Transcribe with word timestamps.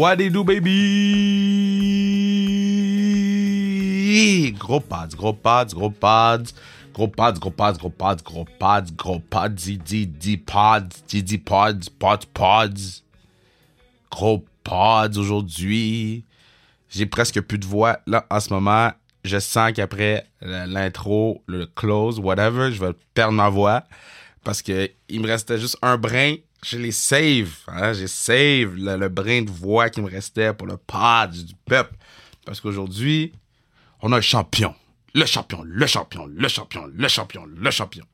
what 0.00 0.16
they 0.16 0.30
do, 0.30 0.42
baby? 0.42 0.70
Gros 4.58 4.80
pads, 4.80 5.14
gros 5.14 5.34
pads, 5.34 5.74
gros 5.74 5.90
pads. 5.90 6.54
Gros 6.94 7.08
pads, 7.08 7.38
gros 7.38 7.50
pads, 7.50 7.78
gros 7.78 7.90
pads, 7.90 8.22
gros 8.22 8.46
pads, 8.58 8.90
gros 8.96 9.20
pads, 9.20 9.54
di 9.54 10.36
pads, 10.38 11.02
didi 11.06 11.38
pods, 11.38 11.88
pods, 11.90 12.24
pods. 12.32 13.02
Gros 14.10 14.44
pods 14.64 15.18
aujourd'hui. 15.18 16.24
J'ai 16.88 17.06
presque 17.06 17.40
plus 17.42 17.58
de 17.58 17.66
voix. 17.66 18.00
Là, 18.06 18.26
en 18.30 18.40
ce 18.40 18.52
moment, 18.52 18.90
je 19.22 19.38
sens 19.38 19.72
qu'après 19.72 20.26
l'intro, 20.40 21.42
le 21.46 21.66
close, 21.66 22.18
whatever, 22.18 22.72
je 22.72 22.80
vais 22.80 22.94
perdre 23.14 23.34
ma 23.34 23.50
voix. 23.50 23.84
Parce 24.42 24.62
que 24.62 24.90
il 25.10 25.20
me 25.20 25.26
restait 25.26 25.58
juste 25.58 25.76
un 25.82 25.98
brin. 25.98 26.36
Je 26.62 26.78
les 26.78 26.92
save. 26.92 27.50
Hein? 27.68 27.92
J'ai 27.92 28.06
save 28.06 28.74
le, 28.74 29.08
brin 29.08 29.42
de 29.42 29.50
voix 29.50 29.88
qui 29.88 30.00
me 30.00 30.10
restait 30.10 30.52
pour 30.52 30.66
le 30.66 30.76
pod 30.76 31.30
du 31.30 31.54
peuple. 31.64 31.94
Parce 32.44 32.60
qu'aujourd'hui, 32.60 33.32
on 34.02 34.12
a 34.12 34.18
un 34.18 34.20
champion. 34.20 34.74
Le 35.14 35.26
champion, 35.26 35.62
le 35.64 35.86
champion, 35.86 36.26
le 36.26 36.48
champion, 36.48 36.86
le 36.92 37.08
champion, 37.08 37.44
le 37.46 37.70
champion. 37.70 38.04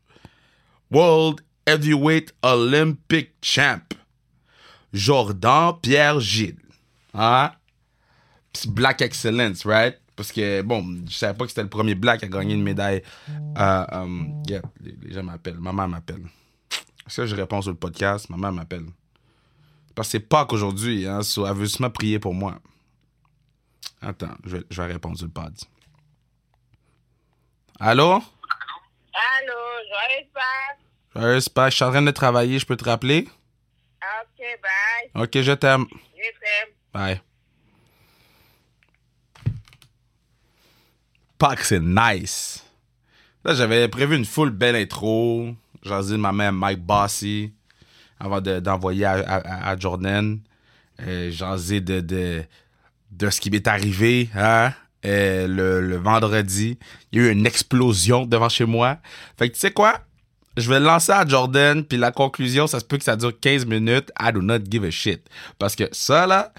World 0.90 1.40
Heavyweight 1.66 2.34
Olympic 2.42 3.32
Champ. 3.42 3.82
Jordan 4.92 5.74
Pierre 5.82 6.20
Gilles. 6.20 6.56
Hein? 7.12 7.52
Black 8.68 9.02
Excellence, 9.02 9.66
right? 9.66 10.00
Parce 10.14 10.32
que, 10.32 10.62
bon, 10.62 11.02
je 11.06 11.14
savais 11.14 11.36
pas 11.36 11.44
que 11.44 11.50
c'était 11.50 11.62
le 11.62 11.68
premier 11.68 11.94
Black 11.94 12.24
à 12.24 12.28
gagner 12.28 12.54
une 12.54 12.62
médaille. 12.62 13.02
Euh, 13.30 13.84
euh, 13.92 14.06
yeah, 14.48 14.62
les 14.82 15.12
gens 15.12 15.22
m'appellent. 15.22 15.58
Maman 15.58 15.88
m'appelle. 15.88 16.22
Est-ce 17.06 17.22
que 17.22 17.26
je 17.26 17.36
réponds 17.36 17.62
sur 17.62 17.70
le 17.70 17.76
podcast? 17.76 18.28
Maman 18.30 18.52
m'appelle. 18.52 18.86
Parce 19.94 20.08
que 20.08 20.12
c'est 20.12 20.20
Pâques 20.20 20.52
aujourd'hui. 20.52 21.06
Hein, 21.06 21.22
so, 21.22 21.46
elle 21.46 21.54
veut 21.54 21.66
seulement 21.66 21.90
prier 21.90 22.18
pour 22.18 22.34
moi. 22.34 22.58
Attends, 24.02 24.36
je 24.44 24.56
vais, 24.56 24.64
je 24.70 24.82
vais 24.82 24.92
répondre 24.92 25.16
sur 25.16 25.26
le 25.26 25.32
pod. 25.32 25.54
Allô? 27.78 28.12
Allô, 28.12 28.22
joyeux 29.88 30.26
Pâques. 30.34 30.78
Joyeux 31.14 31.40
Pâques, 31.54 31.70
je 31.70 31.76
suis 31.76 31.84
en 31.84 31.90
train 31.90 32.02
de 32.02 32.10
travailler, 32.10 32.58
je 32.58 32.66
peux 32.66 32.76
te 32.76 32.84
rappeler? 32.84 33.28
Ok, 34.22 34.38
bye. 34.62 35.22
Ok, 35.22 35.40
je 35.40 35.52
t'aime. 35.52 35.86
Je 35.90 36.30
t'aime. 36.40 36.74
Bye. 36.92 37.20
Pâques, 41.38 41.64
c'est 41.64 41.80
nice. 41.80 42.64
Là, 43.44 43.54
j'avais 43.54 43.88
prévu 43.88 44.16
une 44.16 44.24
full 44.24 44.50
belle 44.50 44.76
intro. 44.76 45.54
De 45.86 46.16
ma 46.16 46.32
mère 46.32 46.52
Mike 46.52 46.80
Bossy 46.84 47.52
avant 48.18 48.40
de- 48.40 48.60
d'envoyer 48.60 49.04
à, 49.04 49.12
à- 49.14 49.70
à 49.70 49.78
Jordan. 49.78 50.38
Euh, 51.06 51.30
ai 51.70 51.80
de, 51.80 52.00
de, 52.00 52.42
de 53.10 53.30
ce 53.30 53.40
qui 53.40 53.50
m'est 53.50 53.66
arrivé 53.68 54.30
hein, 54.34 54.72
le, 55.04 55.80
le 55.80 55.96
vendredi. 55.96 56.78
Il 57.12 57.20
y 57.20 57.24
a 57.24 57.28
eu 57.28 57.32
une 57.32 57.46
explosion 57.46 58.24
devant 58.26 58.48
chez 58.48 58.64
moi. 58.64 58.98
Fait 59.38 59.48
que 59.48 59.54
tu 59.54 59.60
sais 59.60 59.70
quoi? 59.70 60.00
Je 60.56 60.70
vais 60.70 60.80
le 60.80 60.86
lancer 60.86 61.12
à 61.12 61.26
Jordan, 61.26 61.84
puis 61.84 61.98
la 61.98 62.10
conclusion, 62.12 62.66
ça 62.66 62.80
se 62.80 62.84
peut 62.86 62.96
que 62.96 63.04
ça 63.04 63.14
dure 63.14 63.38
15 63.38 63.66
minutes. 63.66 64.10
I 64.18 64.32
do 64.32 64.40
not 64.40 64.60
give 64.70 64.84
a 64.84 64.90
shit. 64.90 65.20
Parce 65.58 65.76
que 65.76 65.84
ça, 65.92 66.26
là, 66.26 66.50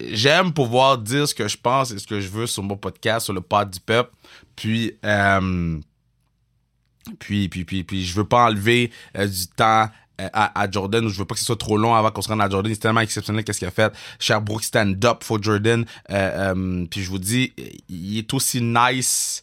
j'aime 0.00 0.52
pouvoir 0.52 0.98
dire 0.98 1.28
ce 1.28 1.34
que 1.34 1.46
je 1.48 1.56
pense 1.56 1.90
et 1.92 1.98
ce 1.98 2.06
que 2.06 2.20
je 2.20 2.28
veux 2.28 2.46
sur 2.46 2.62
mon 2.62 2.76
podcast, 2.76 3.24
sur 3.26 3.32
le 3.34 3.40
pod 3.40 3.70
du 3.70 3.80
peuple. 3.80 4.10
Puis, 4.56 4.96
euh, 5.04 5.78
puis, 7.18 7.48
puis, 7.48 7.64
puis, 7.64 7.84
puis, 7.84 8.04
je 8.04 8.14
veux 8.14 8.24
pas 8.24 8.46
enlever 8.46 8.90
euh, 9.16 9.26
du 9.26 9.46
temps 9.48 9.88
euh, 10.20 10.28
à, 10.34 10.60
à 10.60 10.70
Jordan 10.70 11.08
je 11.08 11.18
veux 11.18 11.24
pas 11.24 11.34
que 11.34 11.40
ce 11.40 11.46
soit 11.46 11.56
trop 11.56 11.78
long 11.78 11.94
avant 11.94 12.10
qu'on 12.10 12.22
se 12.22 12.28
rende 12.28 12.42
à 12.42 12.48
Jordan. 12.48 12.72
C'est 12.72 12.80
tellement 12.80 13.00
exceptionnel 13.00 13.44
qu'est-ce 13.44 13.58
qu'il 13.58 13.68
a 13.68 13.72
fait. 13.72 13.92
Sherbrooke 14.18 14.62
stand 14.62 15.04
up 15.04 15.24
for 15.24 15.42
Jordan. 15.42 15.84
Euh, 16.10 16.54
euh, 16.54 16.86
puis 16.90 17.02
je 17.02 17.10
vous 17.10 17.18
dis, 17.18 17.52
il 17.88 18.18
est 18.18 18.34
aussi 18.34 18.60
nice 18.60 19.42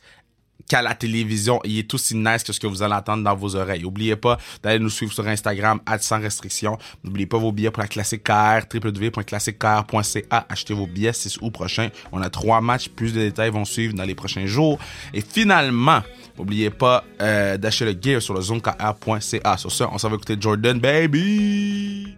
qu'à 0.69 0.81
la 0.81 0.93
télévision, 0.93 1.59
il 1.65 1.79
est 1.79 1.93
aussi 1.93 2.15
nice 2.15 2.43
que 2.43 2.53
ce 2.53 2.59
que 2.59 2.67
vous 2.67 2.81
allez 2.81 2.93
entendre 2.93 3.23
dans 3.23 3.35
vos 3.35 3.55
oreilles. 3.55 3.81
N'oubliez 3.81 4.15
pas 4.15 4.37
d'aller 4.63 4.79
nous 4.79 4.89
suivre 4.89 5.11
sur 5.11 5.27
Instagram, 5.27 5.81
sans 5.99 6.21
restriction. 6.21 6.77
N'oubliez 7.03 7.25
pas 7.25 7.37
vos 7.37 7.51
billets 7.51 7.71
pour 7.71 7.81
la 7.81 7.89
Classique 7.89 8.23
KR, 8.23 8.61
www.classiquekr.ca. 8.73 10.45
Achetez 10.47 10.73
vos 10.73 10.87
billets 10.87 11.11
6 11.11 11.39
août 11.41 11.49
prochain. 11.49 11.89
On 12.11 12.21
a 12.21 12.29
trois 12.29 12.61
matchs, 12.61 12.87
plus 12.87 13.13
de 13.13 13.19
détails 13.19 13.49
vont 13.49 13.65
suivre 13.65 13.93
dans 13.95 14.03
les 14.05 14.15
prochains 14.15 14.45
jours. 14.45 14.79
Et 15.13 15.21
finalement, 15.21 16.01
n'oubliez 16.37 16.69
pas 16.69 17.03
euh, 17.19 17.57
d'acheter 17.57 17.85
le 17.85 17.97
gear 17.99 18.21
sur 18.21 18.35
le 18.35 18.41
zonekr.ca. 18.41 19.57
Sur 19.57 19.71
ça, 19.71 19.89
on 19.91 19.97
s'en 19.97 20.09
va 20.09 20.15
écouter 20.15 20.37
Jordan, 20.39 20.79
baby! 20.79 22.15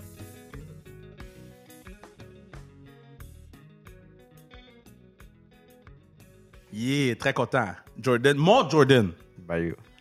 Yeah, 6.81 7.15
très 7.15 7.31
content. 7.31 7.67
Jordan, 8.01 8.35
mon 8.37 8.67
Jordan. 8.67 9.11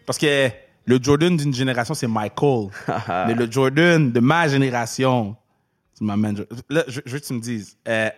Parce 0.07 0.19
que 0.19 0.49
le 0.87 0.99
Jordan 1.03 1.37
d'une 1.37 1.53
génération, 1.53 1.93
c'est 1.93 2.07
Michael. 2.07 2.69
Mais 3.27 3.35
le 3.35 3.51
Jordan 3.51 4.11
de 4.11 4.21
ma 4.21 4.49
génération, 4.49 5.37
c'est 5.93 6.05
ma 6.05 6.17
man. 6.17 6.43
Là, 6.71 6.85
je, 6.89 7.03
veux 7.05 7.19
que 7.19 7.25
tu 7.27 7.35
me 7.35 7.41
dises, 7.41 7.77
euh, 7.87 8.09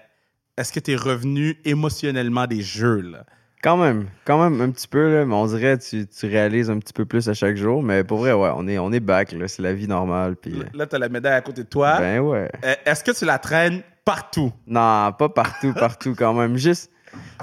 est-ce 0.57 0.73
que 0.73 0.79
tu 0.79 0.93
es 0.93 0.97
revenu 0.97 1.59
émotionnellement 1.65 2.47
des 2.47 2.63
jeux, 2.63 3.01
là? 3.01 3.25
Quand 3.65 3.77
même, 3.77 4.07
quand 4.25 4.43
même 4.43 4.61
un 4.61 4.71
petit 4.71 4.87
peu, 4.89 5.13
là, 5.13 5.25
mais 5.25 5.35
on 5.35 5.47
dirait 5.47 5.79
que 5.79 5.83
tu, 5.83 6.07
tu 6.07 6.27
réalises 6.27 6.71
un 6.71 6.79
petit 6.79 6.93
peu 6.93 7.05
plus 7.05 7.29
à 7.29 7.35
chaque 7.35 7.57
jour. 7.57 7.83
Mais 7.83 8.05
pour 8.05 8.19
vrai, 8.19 8.33
ouais, 8.33 8.51
on 8.55 8.69
est, 8.69 8.79
on 8.79 8.93
est 8.93 9.01
back, 9.01 9.33
là, 9.33 9.49
c'est 9.49 9.63
la 9.63 9.73
vie 9.73 9.89
normale. 9.89 10.37
Puis, 10.37 10.53
euh, 10.53 10.65
Là, 10.73 10.87
tu 10.87 10.95
as 10.95 10.99
la 11.01 11.09
médaille 11.09 11.35
à 11.35 11.41
côté 11.41 11.65
de 11.65 11.69
toi. 11.69 11.99
ben 11.99 12.21
ouais. 12.21 12.49
Euh, 12.65 12.75
est-ce 12.87 13.03
que 13.03 13.11
tu 13.11 13.25
la 13.25 13.39
traînes 13.39 13.83
partout? 14.05 14.53
Non, 14.69 15.13
pas 15.17 15.29
partout, 15.29 15.73
partout 15.79 16.15
quand 16.17 16.35
même. 16.35 16.57
Juste, 16.57 16.93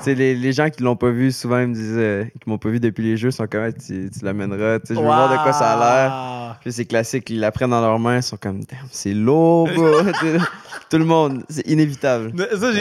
c'est 0.02 0.16
les, 0.16 0.36
les 0.36 0.54
gens 0.54 0.70
qui 0.70 0.84
l'ont 0.84 0.96
pas 0.96 1.10
vu, 1.10 1.32
souvent 1.32 1.60
ils 1.60 1.68
me 1.68 1.74
disent, 1.74 1.96
euh, 1.98 2.24
qui 2.42 2.50
m'ont 2.50 2.58
pas 2.58 2.70
vu 2.70 2.80
depuis 2.80 3.04
les 3.04 3.18
jeux, 3.18 3.32
sont 3.32 3.48
comme, 3.48 3.72
tu, 3.74 4.10
tu 4.10 4.26
l'amèneras. 4.26 4.80
Tu 4.80 4.88
sais, 4.88 4.96
je 4.96 5.00
veux 5.00 5.06
voir 5.06 5.30
de 5.32 5.36
quoi 5.36 5.54
ça 5.54 5.74
a 5.74 5.78
l'air. 5.78 6.58
Puis 6.62 6.74
c'est 6.74 6.86
classique, 6.86 7.30
ils 7.30 7.40
la 7.40 7.52
prennent 7.52 7.70
dans 7.70 7.82
leurs 7.82 8.00
mains, 8.00 8.18
ils 8.18 8.24
sont 8.24 8.38
comme, 8.38 8.64
Damn, 8.64 8.80
c'est 8.92 9.14
lourd. 9.14 9.70
Tout 10.90 10.98
le 10.98 11.06
monde, 11.06 11.44
c'est 11.50 11.68
inévitable. 11.68 12.34
Ça, 12.60 12.72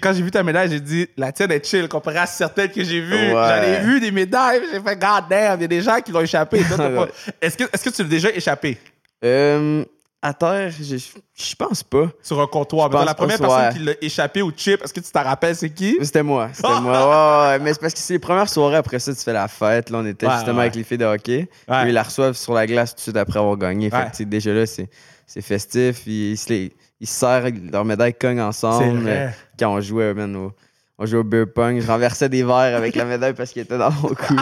quand 0.00 0.12
j'ai 0.14 0.22
vu 0.22 0.30
ta 0.30 0.42
médaille, 0.42 0.70
j'ai 0.70 0.80
dit 0.80 1.06
la 1.16 1.32
tienne 1.32 1.52
est 1.52 1.64
chill 1.64 1.88
comparée 1.88 2.18
à 2.18 2.26
certaines 2.26 2.70
que 2.70 2.82
j'ai 2.82 3.00
vues. 3.00 3.14
Ouais. 3.14 3.32
J'en 3.32 3.62
ai 3.62 3.80
vu 3.84 4.00
des 4.00 4.10
médailles, 4.10 4.62
j'ai 4.72 4.80
fait 4.80 4.96
God 4.96 5.24
damn, 5.28 5.58
il 5.58 5.62
y 5.62 5.64
a 5.64 5.68
des 5.68 5.82
gens 5.82 6.00
qui 6.00 6.12
l'ont 6.12 6.20
échappé. 6.20 6.58
Est-ce 7.42 7.56
que, 7.56 7.64
est 7.64 7.84
que 7.84 7.90
tu 7.90 8.02
l'as 8.02 8.08
déjà 8.08 8.30
échappé? 8.30 8.78
Euh, 9.24 9.84
à 10.20 10.34
terre, 10.34 10.70
je 10.70 10.96
je 10.96 11.54
pense 11.54 11.82
pas. 11.84 12.08
sur 12.22 12.40
un 12.40 12.46
comptoir? 12.46 12.90
Pense 12.90 13.06
la 13.06 13.14
première 13.14 13.40
ouais. 13.40 13.46
personne 13.48 13.72
qui 13.72 13.78
l'a 13.84 13.92
échappé 14.02 14.42
au 14.42 14.50
chip, 14.56 14.82
est-ce 14.82 14.92
que 14.92 15.00
tu 15.00 15.10
t'en 15.12 15.22
rappelles, 15.22 15.54
c'est 15.54 15.70
qui? 15.70 15.96
C'était 16.02 16.22
moi, 16.24 16.48
c'était 16.52 16.68
moi. 16.80 17.50
Ouais, 17.50 17.58
mais 17.60 17.72
c'est 17.72 17.80
parce 17.80 17.94
que 17.94 18.00
c'est 18.00 18.14
les 18.14 18.18
premières 18.18 18.48
soirées 18.48 18.76
après 18.76 18.98
ça, 18.98 19.14
tu 19.14 19.20
fais 19.22 19.32
la 19.32 19.46
fête. 19.48 19.90
Là, 19.90 19.98
on 19.98 20.06
était 20.06 20.26
Ouais, 20.26 20.32
justement 20.34 20.60
avec 20.60 20.74
les 20.74 20.82
filles 20.82 20.98
de 20.98 21.04
hockey. 21.04 21.48
Puis 21.66 21.76
ils 21.86 21.92
la 21.92 22.02
reçoivent 22.02 22.36
sur 22.36 22.52
la 22.54 22.66
glace 22.66 22.90
tout 22.90 22.96
de 22.96 23.00
suite 23.02 23.16
après 23.16 23.38
avoir 23.38 23.56
gagné. 23.56 23.90
Fait 23.90 24.10
que, 24.16 24.22
déjà 24.24 24.52
là, 24.52 24.66
c'est, 24.66 24.88
c'est 25.26 25.42
festif. 25.42 26.02
Ils, 26.06 26.32
ils 26.32 26.36
se 26.36 26.48
les- 26.48 26.72
ils 27.00 27.06
se 27.06 27.14
serrent, 27.14 27.50
leurs 27.72 27.84
médailles 27.84 28.14
cognent 28.14 28.40
ensemble. 28.40 29.04
Euh, 29.06 29.28
Quand 29.56 29.72
on 29.72 29.80
jouait, 29.80 30.12
man, 30.14 30.34
au, 30.34 30.52
on 30.98 31.06
jouait 31.06 31.18
au 31.20 31.24
beer 31.24 31.46
pong, 31.46 31.80
je 31.80 31.86
renversais 31.86 32.28
des 32.28 32.42
verres 32.42 32.76
avec 32.76 32.94
la 32.96 33.04
médaille 33.04 33.34
parce 33.34 33.50
qu'il 33.52 33.62
était 33.62 33.78
dans 33.78 33.90
mon 33.90 34.08
cou. 34.08 34.36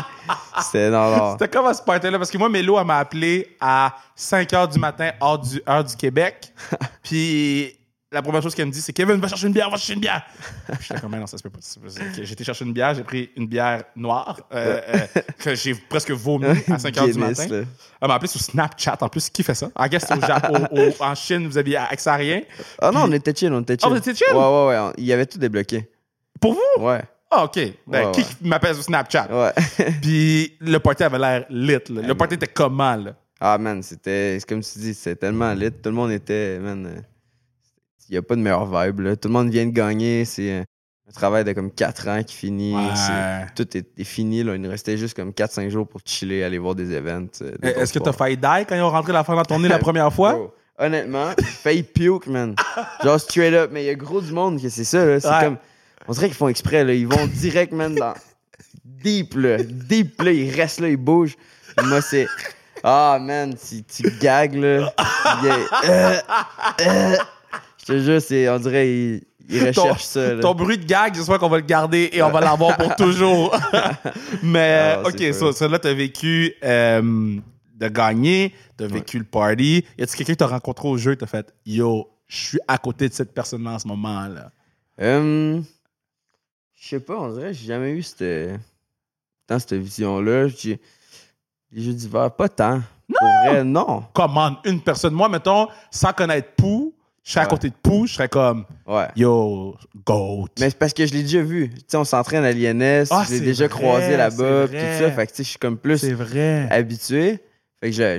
C'était 0.62 0.90
dans. 0.90 1.32
C'était 1.32 1.48
comme 1.48 1.66
à 1.66 1.74
ce 1.74 1.82
party-là, 1.82 2.16
parce 2.18 2.30
que 2.30 2.38
moi, 2.38 2.48
Mélo, 2.48 2.78
elle 2.78 2.86
m'a 2.86 2.98
appelé 2.98 3.56
à 3.60 3.94
5 4.14 4.50
h 4.50 4.72
du 4.72 4.78
matin, 4.78 5.10
heure 5.22 5.38
du, 5.38 5.60
heure 5.68 5.84
du 5.84 5.94
Québec. 5.96 6.52
Puis 7.02 7.72
la 8.10 8.22
première 8.22 8.40
chose 8.40 8.54
qu'elle 8.54 8.66
me 8.66 8.72
dit, 8.72 8.80
c'est 8.80 8.92
Kevin, 8.94 9.16
va 9.16 9.28
chercher 9.28 9.48
une 9.48 9.52
bière, 9.52 9.68
va 9.68 9.76
chercher 9.76 9.92
une 9.94 10.00
bière. 10.00 10.22
J'étais 10.80 10.98
comme, 11.00 11.14
non, 11.14 11.26
ça 11.26 11.36
se 11.36 11.42
peut 11.42 11.50
pas. 11.50 11.58
été 11.58 12.44
chercher 12.44 12.64
une 12.64 12.72
bière, 12.72 12.94
j'ai 12.94 13.02
pris 13.04 13.28
une 13.36 13.46
bière 13.46 13.82
noire, 13.94 14.40
euh, 14.54 14.80
euh, 14.88 15.20
que 15.38 15.54
j'ai 15.54 15.74
presque 15.74 16.12
vomi 16.12 16.46
à 16.70 16.78
5 16.78 16.94
h 16.94 17.12
du 17.12 17.18
matin. 17.18 17.46
là. 17.48 17.64
Elle 18.00 18.08
m'a 18.08 18.14
appelé 18.14 18.28
sur 18.28 18.40
Snapchat. 18.40 18.96
En 19.02 19.08
plus, 19.10 19.28
qui 19.28 19.42
fait 19.42 19.54
ça? 19.54 19.68
En 19.74 19.86
guess, 19.88 20.06
au 20.10 20.14
au- 20.14 20.80
au- 20.88 20.92
en 21.04 21.14
Chine, 21.14 21.46
vous 21.46 21.58
aviez 21.58 21.76
accès 21.76 22.08
à 22.08 22.14
rien. 22.14 22.40
Ah 22.80 22.90
non, 22.92 23.00
on 23.04 23.12
était 23.12 23.34
chill, 23.34 23.52
on 23.52 23.60
était 23.60 23.74
chill. 23.74 23.82
Ah, 23.84 23.88
vous 23.90 23.96
étiez 23.96 24.14
chill? 24.14 24.34
Ouais, 24.34 24.38
ouais, 24.38 24.66
ouais. 24.68 24.92
Il 24.96 25.04
y 25.04 25.12
avait 25.12 25.26
tout 25.26 25.38
débloqué. 25.38 25.86
Pour 26.40 26.54
vous? 26.54 26.82
Ouais, 26.84 27.02
Ah, 27.30 27.44
OK. 27.44 27.58
Ben, 27.86 28.06
Ouais, 28.06 28.12
qui 28.12 28.20
ouais. 28.20 28.26
m'appelle 28.42 28.74
sur 28.74 28.84
Snapchat? 28.84 29.28
ouais. 29.30 29.52
Puis 30.02 30.56
le 30.60 30.78
party 30.78 31.02
avait 31.04 31.18
l'air 31.18 31.44
lit. 31.50 31.72
là. 31.90 32.02
Le 32.02 32.14
party 32.14 32.34
était 32.34 32.46
comment, 32.46 32.96
là? 32.96 33.14
Ah, 33.40 33.58
man, 33.58 33.82
c'était. 33.82 34.38
C'est 34.40 34.48
comme 34.48 34.60
tu 34.62 34.78
dis, 34.78 34.94
c'était 34.94 35.16
tellement 35.16 35.52
lit. 35.52 35.70
Tout 35.70 35.90
le 35.90 35.96
monde 35.96 36.10
était. 36.12 36.58
Man, 36.58 36.86
euh, 36.86 37.00
il 38.08 38.12
n'y 38.12 38.18
a 38.18 38.22
pas 38.22 38.36
de 38.36 38.40
meilleure 38.40 38.64
vibe. 38.66 39.00
Là. 39.00 39.16
Tout 39.16 39.28
le 39.28 39.32
monde 39.34 39.50
vient 39.50 39.66
de 39.66 39.72
gagner. 39.72 40.24
C'est 40.24 40.52
euh, 40.52 40.62
un 41.08 41.12
travail 41.12 41.44
de 41.44 41.52
comme 41.52 41.70
4 41.72 42.08
ans 42.08 42.22
qui 42.22 42.34
finit. 42.36 42.74
Ouais. 42.74 43.46
Tout 43.56 43.76
est, 43.76 43.86
est 43.98 44.04
fini. 44.04 44.42
Là. 44.44 44.54
Il 44.54 44.62
nous 44.62 44.70
restait 44.70 44.96
juste 44.96 45.14
comme 45.16 45.30
4-5 45.30 45.68
jours 45.68 45.86
pour 45.86 46.00
chiller, 46.04 46.44
aller 46.44 46.58
voir 46.58 46.74
des 46.76 46.92
events. 46.94 47.26
euh, 47.42 47.52
de 47.60 47.68
Est-ce 47.68 47.92
que 47.92 47.98
t'as 47.98 48.12
failli 48.12 48.36
die 48.36 48.64
quand 48.68 48.74
ils 48.76 48.80
ont 48.82 48.90
rentré 48.90 49.12
la 49.12 49.24
fin 49.24 49.34
dans 49.34 49.42
ton 49.44 49.58
nez 49.58 49.68
la 49.68 49.78
première 49.80 50.12
fois? 50.12 50.32
Bro, 50.34 50.54
honnêtement, 50.78 51.30
failli 51.42 51.82
puke, 51.82 52.28
man. 52.28 52.54
Genre 53.02 53.20
straight 53.20 53.52
up. 53.52 53.70
Mais 53.72 53.82
il 53.82 53.86
y 53.86 53.90
a 53.90 53.94
gros 53.96 54.20
du 54.20 54.32
monde 54.32 54.62
que 54.62 54.68
c'est 54.68 54.84
ça. 54.84 55.04
là. 55.04 55.18
C'est 55.20 55.28
Ouais. 55.28 55.40
comme. 55.44 55.58
On 56.08 56.12
dirait 56.12 56.26
qu'ils 56.28 56.36
font 56.36 56.48
exprès. 56.48 56.84
Là. 56.84 56.92
Ils 56.94 57.06
vont 57.06 57.26
direct, 57.26 57.72
man, 57.72 57.94
dans. 57.94 58.14
Deep, 58.84 59.34
là. 59.34 59.58
Deep, 59.62 60.20
là. 60.22 60.32
Ils 60.32 60.54
restent 60.54 60.80
là, 60.80 60.88
ils 60.88 60.96
bougent. 60.96 61.36
Moi, 61.84 62.00
c'est. 62.00 62.26
Ah, 62.82 63.18
man, 63.20 63.54
tu, 63.54 63.82
tu 63.82 64.10
gags, 64.20 64.54
là. 64.54 64.92
Euh, 65.88 66.16
euh. 66.80 67.16
Je 67.80 67.84
te 67.92 67.98
jure, 68.00 68.20
c'est, 68.20 68.48
on 68.48 68.58
dirait, 68.58 68.88
il, 68.88 69.22
il 69.48 69.66
recherche 69.66 70.04
ça. 70.04 70.34
là. 70.34 70.40
Ton 70.40 70.54
bruit 70.54 70.78
de 70.78 70.84
gag, 70.84 71.14
j'espère 71.14 71.38
qu'on 71.38 71.48
va 71.48 71.58
le 71.58 71.64
garder 71.64 72.10
et 72.12 72.22
on 72.22 72.30
va 72.30 72.40
l'avoir 72.40 72.76
pour 72.76 72.94
toujours. 72.96 73.56
Mais, 74.42 74.94
Ah, 74.96 75.02
ok, 75.06 75.14
c'est 75.18 75.32
so, 75.32 75.68
là, 75.68 75.78
t'as 75.78 75.94
vécu 75.94 76.52
euh, 76.64 77.36
de 77.76 77.88
gagner, 77.88 78.54
t'as 78.76 78.86
vécu 78.86 79.18
le 79.18 79.24
party. 79.24 79.84
Y 79.98 80.02
a-tu 80.02 80.16
quelqu'un 80.16 80.32
que 80.34 80.38
t'as 80.38 80.46
rencontré 80.46 80.88
au 80.88 80.96
jeu 80.96 81.12
et 81.12 81.16
t'as 81.16 81.26
fait 81.26 81.52
Yo, 81.64 82.08
je 82.28 82.36
suis 82.36 82.58
à 82.66 82.78
côté 82.78 83.08
de 83.08 83.14
cette 83.14 83.32
personne-là 83.34 83.72
en 83.72 83.78
ce 83.78 83.88
moment-là? 83.88 84.50
Hum, 85.00 85.64
je 86.78 86.88
sais 86.88 87.00
pas, 87.00 87.16
on 87.18 87.32
dirait, 87.32 87.52
j'ai 87.54 87.66
jamais 87.66 87.90
eu 87.92 88.02
cette, 88.02 88.60
tant 89.46 89.58
cette 89.58 89.74
vision-là. 89.74 90.48
J'ai- 90.48 90.80
Les 91.72 91.82
jeux 91.82 91.92
d'hiver, 91.92 92.30
pas 92.30 92.48
tant. 92.48 92.80
Pour 93.08 93.28
vrai, 93.44 93.64
non. 93.64 94.04
Comment 94.14 94.56
une 94.64 94.80
personne, 94.80 95.12
moi, 95.14 95.28
mettons, 95.28 95.68
sans 95.90 96.12
connaître 96.12 96.48
Pou, 96.56 96.94
je 97.24 97.32
serais 97.32 97.44
à 97.44 97.46
côté 97.48 97.70
de 97.70 97.74
Pou, 97.82 98.06
je 98.06 98.14
serais 98.14 98.28
comme 98.28 98.64
Ouais. 98.86 99.08
Yo, 99.16 99.76
GOAT. 100.04 100.46
Mais 100.60 100.70
c'est 100.70 100.78
parce 100.78 100.92
que 100.92 101.04
je 101.06 101.12
l'ai 101.12 101.22
déjà 101.22 101.42
vu. 101.42 101.70
Tu 101.70 101.80
sais, 101.88 101.96
on 101.96 102.04
s'entraîne 102.04 102.44
à 102.44 102.52
l'INS, 102.52 103.08
Ah, 103.10 103.24
je 103.26 103.32
l'ai 103.34 103.40
déjà 103.40 103.66
vrai, 103.66 103.76
croisé 103.78 104.16
là-bas, 104.16 104.68
tout 104.68 104.72
ça. 104.74 105.10
Fait 105.10 105.26
que 105.26 105.32
tu 105.32 105.36
sais, 105.38 105.44
je 105.44 105.48
suis 105.50 105.58
comme 105.58 105.76
plus 105.76 106.04
vrai. 106.12 106.68
habitué. 106.70 107.40
Fait 107.80 107.90
que 107.90 107.92
j'ai. 107.96 108.18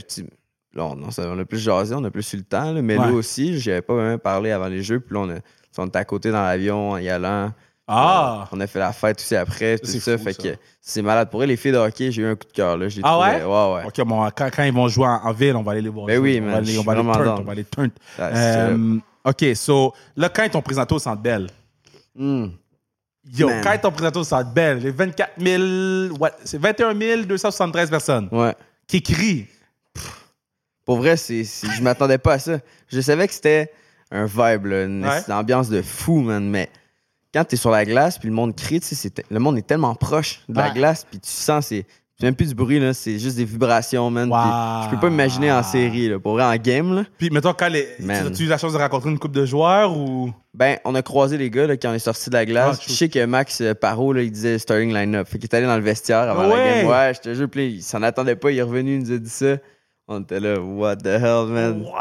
Là, 0.74 0.86
on, 0.86 1.02
on 1.18 1.40
a 1.40 1.46
plus 1.46 1.60
jasé, 1.60 1.96
on 1.96 2.04
a 2.04 2.12
plus 2.12 2.34
eu 2.34 2.38
le 2.38 2.44
temps. 2.44 2.72
Là, 2.74 2.82
mais 2.82 2.98
Ouais. 2.98 3.08
là 3.08 3.14
aussi, 3.14 3.60
j'avais 3.60 3.82
pas 3.82 3.96
vraiment 3.96 4.18
parlé 4.20 4.52
avant 4.52 4.68
les 4.68 4.84
jeux. 4.84 5.00
Puis 5.00 5.16
là, 5.16 5.22
on, 5.22 5.30
a, 5.30 5.36
on 5.80 5.88
était 5.88 5.98
à 6.00 6.06
côté 6.06 6.30
dans 6.32 6.44
l'avion 6.44 6.92
en 6.92 6.98
y 6.98 7.10
allant. 7.10 7.52
Ah! 7.88 8.48
On 8.52 8.60
a 8.60 8.68
fait 8.68 8.80
la 8.80 8.92
fête 8.92 9.20
aussi 9.20 9.36
après. 9.36 9.78
Tout 9.80 9.88
ça. 9.88 10.18
fou, 10.18 10.24
fait 10.26 10.34
ça. 10.34 10.44
que 10.44 10.56
c'est 10.82 11.02
malade. 11.02 11.30
Pour 11.30 11.42
eux, 11.42 11.46
les 11.46 11.56
filles 11.56 11.72
de 11.72 11.78
hockey, 11.78 12.12
j'ai 12.12 12.22
eu 12.22 12.26
un 12.28 12.36
coup 12.36 12.46
de 12.48 12.52
cœur. 12.52 12.78
là. 12.78 12.90
J'ai 12.90 13.02
Ah 13.04 13.12
trouvé- 13.12 13.46
ouais? 13.46 13.52
Ouais, 13.52 13.74
ouais. 13.76 13.84
Ok, 13.88 14.02
bon, 14.06 14.30
quand, 14.36 14.50
quand 14.54 14.64
ils 14.64 14.74
vont 14.74 14.88
jouer 14.90 15.08
en, 15.08 15.22
en 15.24 15.32
ville, 15.32 15.56
on 15.56 15.64
va 15.64 15.72
aller 15.72 15.82
les 15.82 15.90
voir. 15.90 16.06
Ben 16.08 16.20
oui, 16.20 16.40
on 16.42 16.48
va 16.52 16.58
aller, 16.58 16.74
je 16.74 16.80
on 16.80 16.84
va 16.84 16.92
aller 16.94 17.02
vraiment 17.02 17.14
turn, 17.14 17.26
down. 17.26 17.40
on 17.40 17.44
va 17.44 17.52
aller 17.54 17.64
turn. 17.66 17.90
Ah. 18.20 18.24
Euh, 18.36 18.98
ok, 19.24 19.46
so 19.56 19.94
là, 20.18 20.28
quand 20.30 20.44
ils 20.44 20.50
t'ont 20.50 20.62
présenté 20.62 20.94
au 20.96 21.00
Centre 21.00 21.22
Bell, 21.22 21.48
Hmm. 22.16 22.48
yo, 23.32 23.48
Man. 23.48 23.62
quand 23.64 23.72
ils 23.74 23.80
t'ont 23.80 23.92
présenté 23.92 24.20
au 24.20 24.24
Centre 24.24 24.52
Bell, 24.52 24.80
les 24.80 24.92
24 24.92 25.32
000, 25.40 26.18
what, 26.20 26.32
c'est 26.44 26.60
21 26.60 26.94
273 27.24 27.90
personnes 27.90 28.28
Ouais. 28.32 28.56
qui 28.88 29.02
crient. 29.02 29.46
Pour 30.86 30.98
vrai, 30.98 31.18
c'est, 31.18 31.44
c'est- 31.44 31.68
je 31.70 31.82
m'attendais 31.84 32.18
pas 32.18 32.34
à 32.34 32.40
ça. 32.40 32.60
Je 32.88 33.00
savais 33.02 33.28
que 33.28 33.34
c'était 33.34 33.72
un 34.10 34.26
vibe, 34.26 34.66
là, 34.68 34.84
une, 34.86 35.06
Ouais. 35.06 35.22
une 35.28 35.34
ambiance 35.34 35.70
de 35.70 35.82
fou, 35.82 36.20
man. 36.22 36.50
Mais 36.50 36.70
quand 37.34 37.44
t'es 37.44 37.56
sur 37.58 37.72
la 37.72 37.86
glace, 37.86 38.18
puis 38.18 38.30
le 38.30 38.36
monde 38.36 38.56
crie, 38.56 38.80
tu 38.80 38.96
le 39.30 39.40
monde 39.40 39.58
est 39.58 39.68
tellement 39.68 39.96
proche 39.96 40.42
de 40.50 40.58
la 40.58 40.68
Ouais. 40.68 40.74
glace, 40.74 41.06
puis 41.10 41.20
tu 41.20 41.30
sens, 41.30 41.68
c'est, 41.68 41.86
c'est 42.20 42.26
même 42.26 42.36
plus 42.36 42.50
du 42.50 42.56
bruit, 42.56 42.80
là, 42.80 42.94
c'est 42.94 43.20
juste 43.20 43.38
des 43.38 43.46
vibrations, 43.46 44.10
man. 44.10 44.30
Wow. 44.32 44.86
Je 44.86 44.90
peux 44.96 45.00
pas 45.00 45.10
m'imaginer 45.10 45.52
en 45.52 45.62
série, 45.62 46.10
là. 46.10 46.18
Pour 46.20 46.34
vrai, 46.34 46.44
en 46.44 46.56
game, 46.56 46.96
là. 46.96 47.04
Puis, 47.18 47.30
mettons, 47.30 47.54
quand 47.54 47.68
les. 47.68 47.88
Man. 48.00 48.32
Tu 48.34 48.44
as 48.44 48.46
eu 48.46 48.50
la 48.50 48.58
chance 48.58 48.74
de 48.74 48.78
rencontrer 48.78 49.10
une 49.12 49.20
couple 49.20 49.36
de 49.36 49.46
joueurs 49.46 49.96
ou? 49.96 50.34
Ben, 50.54 50.78
on 50.86 50.96
a 50.96 51.04
croisé 51.04 51.38
les 51.38 51.52
gars 51.52 51.68
là, 51.68 51.78
quand 51.78 51.92
on 51.92 51.94
est 51.94 52.00
sorti 52.00 52.32
de 52.32 52.34
la 52.36 52.44
glace. 52.46 52.78
Ah, 52.82 52.84
je 52.88 52.92
sais 52.92 53.10
que 53.10 53.24
Max 53.26 53.62
euh, 53.62 53.76
Parot, 53.76 54.14
là, 54.14 54.24
il 54.24 54.32
disait 54.32 54.58
starting 54.58 54.92
line-up. 54.92 55.28
Fait 55.28 55.38
qu'il 55.38 55.48
est 55.48 55.54
allé 55.56 55.68
dans 55.68 55.76
le 55.76 55.84
vestiaire 55.84 56.22
avant 56.30 56.50
Ouais. 56.50 56.58
la 56.58 56.82
game. 56.82 56.88
Ouais, 56.90 57.14
je 57.14 57.20
te 57.20 57.34
jure, 57.36 57.48
il 57.58 57.84
s'en 57.84 58.02
attendait 58.02 58.36
pas. 58.36 58.50
Il 58.50 58.58
est 58.58 58.64
revenu, 58.64 58.96
il 58.96 59.04
nous 59.04 59.12
a 59.12 59.18
dit 59.18 59.30
ça. 59.30 59.58
On 60.10 60.22
était 60.22 60.40
là, 60.40 60.58
what 60.60 60.96
the 60.98 61.08
hell, 61.08 61.48
man? 61.48 61.82
Wow. 61.82 61.92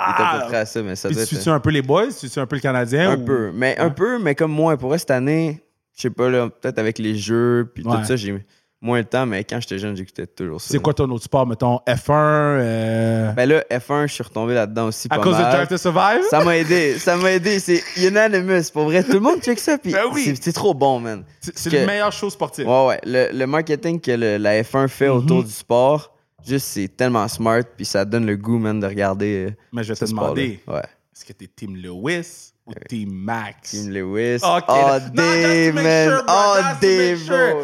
Il 0.42 0.46
était 0.46 0.56
à 0.56 0.64
ça, 0.66 0.80
mais 0.82 0.94
ça 0.94 1.08
Puis, 1.08 1.16
doit 1.16 1.26
tu 1.26 1.34
être... 1.34 1.40
suis 1.40 1.50
un 1.50 1.58
peu 1.60 1.70
les 1.70 1.82
boys, 1.82 2.06
tu 2.18 2.28
suis 2.28 2.40
un 2.40 2.46
peu 2.46 2.54
le 2.56 2.62
Canadien 2.62 3.10
Un 3.10 3.16
ou- 3.18 3.24
peu, 3.24 3.50
mais 3.52 3.76
un 3.78 3.90
peu, 3.90 4.18
mais 4.20 4.34
comme 4.36 4.52
moi, 4.52 4.76
pour 4.76 4.90
vrai, 4.90 4.98
cette 4.98 5.10
année, 5.10 5.60
je 5.96 6.02
sais 6.02 6.10
pas, 6.10 6.28
là, 6.30 6.48
peut-être 6.48 6.78
avec 6.78 6.98
les 6.98 7.16
jeux, 7.16 7.70
puis 7.74 7.82
Ouais. 7.84 7.96
tout 7.98 8.04
ça, 8.04 8.14
j'ai 8.14 8.44
moins 8.80 8.98
le 8.98 9.04
temps, 9.06 9.26
mais 9.26 9.42
quand 9.42 9.58
j'étais 9.60 9.78
jeune, 9.78 9.96
j'écoutais 9.96 10.28
toujours 10.28 10.60
ça. 10.60 10.68
C'est 10.70 10.78
quoi 10.78 10.94
ton 10.94 11.10
autre 11.10 11.24
sport, 11.24 11.48
mettons 11.48 11.80
F1 11.88 12.12
euh, 12.60 13.32
Ben 13.32 13.48
là, 13.48 13.64
F1, 13.72 14.06
je 14.06 14.12
suis 14.12 14.22
retombé 14.22 14.54
là-dedans 14.54 14.86
aussi. 14.86 15.08
À 15.10 15.16
pas 15.16 15.22
cause 15.24 15.36
de. 15.36 15.42
Drive 15.42 15.66
to 15.66 15.76
Survive? 15.76 16.22
Ça 16.30 16.44
m'a 16.44 16.56
aidé, 16.58 16.98
ça 17.00 17.16
m'a 17.16 17.32
aidé. 17.32 17.58
C'est 17.58 17.82
unanimous, 18.06 18.70
pour 18.72 18.84
vrai. 18.84 19.02
Tout 19.02 19.14
le 19.14 19.20
monde 19.20 19.40
check 19.40 19.58
ça, 19.58 19.78
puis 19.78 19.90
Ben 19.92 20.04
oui. 20.12 20.32
c'est- 20.40 20.52
trop 20.52 20.74
bon, 20.74 21.00
man. 21.00 21.24
C'est 21.40 21.58
c'est 21.58 21.70
que- 21.70 21.76
le 21.76 21.86
meilleur 21.86 22.12
show 22.12 22.30
sportif. 22.30 22.64
Ouais, 22.66 22.86
ouais. 22.86 23.00
Le, 23.04 23.36
le 23.36 23.46
marketing 23.48 24.00
que 24.00 24.12
le- 24.12 24.36
la 24.36 24.62
F1 24.62 24.86
fait 24.86 25.08
Mhm. 25.08 25.16
autour 25.16 25.42
du 25.42 25.50
sport, 25.50 26.12
juste, 26.46 26.66
c'est 26.66 26.88
tellement 26.96 27.26
smart, 27.28 27.62
puis 27.76 27.84
ça 27.84 28.04
donne 28.04 28.26
le 28.26 28.36
goût, 28.36 28.58
man, 28.58 28.78
de 28.80 28.86
regarder 28.86 29.46
euh, 29.50 29.54
Mais 29.72 29.82
je 29.84 29.92
vais 29.92 29.98
te 29.98 30.04
demander, 30.04 30.60
Ouais. 30.66 30.80
est-ce 31.14 31.24
que 31.24 31.32
t'es 31.32 31.46
Team 31.46 31.76
Lewis 31.76 32.52
ou 32.66 32.72
Team 32.88 33.10
Max? 33.12 33.70
Team 33.70 33.90
Lewis. 33.90 34.36
Ok. 34.42 34.64
All 34.68 35.02
Non, 35.14 35.22
day, 35.22 35.72
man. 35.72 36.08
sure. 36.10 36.24
All 36.28 36.62
Just 36.64 36.80
day, 36.80 37.10
make 37.14 37.24
sure. 37.24 37.52
bro. 37.52 37.62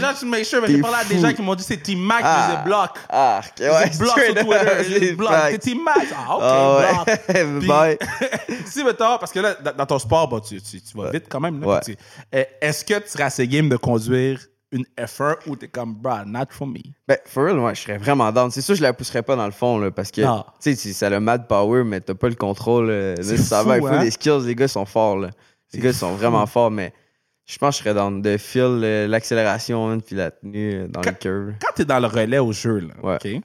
Just 0.00 0.20
to 0.20 0.26
make 0.26 0.44
sure, 0.44 0.66
j'ai 0.66 0.80
parlé 0.80 0.96
à 1.00 1.04
des 1.04 1.18
gens 1.20 1.32
qui 1.32 1.42
m'ont 1.42 1.54
dit 1.54 1.62
c'est 1.62 1.76
Team 1.82 2.00
Max, 2.00 2.22
Ah. 2.24 2.48
je 2.50 2.56
les 2.58 2.64
bloque. 2.64 2.96
Ah, 3.08 3.40
Je 3.58 3.62
ouais, 3.64 3.90
les 3.90 3.96
bloque 3.98 4.18
sur 4.18 4.34
Twitter, 4.34 4.40
up, 4.54 4.84
je 4.84 4.90
les 4.94 5.06
c'est 5.08 5.12
bloque. 5.14 5.58
Team 5.60 5.78
Max? 5.84 6.06
Ah, 6.16 6.34
ok, 6.36 7.04
bloque. 7.06 7.28
ouais. 7.28 7.58
Puis- 7.60 7.68
Bye. 7.68 7.98
si, 8.66 8.84
mettons, 8.84 9.18
parce 9.18 9.30
que 9.32 9.38
là, 9.40 9.54
dans, 9.54 9.86
ton 9.86 9.98
sport, 9.98 10.28
bah, 10.28 10.40
tu, 10.46 10.60
tu, 10.60 10.80
tu 10.80 10.96
vas 10.98 11.10
vite 11.10 11.26
quand 11.28 11.40
même. 11.40 11.60
là, 11.60 11.66
Ouais. 11.66 11.96
euh, 12.34 12.44
Est-ce 12.60 12.84
que 12.84 12.98
tu 12.98 13.08
serais 13.08 13.24
assez 13.24 13.46
game 13.46 13.68
de 13.68 13.76
conduire 13.76 14.40
une 14.72 14.84
F1 14.98 15.36
ou 15.46 15.56
t'es 15.56 15.68
comme, 15.68 15.94
bruh, 15.94 16.24
not 16.26 16.46
for 16.50 16.66
me? 16.66 16.80
Ben, 17.08 17.18
for 17.26 17.44
real, 17.44 17.58
ouais, 17.58 17.74
je 17.74 17.80
serais 17.80 17.98
vraiment 17.98 18.30
down. 18.30 18.50
C'est 18.50 18.60
sûr, 18.62 18.74
je 18.76 18.82
la 18.82 18.92
pousserais 18.92 19.22
pas 19.22 19.34
dans 19.36 19.46
le 19.46 19.50
fond, 19.52 19.78
là, 19.78 19.90
parce 19.90 20.10
que, 20.10 20.20
tu 20.22 20.26
sais, 20.60 20.74
c'est- 20.76 20.92
ça 20.92 21.06
a 21.08 21.10
le 21.10 21.20
mad 21.20 21.48
power, 21.48 21.82
mais 21.84 22.00
t'as 22.00 22.14
pas 22.14 22.28
le 22.28 22.34
contrôle. 22.36 22.88
euh, 22.90 23.16
nécessairement. 23.16 23.74
fou, 23.74 23.78
Il 23.78 23.88
faut 23.88 23.94
hein? 23.94 24.04
des 24.04 24.10
skills, 24.10 24.46
les 24.46 24.54
gars 24.54 24.68
sont 24.68 24.86
forts, 24.86 25.16
là. 25.18 25.30
Les 25.72 25.80
gars 25.80 25.92
sont 25.92 26.14
vraiment 26.14 26.46
forts, 26.46 26.70
mais 26.70 26.92
je 27.46 27.58
pense 27.58 27.76
que 27.76 27.78
je 27.78 27.84
serais 27.84 27.94
dans 27.94 28.10
de 28.12 28.36
fil 28.36 28.60
euh, 28.62 29.06
l'accélération, 29.08 29.98
puis 30.00 30.14
la 30.16 30.30
tenue 30.30 30.74
euh, 30.82 30.88
dans 30.88 31.00
les 31.00 31.14
curves. 31.14 31.54
Quand 31.60 31.72
t'es 31.74 31.84
dans 31.84 31.98
le 32.00 32.06
relais 32.06 32.38
au 32.38 32.52
jeu, 32.52 32.78
là, 32.80 32.94
Ouais. 33.02 33.14
OK? 33.16 33.42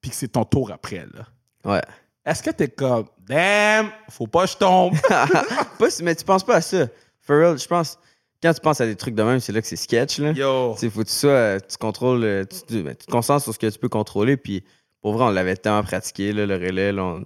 Puis 0.00 0.10
que 0.10 0.16
c'est 0.16 0.28
ton 0.28 0.44
tour 0.44 0.70
après, 0.72 1.06
là. 1.14 1.26
Ouais. 1.72 1.82
Est-ce 2.24 2.42
que 2.42 2.50
t'es 2.50 2.68
comme, 2.68 3.06
damn, 3.26 3.88
faut 4.10 4.26
pas 4.26 4.44
que 4.46 4.50
je 4.52 4.56
tombe? 4.56 4.94
pas, 5.08 5.88
mais 6.02 6.14
tu 6.14 6.24
penses 6.24 6.44
pas 6.44 6.56
à 6.56 6.60
ça. 6.60 6.86
For 7.20 7.36
real, 7.36 7.58
je 7.58 7.66
pense, 7.66 7.98
quand 8.42 8.52
tu 8.54 8.60
penses 8.60 8.80
à 8.80 8.86
des 8.86 8.96
trucs 8.96 9.14
de 9.14 9.22
même, 9.22 9.40
c'est 9.40 9.52
là 9.52 9.60
que 9.60 9.66
c'est 9.66 9.76
sketch, 9.76 10.18
là. 10.18 10.32
Yo. 10.32 10.74
Faut 10.74 11.02
que 11.04 11.26
euh, 11.26 11.58
tu 11.68 11.76
contrôles, 11.76 12.24
euh, 12.24 12.44
tu, 12.68 12.82
ben, 12.82 12.94
tu 12.94 13.06
te 13.06 13.10
concentres 13.10 13.42
sur 13.44 13.52
ce 13.54 13.58
que 13.58 13.66
tu 13.68 13.78
peux 13.78 13.88
contrôler, 13.88 14.36
puis 14.36 14.64
pour 15.02 15.12
vrai, 15.12 15.24
on 15.24 15.30
l'avait 15.30 15.56
tellement 15.56 15.82
pratiqué, 15.82 16.32
là, 16.32 16.46
le 16.46 16.54
relais, 16.54 16.92
on- 16.98 17.22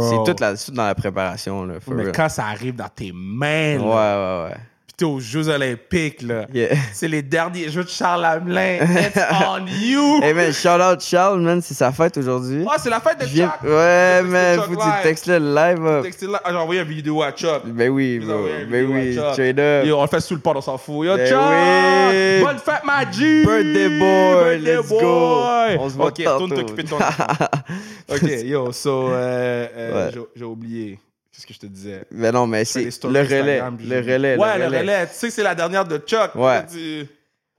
c'est 0.00 0.22
tout, 0.24 0.34
tout 0.34 0.72
dans 0.72 0.86
la 0.86 0.94
préparation, 0.94 1.64
là, 1.64 1.74
Mais 1.88 2.02
real. 2.04 2.12
quand 2.12 2.28
ça 2.28 2.46
arrive 2.46 2.74
dans 2.76 2.88
tes 2.88 3.12
mains, 3.14 3.78
Ouais, 3.78 3.84
là, 3.86 4.44
ouais, 4.46 4.50
ouais. 4.50 4.56
T'es 4.96 5.04
aux 5.04 5.20
Jeux 5.20 5.48
Olympiques, 5.48 6.22
là, 6.22 6.46
Yeah. 6.52 6.74
c'est 6.92 7.08
les 7.08 7.22
derniers 7.22 7.68
Jeux 7.70 7.84
de 7.84 7.88
Charles 7.88 8.24
Hamelin. 8.26 8.78
It's 8.82 9.18
on 9.46 9.66
you! 9.66 10.20
hey 10.22 10.32
man, 10.34 10.52
shout 10.52 10.80
out 10.80 11.00
Charles, 11.00 11.40
man, 11.40 11.60
c'est 11.62 11.74
sa 11.74 11.90
fête 11.92 12.16
aujourd'hui. 12.18 12.64
Ah, 12.70 12.76
c'est 12.78 12.90
la 12.90 13.00
fête 13.00 13.20
de 13.20 13.26
Chuck! 13.26 13.62
Ouais, 13.62 14.22
man, 14.22 14.60
faut 14.60 14.70
que 14.76 14.82
tu 14.82 15.02
textes 15.02 15.26
le 15.26 15.38
live 15.38 15.84
up. 15.86 16.06
Ah, 16.44 16.50
j'ai 16.50 16.56
envoyé 16.56 16.80
une 16.82 16.88
vidéo 16.88 17.22
à 17.22 17.32
Chuck. 17.32 17.62
Ben 17.66 17.88
oui, 17.90 18.18
bro. 18.18 18.44
Ben 18.70 18.86
oui, 18.90 19.18
up. 19.18 19.86
Yo, 19.86 19.96
on 19.98 20.02
le 20.02 20.08
fait 20.08 20.20
sous 20.20 20.34
le 20.34 20.40
port, 20.40 20.56
on 20.56 20.60
s'en 20.60 20.78
fout. 20.78 21.06
Yo, 21.06 21.16
Ben 21.16 21.26
Chuck! 21.28 21.40
oui. 21.50 22.42
Bonne 22.44 22.58
fête, 22.58 22.84
ma 22.84 23.10
G! 23.10 23.44
Birthday 23.44 23.88
boy, 23.98 24.58
Birthday 24.58 24.76
let's 24.76 24.88
go. 24.88 24.98
boy. 25.00 25.76
On 25.78 25.88
se 25.88 25.94
voit 25.94 26.06
Ok, 26.08 26.22
tantôt. 26.24 26.48
t'occuper 26.48 26.82
de 26.82 26.88
ton. 26.88 26.98
Ok, 28.08 28.22
yo, 28.44 28.72
so, 28.72 29.08
euh, 29.08 29.66
euh, 29.76 30.10
Ouais. 30.10 30.22
j'ai 30.36 30.44
oublié. 30.44 30.98
Qu'est-ce 31.34 31.46
que 31.46 31.54
je 31.54 31.58
te 31.60 31.66
disais? 31.66 32.04
Ben 32.10 32.30
non, 32.32 32.46
mais 32.46 32.64
c'est 32.64 32.84
le 33.04 33.20
relais. 33.20 33.58
Instagram, 33.60 33.78
Le 33.82 33.96
relais. 34.00 34.36
Ouais, 34.36 34.58
le 34.58 34.66
relais. 34.66 35.06
Tu 35.06 35.14
sais 35.14 35.28
que 35.28 35.32
c'est 35.32 35.42
la 35.42 35.54
dernière 35.54 35.84
de 35.86 35.96
Chuck. 35.98 36.34
Ouais. 36.34 36.64
Tu- 36.66 37.06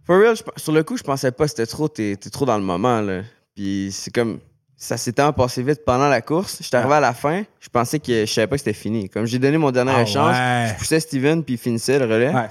For 0.06 0.20
real, 0.20 0.36
je- 0.36 0.44
sur 0.62 0.72
le 0.74 0.84
coup, 0.84 0.98
je 0.98 1.04
pensais 1.04 1.32
pas, 1.32 1.48
c'était 1.48 1.66
trop, 1.66 1.88
t'es 1.88 2.16
t'es 2.18 2.30
trop 2.30 2.46
dans 2.46 2.58
le 2.58 2.64
moment, 2.64 3.02
là. 3.02 3.22
Puis 3.56 3.90
c'est 3.92 4.14
comme, 4.14 4.40
ça 4.76 4.98
s'est 4.98 5.14
tellement 5.14 5.32
passé 5.34 5.64
vite 5.64 5.86
pendant 5.86 6.10
la 6.10 6.22
course. 6.22 6.58
J'étais 6.62 6.76
arrivé 6.78 6.96
à 6.96 7.00
la 7.00 7.14
fin, 7.14 7.44
je 7.60 7.70
pensais 7.70 8.00
que 8.00 8.26
je 8.26 8.32
savais 8.32 8.48
pas 8.48 8.58
que 8.58 8.60
c'était 8.60 8.74
fini. 8.74 9.10
Comme 9.10 9.26
j'ai 9.26 9.40
donné 9.40 9.58
mon 9.58 9.72
dernier 9.72 9.94
Ah 9.96 10.02
échange, 10.04 10.36
ouais. 10.36 10.68
je 10.74 10.78
poussais 10.80 11.00
Steven, 11.00 11.44
puis 11.44 11.54
il 11.56 11.58
finissait 11.58 11.98
le 12.00 12.06
relais. 12.06 12.34
Ouais. 12.34 12.48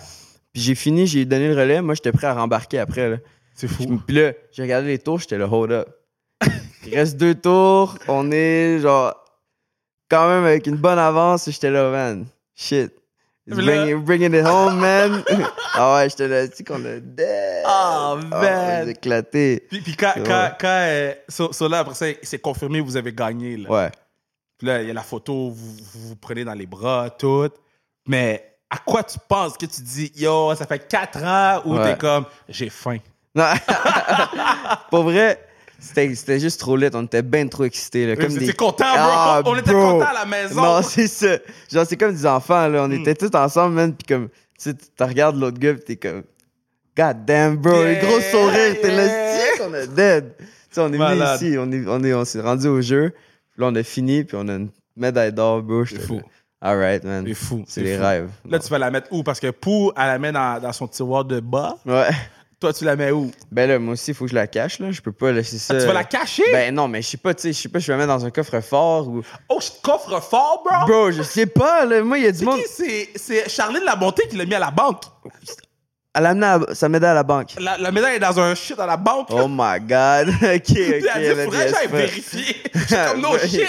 Puis 0.53 0.63
j'ai 0.63 0.75
fini, 0.75 1.07
j'ai 1.07 1.25
donné 1.25 1.49
le 1.49 1.55
relais. 1.61 1.83
Moi, 1.83 1.95
j'étais 1.95 2.11
prêt 2.13 2.27
à 2.27 2.35
rembarquer 2.35 2.79
après, 2.79 3.09
là. 3.11 3.17
C'est 3.55 3.69
Je- 3.69 3.75
fou. 3.75 4.01
Puis 4.07 4.17
là, 4.17 4.33
j'ai 4.51 4.63
regardé 4.63 4.89
les 4.89 4.99
tours, 4.99 5.19
j'étais 5.21 5.37
là, 5.39 5.47
hold 5.47 5.73
up. 5.73 5.89
Il 6.87 6.95
reste 6.97 7.17
deux 7.19 7.35
tours, 7.35 7.97
on 8.09 8.31
est 8.33 8.79
genre 8.81 9.15
quand 10.13 10.29
même 10.29 10.45
avec 10.45 10.67
une 10.67 10.77
bonne 10.77 10.99
avance. 10.99 11.49
J'étais 11.49 11.71
là, 11.71 11.91
man, 11.91 12.27
shit. 12.55 12.93
It's 13.47 13.57
bringing, 13.57 14.05
bringing 14.05 14.35
it 14.35 14.45
home, 14.45 14.79
man. 14.79 15.25
ah 15.75 15.97
ouais, 15.97 16.11
j'étais 16.11 16.29
là, 16.29 16.47
tu 16.47 16.63
qu'on 16.63 16.85
a 16.85 17.01
dead? 17.01 17.65
On 17.67 18.17
man. 18.29 18.43
a 18.43 18.91
éclaté. 18.91 19.67
Puis, 19.71 19.81
puis 19.81 19.97
quand, 19.97 20.13
quand, 20.17 20.51
quand 20.61 20.69
euh, 20.69 21.15
so, 21.29 21.51
so 21.51 21.67
là, 21.67 21.79
après 21.79 21.95
ça, 21.95 22.07
c'est 22.23 22.39
confirmé, 22.39 22.81
vous 22.81 22.97
avez 22.97 23.13
gagné. 23.13 23.57
Là. 23.57 23.71
Ouais. 23.71 23.91
Puis 24.59 24.67
là, 24.67 24.83
il 24.83 24.89
y 24.89 24.91
a 24.91 24.95
la 24.95 25.03
photo, 25.03 25.51
vous, 25.51 25.77
vous 25.95 26.09
vous 26.11 26.17
prenez 26.17 26.45
dans 26.45 26.53
les 26.53 26.67
bras, 26.67 27.09
tout. 27.11 27.49
Mais 28.07 28.59
à 28.69 28.77
quoi 28.77 29.03
tu 29.03 29.19
penses 29.27 29.57
que 29.57 29.67
tu 29.67 29.81
dis, 29.81 30.13
yo, 30.15 30.55
ça 30.55 30.67
fait 30.67 30.87
4 30.87 31.25
ans 31.25 31.63
ou 31.65 31.75
Ouais. 31.77 31.93
t'es 31.93 31.99
comme, 31.99 32.27
j'ai 32.51 32.69
faim? 32.69 32.99
Non. 33.35 33.47
Pour 34.91 35.05
vrai, 35.05 35.41
c'était 35.83 36.15
c'était 36.15 36.39
juste 36.41 36.61
trop 36.61 36.77
lit. 36.77 36.89
On 36.95 37.03
était 37.05 37.23
bien 37.23 37.47
trop 37.49 37.65
excités. 37.65 38.07
Là, 38.07 38.17
comme 38.17 38.33
des... 38.35 38.53
content, 38.55 38.85
bro? 38.85 38.95
Ah, 38.97 39.43
on 39.45 39.57
était 39.57 39.73
contents 39.73 40.07
à 40.07 40.13
la 40.15 40.25
maison. 40.25 40.63
Non, 40.63 40.83
c'est 40.83 41.09
ça. 41.09 41.39
Genre, 41.71 41.85
c'est 41.87 41.97
comme 41.97 42.13
des 42.13 42.25
enfants, 42.27 42.69
là. 42.69 42.85
On 42.85 42.89
Hmm. 42.89 42.93
était 42.93 43.15
tous 43.15 43.37
ensemble, 43.37 43.75
man. 43.75 43.95
Puis 43.95 44.07
comme, 44.07 44.29
tu 44.29 44.35
sais, 44.59 44.75
tu 44.75 45.03
regardes 45.03 45.37
l'autre 45.39 45.59
gars, 45.59 45.75
pis 45.75 45.81
t'es 45.85 45.97
comme, 45.97 46.23
God 46.97 47.25
damn, 47.27 47.57
bro. 47.57 47.73
Yeah, 47.83 47.99
un 48.01 48.05
gros 48.07 48.21
sourire. 48.21 48.77
T'es 48.81 48.95
là, 48.95 49.57
qu'on 49.59 49.75
a 49.75 49.87
dead. 49.87 50.35
Tu 50.39 50.45
sais, 50.71 50.81
on 50.81 50.93
est 50.93 50.99
Malade. 50.99 51.39
venu 51.41 51.51
ici. 51.51 51.59
On 51.59 51.73
est, 51.73 51.85
on 51.87 52.05
est, 52.05 52.15
on 52.15 52.25
s'est 52.25 52.41
rendu 52.41 52.69
au 52.69 52.81
jeu. 52.81 53.11
Puis 53.51 53.61
là, 53.61 53.67
on 53.67 53.75
a 53.75 53.83
fini, 53.83 54.25
puis 54.25 54.37
on 54.41 54.47
a 54.49 54.55
une 54.55 54.71
médaille 54.97 55.33
d'or, 55.33 55.63
bro. 55.63 55.85
c'est 55.85 56.01
fou. 56.01 56.21
Alright, 56.61 57.03
man. 57.03 57.25
C'est 57.27 57.35
fou. 57.35 57.65
C'est 57.67 57.83
les 57.83 57.97
fou. 57.97 58.03
rêves. 58.03 58.31
Là, 58.49 58.59
tu 58.61 58.69
vas 58.69 58.79
la 58.79 58.91
mettre 58.91 59.09
où? 59.11 59.23
Parce 59.25 59.41
que 59.41 59.51
Pou, 59.51 59.91
elle 59.97 60.07
la 60.07 60.19
met 60.19 60.31
dans, 60.33 60.61
dans 60.61 60.73
son 60.73 60.87
tiroir 60.87 61.25
de 61.25 61.41
bas. 61.41 61.77
Ouais. 61.85 62.11
Toi, 62.63 62.73
tu 62.73 62.85
la 62.85 62.95
mets 62.95 63.11
où? 63.11 63.29
Ben 63.51 63.69
là, 63.69 63.77
moi 63.81 63.95
aussi, 63.95 64.13
il 64.13 64.15
faut 64.15 64.25
que 64.25 64.31
je 64.31 64.37
la 64.37 64.47
cache, 64.47 64.79
là. 64.79 64.93
Je 64.93 65.01
peux 65.01 65.11
pas 65.11 65.33
laisser 65.33 65.59
ça. 65.59 65.75
Ah, 65.77 65.81
tu 65.81 65.85
vas 65.89 65.93
la 65.93 66.05
cacher? 66.05 66.45
Ben 66.53 66.73
non, 66.73 66.87
mais 66.87 67.03
je 67.03 67.09
sais 67.09 67.17
pas, 67.17 67.35
tu 67.35 67.43
sais, 67.43 67.53
je 67.53 67.59
sais 67.61 67.69
pas, 67.69 67.81
je 67.81 67.89
vais 67.89 67.95
la 67.99 68.07
mettre 68.07 68.17
dans 68.17 68.25
un 68.25 68.31
coffre-fort 68.31 69.09
ou. 69.09 69.23
Oh, 69.49 69.59
je 69.61 69.67
te 69.67 69.83
coffre 69.83 70.23
fort, 70.23 70.63
bro! 70.65 70.87
Bro, 70.87 71.11
je 71.11 71.23
sais 71.23 71.47
pas, 71.47 71.85
là. 71.85 72.05
Moi, 72.05 72.19
il 72.19 72.25
y 72.25 72.27
a 72.29 72.31
du 72.31 72.39
C'est 72.39 72.45
monde. 72.45 72.61
C'est- 72.71 73.09
C'est 73.17 73.51
Charline 73.51 73.83
Labonté 73.83 74.29
qui 74.29 74.37
l'a 74.37 74.45
mis 74.47 74.55
à 74.55 74.61
la 74.61 74.71
banque. 74.71 75.03
Elle 76.15 76.27
a 76.27 76.29
amené 76.29 76.47
à- 76.47 76.75
sa 76.75 76.89
médaille 76.89 77.11
à 77.11 77.15
la 77.15 77.23
banque. 77.25 77.55
La, 77.59 77.79
la 77.79 77.91
médaille 77.91 78.15
est 78.17 78.21
dans 78.21 78.39
un 78.39 78.55
shit 78.55 78.79
à 78.79 78.87
la 78.87 78.97
banque. 78.97 79.27
Oh 79.31 79.49
my 79.49 79.81
god. 79.81 80.29
ok, 80.41 80.41
ok. 80.41 80.71
Elle 80.77 81.09
a 81.09 81.35
dit, 81.35 81.45
faudrait 81.45 81.73
que 81.73 81.97
vérifier. 81.97 82.57
Comme, 82.89 83.23
no 83.23 83.39
shit. 83.45 83.67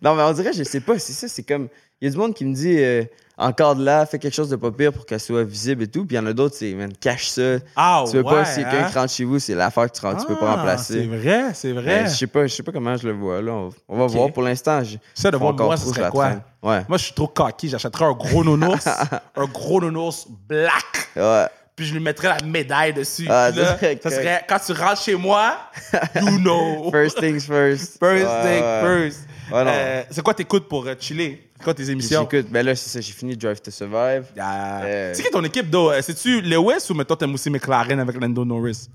Non, 0.00 0.16
mais 0.16 0.22
on 0.24 0.32
dirait, 0.32 0.52
je 0.52 0.64
sais 0.64 0.80
pas, 0.80 0.98
c'est 0.98 1.12
ça, 1.12 1.28
c'est 1.28 1.44
comme. 1.44 1.68
Il 2.00 2.06
y 2.06 2.08
a 2.08 2.10
du 2.10 2.16
monde 2.18 2.34
qui 2.34 2.44
me 2.44 2.52
dit, 2.52 2.78
euh, 2.78 3.04
encore 3.42 3.76
de 3.76 3.84
là, 3.84 4.06
fais 4.06 4.18
quelque 4.18 4.34
chose 4.34 4.48
de 4.48 4.56
pas 4.56 4.70
pire 4.70 4.92
pour 4.92 5.04
qu'elle 5.06 5.20
soit 5.20 5.44
visible 5.44 5.82
et 5.82 5.86
tout. 5.88 6.04
Puis 6.06 6.16
il 6.16 6.18
y 6.18 6.22
en 6.22 6.26
a 6.26 6.32
d'autres, 6.32 6.54
c'est, 6.56 6.72
man, 6.74 6.92
cache 6.98 7.28
ça. 7.28 7.56
Ah, 7.76 8.04
tu 8.08 8.16
veux 8.16 8.22
ouais, 8.22 8.30
pas, 8.32 8.44
si 8.44 8.62
quelqu'un 8.62 8.84
hein? 8.84 8.90
rentre 8.94 9.12
chez 9.12 9.24
vous, 9.24 9.38
c'est 9.38 9.54
l'affaire 9.54 9.90
que 9.90 9.98
tu, 9.98 10.04
rentres, 10.06 10.20
tu 10.22 10.26
peux 10.26 10.36
pas 10.38 10.52
Ah, 10.52 10.56
remplacer. 10.56 10.94
C'est 10.94 11.06
vrai, 11.06 11.42
c'est 11.54 11.72
vrai. 11.72 12.02
Mais 12.04 12.10
je 12.10 12.14
sais 12.16 12.26
pas, 12.26 12.46
je 12.46 12.54
sais 12.54 12.62
pas 12.62 12.72
comment 12.72 12.96
je 12.96 13.06
le 13.06 13.14
vois, 13.14 13.42
là. 13.42 13.52
On, 13.52 13.70
on 13.88 13.98
va 13.98 14.06
voir 14.06 14.32
pour 14.32 14.42
l'instant. 14.42 14.80
Ça, 15.14 15.30
de 15.30 15.36
voir 15.36 15.54
moi, 15.54 15.76
ce 15.76 15.86
serait 15.88 16.10
quoi? 16.10 16.26
traîne. 16.26 16.42
Ouais. 16.62 16.82
Moi, 16.88 16.96
je 16.98 17.04
suis 17.04 17.14
trop 17.14 17.26
cocky. 17.26 17.68
J'achèterais 17.68 18.04
un 18.04 18.12
gros 18.12 18.44
nounours, 18.44 18.86
un 19.36 19.44
gros 19.46 19.80
nounours 19.80 20.26
black, 20.48 21.08
Ouais. 21.16 21.46
puis 21.74 21.86
je 21.86 21.92
lui 21.94 22.00
mettrais 22.00 22.28
la 22.28 22.46
médaille 22.46 22.92
dessus. 22.92 23.26
Ah, 23.28 23.50
là, 23.50 23.64
ça 23.66 23.76
serait 23.78 24.00
ça 24.02 24.10
serait, 24.10 24.44
quand 24.48 24.58
tu 24.64 24.72
rentres 24.72 25.02
chez 25.02 25.16
moi, 25.16 25.56
you 26.14 26.38
know. 26.38 26.90
First 26.92 27.18
things 27.18 27.40
first. 27.46 27.98
First 27.98 28.24
Ouais, 28.24 28.42
thing 28.42 28.64
ouais. 28.64 28.80
first. 29.10 29.20
Ouais. 29.50 29.64
Euh, 29.66 30.02
c'est 30.10 30.22
quoi 30.22 30.32
t'écoutes 30.34 30.68
pour 30.68 30.86
euh, 30.86 30.94
chiller? 30.98 31.50
C'est 31.62 31.64
quoi 31.66 31.74
tes 31.74 31.90
émissions? 31.90 32.26
J'écoute, 32.28 32.50
ben 32.50 32.66
là, 32.66 32.74
c'est 32.74 32.90
ça, 32.90 33.00
j'ai 33.00 33.12
fini 33.12 33.36
Drive 33.36 33.60
to 33.62 33.70
Survive. 33.70 34.24
Ah. 34.36 34.82
Euh, 34.82 35.12
C'est 35.14 35.22
qui 35.22 35.30
ton 35.30 35.44
équipe, 35.44 35.70
d'eau? 35.70 35.92
C'est-tu 36.00 36.40
Lewis 36.40 36.90
ou 36.90 36.94
mettons 36.94 37.14
t'aimes 37.14 37.34
aussi 37.34 37.50
McLaren 37.50 38.00
avec 38.00 38.20
Lando 38.20 38.44
Norris? 38.44 38.88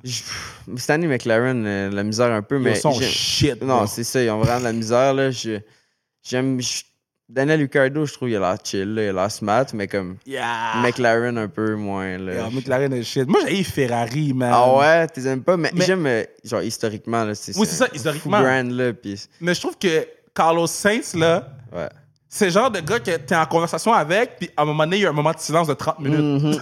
Cette 0.75 0.89
année, 0.89 1.07
McLaren, 1.07 1.65
euh, 1.65 1.89
la 1.89 2.03
misère 2.03 2.29
un 2.29 2.41
peu, 2.41 2.59
mais. 2.59 2.71
Ils 2.71 2.75
sont 2.81 2.91
shit. 2.99 3.61
Non, 3.63 3.87
c'est 3.87 4.03
ça, 4.03 4.21
ils 4.21 4.29
ont 4.29 4.39
vraiment 4.39 4.59
de 4.59 4.63
la 4.65 4.73
misère, 4.73 5.13
là. 5.13 5.29
J'aime. 5.31 6.59
Daniel 7.29 7.59
Ricciardo, 7.61 8.05
je 8.05 8.13
trouve, 8.13 8.29
il 8.29 8.35
a 8.35 8.39
l'air 8.39 8.57
chill, 8.63 8.93
là, 8.95 9.03
il 9.03 9.09
a 9.09 9.13
l'air 9.13 9.31
smart, 9.31 9.65
mais 9.73 9.87
comme. 9.87 10.17
Yeah. 10.25 10.81
McLaren, 10.81 11.37
un 11.37 11.47
peu 11.47 11.75
moins, 11.75 12.17
là. 12.17 12.33
Yeah, 12.33 12.49
McLaren 12.51 12.91
est 12.93 13.03
shit. 13.03 13.27
Moi, 13.29 13.41
j'ai 13.47 13.63
Ferrari, 13.63 14.33
man. 14.33 14.51
Ah 14.53 14.75
ouais, 14.75 15.07
tu 15.07 15.25
aimes 15.25 15.41
pas, 15.43 15.55
mais, 15.55 15.71
Mais- 15.73 15.85
j'aime, 15.85 16.05
euh, 16.05 16.23
genre, 16.43 16.63
historiquement, 16.63 17.23
là. 17.23 17.31
Oui, 17.31 17.65
c'est 17.65 17.75
ça, 17.75 17.87
historiquement. 17.93 18.41
Brand, 18.41 18.69
là, 18.71 18.91
pis. 18.91 19.25
Mais 19.39 19.53
je 19.53 19.59
trouve 19.61 19.77
que 19.77 20.05
Carlos 20.35 20.67
Sainz, 20.67 21.15
là, 21.15 21.49
Ouais. 21.73 21.87
C'est 22.29 22.45
le 22.45 22.51
genre 22.51 22.71
de 22.71 22.79
gars 22.79 22.99
que 22.99 23.15
t'es 23.17 23.35
en 23.35 23.45
conversation 23.45 23.93
avec, 23.93 24.37
puis 24.39 24.49
à 24.57 24.61
un 24.63 24.65
moment 24.65 24.83
donné, 24.85 24.97
il 24.97 25.03
y 25.03 25.05
a 25.05 25.09
un 25.09 25.13
moment 25.13 25.31
de 25.31 25.39
silence 25.39 25.67
de 25.67 25.73
30 25.73 25.99
minutes. 25.99 26.43
Mhm. 26.43 26.61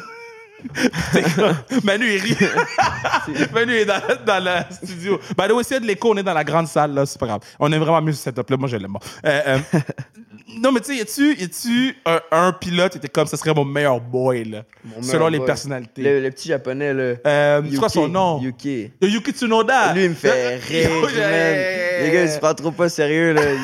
T'es 1.13 1.22
comme- 1.22 1.53
Manu, 1.84 2.05
il 2.15 2.22
rit. 2.22 2.38
Manu 3.53 3.74
est 3.74 3.86
dans, 3.86 4.01
dans 4.25 4.43
le 4.43 4.74
studio. 4.75 5.19
Ben, 5.38 5.48
là, 5.48 5.53
aussi, 5.53 5.72
il 5.72 5.74
y 5.74 5.77
a 5.77 5.79
de 5.81 5.86
l'écho, 5.86 6.12
on 6.13 6.17
est 6.17 6.24
dans 6.24 6.34
la 6.34 6.43
grande 6.43 6.67
salle, 6.67 6.93
là, 6.93 7.05
c'est 7.05 7.19
pas 7.19 7.27
grave. 7.27 7.41
On 7.60 7.72
est 7.72 7.77
vraiment 7.77 8.01
mieux 8.01 8.13
ce 8.13 8.24
setup-là. 8.24 8.57
Moi, 8.57 8.67
je 8.69 8.77
l'aime. 8.77 8.93
Bon. 8.93 9.00
Euh, 9.25 9.41
euh, 9.74 9.79
non, 10.62 10.72
mais 10.72 10.79
tu 10.79 10.95
sais, 11.05 11.41
a-tu 11.43 11.95
un, 12.05 12.19
un 12.31 12.51
pilote 12.53 12.93
qui 12.93 12.98
était 13.00 13.10
comme, 13.10 13.27
ce 13.27 13.38
serait 13.38 13.53
mon 13.53 13.65
meilleur 13.65 14.00
boy, 14.00 14.45
là, 14.45 14.63
Mon 14.86 15.03
selon 15.03 15.27
les 15.27 15.38
boy. 15.38 15.45
personnalités? 15.45 16.01
Le, 16.01 16.22
le 16.22 16.31
petit 16.31 16.48
japonais, 16.48 16.93
là. 16.93 17.13
Euh, 17.27 17.62
c'est 17.69 17.75
quoi 17.77 17.88
Yuki, 17.88 17.93
son 17.93 18.07
nom? 18.07 18.41
Yuki. 18.41 18.91
Yuki 19.01 19.31
Tsunoda. 19.34 19.93
Lui, 19.93 20.05
il 20.05 20.10
me 20.12 20.15
fait 20.15 20.55
rire, 20.67 20.89
man. 20.89 21.12
Les 21.12 22.12
gars, 22.12 22.24
il 22.24 22.29
se 22.29 22.39
prend 22.39 22.53
trop 22.55 22.72
pas 22.72 22.89
sérieux, 22.89 23.34
là. 23.34 23.41
Il 23.53 23.60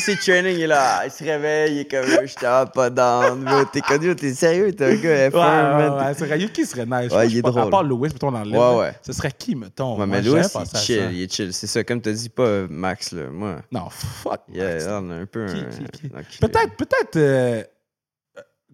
ses 0.00 0.16
trainings, 0.16 0.56
il 0.56 0.62
est 0.62 0.66
là, 0.66 1.02
il 1.04 1.10
se 1.10 1.22
réveille, 1.24 1.74
il 1.74 1.78
est 1.80 1.84
comme, 1.90 2.04
je 2.26 2.34
t'en 2.34 2.66
pas 2.66 2.90
down. 2.90 3.46
T'es 3.72 3.80
connu, 3.80 4.14
t'es 4.16 4.34
sérieux, 4.34 4.72
t'es 4.72 4.84
un 4.84 4.94
gars 4.96 5.28
F1, 5.30 5.32
Ouais, 5.32 6.22
ouais, 6.22 6.30
ouais. 6.30 6.40
Yuki 6.40 6.66
serait 6.66 6.86
nice. 6.86 7.12
Ouais, 7.12 7.28
il 7.28 7.38
est 7.38 7.42
pas, 7.42 7.48
À 7.48 7.52
drôle. 7.52 7.70
part 7.70 7.82
Lewis, 7.84 8.10
mettons, 8.12 8.32
dans 8.32 8.44
le 8.44 8.50
Ouais, 8.50 8.78
ouais. 8.80 8.92
Ce 9.06 9.12
serait 9.12 9.32
qui, 9.32 9.54
mettons? 9.54 9.98
Ouais, 9.98 10.06
mais 10.06 10.22
Louis, 10.22 10.40
il 10.40 10.60
est 10.62 10.76
chill, 10.78 11.08
il 11.12 11.22
est 11.22 11.32
chill. 11.32 11.52
C'est 11.52 11.66
ça, 11.66 11.84
comme 11.84 12.00
t'as 12.00 12.12
dit, 12.12 12.28
pas 12.28 12.42
euh, 12.42 12.66
Max, 12.70 13.12
là. 13.12 13.22
Moi, 13.32 13.56
Non, 13.72 13.88
fuck. 13.90 14.40
yeah, 14.52 15.00
on 15.00 15.10
a 15.10 15.14
un 15.14 15.26
peu 15.26 15.46
Qui, 15.46 15.64
qui, 15.92 16.08
qui? 16.30 16.38
Peut-être, 16.38 16.76
peut-être 16.76 17.16
euh, 17.16 17.62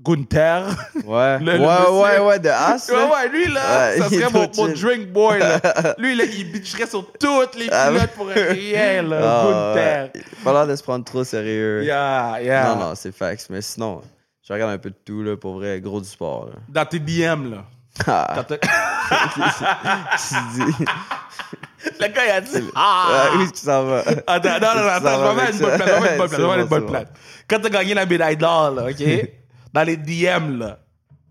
Gunther. 0.02 0.64
Ouais, 1.04 1.38
Le- 1.40 1.52
ouais, 1.52 1.59
le 1.59 1.90
ouais, 1.92 2.19
ouais, 2.21 2.38
de 2.38 2.49
As, 2.49 2.88
Ouais, 2.90 2.97
ouais, 2.97 3.28
lui, 3.28 3.52
là, 3.52 3.61
Ouais, 3.90 3.99
ça 3.99 4.09
serait 4.09 4.30
mon, 4.33 4.50
mon 4.57 4.69
drink 4.73 5.09
boy, 5.12 5.38
là. 5.38 5.61
Lui, 5.99 6.14
là, 6.14 6.25
il 6.25 6.50
bitcherait 6.50 6.87
sur 6.87 7.04
toutes 7.12 7.54
les 7.57 7.69
Ah, 7.71 7.90
pilotes 7.92 8.11
pour 8.12 8.26
rien, 8.28 9.02
là. 9.02 9.19
Ah, 9.23 9.45
Gunther. 9.75 10.11
ouais. 10.14 10.23
Pas 10.42 10.52
l'air 10.54 10.66
de 10.66 10.75
se 10.76 10.83
prendre 10.83 11.04
trop 11.04 11.23
sérieux. 11.25 11.83
Yeah, 11.85 12.38
yeah. 12.40 12.69
Non, 12.75 12.76
non, 12.76 12.95
c'est 12.95 13.14
fax. 13.14 13.49
Mais 13.50 13.61
sinon, 13.61 14.00
je 14.47 14.52
regarde 14.52 14.73
un 14.73 14.78
peu 14.78 14.88
de 14.90 14.97
tout, 15.04 15.23
là, 15.23 15.37
pour 15.37 15.54
vrai, 15.57 15.80
gros 15.80 16.00
du 16.00 16.09
sport, 16.09 16.47
là. 16.47 16.52
Dans 16.69 16.87
tes 16.87 16.99
DM, 16.99 17.50
là. 17.50 17.64
Ah, 18.07 18.33
Quand 18.37 18.45
t'as- 18.45 18.59
tu 20.16 20.35
dis. 20.54 20.85
Le 22.00 22.07
gars, 22.09 22.25
il 22.26 22.30
a 22.30 22.40
dit. 22.40 22.71
Ah, 22.75 23.07
Ah! 23.09 23.37
où 23.37 23.42
est-ce 23.42 23.50
que 23.52 23.59
ça 23.59 23.83
va? 23.83 24.02
Attends, 24.26 24.49
non, 24.61 24.83
non, 24.83 24.88
attends, 24.88 25.19
je 25.19 25.28
vais 25.28 25.35
mettre 25.35 25.52
une 25.52 25.59
bonne 25.61 25.76
plate, 25.78 26.30
je 26.30 26.37
vais 26.37 26.42
mettre 26.47 26.59
une 26.61 26.64
bonne 26.66 26.87
plate. 26.87 27.09
Quand 27.49 27.59
t'as 27.61 27.69
gagné 27.69 27.95
la 27.95 28.07
médaille 28.07 28.37
d'or, 28.37 28.71
là, 28.71 28.85
OK? 28.85 29.30
Dans 29.73 29.83
les 29.83 29.97
DM, 29.97 30.59
là, 30.59 30.81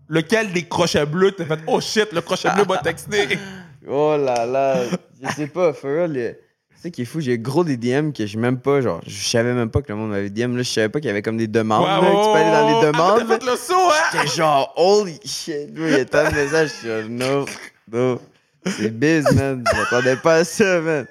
lequel 0.08 0.52
des 0.52 0.66
crochets 0.66 1.06
bleus 1.06 1.32
t'as 1.32 1.44
fait 1.44 1.60
«Oh 1.66 1.80
shit, 1.80 2.12
le 2.12 2.20
crochet 2.20 2.48
bleu 2.54 2.64
m'a 2.68 2.78
texté! 2.82 3.38
Oh 3.88 4.16
là 4.18 4.46
là, 4.46 4.76
je 5.22 5.28
sais 5.34 5.46
pas, 5.46 5.72
for 5.72 5.90
real, 5.90 6.12
le- 6.12 6.32
Tu 6.74 6.80
sais 6.82 6.90
qui 6.90 7.02
est 7.02 7.04
fou, 7.06 7.20
j'ai 7.20 7.38
gros 7.38 7.64
des 7.64 7.76
DM 7.76 8.12
que 8.12 8.24
j'ai 8.26 8.38
même 8.38 8.58
pas, 8.58 8.80
genre, 8.80 9.00
je 9.06 9.24
savais 9.28 9.52
même 9.52 9.70
pas 9.70 9.82
que 9.82 9.92
le 9.92 9.96
monde 9.98 10.10
m'avait 10.10 10.30
DM, 10.30 10.56
là, 10.56 10.62
je 10.62 10.70
savais 10.70 10.88
pas 10.88 11.00
qu'il 11.00 11.08
y 11.08 11.10
avait 11.10 11.22
comme 11.22 11.36
des 11.38 11.46
demandes, 11.48 11.86
là, 11.86 11.98
que 12.00 12.04
tu 12.04 12.32
peux 12.32 12.38
aller 12.38 12.50
dans 12.50 12.66
les 12.68 12.86
Ah, 12.88 12.92
demandes. 12.92 13.18
t'as 13.28 13.38
fait 13.38 13.44
le 13.50 13.56
saut, 13.56 13.74
hein? 13.90 13.94
J'étais 14.12 14.26
genre, 14.36 14.72
holy 14.76 15.18
shit, 15.24 15.68
il 15.74 15.90
y 15.90 15.94
a 15.94 16.04
tant 16.04 16.28
de 16.30 16.34
messages, 16.34 16.68
je 16.68 16.74
suis 16.74 16.88
genre, 16.88 17.08
no, 17.08 17.46
no. 17.92 18.20
C'est 18.66 18.90
biz, 18.90 19.24
man. 19.34 19.64
Je 19.72 19.76
m'attendais 19.78 20.16
pas 20.16 20.34
à 20.36 20.44
ça, 20.44 20.80
man. 20.82 21.06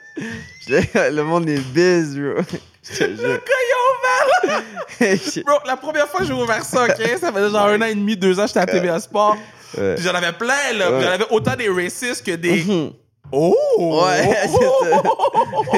Je- 0.67 1.12
Le 1.15 1.21
monde 1.24 1.50
est 1.50 1.59
biz, 1.74 2.15
bro. 2.15 2.41
Je 2.83 2.98
te 3.05 3.15
jure. 3.15 3.39
bro, 5.45 5.57
la 5.65 5.77
première 5.77 6.07
fois 6.07 6.21
que 6.21 6.25
j'ai 6.25 6.33
ouvert 6.33 6.63
ça, 6.63 6.85
OK? 6.85 7.01
Ça 7.19 7.31
fait 7.31 7.49
genre 7.49 7.65
un 7.67 7.81
an 7.81 7.85
et 7.85 7.95
demi, 7.95 8.15
deux 8.17 8.39
ans, 8.39 8.47
j'étais 8.47 8.59
à 8.59 8.65
TVA 8.65 8.99
Sport. 8.99 9.38
Ouais. 9.77 9.95
J'en 9.99 10.13
avais 10.15 10.31
plein, 10.31 10.73
là. 10.77 10.91
Ouais. 10.91 11.01
J'en 11.03 11.09
avais 11.11 11.25
autant 11.29 11.55
des 11.55 11.69
racistes 11.69 12.25
que 12.25 12.31
des... 12.35 12.63
Mhm. 12.63 12.91
Oh! 13.31 13.55
Ouais, 14.03 14.27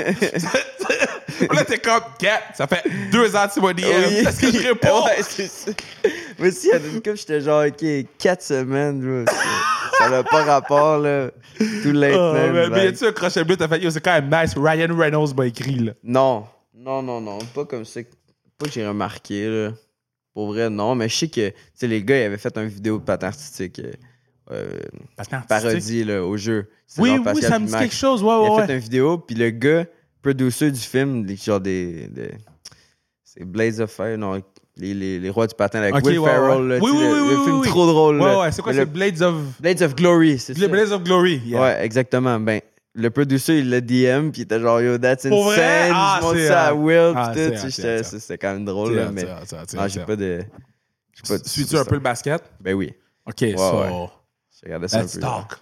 là, 1.53 1.65
t'es 1.65 1.79
comme, 1.79 2.00
Gat, 2.19 2.39
ça 2.55 2.65
fait 2.67 2.83
deux 3.12 3.36
ans 3.36 3.45
que 3.48 3.53
tu 3.53 3.60
m'as. 3.62 3.74
Oui. 3.74 3.83
Est-ce 4.25 4.39
que 4.41 4.51
je 4.51 4.67
réponds? 4.67 5.03
Ouais, 5.05 5.17
c'est 5.21 5.48
ça. 5.50 5.71
Moi 6.39 6.48
aussi, 6.48 6.71
a 6.71 6.77
une 6.77 6.95
couple, 7.01 7.17
j'étais 7.17 7.41
genre, 7.41 7.65
OK, 7.65 7.86
4 8.17 8.41
semaines, 8.41 9.01
bro. 9.01 9.25
C'est- 9.27 10.03
Ça 10.03 10.10
n'a 10.10 10.24
pas 10.24 10.43
rapport, 10.43 10.98
là. 11.00 11.27
Too 11.83 11.91
late, 11.91 12.15
Oh, 12.17 12.33
mais, 12.33 12.69
mais 12.69 12.88
a-tu 12.88 13.05
un 13.05 13.12
crochet 13.12 13.43
bleu? 13.43 13.55
T'as 13.57 13.67
fait, 13.67 13.79
yo, 13.79 13.91
c'est 13.91 14.01
quand 14.01 14.13
même 14.19 14.29
nice. 14.31 14.53
Ryan 14.57 14.95
Reynolds 14.98 15.36
m'a 15.36 15.45
écrit, 15.45 15.75
là. 15.75 15.91
Non. 16.03 16.45
Non, 16.74 17.03
non, 17.03 17.21
non. 17.21 17.38
Pas 17.53 17.65
comme 17.65 17.86
ça. 17.86 18.00
Pas 18.62 18.68
que 18.68 18.72
j'ai 18.74 18.88
remarqué, 18.88 19.48
là. 19.48 19.72
Pour 20.34 20.48
vrai, 20.48 20.70
non. 20.70 20.96
Mais 20.96 21.10
je 21.10 21.15
sais 21.15 21.27
que, 21.27 21.50
tu 21.50 21.56
sais, 21.74 21.88
les 21.88 22.03
gars, 22.03 22.20
ils 22.22 22.24
avaient 22.25 22.38
fait 22.38 22.56
une 22.58 22.68
vidéo 22.68 23.00
de 23.00 23.03
patin 23.03 23.27
artistique. 23.27 23.80
euh, 23.80 23.91
euh, 24.51 24.80
parodie, 25.48 26.03
là, 26.03 26.24
au 26.24 26.38
jeu. 26.38 26.70
Oui, 26.98 27.12
oui, 27.18 27.24
Pascal 27.24 27.50
ça 27.50 27.60
me 27.60 27.65
dit 27.65 27.72
Max. 27.72 27.84
quelque 27.84 27.96
chose. 27.96 28.22
Ouais, 28.24 28.34
Il 28.36 28.39
ouais, 28.41 28.48
a 28.48 28.53
ouais. 28.56 28.65
fait 28.68 28.74
une 28.74 28.80
vidéo, 28.80 29.18
puis 29.18 29.36
le 29.36 29.50
gars, 29.50 29.86
producer 30.22 30.72
du 30.72 30.80
film, 30.80 31.25
genre 31.38 31.60
des. 31.60 32.08
des- 32.08 32.32
c'est 33.24 33.46
Blaze 33.46 33.80
of 33.80 33.89
Fire, 33.91 34.18
non, 34.18 34.41
les, 34.75 34.94
les, 34.94 35.20
les 35.20 35.30
rois 35.30 35.48
du 35.48 35.56
patin 35.56 35.80
avec 35.82 35.96
Ok, 35.96 36.03
Will 36.06 36.20
ouais, 36.20 36.30
Ferrell, 36.30 36.68
là, 36.68 36.80
Oui, 36.82 36.91
oui, 36.94 37.00
le, 37.01 37.24
oui, 37.24 37.30
le 37.38 37.44
film 37.46 37.62
trop 37.63 37.86
drôle. 37.88 38.20
Ouais, 38.20 38.25
là. 38.27 38.39
ouais, 38.41 38.51
c'est 38.51 38.62
quoi, 38.62 38.74
c'est 38.74 38.86
Blades 38.86 39.22
of... 39.22 39.36
Blades 39.62 39.82
of 39.82 39.96
Glory, 39.96 40.38
c'est 40.38 40.53
ça. 40.53 40.68
Blades 40.68 40.91
of 40.91 41.03
Glory. 41.03 41.41
yeah. 41.46 41.62
Ouais, 41.62 41.86
exactement. 41.86 42.38
Ben, 42.41 42.60
le 42.93 43.10
producer, 43.10 43.60
il 43.60 43.69
l'a 43.69 43.79
DM, 43.81 44.31
puis 44.31 44.41
il 44.41 44.41
était 44.41 44.60
genre, 44.60 44.81
yo, 44.81 44.98
that's 44.98 45.27
Pour 45.27 45.45
vrai? 45.45 45.89
insane. 45.89 45.91
Ah, 45.95 46.17
je 46.19 46.25
montre 46.25 46.38
c'est 46.38 46.48
ça 46.48 46.63
à. 46.67 46.74
Will, 46.74 47.13
Ah, 47.15 47.31
puis 47.33 47.51
tout. 47.51 47.69
C'était 48.19 48.38
quand 48.38 48.53
même 48.53 48.65
drôle, 48.65 48.93
là, 48.95 49.12
mais. 49.12 49.24
Non, 49.24 49.81
hot, 49.83 49.88
j'ai 49.88 50.05
pas 50.05 50.15
de. 50.15 50.43
Suis-tu 51.45 51.77
un 51.77 51.86
peu 51.86 51.95
le 51.95 52.01
basket? 52.01 52.41
Ben 52.60 52.74
oui. 52.74 52.93
OK, 53.25 53.39
so... 53.55 54.10
J'ai 54.60 54.65
regardé 54.67 54.88
ça 54.88 55.01
Let's 55.01 55.15
un 55.15 55.19
peu. 55.19 55.25
là. 55.25 55.48
talk. 55.50 55.60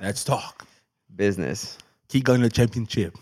Ouais, 0.00 0.08
Let's 0.08 0.24
talk. 0.24 0.54
business. 1.08 1.78
Qui 2.08 2.20
gagne 2.20 2.40
le 2.42 2.48
championship? 2.54 3.12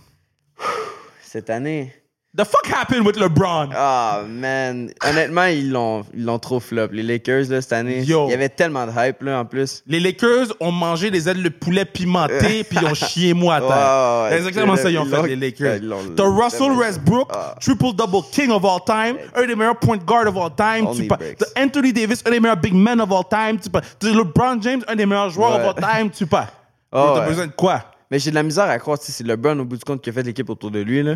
Cette 1.22 1.50
année. 1.50 1.92
The 2.36 2.44
fuck 2.44 2.66
happened 2.66 3.06
with 3.06 3.16
LeBron? 3.16 3.70
Ah, 3.76 4.22
man. 4.28 4.90
Honnêtement, 5.08 5.44
ils 5.44 5.70
l'ont, 5.70 6.04
ils 6.12 6.24
l'ont 6.24 6.40
trop 6.40 6.58
flop. 6.58 6.88
Les 6.90 7.04
Lakers, 7.04 7.44
là, 7.48 7.62
cette 7.62 7.72
année, 7.72 8.02
Yo. 8.02 8.26
il 8.26 8.32
y 8.32 8.34
avait 8.34 8.48
tellement 8.48 8.84
de 8.86 8.90
hype, 8.96 9.22
là, 9.22 9.38
en 9.38 9.44
plus. 9.44 9.84
Les 9.86 10.00
Lakers 10.00 10.48
ont 10.58 10.72
mangé 10.72 11.12
des 11.12 11.28
ailes 11.28 11.44
de 11.44 11.48
poulet 11.48 11.84
pimentées 11.84 12.64
puis 12.68 12.76
ils 12.82 12.86
ont 12.88 12.94
chié 12.94 13.34
moi 13.34 13.54
à 13.54 13.60
terre. 13.60 14.30
Ouais, 14.32 14.36
exactement 14.38 14.74
ça 14.74 14.88
qu'ils 14.88 14.98
ont 14.98 15.04
Ils 15.04 15.10
fait, 15.14 15.26
les 15.28 15.36
Lakers. 15.36 15.76
ils 15.76 16.14
T'as 16.16 16.24
Russell 16.24 16.72
Westbrook, 16.72 17.28
Ah. 17.32 17.54
triple-double 17.60 18.22
king 18.32 18.50
of 18.50 18.64
all 18.64 18.80
time, 18.84 19.16
un 19.36 19.46
des 19.46 19.54
meilleurs 19.54 19.78
point 19.78 19.98
guard 19.98 20.26
of 20.26 20.36
all 20.36 20.50
time. 20.56 20.88
T'as 21.08 21.62
Anthony 21.62 21.92
Davis, 21.92 22.20
un 22.26 22.32
des 22.32 22.40
meilleurs 22.40 22.56
big 22.56 22.74
men 22.74 23.00
of 23.00 23.12
all 23.12 23.22
time. 23.30 23.60
Tu 23.60 23.70
pas. 23.70 23.80
T'as 24.00 24.08
LeBron 24.12 24.60
James, 24.60 24.82
un 24.88 24.96
des 24.96 25.06
meilleurs 25.06 25.30
joueurs 25.30 25.56
Ouais. 25.60 25.68
of 25.68 25.76
all 25.76 25.98
time. 26.00 26.10
Tu 26.10 26.26
pas. 26.26 26.48
T'as 26.92 27.20
ouais. 27.20 27.28
besoin 27.28 27.46
de 27.46 27.52
quoi? 27.52 27.80
Mais 28.10 28.18
j'ai 28.18 28.30
de 28.30 28.34
la 28.34 28.42
misère 28.42 28.64
à 28.68 28.78
croire 28.80 28.98
que 28.98 29.04
c'est 29.06 29.24
LeBron, 29.24 29.56
au 29.60 29.64
bout 29.64 29.76
du 29.76 29.84
compte, 29.84 30.02
qui 30.02 30.10
a 30.10 30.12
fait 30.12 30.24
l'équipe 30.24 30.50
autour 30.50 30.72
de 30.72 30.80
lui, 30.80 31.00
là. 31.04 31.14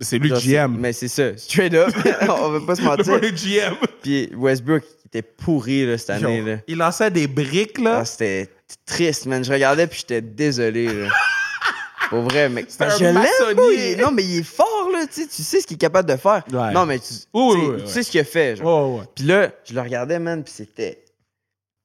C'est 0.00 0.18
lui 0.18 0.28
le 0.28 0.36
c'est- 0.36 0.48
GM. 0.48 0.76
Mais 0.78 0.92
c'est 0.92 1.08
ça, 1.08 1.36
straight 1.36 1.74
up. 1.74 1.94
on 2.28 2.48
va 2.50 2.60
pas 2.66 2.74
se 2.74 2.80
Le 2.82 2.86
mentir. 2.88 3.04
premier 3.04 3.30
GM. 3.32 3.74
Puis 4.02 4.30
Westbrook 4.34 4.82
il 5.04 5.06
était 5.18 5.22
pourri 5.22 5.86
là, 5.86 5.96
cette 5.98 6.10
année. 6.10 6.42
Là. 6.42 6.56
Il 6.66 6.76
lançait 6.78 7.10
des 7.10 7.26
briques, 7.28 7.78
là. 7.78 7.98
Ah, 8.00 8.04
c'était 8.04 8.48
triste, 8.86 9.26
man. 9.26 9.44
Je 9.44 9.52
regardais 9.52 9.86
puis 9.86 10.00
j'étais 10.00 10.20
désolé. 10.20 10.86
Là. 10.92 11.08
Pour 12.10 12.22
vrai, 12.22 12.48
mec. 12.48 12.66
un 12.80 12.88
je 12.90 13.04
l'aime, 13.04 13.98
Non, 14.00 14.10
mais 14.12 14.22
il 14.24 14.38
est 14.40 14.42
fort, 14.42 14.90
là. 14.92 15.06
Tu 15.06 15.22
sais, 15.22 15.26
tu 15.28 15.42
sais 15.42 15.60
ce 15.60 15.66
qu'il 15.66 15.76
est 15.76 15.78
capable 15.78 16.08
de 16.10 16.16
faire. 16.16 16.42
Ouais. 16.52 16.72
Non, 16.72 16.84
mais 16.86 16.98
tu, 16.98 17.06
Oui, 17.32 17.54
tu 17.54 17.60
sais, 17.60 17.66
oui, 17.66 17.74
oui, 17.76 17.82
tu 17.82 17.88
sais 17.88 18.02
ce 18.02 18.10
qu'il 18.10 18.20
a 18.20 18.24
fait. 18.24 18.56
Genre. 18.56 18.66
Oh, 18.66 18.98
ouais. 19.00 19.06
Puis 19.14 19.24
là, 19.24 19.50
je 19.64 19.74
le 19.74 19.80
regardais, 19.80 20.18
man, 20.18 20.42
puis 20.44 20.52
c'était 20.54 21.02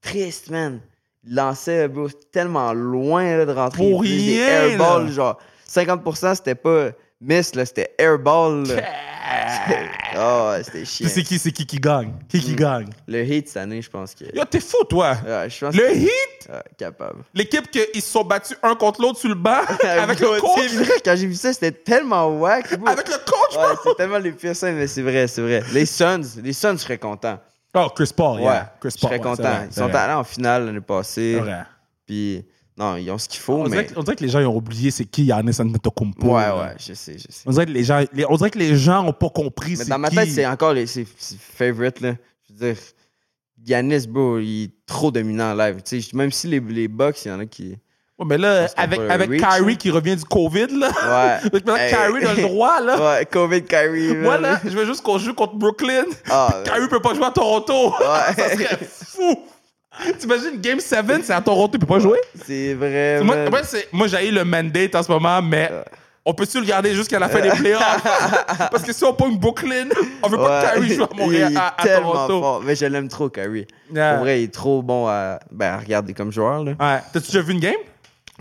triste, 0.01 0.49
man. 0.49 0.79
Il 1.25 1.35
lançait, 1.35 1.87
bro, 1.87 2.09
tellement 2.31 2.73
loin 2.73 3.37
là, 3.37 3.45
de 3.45 3.51
rentrer. 3.51 3.89
Pour 3.91 4.01
des 4.01 4.07
rien, 4.09 4.47
airballs, 4.69 5.11
genre 5.11 5.37
50%, 5.69 6.35
c'était 6.35 6.55
pas 6.55 6.89
miss, 7.21 7.55
là, 7.55 7.65
c'était 7.65 7.93
airball. 7.97 8.65
là. 8.67 8.81
oh, 10.17 10.53
c'était 10.63 10.85
chiant. 10.85 11.07
C'est 11.11 11.23
qui, 11.23 11.37
c'est 11.39 11.51
qui 11.51 11.65
qui 11.65 11.77
gagne? 11.77 12.11
Qui 12.27 12.39
qui 12.39 12.55
gagne? 12.55 12.89
Le 13.07 13.23
hit 13.23 13.47
cette 13.47 13.57
année, 13.57 13.81
je 13.81 13.89
pense 13.89 14.15
que. 14.15 14.25
Yo, 14.35 14.43
t'es 14.45 14.59
fou, 14.59 14.83
toi. 14.89 15.15
Ouais, 15.25 15.49
je 15.49 15.65
pense 15.65 15.75
Le 15.75 15.81
que- 15.83 15.95
Heat, 15.97 16.09
Ouais, 16.49 16.63
capable. 16.77 17.19
l'équipe 17.33 17.69
qu'ils 17.69 18.01
se 18.01 18.09
sont 18.09 18.23
battus 18.23 18.57
un 18.63 18.73
contre 18.75 19.01
l'autre 19.01 19.19
sur 19.19 19.29
le 19.29 19.35
banc 19.35 19.61
avec 19.87 20.19
le 20.19 20.27
c'est 20.35 20.39
coach? 20.39 20.71
vrai, 20.73 20.93
quand 21.05 21.15
j'ai 21.15 21.27
vu 21.27 21.35
ça, 21.35 21.53
c'était 21.53 21.71
tellement 21.71 22.27
wack. 22.39 22.71
Avec 22.71 23.07
le 23.07 23.17
coach, 23.25 23.55
Ouais, 23.57 23.75
c'est 23.83 23.95
tellement 23.97 24.17
les 24.17 24.31
pires 24.31 24.55
scènes, 24.55 24.75
mais 24.75 24.87
c'est 24.87 25.01
vrai, 25.03 25.27
c'est 25.27 25.41
vrai. 25.41 25.61
Les 25.73 25.85
Suns, 25.85 26.21
les 26.43 26.53
Suns 26.53 26.77
seraient 26.77 26.97
contents. 26.97 27.39
Oh, 27.75 27.87
Chris 27.95 28.11
Paul, 28.15 28.37
Ouais, 28.37 28.45
yeah. 28.45 28.73
Chris 28.81 28.91
je 28.95 28.99
Paul. 29.01 29.09
serais 29.11 29.19
ouais, 29.19 29.23
content. 29.23 29.35
c'est 29.35 29.49
vrai, 29.49 29.67
Ils 29.69 29.73
c'est 29.73 29.79
sont 29.81 29.93
allés 29.95 30.13
en 30.13 30.23
finale 30.23 30.65
l'année 30.65 30.81
passée. 30.81 31.39
C'est. 31.45 31.53
Puis, 32.07 32.45
non, 32.79 32.95
ils 32.95 33.11
ont 33.11 33.17
ce 33.17 33.27
qu'il 33.27 33.39
faut, 33.41 33.55
On, 33.55 33.63
dirait 33.67 33.77
mais. 33.83 33.85
que, 33.87 33.93
on 33.99 34.03
dirait 34.03 34.15
que 34.15 34.23
les 34.23 34.29
gens 34.29 34.39
ils 34.39 34.45
ont 34.47 34.55
oublié 34.55 34.89
c'est 34.89 35.03
qui 35.05 35.25
Yannis 35.25 35.59
Antetokounmpo. 35.59 36.27
Ouais, 36.27 36.41
là. 36.41 36.55
ouais, 36.57 36.75
je 36.79 36.93
sais, 36.93 37.13
je 37.17 37.25
sais. 37.29 37.43
On 37.45 37.51
dirait 37.51 37.65
que 37.65 37.71
les 37.71 37.83
gens, 37.83 38.03
les- 38.13 38.25
on 38.29 38.35
dirait 38.37 38.49
que 38.51 38.57
les 38.59 38.75
gens 38.77 39.05
ont 39.05 39.13
pas 39.13 39.29
compris 39.29 39.75
Mais 39.77 39.85
dans 39.85 39.99
ma 39.99 40.09
tête, 40.09 40.29
c'est 40.31 40.45
encore 40.47 40.73
les 40.73 40.87
ses, 40.87 41.05
ses 41.17 41.35
favorites, 41.37 41.99
là. 41.99 42.13
Je 42.47 42.53
veux 42.65 42.73
dire, 42.73 42.81
Yanis, 43.65 44.07
bro, 44.07 44.39
il 44.39 44.63
est 44.63 44.71
trop 44.85 45.11
dominant 45.11 45.51
en 45.51 45.55
live. 45.55 45.81
Tu 45.83 46.01
sais, 46.01 46.15
même 46.15 46.31
si 46.31 46.47
les, 46.47 46.59
les 46.61 46.87
Bucks, 46.87 47.25
il 47.25 47.27
y 47.27 47.31
en 47.31 47.39
a 47.39 47.45
qui. 47.45 47.75
Ouais, 48.17 48.25
mais 48.25 48.37
là, 48.37 48.67
avec, 48.77 48.99
avec 49.09 49.29
reach, 49.29 49.41
Kyrie 49.41 49.77
qui 49.77 49.91
revient 49.91 50.15
du 50.15 50.23
COVID, 50.25 50.67
là. 50.77 50.89
Ouais. 51.43 51.49
Maintenant, 51.53 51.75
Hey. 51.75 51.89
Kyrie 51.91 52.25
a 52.25 52.33
le 52.33 52.41
droit, 52.43 52.81
là. 52.81 52.97
Ouais, 53.19 53.25
COVID 53.25 53.63
Kyrie. 53.63 54.15
Moi, 54.15 54.37
là, 54.37 54.59
je 54.63 54.69
veux 54.69 54.85
juste 54.85 55.01
qu'on 55.03 55.17
joue 55.17 55.33
contre 55.33 55.55
Brooklyn. 55.55 56.03
Ah, 56.29 56.61
Kyrie 56.65 56.87
peut 56.89 57.01
pas 57.01 57.13
jouer 57.13 57.25
à 57.25 57.31
Toronto. 57.31 57.89
Ouais. 57.91 58.33
Ça 58.37 58.49
serait 58.51 58.79
fou. 58.89 59.39
T'imagines, 60.19 60.59
Game 60.61 60.79
7, 60.79 61.05
c'est 61.23 61.33
à 61.33 61.41
Toronto, 61.41 61.71
il 61.75 61.79
peut 61.79 61.85
pas 61.85 61.99
jouer? 61.99 62.19
c'est 62.45 62.73
vrai. 62.73 63.21
Moi, 63.23 63.49
moi, 63.49 63.61
moi, 63.91 64.07
j'ai 64.07 64.31
le 64.31 64.43
mandate 64.45 64.95
en 64.95 65.03
ce 65.03 65.11
moment, 65.11 65.41
mais 65.41 65.69
on 66.25 66.33
peut-tu 66.33 66.59
le 66.59 66.65
garder 66.65 66.93
jusqu'à 66.93 67.19
la 67.19 67.27
fin 67.29 67.41
des 67.41 67.49
playoffs? 67.49 68.03
Parce 68.71 68.83
que 68.83 68.93
si 68.93 69.03
on 69.03 69.13
pogne 69.13 69.37
Brooklyn, 69.37 69.87
on 70.23 70.29
veut 70.29 70.37
pas 70.37 70.73
que 70.73 70.79
Ouais. 70.79 70.85
Kyrie 70.87 70.95
joue 70.95 71.03
à 71.03 71.09
Montréal, 71.15 71.47
Il 71.51 71.55
est 71.55 71.59
à, 71.59 71.73
à 71.77 71.83
tellement 71.83 72.11
Toronto. 72.13 72.41
fort. 72.41 72.61
Mais 72.63 72.75
je 72.75 72.85
l'aime 72.85 73.07
trop, 73.07 73.29
Kyrie. 73.29 73.65
Yeah. 73.93 74.13
Pour 74.15 74.23
vrai, 74.23 74.41
il 74.41 74.43
est 74.45 74.53
trop 74.53 74.81
bon 74.81 75.07
à, 75.07 75.39
ben, 75.51 75.73
à 75.73 75.77
regarder 75.77 76.13
comme 76.13 76.31
joueur. 76.31 76.63
Là. 76.63 76.71
Ouais. 76.79 76.99
T'as-tu 77.13 77.27
déjà 77.27 77.41
vu 77.41 77.53
une 77.53 77.59
game? 77.59 77.73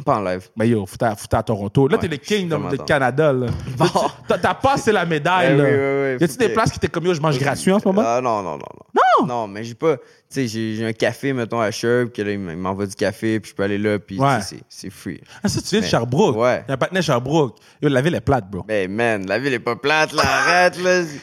Pas 0.04 0.16
en 0.18 0.22
live. 0.22 0.48
Ben 0.56 0.64
yo, 0.64 0.86
faut 0.86 0.96
à, 1.04 1.42
Toronto. 1.42 1.88
Là, 1.88 1.96
Ouais, 1.96 2.00
t'es 2.00 2.08
le 2.08 2.16
king 2.16 2.48
de. 2.48 2.76
Canada, 2.84 3.32
là. 3.32 3.46
Bon. 3.76 3.86
T'as- 4.26 4.38
T'as 4.38 4.54
passé 4.54 4.92
la 4.92 5.04
médaille, 5.04 5.56
Ben 5.56 5.58
là. 5.58 5.64
oui, 5.64 5.70
oui, 5.70 5.76
oui, 5.76 6.20
y 6.20 6.24
a-tu 6.24 6.32
faut 6.34 6.38
des 6.38 6.48
que- 6.48 6.54
places 6.54 6.70
qui 6.70 6.76
étaient 6.76 6.88
comme 6.88 7.04
yo, 7.06 7.14
je 7.14 7.20
mange 7.20 7.38
gratuit 7.38 7.72
en 7.72 7.78
ce 7.78 7.86
moment? 7.86 8.02
Ah 8.04 8.20
non, 8.22 8.42
non, 8.42 8.52
non, 8.52 8.58
non. 8.58 9.00
Non! 9.20 9.26
Non, 9.26 9.48
mais 9.48 9.64
j'ai 9.64 9.74
pas. 9.74 9.96
Tu 9.96 10.02
sais, 10.28 10.46
j'ai 10.46 10.74
j'ai 10.76 10.86
un 10.86 10.92
café, 10.92 11.32
mettons, 11.32 11.60
à 11.60 11.70
Sherb, 11.70 12.10
que 12.10 12.22
là, 12.22 12.30
il 12.30 12.34
m- 12.34 12.50
il 12.52 12.56
m'envoie 12.56 12.86
du 12.86 12.94
café, 12.94 13.40
puis 13.40 13.50
je 13.50 13.54
peux 13.56 13.62
aller 13.64 13.78
là, 13.78 13.98
puis 13.98 14.18
Ouais. 14.20 14.38
tu 14.38 14.42
sais, 14.44 14.56
c'est 14.68 14.82
c'est 14.82 14.90
free. 14.90 15.20
Ah, 15.42 15.48
ça, 15.48 15.60
tu 15.60 15.68
viens 15.70 15.80
de 15.80 15.84
Mais- 15.84 15.90
Sherbrooke? 15.90 16.36
Ouais. 16.36 16.64
Il 16.68 16.70
y 16.70 16.74
a 16.74 16.78
un 16.92 16.96
à 16.96 17.00
Sherbrooke. 17.00 17.56
Yo, 17.82 17.88
la 17.88 18.00
ville 18.00 18.14
est 18.14 18.20
plate, 18.20 18.48
bro. 18.50 18.62
Ben, 18.66 18.90
man, 18.90 19.26
la 19.26 19.38
ville 19.38 19.54
est 19.54 19.58
pas 19.58 19.76
plate, 19.76 20.12
là, 20.12 20.22
arrête, 20.24 20.80
là. 20.82 21.02
C'est- 21.04 21.20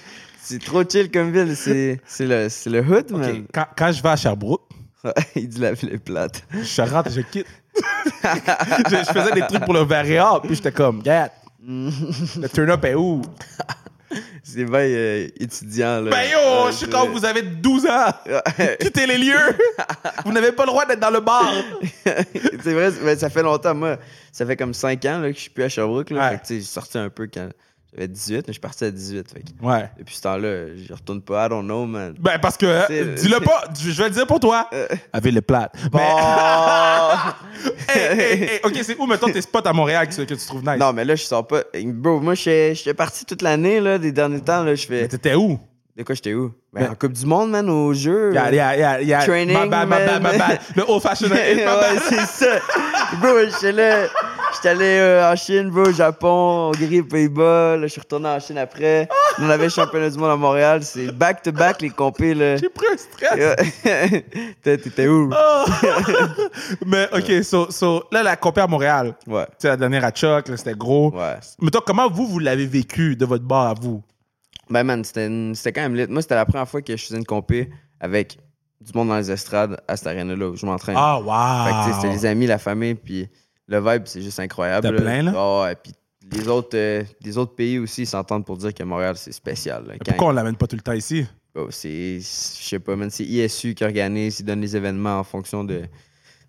C'est 0.48 0.64
trop 0.64 0.84
chill 0.88 1.10
comme 1.10 1.32
ville. 1.32 1.56
C'est 1.56 2.00
c'est 2.06 2.26
le, 2.28 2.50
c'est 2.50 2.70
le 2.70 2.80
hood, 2.82 3.10
man. 3.12 3.46
Quand, 3.52 3.66
quand 3.76 3.92
je 3.92 4.04
vais 4.04 4.10
à 4.10 4.16
Sherbrooke, 4.16 4.62
il 5.36 5.48
dit 5.48 5.60
la 5.60 5.74
ville 5.74 5.94
est 5.94 5.98
plate. 5.98 6.44
je 6.52 6.82
rentre 6.82 7.10
je 7.12 7.22
quitte. 7.22 7.48
je, 7.76 8.96
je 8.98 9.12
faisais 9.12 9.32
des 9.34 9.42
trucs 9.42 9.66
pour 9.66 9.74
le 9.74 9.82
Varia, 9.82 10.40
puis 10.44 10.56
j'étais 10.56 10.72
comme, 10.72 11.02
gars, 11.02 11.30
le 11.68 12.48
turn-up 12.48 12.84
est 12.86 12.96
où? 12.96 13.22
C'est 14.44 14.64
bien 14.66 14.80
euh, 14.80 15.28
étudiant, 15.40 16.00
là. 16.02 16.12
Ben 16.12 16.30
yo, 16.30 16.38
Ouais, 16.66 16.72
je 16.72 16.76
suis 16.78 16.88
quand 16.88 17.08
vous 17.08 17.26
avez 17.26 17.42
12 17.42 17.86
ans. 17.88 18.14
Quittez 18.80 19.08
les 19.08 19.18
lieux. 19.18 19.58
vous 20.24 20.32
n'avez 20.32 20.52
pas 20.52 20.64
le 20.64 20.68
droit 20.68 20.86
d'être 20.86 21.00
dans 21.00 21.10
le 21.10 21.20
bar. 21.20 21.52
c'est 22.06 22.74
vrai, 22.74 22.92
mais 23.02 23.16
ça 23.18 23.30
fait 23.30 23.42
longtemps. 23.44 23.74
Moi, 23.76 23.98
ça 24.32 24.46
fait 24.46 24.56
comme 24.56 24.74
5 24.74 25.04
ans 25.06 25.20
là, 25.20 25.30
que 25.32 25.36
je 25.36 25.42
suis 25.42 25.50
plus 25.50 25.64
à 25.64 25.70
Sherbrooke. 25.70 26.12
Là, 26.12 26.22
Ouais. 26.22 26.30
Fait 26.38 26.38
que, 26.38 26.48
j'ai 26.50 26.62
sorti 26.62 26.98
un 26.98 27.10
peu 27.10 27.28
quand 27.32 27.50
j'avais 27.96 28.08
18, 28.10 28.36
mais 28.36 28.44
je 28.48 28.52
suis 28.54 28.60
parti 28.60 28.84
à 28.84 28.92
18. 28.92 29.32
Fait 29.32 29.40
que 29.42 29.66
Ouais. 29.66 29.90
depuis 29.98 30.16
ce 30.16 30.22
temps-là, 30.24 30.68
je 30.76 30.94
retourne 30.94 31.22
pas. 31.22 31.46
I 31.46 31.50
don't 31.50 31.64
know, 31.64 31.86
man. 31.86 32.14
Ben, 32.20 32.38
parce 32.40 32.58
que, 32.58 32.66
euh, 32.66 33.16
dis-le 33.16 33.40
pas, 33.40 33.64
je 33.80 33.90
vais 33.92 34.10
le 34.10 34.14
dire 34.16 34.28
pour 34.28 34.40
toi. 34.40 34.68
Euh. 34.74 34.88
La 35.14 35.20
ville 35.20 35.38
est 35.38 35.42
plate. 35.42 35.74
Bon! 35.92 36.00
Hey, 37.88 38.20
hey, 38.20 38.44
hey, 38.44 38.60
ok, 38.64 38.74
c'est 38.84 38.98
où, 39.00 39.06
mettons, 39.06 39.28
tes 39.32 39.42
spots 39.42 39.60
à 39.66 39.72
Montréal 39.74 40.08
que, 40.10 40.16
que 40.24 40.34
tu 40.34 40.46
trouves 40.46 40.64
nice? 40.66 40.78
non, 40.80 40.92
mais 40.92 41.06
là, 41.06 41.16
je 41.16 41.24
sors 41.24 41.46
pas. 41.48 41.62
Bro, 41.84 42.20
moi, 42.20 42.34
j'étais 42.34 42.94
parti 42.94 43.26
toute 43.26 43.42
l'année, 43.42 43.80
là, 43.80 43.98
des 43.98 44.12
derniers 44.12 44.42
temps. 44.42 44.64
Là, 44.64 44.76
je 44.76 44.86
Mais 44.90 45.02
fais. 45.04 45.08
t'étais 45.10 45.36
où? 45.36 45.60
De 45.96 46.04
quoi 46.04 46.14
j'étais 46.14 46.34
où? 46.34 46.52
Ben, 46.74 46.82
Mais- 46.82 46.90
en 46.90 46.96
Coupe 46.96 47.14
du 47.14 47.26
Monde, 47.26 47.52
man, 47.52 47.70
au 47.70 47.94
jeu. 47.94 48.34
Yeah, 48.34 48.52
yeah, 48.52 48.76
yeah, 48.76 49.02
yeah. 49.02 49.24
Training, 49.24 49.58
My 49.58 49.70
bad, 49.70 49.88
my 49.88 49.96
bad, 49.96 50.22
my 50.22 50.38
bad. 50.38 50.60
Le 50.76 50.84
old 50.90 51.02
fashioned. 51.02 51.32
ouais, 51.34 51.66
c'est 52.10 52.26
ça. 52.26 52.60
Bro, 53.22 53.30
j'étais 53.50 53.72
là. 53.72 54.08
J'étais 54.54 54.70
allé 54.70 54.86
euh, 54.86 55.32
en 55.32 55.36
Chine, 55.38 55.70
bro, 55.70 55.92
Japon, 55.92 56.72
Hongrie, 56.74 57.02
Pays-Bas. 57.02 57.78
Là, 57.78 57.84
je 57.84 57.88
suis 57.88 58.02
retourné 58.02 58.28
en 58.28 58.40
Chine 58.42 58.58
après. 58.58 59.08
On 59.40 59.50
avait 59.50 59.66
le 59.66 59.70
championnat 59.70 60.10
du 60.10 60.18
monde 60.18 60.32
à 60.32 60.36
Montréal. 60.36 60.84
C'est 60.84 61.12
back-to-back, 61.14 61.82
les 61.82 61.90
compés, 61.92 62.34
là. 62.34 62.58
J'ai 62.58 62.70
pris 62.70 62.88
un 62.92 62.98
stress. 62.98 63.56
T'étais 64.64 65.08
où? 65.08 65.32
Oh. 65.34 65.66
Mais, 66.86 67.08
ok, 67.14 67.42
so, 67.44 67.72
so, 67.72 68.04
là, 68.12 68.22
la 68.22 68.36
compé 68.36 68.60
à 68.60 68.68
Montréal. 68.68 69.14
Ouais. 69.28 69.46
Tu 69.46 69.52
sais, 69.60 69.68
la 69.70 69.78
dernière 69.78 70.04
à 70.04 70.12
Chuck, 70.12 70.50
là, 70.50 70.58
c'était 70.58 70.74
gros. 70.76 71.14
Ouais. 71.16 71.36
Mais 71.62 71.70
toi, 71.72 71.82
comment 71.86 72.10
vous, 72.10 72.28
vous 72.28 72.40
l'avez 72.40 72.66
vécu 72.66 73.16
de 73.16 73.26
votre 73.26 73.46
bar 73.46 73.68
à 73.68 73.74
vous? 73.74 74.04
Ben, 74.70 74.84
man, 74.84 75.04
c'était 75.04 75.28
une- 75.28 75.54
quand 75.66 75.82
même 75.82 75.96
lit. 75.96 76.08
Moi, 76.08 76.22
c'était 76.22 76.36
la 76.36 76.46
première 76.46 76.68
fois 76.68 76.82
que 76.82 76.96
je 76.96 77.04
faisais 77.04 77.18
une 77.18 77.26
compé 77.26 77.70
avec 78.00 78.38
du 78.82 78.92
monde 78.94 79.10
dans 79.10 79.18
les 79.18 79.32
estrades 79.32 79.80
à 79.88 79.96
cette 79.98 80.08
arène-là 80.08 80.50
où 80.50 80.56
je 80.56 80.66
m'entraîne. 80.66 80.96
Ah, 80.98 81.20
Fait 81.66 81.72
que, 81.72 81.96
wow. 81.96 82.02
c'était 82.02 82.14
les 82.14 82.26
amis, 82.26 82.46
la 82.48 82.58
famille, 82.58 82.96
puis 82.96 83.28
le 83.68 83.80
vibe, 83.80 84.04
c'est 84.06 84.22
juste 84.22 84.40
incroyable. 84.40 84.88
T'as 84.96 85.02
plein, 85.02 85.22
là? 85.24 85.34
Ah 85.36 85.62
ouais, 85.64 85.76
puis 85.76 85.92
les 86.32 86.48
autres, 86.48 86.76
euh, 86.78 87.04
les 87.24 87.38
autres 87.38 87.56
pays 87.56 87.80
aussi 87.80 88.06
s'entendent 88.06 88.46
pour 88.46 88.58
dire 88.58 88.74
que 88.74 88.84
Montréal, 88.84 89.16
c'est 89.18 89.32
spécial. 89.32 89.86
là. 89.88 89.94
Quand- 89.94 90.12
Pourquoi 90.12 90.28
on 90.30 90.32
l'amène 90.32 90.56
pas 90.56 90.68
tout 90.68 90.76
le 90.76 90.82
temps 90.82 90.94
ici? 90.94 91.26
Oh, 91.56 91.68
c'est, 91.70 92.20
je 92.20 92.24
sais 92.68 92.80
pas, 92.80 92.96
man, 92.96 93.10
c'est 93.10 93.24
ISU 93.24 93.76
qui 93.76 93.84
organise, 93.84 94.40
ils 94.42 94.44
donnent 94.46 94.62
les 94.62 94.76
événements 94.76 95.20
en 95.20 95.24
fonction 95.24 95.64
de, 95.64 95.84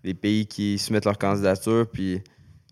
des 0.02 0.14
pays 0.14 0.46
qui 0.46 0.78
soumettent 0.78 1.04
leur 1.04 1.16
candidature. 1.18 1.86
Puis 1.92 2.20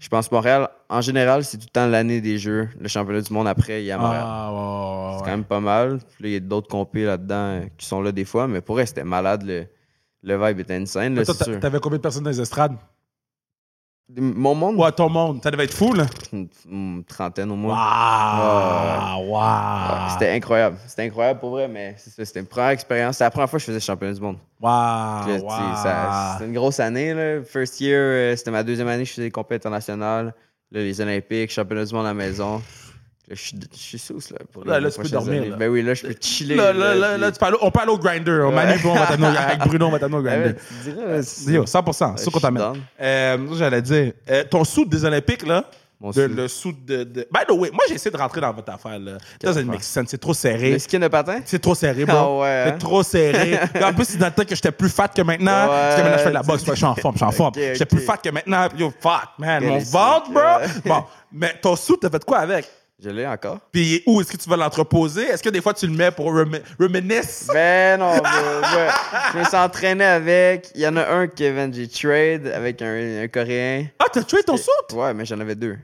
je 0.05 0.11
pense 0.11 0.29
que 0.29 0.35
Montréal, 0.35 0.69
en 0.91 1.01
général, 1.01 1.45
c'est 1.45 1.57
tout 1.57 1.65
le 1.67 1.73
temps 1.73 1.87
l'année 1.87 2.21
des 2.21 2.37
Jeux. 2.37 2.69
Le 2.79 2.89
championnat 2.89 3.23
du 3.23 3.33
monde 3.33 3.49
après, 3.49 3.83
il 3.83 3.87
y 3.87 3.91
a 3.91 3.97
Montréal. 3.97 4.23
Ah, 4.23 4.53
ouais, 4.53 4.59
ouais, 4.59 5.17
c'est 5.17 5.25
quand 5.25 5.31
même 5.31 5.45
pas 5.45 5.61
mal. 5.61 5.99
Puis 6.17 6.25
là, 6.25 6.29
il 6.29 6.33
y 6.35 6.37
a 6.37 6.41
d'autres 6.41 6.69
compés 6.69 7.05
là-dedans 7.07 7.35
euh, 7.35 7.61
qui 7.79 7.87
sont 7.87 8.03
là 8.03 8.13
des 8.13 8.27
fois, 8.27 8.47
mais 8.47 8.61
pour 8.61 8.79
c'était 8.81 9.03
malade. 9.03 9.45
Le, 9.47 9.65
le 10.23 10.47
vibe 10.47 10.61
était 10.61 10.75
insane, 10.75 11.15
là, 11.15 11.21
Mais 11.21 11.25
toi, 11.25 11.35
c'est 11.39 11.45
sûr. 11.45 11.59
t'avais 11.59 11.81
combien 11.81 11.97
de 11.97 12.03
personnes 12.03 12.23
dans 12.23 12.29
les 12.29 12.39
estrades? 12.39 12.77
Mon 14.17 14.55
monde, 14.55 14.77
Ouais, 14.77 14.93
ton 14.93 15.09
monde. 15.09 15.41
Ça 15.43 15.51
devait 15.51 15.65
être 15.65 15.73
fou, 15.75 15.95
là. 15.95 16.05
une, 16.33 16.47
une 16.71 17.05
trentaine 17.05 17.51
au 17.51 17.57
moins. 17.57 17.75
Waouh! 17.75 19.31
Waouh! 19.31 20.11
C'était 20.11 20.31
incroyable. 20.31 20.77
C'était 20.87 21.03
incroyable 21.05 21.41
pour 21.41 21.51
vrai, 21.51 21.69
mais 21.69 21.95
c'était 21.97 22.41
une 22.41 22.47
première 22.47 22.71
expérience. 22.71 23.15
C'était 23.17 23.25
la 23.25 23.31
première 23.31 23.49
fois 23.49 23.59
que 23.59 23.65
je 23.65 23.71
faisais 23.73 23.81
championnat 23.81 24.15
du 24.15 24.21
monde. 24.21 24.37
Waouh! 24.61 25.41
Waouh! 25.43 25.77
C'était 26.35 26.47
une 26.47 26.53
grosse 26.55 26.81
année. 26.81 27.15
Là. 27.15 27.43
First 27.45 27.81
year, 27.81 27.99
euh, 27.99 28.37
c'était 28.37 28.51
ma 28.51 28.63
deuxième 28.63 28.89
année 28.89 29.05
je 29.07 29.11
faisais 29.13 29.23
des 29.23 29.31
compétitions 29.31 29.69
internationales. 29.71 30.35
Là, 30.71 30.81
les 30.81 31.01
Olympiques, 31.01 31.51
championnat 31.51 31.85
du 31.87 31.95
monde 31.95 32.05
à 32.05 32.09
la 32.09 32.15
maison. 32.15 32.61
Là, 33.27 33.35
je 33.35 33.41
suis, 33.41 33.59
je 33.73 33.79
suis 33.79 33.99
sous, 33.99 34.19
là. 34.33 34.39
Pour 34.53 34.67
Là, 34.67 34.79
là, 34.81 34.91
tu 34.91 35.01
peux 35.01 35.09
dormir, 35.09 35.41
années. 35.41 35.49
là. 35.49 35.57
Ben 35.57 35.71
oui, 35.71 35.81
là, 35.83 35.95
je 35.95 36.03
peux 36.07 36.15
chiller. 36.21 36.57
Là, 36.57 36.75
là, 36.75 36.95
là, 36.95 37.17
là, 37.17 37.33
tu 37.33 37.43
aller- 37.43 37.57
on 37.63 37.69
aller 37.71 37.91
au 37.91 37.97
grinder. 37.99 38.41
On 38.45 38.49
Ouais. 38.49 38.55
Manu, 38.55 38.79
on 38.85 38.95
va 38.95 39.05
avec 39.05 39.59
Bruno, 39.67 39.87
on 39.87 39.91
va 39.91 39.99
t'amener 39.99 40.17
au 40.19 40.27
Ah 40.27 40.31
ouais, 40.31 40.41
grinder. 40.43 40.59
tu 40.85 40.91
dirais, 40.91 41.23
c'est- 41.23 41.51
Yo, 41.53 41.65
100%, 41.65 42.09
Ouais, 42.11 42.13
c'est 42.19 42.31
qu'on 42.31 42.39
t'amène. 42.41 42.63
Euh, 43.01 43.39
j'allais 43.55 43.81
dire, 43.81 44.13
euh, 44.31 44.45
ton 44.51 44.63
sou 44.65 44.85
des 44.85 45.03
Olympiques, 45.07 45.47
là, 45.47 45.65
Mon 45.99 46.11
de- 46.11 46.21
le 46.21 46.49
sou 46.49 46.73
de, 46.73 47.05
de. 47.05 47.27
By 47.33 47.47
the 47.49 47.53
way, 47.53 47.71
moi, 47.73 47.85
j'ai 47.89 47.95
essayé 47.95 48.11
de 48.11 48.17
rentrer 48.19 48.43
dans 48.43 48.53
votre 48.53 48.71
affaire, 48.71 48.99
là. 48.99 49.13
Affaire? 49.43 49.65
make 49.65 49.83
sense, 49.83 50.09
c'est 50.11 50.19
trop 50.21 50.35
serré. 50.35 50.73
Le 50.73 50.79
skin 50.79 50.99
de 50.99 51.09
patin? 51.09 51.41
C'est 51.47 51.61
trop 51.63 51.75
serré, 51.75 52.05
bro. 52.05 52.15
Ah 52.15 52.39
ouais, 52.41 52.63
C'est 52.67 52.73
hein? 52.75 52.79
trop 52.79 53.03
serré. 53.03 53.59
En 53.83 53.95
plus, 53.95 54.05
c'est 54.05 54.19
dans 54.19 54.27
le 54.27 54.33
temps 54.33 54.45
que 54.45 54.55
j'étais 54.55 54.71
plus 54.73 54.91
fat 54.91 55.09
que 55.09 55.23
maintenant. 55.23 55.63
Ouais, 55.63 55.69
parce 55.69 55.97
que 55.97 56.01
maintenant, 56.03 56.19
je 56.19 56.23
fais 56.25 56.29
de 56.29 56.35
la 56.35 56.43
boxe. 56.43 56.63
Je 56.67 56.75
suis 56.75 56.85
en 56.85 56.95
forme, 56.95 57.15
je 57.15 57.19
suis 57.21 57.25
en 57.25 57.31
forme. 57.33 57.55
J'étais 57.55 57.87
plus 57.87 58.01
fat 58.01 58.19
que 58.19 58.29
maintenant. 58.29 58.69
Yo, 58.77 58.93
fuck, 59.01 59.31
man. 59.39 59.65
Mon 59.65 59.79
ventre, 59.79 60.31
bro. 60.31 60.43
Bon, 60.85 61.05
mais 61.33 61.55
ton 61.63 61.75
sou, 61.75 61.97
t'as 61.97 62.11
fait 62.11 62.23
quoi 62.23 62.41
avec? 62.41 62.69
Je 63.03 63.11
l'ai 63.11 63.27
encore. 63.27 63.59
Puis 63.73 64.03
où 64.07 64.21
est-ce 64.21 64.31
que 64.33 64.37
tu 64.37 64.49
vas 64.49 64.57
l'entreposer? 64.57 65.23
Est-ce 65.25 65.43
que 65.43 65.49
des 65.51 65.61
fois, 65.61 65.75
tu 65.75 65.87
le 65.87 65.93
mets 65.93 66.11
pour 66.13 66.27
remi- 66.33 66.61
reminisce? 66.79 67.49
Ben 67.53 67.99
non, 67.99 68.13
je 69.33 69.39
me 69.39 69.45
suis 69.45 69.57
entraîné 69.57 70.05
avec. 70.05 70.71
Il 70.75 70.81
y 70.81 70.87
en 70.87 70.97
a 70.97 71.05
un, 71.07 71.27
Kevin, 71.27 71.75
j'ai 71.75 71.89
trade 71.89 72.47
avec 72.47 72.81
un, 72.83 73.23
un 73.25 73.29
Coréen. 73.29 73.87
Ah, 73.99 74.05
t'as 74.13 74.23
tué 74.23 74.43
ton 74.45 74.57
sou? 74.57 74.71
Ouais, 74.93 75.13
mais 75.13 75.25
j'en 75.25 75.41
avais 75.41 75.57
deux. 75.57 75.77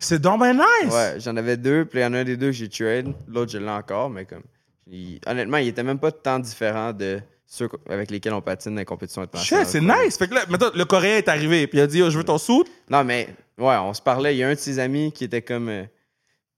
C'est 0.00 0.20
donc 0.20 0.40
ben 0.40 0.54
nice. 0.54 0.92
Ouais, 0.92 1.14
j'en 1.18 1.36
avais 1.36 1.56
deux, 1.56 1.84
puis 1.84 2.00
il 2.00 2.02
y 2.02 2.06
en 2.06 2.14
a 2.14 2.18
un 2.18 2.24
des 2.24 2.36
deux 2.36 2.46
que 2.46 2.52
j'ai 2.52 2.68
trade, 2.68 3.12
l'autre 3.28 3.52
je 3.52 3.58
l'ai 3.58 3.68
encore, 3.68 4.10
mais 4.10 4.24
comme. 4.24 4.42
il- 4.90 5.20
honnêtement, 5.26 5.58
il 5.58 5.68
était 5.68 5.82
même 5.84 5.98
pas 6.00 6.10
tant 6.10 6.38
différent 6.40 6.92
de 6.92 7.20
ceux 7.46 7.68
avec 7.88 8.10
lesquels 8.10 8.32
on 8.32 8.40
patine 8.40 8.72
dans 8.74 8.78
les 8.80 8.84
compétitions 8.84 9.22
internationales. 9.22 9.66
c'est 9.68 9.80
nice. 9.80 10.16
Fait 10.18 10.26
que 10.28 10.34
là, 10.34 10.42
maintenant, 10.48 10.70
le 10.74 10.84
Coréen 10.84 11.16
est 11.18 11.28
arrivé, 11.28 11.66
puis 11.68 11.78
il 11.78 11.82
a 11.82 11.86
dit, 11.86 12.02
oh, 12.02 12.10
je 12.10 12.18
veux 12.18 12.24
ton 12.24 12.38
suit. 12.38 12.64
Non, 12.88 13.04
mais 13.04 13.28
ouais, 13.58 13.76
on 13.76 13.92
se 13.94 14.00
parlait. 14.02 14.34
Il 14.34 14.38
y 14.38 14.42
a 14.44 14.48
un 14.48 14.54
de 14.54 14.58
ses 14.58 14.78
amis 14.80 15.12
qui 15.12 15.24
était 15.24 15.42
comme. 15.42 15.68
euh, 15.68 15.84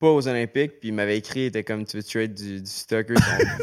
pas 0.03 0.11
aux 0.11 0.27
Olympiques, 0.27 0.81
puis 0.81 0.89
il 0.89 0.95
m'avait 0.95 1.17
écrit, 1.17 1.43
il 1.43 1.47
était 1.47 1.63
comme 1.63 1.87
tu 1.87 1.97
veux 1.97 2.03
trade 2.03 2.35
du, 2.35 2.61
du 2.61 2.69
sont 2.69 3.05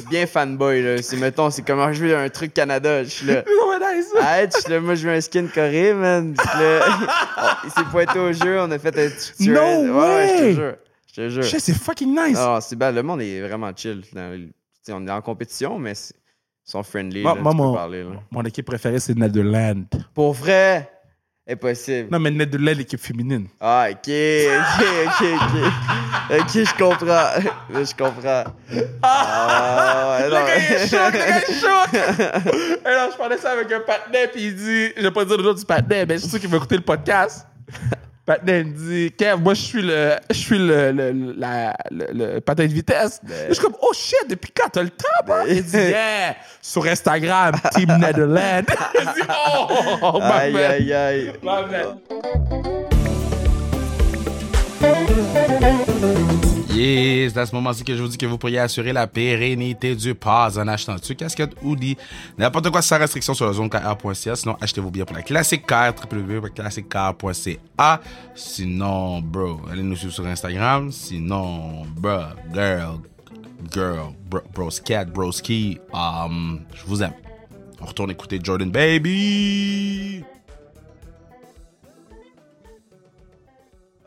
bien 0.10 0.25
fanboy, 0.25 0.82
là. 0.82 1.02
C'est, 1.02 1.17
mettons, 1.17 1.49
c'est 1.49 1.63
comment 1.63 1.91
je 1.91 2.06
veux 2.06 2.15
un 2.15 2.30
truc 2.30 2.54
Canada. 2.54 3.04
Je 3.04 3.10
suis 3.10 3.25
là. 3.28 3.43
Arrête, 4.21 4.54
je 4.56 4.62
suis 4.62 4.71
là, 4.71 4.80
moi 4.80 4.95
je 4.95 5.06
veux 5.06 5.13
un 5.13 5.19
skin 5.19 5.47
Corée, 5.54 5.93
man. 5.93 6.34
Il 7.65 7.71
s'est 7.71 7.84
pointé 7.91 8.17
au 8.19 8.32
jeu, 8.32 8.58
on 8.62 8.71
a 8.71 8.80
fait 8.80 8.97
un 8.97 9.10
petit 9.10 9.49
No. 9.49 9.60
Ouais, 9.62 9.89
ouais, 9.89 10.28
je 10.28 10.43
te 10.45 10.54
jure. 10.54 10.75
Je 11.08 11.13
te 11.13 11.30
jure. 11.30 11.43
Shit, 11.43 11.60
c'est 11.60 11.73
fucking 11.78 12.17
nice. 12.17 12.38
Non, 12.38 12.62
c'est 12.62 12.78
bad. 12.78 12.95
Le 12.95 13.04
monde 13.04 13.21
est 13.21 13.41
vraiment 13.41 13.71
chill. 13.75 14.02
Dans 14.13 14.39
on 14.91 15.08
est 15.08 15.12
en 15.12 15.21
compétition, 15.21 15.78
mais 15.78 15.91
ils 15.91 16.71
sont 16.71 16.84
friendly. 16.84 17.23
Là, 17.23 17.36
moi, 17.36 17.52
tu 17.52 17.58
peux 17.58 17.63
mon- 17.63 17.73
parler, 17.73 18.04
là. 18.04 18.12
Mon 18.32 18.43
équipe 18.43 18.65
préférée, 18.65 18.99
c'est 19.02 19.17
Netherlands. 19.17 19.84
Pour 20.13 20.32
vrai, 20.34 20.89
impossible. 21.49 22.07
Non, 22.12 22.19
mais 22.19 22.31
Netherlands, 22.31 22.77
l'équipe 22.77 22.99
féminine. 22.99 23.47
Ah, 23.59 23.88
ok, 23.89 23.97
ok, 24.07 24.85
ok, 25.05 25.27
ok. 25.35 26.39
Ok, 26.39 26.53
je 26.53 26.77
comprends. 26.77 27.05
Là, 27.09 27.43
je 27.73 27.95
comprends. 27.95 28.43
Ah, 29.01 30.19
Le 30.25 30.31
gars, 30.31 30.57
il 30.57 30.75
est 30.75 30.88
choc, 30.88 31.13
le 31.13 31.19
gars, 31.19 31.41
il 31.47 31.53
est 31.53 31.59
choc. 31.59 32.81
Là, 32.85 33.09
je 33.12 33.17
parlais 33.17 33.38
ça 33.38 33.51
avec 33.51 33.71
un 33.71 33.79
partenaire, 33.79 34.29
puis 34.31 34.45
il 34.47 34.55
dit, 34.55 34.89
je 34.95 35.01
vais 35.01 35.12
pas 35.12 35.25
dire 35.25 35.38
le 35.38 35.43
nom 35.43 35.53
du 35.53 35.65
partenaire, 35.65 36.05
mais 36.07 36.15
je 36.15 36.21
suis 36.21 36.29
sûr 36.29 36.39
qu'il 36.39 36.49
va 36.49 36.57
écouter 36.57 36.75
le 36.75 36.81
podcast. 36.83 37.47
Partenaire 38.30 38.63
me 38.63 38.72
dit, 39.08 39.12
Kev, 39.18 39.38
moi, 39.42 39.56
je 39.56 39.62
suis 39.62 39.82
le, 39.82 40.12
je 40.30 40.36
suis 40.38 40.60
le, 40.60 40.92
le, 40.92 41.34
la- 41.36 41.76
le, 41.89 42.06
le 42.36 42.39
patin 42.42 42.68
de 42.68 42.72
vitesse. 42.72 43.20
Je 43.48 43.54
suis 43.56 43.63
comme, 43.63 43.74
oh 43.82 43.92
shit, 43.92 44.30
depuis 44.30 44.52
quand 44.56 44.70
t'as 44.70 44.84
le 44.84 44.92
temps, 44.92 45.08
bro? 45.26 45.38
Il 45.48 45.63
dit, 45.63 45.76
yeah, 45.76 46.36
sur 46.62 46.86
Instagram, 46.86 47.56
Team 47.74 47.88
Netherlands. 48.00 48.65
Il 49.00 49.06
dit, 49.15 49.28
oh, 50.04 50.20
my 50.22 50.32
Aïe, 50.32 50.54
man. 50.54 50.72
aïe, 50.72 50.94
aïe. 50.94 51.34
Yes, 56.71 57.34
c'est 57.34 57.39
à 57.39 57.45
ce 57.47 57.55
moment-ci 57.55 57.84
que 57.84 57.95
je 57.95 58.01
vous 58.01 58.08
dis 58.08 58.17
que 58.17 58.27
vous 58.27 58.38
pourriez 58.38 58.60
assurer 58.60 58.93
la 58.93 59.08
pérennité 59.08 59.95
du 59.95 60.13
pass 60.13 60.55
en 60.55 60.67
achetant 60.67 60.95
dessus 60.95 61.15
casquette, 61.15 61.55
hoodie, 61.63 61.97
n'importe 62.38 62.69
quoi 62.69 62.84
sans 62.84 62.99
restriction 62.99 63.34
sur 63.34 63.47
la 63.47 63.53
zone 63.53 63.69
KR.ca. 63.69 64.36
Sinon, 64.36 64.55
achetez-vous 64.62 64.91
bien 64.91 65.03
pour 65.03 65.15
la 65.15 65.23
classique 65.23 65.65
car, 65.65 65.93
www.classiquecar.ca. 65.95 68.01
Sinon, 68.36 69.21
bro, 69.21 69.62
allez 69.71 69.82
nous 69.82 69.95
suivre 69.95 70.13
sur 70.13 70.27
Instagram. 70.27 70.91
Sinon, 70.91 71.86
bro, 71.95 72.19
girl, 72.53 72.99
girl, 73.73 74.13
bro, 74.29 74.41
broscat, 74.53 75.05
broski, 75.05 75.79
um, 75.91 76.60
je 76.75 76.84
vous 76.86 77.01
aime. 77.01 77.13
On 77.82 77.86
retourne 77.86 78.12
écouter 78.12 78.39
Jordan 78.43 78.69
Baby. 78.69 80.23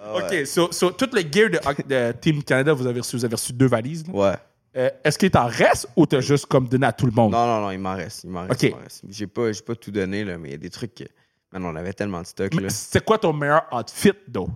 Ah 0.05 0.15
ouais. 0.17 0.41
OK, 0.41 0.47
so, 0.47 0.73
so, 0.73 0.91
toutes 0.91 1.15
les 1.15 1.27
gears 1.31 1.51
de, 1.51 1.59
de 1.89 2.13
Team 2.13 2.43
Canada, 2.43 2.73
vous 2.73 2.87
avez 2.87 3.01
reçu, 3.01 3.17
vous 3.17 3.25
avez 3.25 3.35
reçu 3.37 3.53
deux 3.53 3.67
valises. 3.69 4.05
là. 4.07 4.13
Ouais. 4.13 4.35
Euh, 4.75 4.91
Est-ce 5.05 5.19
qu'il 5.19 5.31
t'en 5.31 5.47
reste 5.47 5.87
ou 5.97 6.07
t'as 6.07 6.21
juste 6.21 6.47
comme 6.47 6.67
donné 6.67 6.87
à 6.87 6.93
tout 6.93 7.05
le 7.07 7.13
monde? 7.13 7.33
Non, 7.33 7.47
non, 7.47 7.61
non, 7.61 7.71
il 7.71 7.79
m'en 7.79 7.95
reste. 7.95 8.25
Il 8.25 8.31
m'en 8.31 8.41
reste. 8.43 8.53
Ok. 8.53 8.63
il 8.63 8.71
m'en 8.71 8.83
reste. 8.83 9.03
J'ai 9.09 9.27
pas, 9.27 9.53
j'ai 9.53 9.63
pas 9.63 9.75
tout 9.75 9.91
donné, 9.91 10.25
là, 10.25 10.39
mais 10.39 10.49
il 10.49 10.53
y 10.53 10.55
a 10.55 10.59
des 10.59 10.71
trucs 10.71 10.95
que. 10.95 11.05
Man, 11.53 11.67
on 11.67 11.77
avait 11.77 11.93
tellement 11.93 12.23
de 12.23 12.27
stock, 12.27 12.55
Mais 12.55 12.71
c'est 12.71 13.05
quoi 13.05 13.19
ton 13.19 13.35
meilleur 13.35 13.65
outfit, 13.71 14.13
though? 14.33 14.49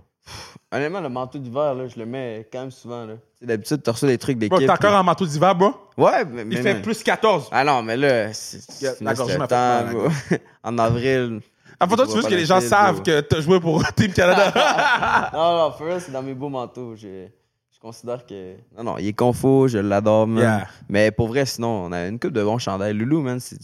Honnêtement, 0.71 0.99
le 0.99 1.09
manteau 1.09 1.37
d'hiver, 1.37 1.75
là, 1.75 1.87
je 1.87 1.97
le 1.99 2.05
mets 2.05 2.47
quand 2.51 2.61
même 2.61 2.71
souvent, 2.71 3.05
là. 3.05 3.13
Tu 3.13 3.19
sais, 3.41 3.45
D'habitude, 3.45 3.83
tu 3.83 3.89
reçois 3.91 4.09
des 4.09 4.17
trucs 4.17 4.37
Bro, 4.37 4.57
d'équipe. 4.57 4.67
t'es 4.67 4.73
encore 4.85 4.99
en 4.99 5.03
manteau 5.03 5.25
d'hiver, 5.25 5.55
bro? 5.55 5.73
Ouais, 5.95 6.25
mais. 6.25 6.41
Il 6.41 6.47
mais 6.47 6.61
fait 6.63 6.81
plus 6.81 7.03
14. 7.03 7.49
Ah 7.51 7.63
non, 7.63 7.83
mais 7.83 7.95
là, 7.95 8.33
c'est. 8.33 8.81
Yeah, 8.81 8.93
le 8.99 9.47
temps, 9.47 9.55
la 9.55 9.83
bro. 9.83 10.07
En 10.63 10.77
avril. 10.79 11.39
En 11.79 11.87
fait, 11.87 11.95
toi, 11.95 12.07
tu 12.07 12.13
veux 12.15 12.23
que 12.23 12.35
les 12.35 12.45
gens 12.45 12.61
savent 12.61 13.03
que 13.03 13.21
t'as 13.21 13.41
joué 13.41 13.59
pour 13.59 13.83
Team 13.95 14.11
Canada. 14.11 15.29
non, 15.33 15.57
non, 15.57 15.69
real, 15.69 16.01
c'est 16.01 16.11
dans 16.11 16.23
mes 16.23 16.33
beaux 16.33 16.49
manteaux. 16.49 16.95
Je, 16.95 17.27
je 17.71 17.79
considère 17.79 18.25
que. 18.25 18.55
Non, 18.75 18.83
non, 18.83 18.97
il 18.97 19.07
est 19.07 19.13
confo, 19.13 19.67
je 19.67 19.77
l'adore, 19.77 20.27
man. 20.27 20.43
Yeah. 20.43 20.67
Mais 20.89 21.11
pour 21.11 21.27
vrai, 21.27 21.45
sinon, 21.45 21.85
on 21.85 21.91
a 21.91 22.07
une 22.07 22.19
coupe 22.19 22.33
de 22.33 22.43
bons 22.43 22.57
chandails. 22.57 22.93
Loulou, 22.93 23.21
man, 23.21 23.39
c'est 23.39 23.59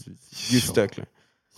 du 0.50 0.60
stock, 0.60 0.96
là. 0.96 1.04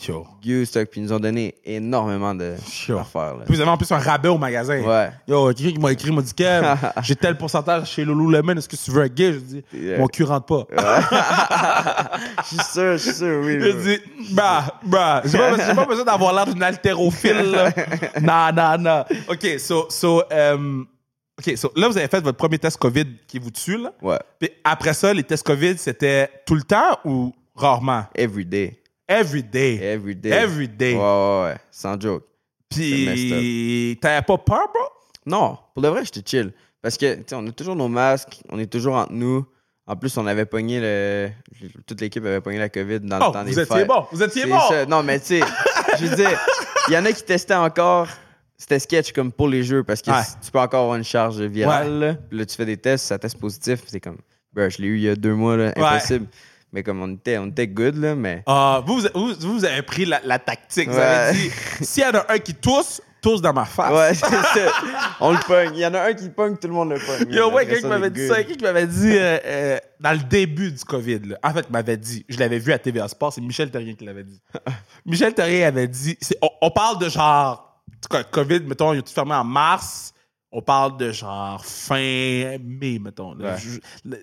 Yo. 0.07 0.27
Vieux 0.43 0.65
stock, 0.67 0.89
puis 0.91 1.01
ils 1.01 1.05
nous 1.05 1.13
ont 1.15 1.19
donné 1.19 1.55
énormément 1.65 2.35
de 2.35 2.55
Sure. 2.67 2.99
d'affaires, 2.99 3.35
là. 3.39 3.45
Puis 3.47 3.55
vous 3.55 3.61
avez 3.63 3.71
en 3.71 3.79
plus 3.79 3.91
un 3.91 3.99
rabais 3.99 4.29
au 4.29 4.37
magasin. 4.37 4.79
Ouais. 4.83 5.11
Yo, 5.27 5.47
quelqu'un 5.55 5.73
qui 5.73 5.79
m'a 5.81 5.91
écrit, 5.93 6.13
m'a 6.13 6.21
dit, 6.21 6.35
Kev, 6.35 6.67
j'ai 7.03 7.17
tel 7.17 7.39
pourcentage 7.39 7.91
chez 7.91 8.05
Lululemon, 8.05 8.57
est-ce 8.57 8.69
que 8.69 8.77
tu 8.77 8.91
veux 8.91 9.03
un 9.03 9.09
gay? 9.09 9.33
Je 9.33 9.39
dis, 9.39 9.65
Yeah. 9.73 9.99
mon 9.99 10.07
cul 10.07 10.25
rentre 10.25 10.47
pas. 10.47 10.67
Je 12.43 12.47
suis 12.49 12.65
sûr, 12.73 12.93
je 12.93 12.97
suis 12.99 13.13
sûr, 13.15 13.41
oui. 13.43 13.59
Je 13.61 13.71
bro. 13.71 13.81
dis, 13.83 13.99
bah, 14.35 14.65
bah, 14.85 15.23
j'ai 15.25 15.39
pas, 15.39 15.57
j'ai 15.67 15.75
pas 15.75 15.85
besoin 15.87 16.05
d'avoir 16.05 16.33
l'air 16.35 16.47
d'une 16.47 16.63
haltérophile, 16.63 17.51
là. 17.51 17.71
Non, 18.21 18.53
non, 18.55 18.79
non. 18.79 19.05
OK, 19.29 19.59
so, 19.59 19.87
so, 19.89 20.23
euh, 20.31 20.83
OK, 21.39 21.57
so, 21.57 21.73
là, 21.75 21.89
vous 21.89 21.97
avez 21.99 22.09
fait 22.09 22.21
votre 22.23 22.37
premier 22.39 22.59
test 22.59 22.77
COVID 22.79 23.07
qui 23.27 23.39
vous 23.39 23.51
tue, 23.51 23.79
là. 23.79 23.93
Ouais. 24.03 24.19
Puis 24.39 24.51
après 24.63 24.93
ça, 24.95 25.13
les 25.15 25.23
tests 25.25 25.47
COVID, 25.47 25.79
c'était 25.79 26.29
tout 26.47 26.55
le 26.55 26.63
temps 26.63 26.99
ou 27.05 27.33
rarement? 27.55 28.05
Every 28.15 28.45
day. 28.45 28.79
Every 29.09 29.43
day. 29.43 29.77
Every 29.83 30.17
day. 30.17 30.31
Every 30.31 30.69
day. 30.69 30.95
Ouais, 30.95 31.01
ouais, 31.01 31.43
ouais. 31.53 31.57
Sans 31.71 32.01
joke. 32.01 32.25
Puis, 32.69 33.99
t'avais 34.01 34.23
pas 34.23 34.39
peur, 34.39 34.69
bro? 34.73 34.83
Non, 35.25 35.59
pour 35.75 35.83
de 35.83 35.89
vrai, 35.89 36.03
j'étais 36.05 36.23
chill. 36.25 36.53
Parce 36.83 36.97
que, 36.97 37.15
tu 37.17 37.23
sais, 37.27 37.35
on 37.35 37.47
a 37.47 37.53
toujours 37.53 37.77
nos 37.77 37.89
masques, 37.89 38.41
on 38.51 38.59
est 38.59 38.67
toujours 38.71 38.95
entre 38.97 39.13
nous. 39.13 39.45
En 39.89 39.95
plus, 39.97 40.17
on 40.19 40.27
avait 40.27 40.47
pogné 40.47 40.81
le. 40.81 41.31
Toute 41.87 42.01
l'équipe 42.01 42.25
avait 42.25 42.41
pogné 42.41 42.59
la 42.59 42.69
COVID 42.69 43.01
dans 43.01 43.19
Oh, 43.21 43.27
le 43.29 43.33
temps 43.33 43.45
des 43.45 43.53
vous 43.53 43.61
étiez 43.61 43.77
fêtes. 43.77 43.87
bon, 43.87 44.07
vous 44.11 44.23
étiez 44.23 44.47
bon. 44.47 44.59
ça. 44.69 44.85
Non, 44.87 45.03
mais 45.05 45.21
tu 45.21 45.27
sais, 45.27 45.41
je 46.01 46.07
veux 46.07 46.17
dire, 46.17 46.39
il 46.89 46.95
y 46.95 46.99
en 46.99 47.05
a 47.05 47.13
qui 47.13 47.23
testaient 47.23 47.55
encore. 47.55 48.09
C'était 48.59 48.79
sketch 48.79 49.13
comme 49.13 49.31
pour 49.31 49.49
les 49.49 49.63
jeux 49.63 49.85
parce 49.85 50.01
que 50.03 50.11
Ouais. 50.11 50.23
tu 50.43 50.51
peux 50.51 50.59
encore 50.59 50.83
avoir 50.83 50.97
une 50.97 51.05
charge 51.05 51.41
virale. 51.43 51.99
Là, 52.01 52.15
Puis 52.15 52.39
là, 52.39 52.47
tu 52.47 52.57
fais 52.57 52.65
des 52.65 52.79
tests, 52.79 53.05
ça 53.07 53.19
teste 53.19 53.39
positif. 53.39 53.81
C'est 53.87 54.01
comme, 54.01 54.17
bro, 54.53 54.69
je 54.71 54.79
l'ai 54.81 54.89
eu 54.89 54.97
il 54.97 55.03
y 55.03 55.09
a 55.11 55.15
deux 55.15 55.35
mois, 55.35 55.57
là, 55.57 55.73
Ouais. 55.77 56.19
Mais 56.73 56.83
comme 56.83 57.01
on 57.01 57.15
était, 57.15 57.39
on 57.39 57.47
était 57.47 57.69
good, 57.69 57.97
là, 57.97 58.15
mais. 58.15 58.43
Ah, 58.47 58.83
vous, 58.87 59.01
vous, 59.01 59.09
vous, 59.15 59.35
vous 59.55 59.65
avez 59.65 59.83
pris 59.83 60.05
la, 60.05 60.21
la 60.25 60.39
tactique. 60.39 60.89
Vous 60.89 60.97
Ouais. 60.97 61.03
avez 61.03 61.39
dit, 61.39 61.51
s'il 61.83 62.03
y 62.03 62.07
en 62.07 62.11
a 62.15 62.27
un 62.33 62.39
qui 62.39 62.55
tousse, 62.55 63.01
tousse 63.23 63.41
dans 63.41 63.53
ma 63.53 63.65
face. 63.65 63.93
Ouais, 63.93 64.15
c'est 64.15 64.27
ça. 64.61 64.73
On 65.21 65.33
le 65.33 65.39
pogne. 65.47 65.71
Il 65.75 65.81
y 65.81 65.87
en 65.87 65.95
a 65.95 66.03
un 66.03 66.13
qui 66.15 66.29
pogne, 66.29 66.57
tout 66.57 66.69
le 66.69 66.75
monde 66.75 66.91
le 66.91 66.99
pogne. 66.99 67.33
Yo, 67.33 67.51
ouais, 67.51 67.63
Après 67.63 67.67
quelqu'un 67.67 67.81
qui 67.83 67.87
m'avait 67.89 68.11
dit 68.11 68.29
ça, 68.29 68.35
quelqu'un 68.37 68.55
qui 68.55 68.65
m'avait 68.65 68.87
dit 68.87 69.17
euh, 69.17 69.39
euh, 69.45 69.79
dans 70.01 70.13
le 70.13 70.19
début 70.19 70.71
du 70.73 70.85
COVID. 70.85 71.21
Là. 71.21 71.39
En 71.43 71.53
fait, 71.53 71.65
il 71.69 71.73
m'avait 71.73 71.97
dit, 71.97 72.25
je 72.29 72.39
l'avais 72.39 72.59
vu 72.59 72.73
à 72.73 72.79
TVA 72.79 73.09
Sport, 73.09 73.33
c'est 73.33 73.41
Michel 73.41 73.71
Terrien 73.71 73.95
qui 73.95 74.05
l'avait 74.05 74.25
dit. 74.25 74.41
Michel 75.07 75.33
Terrien 75.35 75.69
avait 75.69 75.89
dit, 75.89 76.19
on, 76.43 76.49
on 76.63 76.71
parle 76.71 76.99
de 76.99 77.09
genre, 77.09 77.81
COVID, 78.33 78.61
mettons, 78.61 78.93
il 78.93 78.99
a 78.99 79.03
tout 79.03 79.13
fermé 79.13 79.35
en 79.35 79.45
mars. 79.45 80.13
On 80.53 80.63
parle 80.63 80.97
de 80.97 81.11
genre 81.13 81.65
fin 81.65 82.57
mai, 82.63 82.99
mettons. 83.01 83.35
là. 83.35 83.55
Ouais. 83.55 83.59
Je- 83.59 83.81
le- 84.09 84.21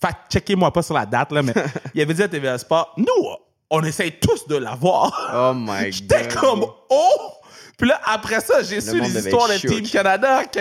fait, 0.00 0.16
checkez-moi 0.30 0.72
pas 0.72 0.82
sur 0.82 0.94
la 0.94 1.06
date, 1.06 1.32
là, 1.32 1.42
mais 1.42 1.54
il 1.94 2.02
avait 2.02 2.14
dit 2.14 2.22
à 2.22 2.28
TVA 2.28 2.58
Sport, 2.58 2.94
nous, 2.96 3.28
on 3.70 3.82
essaye 3.82 4.12
tous 4.12 4.46
de 4.46 4.56
l'avoir. 4.56 5.32
Oh 5.34 5.52
my 5.54 5.66
god. 5.84 5.92
J'étais 5.92 6.28
comme 6.28 6.64
oh! 6.90 7.32
Puis 7.78 7.88
là, 7.88 8.00
après 8.04 8.40
ça, 8.40 8.62
j'ai 8.62 8.80
su 8.80 9.00
les 9.00 9.18
histoires 9.18 9.48
de 9.48 9.56
Team. 9.56 9.82
Canada 9.82 10.44
que 10.44 10.60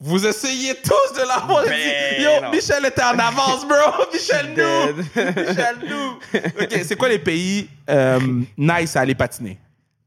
vous 0.00 0.26
essayez 0.26 0.74
tous 0.76 1.18
de 1.20 1.26
l'avoir. 1.26 1.64
Dit, 1.64 2.22
Yo, 2.22 2.40
non. 2.42 2.50
Michel 2.50 2.84
était 2.86 3.02
en 3.02 3.18
avance, 3.18 3.66
bro! 3.66 4.04
Michel 4.12 4.54
nous! 4.56 4.96
Michel 4.96 5.76
nous! 5.88 6.40
OK, 6.60 6.80
c'est 6.84 6.96
quoi 6.96 7.08
les 7.08 7.18
pays 7.18 7.68
euh, 7.88 8.42
nice 8.56 8.96
à 8.96 9.00
aller 9.00 9.14
patiner? 9.14 9.58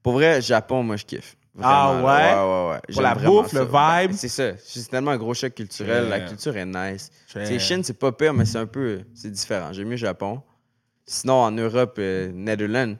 Pour 0.01 0.13
vrai, 0.13 0.41
Japon, 0.41 0.83
moi, 0.83 0.97
je 0.97 1.05
kiffe. 1.05 1.35
Ah 1.61 1.95
ouais? 1.95 2.01
là. 2.03 2.45
Ouais, 2.47 2.51
ouais, 2.67 2.71
ouais. 2.73 2.93
Pour 2.93 3.01
la 3.03 3.15
bouffe, 3.15 3.51
ça. 3.51 3.59
le 3.59 3.65
vibe? 3.65 4.11
Ben, 4.11 4.17
C'est 4.17 4.27
ça. 4.27 4.51
C'est 4.57 4.89
tellement 4.89 5.11
un 5.11 5.17
gros 5.17 5.33
choc 5.33 5.53
culturel. 5.53 6.09
La 6.09 6.21
culture 6.21 6.55
est 6.57 6.65
nice. 6.65 7.11
Yeah. 7.35 7.59
Chine, 7.59 7.83
c'est 7.83 7.97
pas 7.99 8.11
pire, 8.11 8.33
mais 8.33 8.45
c'est 8.45 8.57
un 8.57 8.65
peu. 8.65 9.01
C'est 9.13 9.29
différent. 9.31 9.71
J'aime 9.71 9.87
mieux 9.89 9.95
Japon. 9.97 10.41
Sinon, 11.05 11.33
en 11.35 11.51
Europe, 11.51 11.95
euh, 11.99 12.31
Netherlands. 12.33 12.95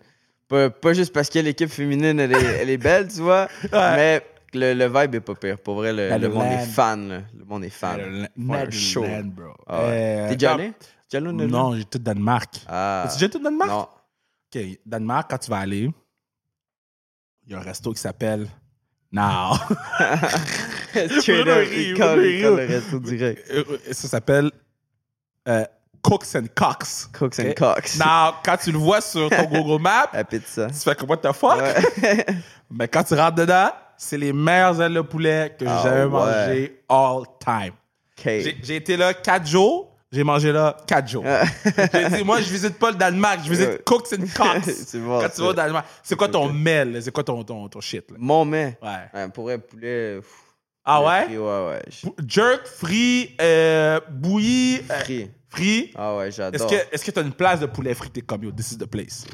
Pas, 0.48 0.70
pas 0.70 0.94
juste 0.94 1.14
parce 1.14 1.30
que 1.30 1.40
l'équipe 1.40 1.70
féminine, 1.70 2.20
elle 2.20 2.34
est, 2.34 2.44
elle 2.62 2.70
est 2.70 2.78
belle, 2.78 3.08
tu 3.08 3.22
vois. 3.22 3.48
Mais 3.72 4.22
le, 4.54 4.74
le 4.74 4.86
vibe 4.88 5.16
est 5.16 5.20
pas 5.22 5.36
pire. 5.36 5.58
Pour 5.58 5.76
vrai, 5.76 5.94
le, 5.94 6.16
le 6.18 6.30
monde 6.30 6.52
est 6.52 6.66
fan. 6.66 7.10
là. 7.10 7.22
Le 7.38 7.46
monde 7.46 7.64
est 7.64 7.70
fan. 7.70 8.28
Netherlands, 8.36 8.72
chaud. 8.72 9.06
Bro. 9.24 9.54
Ah 9.66 9.80
ouais. 9.80 9.86
Euh, 9.90 10.30
T'es 10.30 10.36
déjà 10.36 10.50
non, 10.50 10.60
allé? 10.60 10.74
T'es 11.10 11.18
au? 11.18 11.32
Non, 11.32 11.76
j'ai 11.76 11.86
tout 11.86 11.98
Danemark. 11.98 12.56
Ah. 12.68 13.04
As-tu 13.08 13.16
déjà 13.20 13.30
tout 13.30 13.40
Danemark? 13.44 13.70
Non. 13.72 13.88
OK, 14.54 14.62
Danemark, 14.86 15.30
quand 15.32 15.38
tu 15.40 15.50
vas 15.50 15.58
aller, 15.60 15.90
il 17.48 17.54
y 17.54 17.56
a 17.56 17.60
un 17.60 17.62
resto 17.62 17.92
qui 17.94 18.00
s'appelle 18.00 18.48
Now. 19.12 19.56
Colle 20.94 22.22
le 22.22 22.66
resto 22.68 23.00
direct. 23.00 23.50
Euh, 23.52 23.64
Ça 23.92 24.08
s'appelle 24.08 24.52
euh, 25.48 25.66
Cooks 26.02 26.36
and 26.36 26.46
Cox. 26.56 27.10
Cooks 27.14 27.40
and. 27.40 27.54
Cox. 27.58 27.98
Now, 28.00 28.34
quand 28.44 28.58
tu 28.58 28.72
le 28.72 28.78
vois 28.78 29.02
sur 29.02 29.30
ton 29.30 29.44
Google 29.52 29.82
Maps, 29.82 30.10
tu 30.30 30.40
fais 30.74 30.96
comme 30.96 31.10
what 31.10 31.18
the 31.18 31.32
fuck? 31.32 31.60
Ouais. 32.02 32.26
Mais 32.72 32.88
quand 32.88 33.04
tu 33.04 33.14
rentres 33.14 33.36
dedans, 33.36 33.70
c'est 33.98 34.18
les 34.18 34.34
meilleures 34.34 34.82
ailes 34.82 34.94
de 34.96 35.02
poulet 35.02 35.56
que 35.58 35.66
j'ai 35.66 35.72
Ah 35.72 35.82
jamais 35.84 36.04
ouais. 36.04 36.10
mangées 36.10 36.84
all 36.90 37.24
time. 37.40 37.74
J'ai 38.26 38.76
été 38.76 38.98
là 38.98 39.14
quatre 39.14 39.46
jours, 39.48 39.93
j'ai 40.14 40.24
mangé 40.24 40.52
là 40.54 40.78
quatre 40.88 41.08
jours. 41.10 41.26
j'ai 41.94 42.10
dit, 42.18 42.24
moi, 42.24 42.40
je 42.40 42.50
visite 42.50 42.78
pas 42.80 42.92
le 42.92 42.98
Danemark, 42.98 43.40
je 43.44 43.50
visite 43.50 43.68
Ouais. 43.68 43.82
Cooks 43.84 44.14
and 44.14 44.26
Cox. 44.36 44.66
C'est 44.88 45.00
bon, 45.00 45.20
Quand 45.20 45.30
tu 45.30 45.42
vas 45.42 45.48
au 45.48 45.54
Danemark, 45.54 45.86
c'est 46.04 46.16
quoi 46.16 46.30
ton 46.30 46.48
mail? 46.54 47.00
C'est 47.02 47.12
quoi 47.12 47.24
ton, 47.24 47.44
ton, 47.44 47.68
ton 47.68 47.82
shit? 47.82 48.10
Là? 48.12 48.18
Mon 48.20 48.46
mets. 48.46 48.78
Ouais. 48.82 48.90
Ouais, 49.14 49.30
pour 49.30 49.50
un 49.50 49.58
poulet. 49.60 50.18
pff, 50.22 50.30
Ah 50.86 51.00
poulet 51.00 51.08
ouais? 51.10 51.24
frit, 51.26 51.38
ouais, 51.38 51.68
ouais. 51.68 51.82
je- 51.90 52.26
Jerk, 52.28 52.68
frit, 52.68 53.36
euh, 53.42 54.00
bouilli, 54.10 54.80
euh, 54.90 55.00
Frit. 55.02 55.32
frit. 55.50 55.92
Ah 55.96 56.16
ouais, 56.16 56.28
Est-ce 56.28 56.38
j'adore. 56.38 56.72
est-ce 56.92 57.04
que 57.04 57.12
tu 57.12 57.20
as 57.20 57.24
une 57.24 57.34
place 57.34 57.60
de 57.60 57.66
poulet 57.66 57.94
frité 57.94 58.22
comme 58.22 58.44
yo? 58.44 58.52
This 58.52 58.72
is 58.74 58.78
the 58.78 58.86
place? 58.86 59.26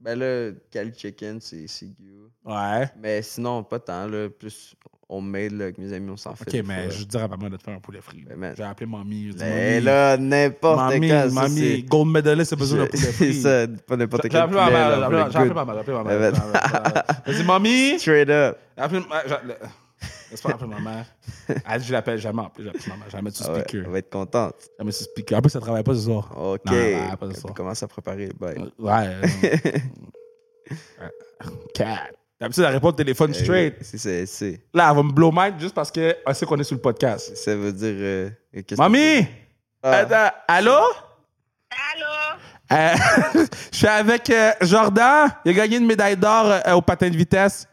Ben 0.00 0.18
là, 0.18 0.52
Cali 0.70 0.92
Chicken, 0.96 1.40
c'est 1.40 1.66
c'est 1.68 1.86
good. 1.86 2.30
Ouais. 2.44 2.88
Mais 3.00 3.20
sinon, 3.22 3.62
pas 3.64 3.78
tant, 3.78 4.06
là. 4.06 4.28
Plus 4.30 4.74
homemade, 5.08 5.52
là, 5.52 5.64
avec 5.64 5.78
mes 5.78 5.92
amis, 5.92 6.10
on 6.10 6.16
s'en 6.16 6.34
fait. 6.34 6.44
Ok, 6.60 6.66
mais 6.66 6.90
je 6.90 7.04
dirais 7.04 7.24
à 7.24 7.28
maman 7.28 7.48
de 7.48 7.56
te 7.56 7.62
faire 7.62 7.74
un 7.74 7.80
poulet 7.80 8.00
frit. 8.00 8.24
J'ai 8.56 8.62
appelé 8.62 8.86
mamie. 8.90 9.32
je 9.32 9.38
Mais 9.38 9.70
mamie, 9.74 9.84
là, 9.84 10.16
n'importe 10.16 10.76
mamie, 10.92 11.08
ça, 11.08 11.28
mamie, 11.28 11.58
c'est- 11.60 11.82
gold 11.88 12.08
medalist, 12.12 12.50
c'est 12.50 12.56
besoin 12.56 12.78
d'un 12.80 12.84
Je- 12.86 12.90
poulet 12.90 13.02
C'est 13.02 13.12
frit. 13.12 13.34
ça, 13.40 13.66
pas 13.86 13.96
n'importe 13.96 14.24
là, 14.24 14.30
j'ai 14.32 14.38
appelé- 14.38 14.56
poulet 15.06 15.18
j'ai 15.30 15.36
appelé 15.36 15.48
good. 15.48 15.54
ma 15.56 15.64
mère, 15.64 15.74
j'ai 15.74 15.80
appelé 15.80 15.96
ma 15.96 16.04
mère. 16.04 16.32
ben. 16.32 17.22
Vas-y, 17.32 17.44
mamie. 17.44 17.98
Straight 17.98 18.28
up. 18.30 18.58
J'ai- 18.90 19.54
Laisse 20.30 20.42
pas 20.42 20.50
appeler 20.50 20.68
ma 20.70 20.78
mère. 20.80 21.06
Elle 21.68 21.80
dit, 21.80 21.86
je 21.86 21.92
l'appelle 21.92 22.18
jamais. 22.18 22.42
En 22.42 22.50
plus, 22.50 22.62
j'appelle 22.64 22.82
ma 22.88 22.96
mère. 22.96 23.06
Je 23.10 23.16
la 23.16 23.30
sur 23.30 23.46
Ah 23.48 23.52
ouais, 23.54 23.60
speaker. 23.60 23.82
elle 23.86 23.90
va 23.92 23.98
être 23.98 24.10
contente. 24.10 24.54
Je 24.60 24.68
la 24.78 24.84
mettre 24.84 24.96
sur 24.98 25.06
speaker. 25.06 25.38
En 25.38 25.40
plus, 25.40 25.50
ça 25.50 25.58
travaille 25.60 25.82
pas 25.82 25.94
ce 25.94 26.02
soir. 26.02 26.30
OK. 26.36 26.60
Non, 26.66 26.72
non, 26.72 27.16
pas 27.16 27.26
ce 27.26 27.30
Elle 27.30 27.36
soir. 27.36 27.54
commence 27.54 27.82
à 27.82 27.88
préparer. 27.88 28.28
Bye. 28.38 28.58
Ouais. 28.78 29.20
non. 31.00 31.08
Cat. 31.74 32.10
D'habitude, 32.40 32.64
elle 32.64 32.74
répond 32.74 32.88
au 32.88 32.92
téléphone 32.92 33.34
straight. 33.34 33.76
C'est, 33.80 33.98
c'est, 33.98 34.26
c'est. 34.26 34.60
Là, 34.72 34.88
elle 34.90 34.96
va 34.96 35.02
me 35.02 35.10
blow 35.12 35.32
mind 35.34 35.58
juste 35.58 35.74
parce 35.74 35.90
qu'elle 35.90 36.16
sait 36.34 36.46
qu'on 36.46 36.58
est 36.58 36.64
sur 36.64 36.76
le 36.76 36.80
podcast. 36.80 37.34
Ça 37.36 37.56
veut 37.56 37.72
dire. 37.72 37.94
euh, 37.96 38.30
qu'est-ce 38.64 38.80
Mamie! 38.80 39.26
Ah. 39.82 39.90
Attends, 39.98 40.36
allô? 40.46 40.78
Allô? 41.70 42.38
Euh, 42.70 42.94
je 43.72 43.76
suis 43.76 43.86
avec 43.88 44.30
euh, 44.30 44.52
Jordan. 44.60 45.28
Il 45.44 45.50
a 45.50 45.54
gagné 45.54 45.78
une 45.78 45.86
médaille 45.86 46.16
d'or 46.16 46.46
euh, 46.46 46.72
au 46.74 46.82
patin 46.82 47.10
de 47.10 47.16
vitesse. 47.16 47.66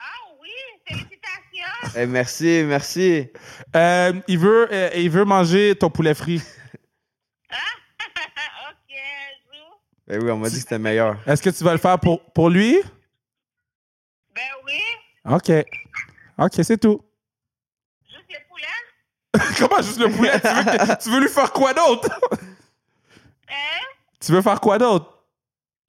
Ah 0.00 0.04
oui, 0.42 0.48
félicitations. 0.86 1.92
Eh, 1.96 2.06
merci, 2.06 2.64
merci. 2.66 3.28
Euh, 3.76 4.12
il, 4.26 4.38
veut, 4.38 4.68
euh, 4.72 4.90
il 4.96 5.10
veut 5.10 5.24
manger 5.24 5.76
ton 5.76 5.90
poulet 5.90 6.14
frit. 6.14 6.42
ok, 7.52 8.94
joue. 9.52 9.76
Ben 10.08 10.22
oui, 10.24 10.30
on 10.32 10.38
m'a 10.38 10.48
dit 10.48 10.56
que 10.56 10.60
c'était 10.62 10.78
meilleur. 10.78 11.18
Est-ce 11.26 11.42
que 11.42 11.50
tu 11.50 11.62
vas 11.62 11.72
le 11.72 11.78
faire 11.78 11.98
pour, 12.00 12.20
pour 12.32 12.50
lui? 12.50 12.78
Ben 14.38 14.54
oui, 14.66 14.80
OK. 15.24 15.50
OK, 16.38 16.52
c'est 16.62 16.78
tout. 16.78 17.02
juste 18.08 18.24
les 18.28 18.38
poulets. 18.48 19.54
Comment 19.58 19.82
juste 19.82 19.98
le 19.98 20.10
poulet? 20.10 20.38
Tu 20.40 20.46
veux, 20.48 20.64
que- 20.64 21.02
tu 21.02 21.10
veux 21.10 21.20
lui 21.20 21.28
faire 21.28 21.52
quoi 21.52 21.74
d'autre? 21.74 22.08
Hein? 23.50 23.80
tu 24.20 24.30
veux 24.32 24.42
faire 24.42 24.60
quoi 24.60 24.76
d'autre? 24.78 25.24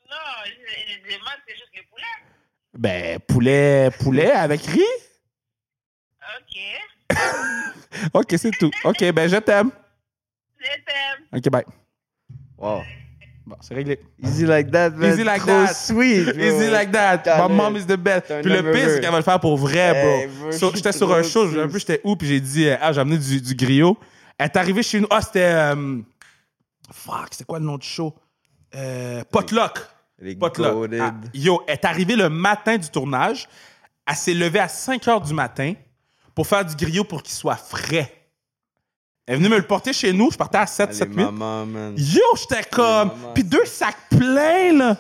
Non, 0.10 0.16
je, 0.46 0.52
je 0.52 1.16
demande, 1.16 1.34
c'est 1.46 1.56
juste 1.56 1.70
les 1.76 1.84
poulets. 1.84 2.06
Ben, 2.74 3.20
poulet, 3.20 3.90
poulet 4.00 4.32
avec 4.32 4.62
riz? 4.62 4.82
Ok, 6.40 6.58
OK, 8.14 8.34
c'est 8.38 8.52
tout. 8.52 8.72
OK, 8.86 9.12
ben, 9.12 9.30
je 9.30 9.36
t'aime. 9.38 9.72
je 10.58 10.66
t'aime. 10.66 11.28
OK, 11.36 11.50
bye. 11.50 11.66
Wow. 12.58 12.82
Bon, 13.50 13.56
c'est 13.62 13.74
réglé. 13.74 14.00
Easy 14.24 14.46
like 14.46 14.70
that, 14.70 14.92
man. 14.92 15.12
Easy 15.12 15.24
like 15.24 15.40
Trop 15.42 15.48
that. 15.66 15.74
sweet. 15.74 16.24
bro. 16.36 16.44
Easy 16.44 16.70
like 16.70 16.92
that. 16.92 17.24
My 17.26 17.52
mom 17.56 17.76
is 17.76 17.86
the 17.88 17.98
best. 17.98 18.30
un 18.30 18.42
Puis 18.42 18.52
le 18.52 18.72
pire, 18.72 18.90
c'est 18.92 19.02
qu'elle 19.02 19.10
va 19.10 19.18
le 19.18 19.24
faire 19.24 19.40
pour 19.40 19.58
vrai, 19.58 20.28
bro. 20.40 20.52
So, 20.52 20.72
J'étais 20.76 20.92
sur 20.92 21.12
un 21.12 21.24
show, 21.24 21.48
triste. 21.50 21.68
plus 21.68 21.80
j'étais 21.80 22.02
où, 22.04 22.16
puis 22.16 22.28
j'ai 22.28 22.40
dit, 22.40 22.70
ah, 22.70 22.94
j'ai 22.94 23.02
amené 23.02 23.18
du, 23.18 23.42
du 23.42 23.56
griot. 23.56 23.98
Elle 24.38 24.46
est 24.46 24.56
arrivée 24.58 24.84
chez 24.84 25.00
nous. 25.00 25.08
Ah, 25.10 25.22
c'était. 25.22 25.50
euh, 25.52 25.98
fuck, 26.92 27.30
c'est 27.32 27.46
quoi 27.48 27.58
le 27.58 27.66
nom 27.66 27.78
du 27.80 27.88
show? 27.88 28.14
Euh, 28.76 29.24
Potluck. 29.32 29.80
Les 30.20 30.36
Potluck. 30.36 30.92
Ah, 31.02 31.16
yo, 31.34 31.64
elle 31.68 31.74
est 31.74 31.86
arrivée 31.86 32.16
le 32.16 32.30
matin 32.30 32.78
du 32.78 32.90
tournage. 32.90 33.50
Elle 34.08 34.16
s'est 34.16 34.34
levée 34.36 34.60
à 34.60 34.68
5 34.68 35.04
h 35.06 35.26
du 35.28 35.34
matin 35.34 35.74
pour 36.36 36.46
faire 36.46 36.64
du 36.64 36.76
griot 36.76 37.04
pour 37.04 37.24
qu'il 37.24 37.34
soit 37.34 37.56
frais. 37.56 38.14
Elle 39.32 39.36
est 39.36 39.38
venue 39.38 39.50
me 39.50 39.58
le 39.58 39.62
porter 39.68 39.94
chez 39.94 40.12
nous. 40.12 40.32
Je 40.32 40.38
partais 40.38 40.58
à 40.58 40.66
7, 40.66 40.90
Ah, 40.90 40.94
7, 40.94 41.10
les 41.10 41.16
8. 41.18 41.24
mamans, 41.26 41.64
man. 41.68 41.94
Yo, 41.96 42.22
j'étais 42.36 42.64
comme. 42.72 43.12
Puis 43.36 43.44
deux 43.44 43.64
sacs 43.66 43.96
pleins, 44.10 44.74
là. 44.76 44.98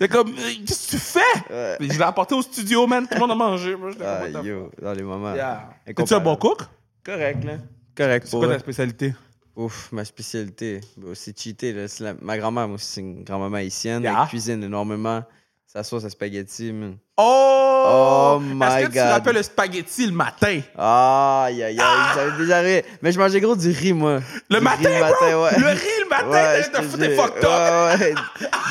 J'étais 0.00 0.12
comme, 0.16 0.30
euh, 0.30 0.50
qu'est-ce 0.66 0.86
que 0.86 0.90
tu 0.90 0.98
fais? 0.98 1.20
Ouais. 1.48 1.76
Je 1.80 1.96
l'ai 1.96 2.02
apporté 2.02 2.34
au 2.34 2.42
studio, 2.42 2.88
man. 2.88 3.06
Tout 3.06 3.14
le 3.14 3.20
monde 3.20 3.30
a 3.30 3.34
mangé. 3.36 3.76
Moi, 3.76 3.90
j'étais 3.92 4.04
Ah, 4.04 4.24
comme, 4.32 4.42
the 4.42 4.46
yo, 4.46 4.70
dans 4.82 4.92
les 4.92 5.02
moments. 5.04 5.32
Yeah. 5.32 5.70
T'es-tu 5.94 6.12
un 6.14 6.18
bon 6.18 6.34
cook? 6.34 6.62
Correct, 7.04 7.44
là. 7.44 7.52
Correct 7.96 8.26
C'est 8.28 8.36
quoi 8.36 8.48
ta 8.48 8.58
spécialité? 8.58 9.14
Ouf, 9.54 9.90
ma 9.92 10.04
spécialité, 10.04 10.80
bon, 10.96 11.12
c'est 11.14 11.38
cheaté. 11.38 11.72
Là. 11.72 11.86
C'est 11.86 12.02
la- 12.02 12.14
Ma 12.20 12.36
grand-mère, 12.36 12.66
moi, 12.66 12.78
c'est 12.80 13.00
une 13.00 13.22
grand-maman 13.22 13.56
haïtienne. 13.58 14.02
Yeah. 14.02 14.22
Elle 14.22 14.28
cuisine 14.28 14.62
énormément. 14.64 15.22
Sa 15.70 15.82
sauce 15.84 16.02
à 16.06 16.08
spaghetti, 16.08 16.72
man. 16.72 16.96
Oh! 17.18 17.84
Oh 17.90 18.40
my 18.40 18.64
Est-ce 18.64 18.76
que 18.80 18.84
tu 18.86 18.88
te 18.92 18.94
God. 18.94 19.08
rappelles 19.12 19.34
le 19.36 19.42
spaghetti 19.42 20.06
le 20.06 20.12
matin? 20.12 20.60
Aïe, 20.78 21.62
aïe, 21.62 21.78
aïe, 21.78 22.06
j'avais 22.14 22.38
déjà 22.38 22.60
ri. 22.60 22.82
Mais 23.02 23.12
je 23.12 23.18
mangeais 23.18 23.40
gros 23.40 23.54
du 23.54 23.70
riz, 23.70 23.92
moi. 23.92 24.20
Le 24.48 24.58
Du 24.58 24.64
matin, 24.64 24.88
riz 24.88 24.98
bro? 25.00 25.42
ouais. 25.44 25.58
Le 25.58 25.66
riz 25.66 26.00
le 26.04 26.08
matin, 26.08 26.28
Ouais, 26.30 26.62
t'as 26.72 26.80
t'es 26.80 27.14
jure. 27.14 27.22
fucked 27.22 27.44
up. 27.44 28.00
Ouais, 28.00 28.00
ouais. 28.00 28.14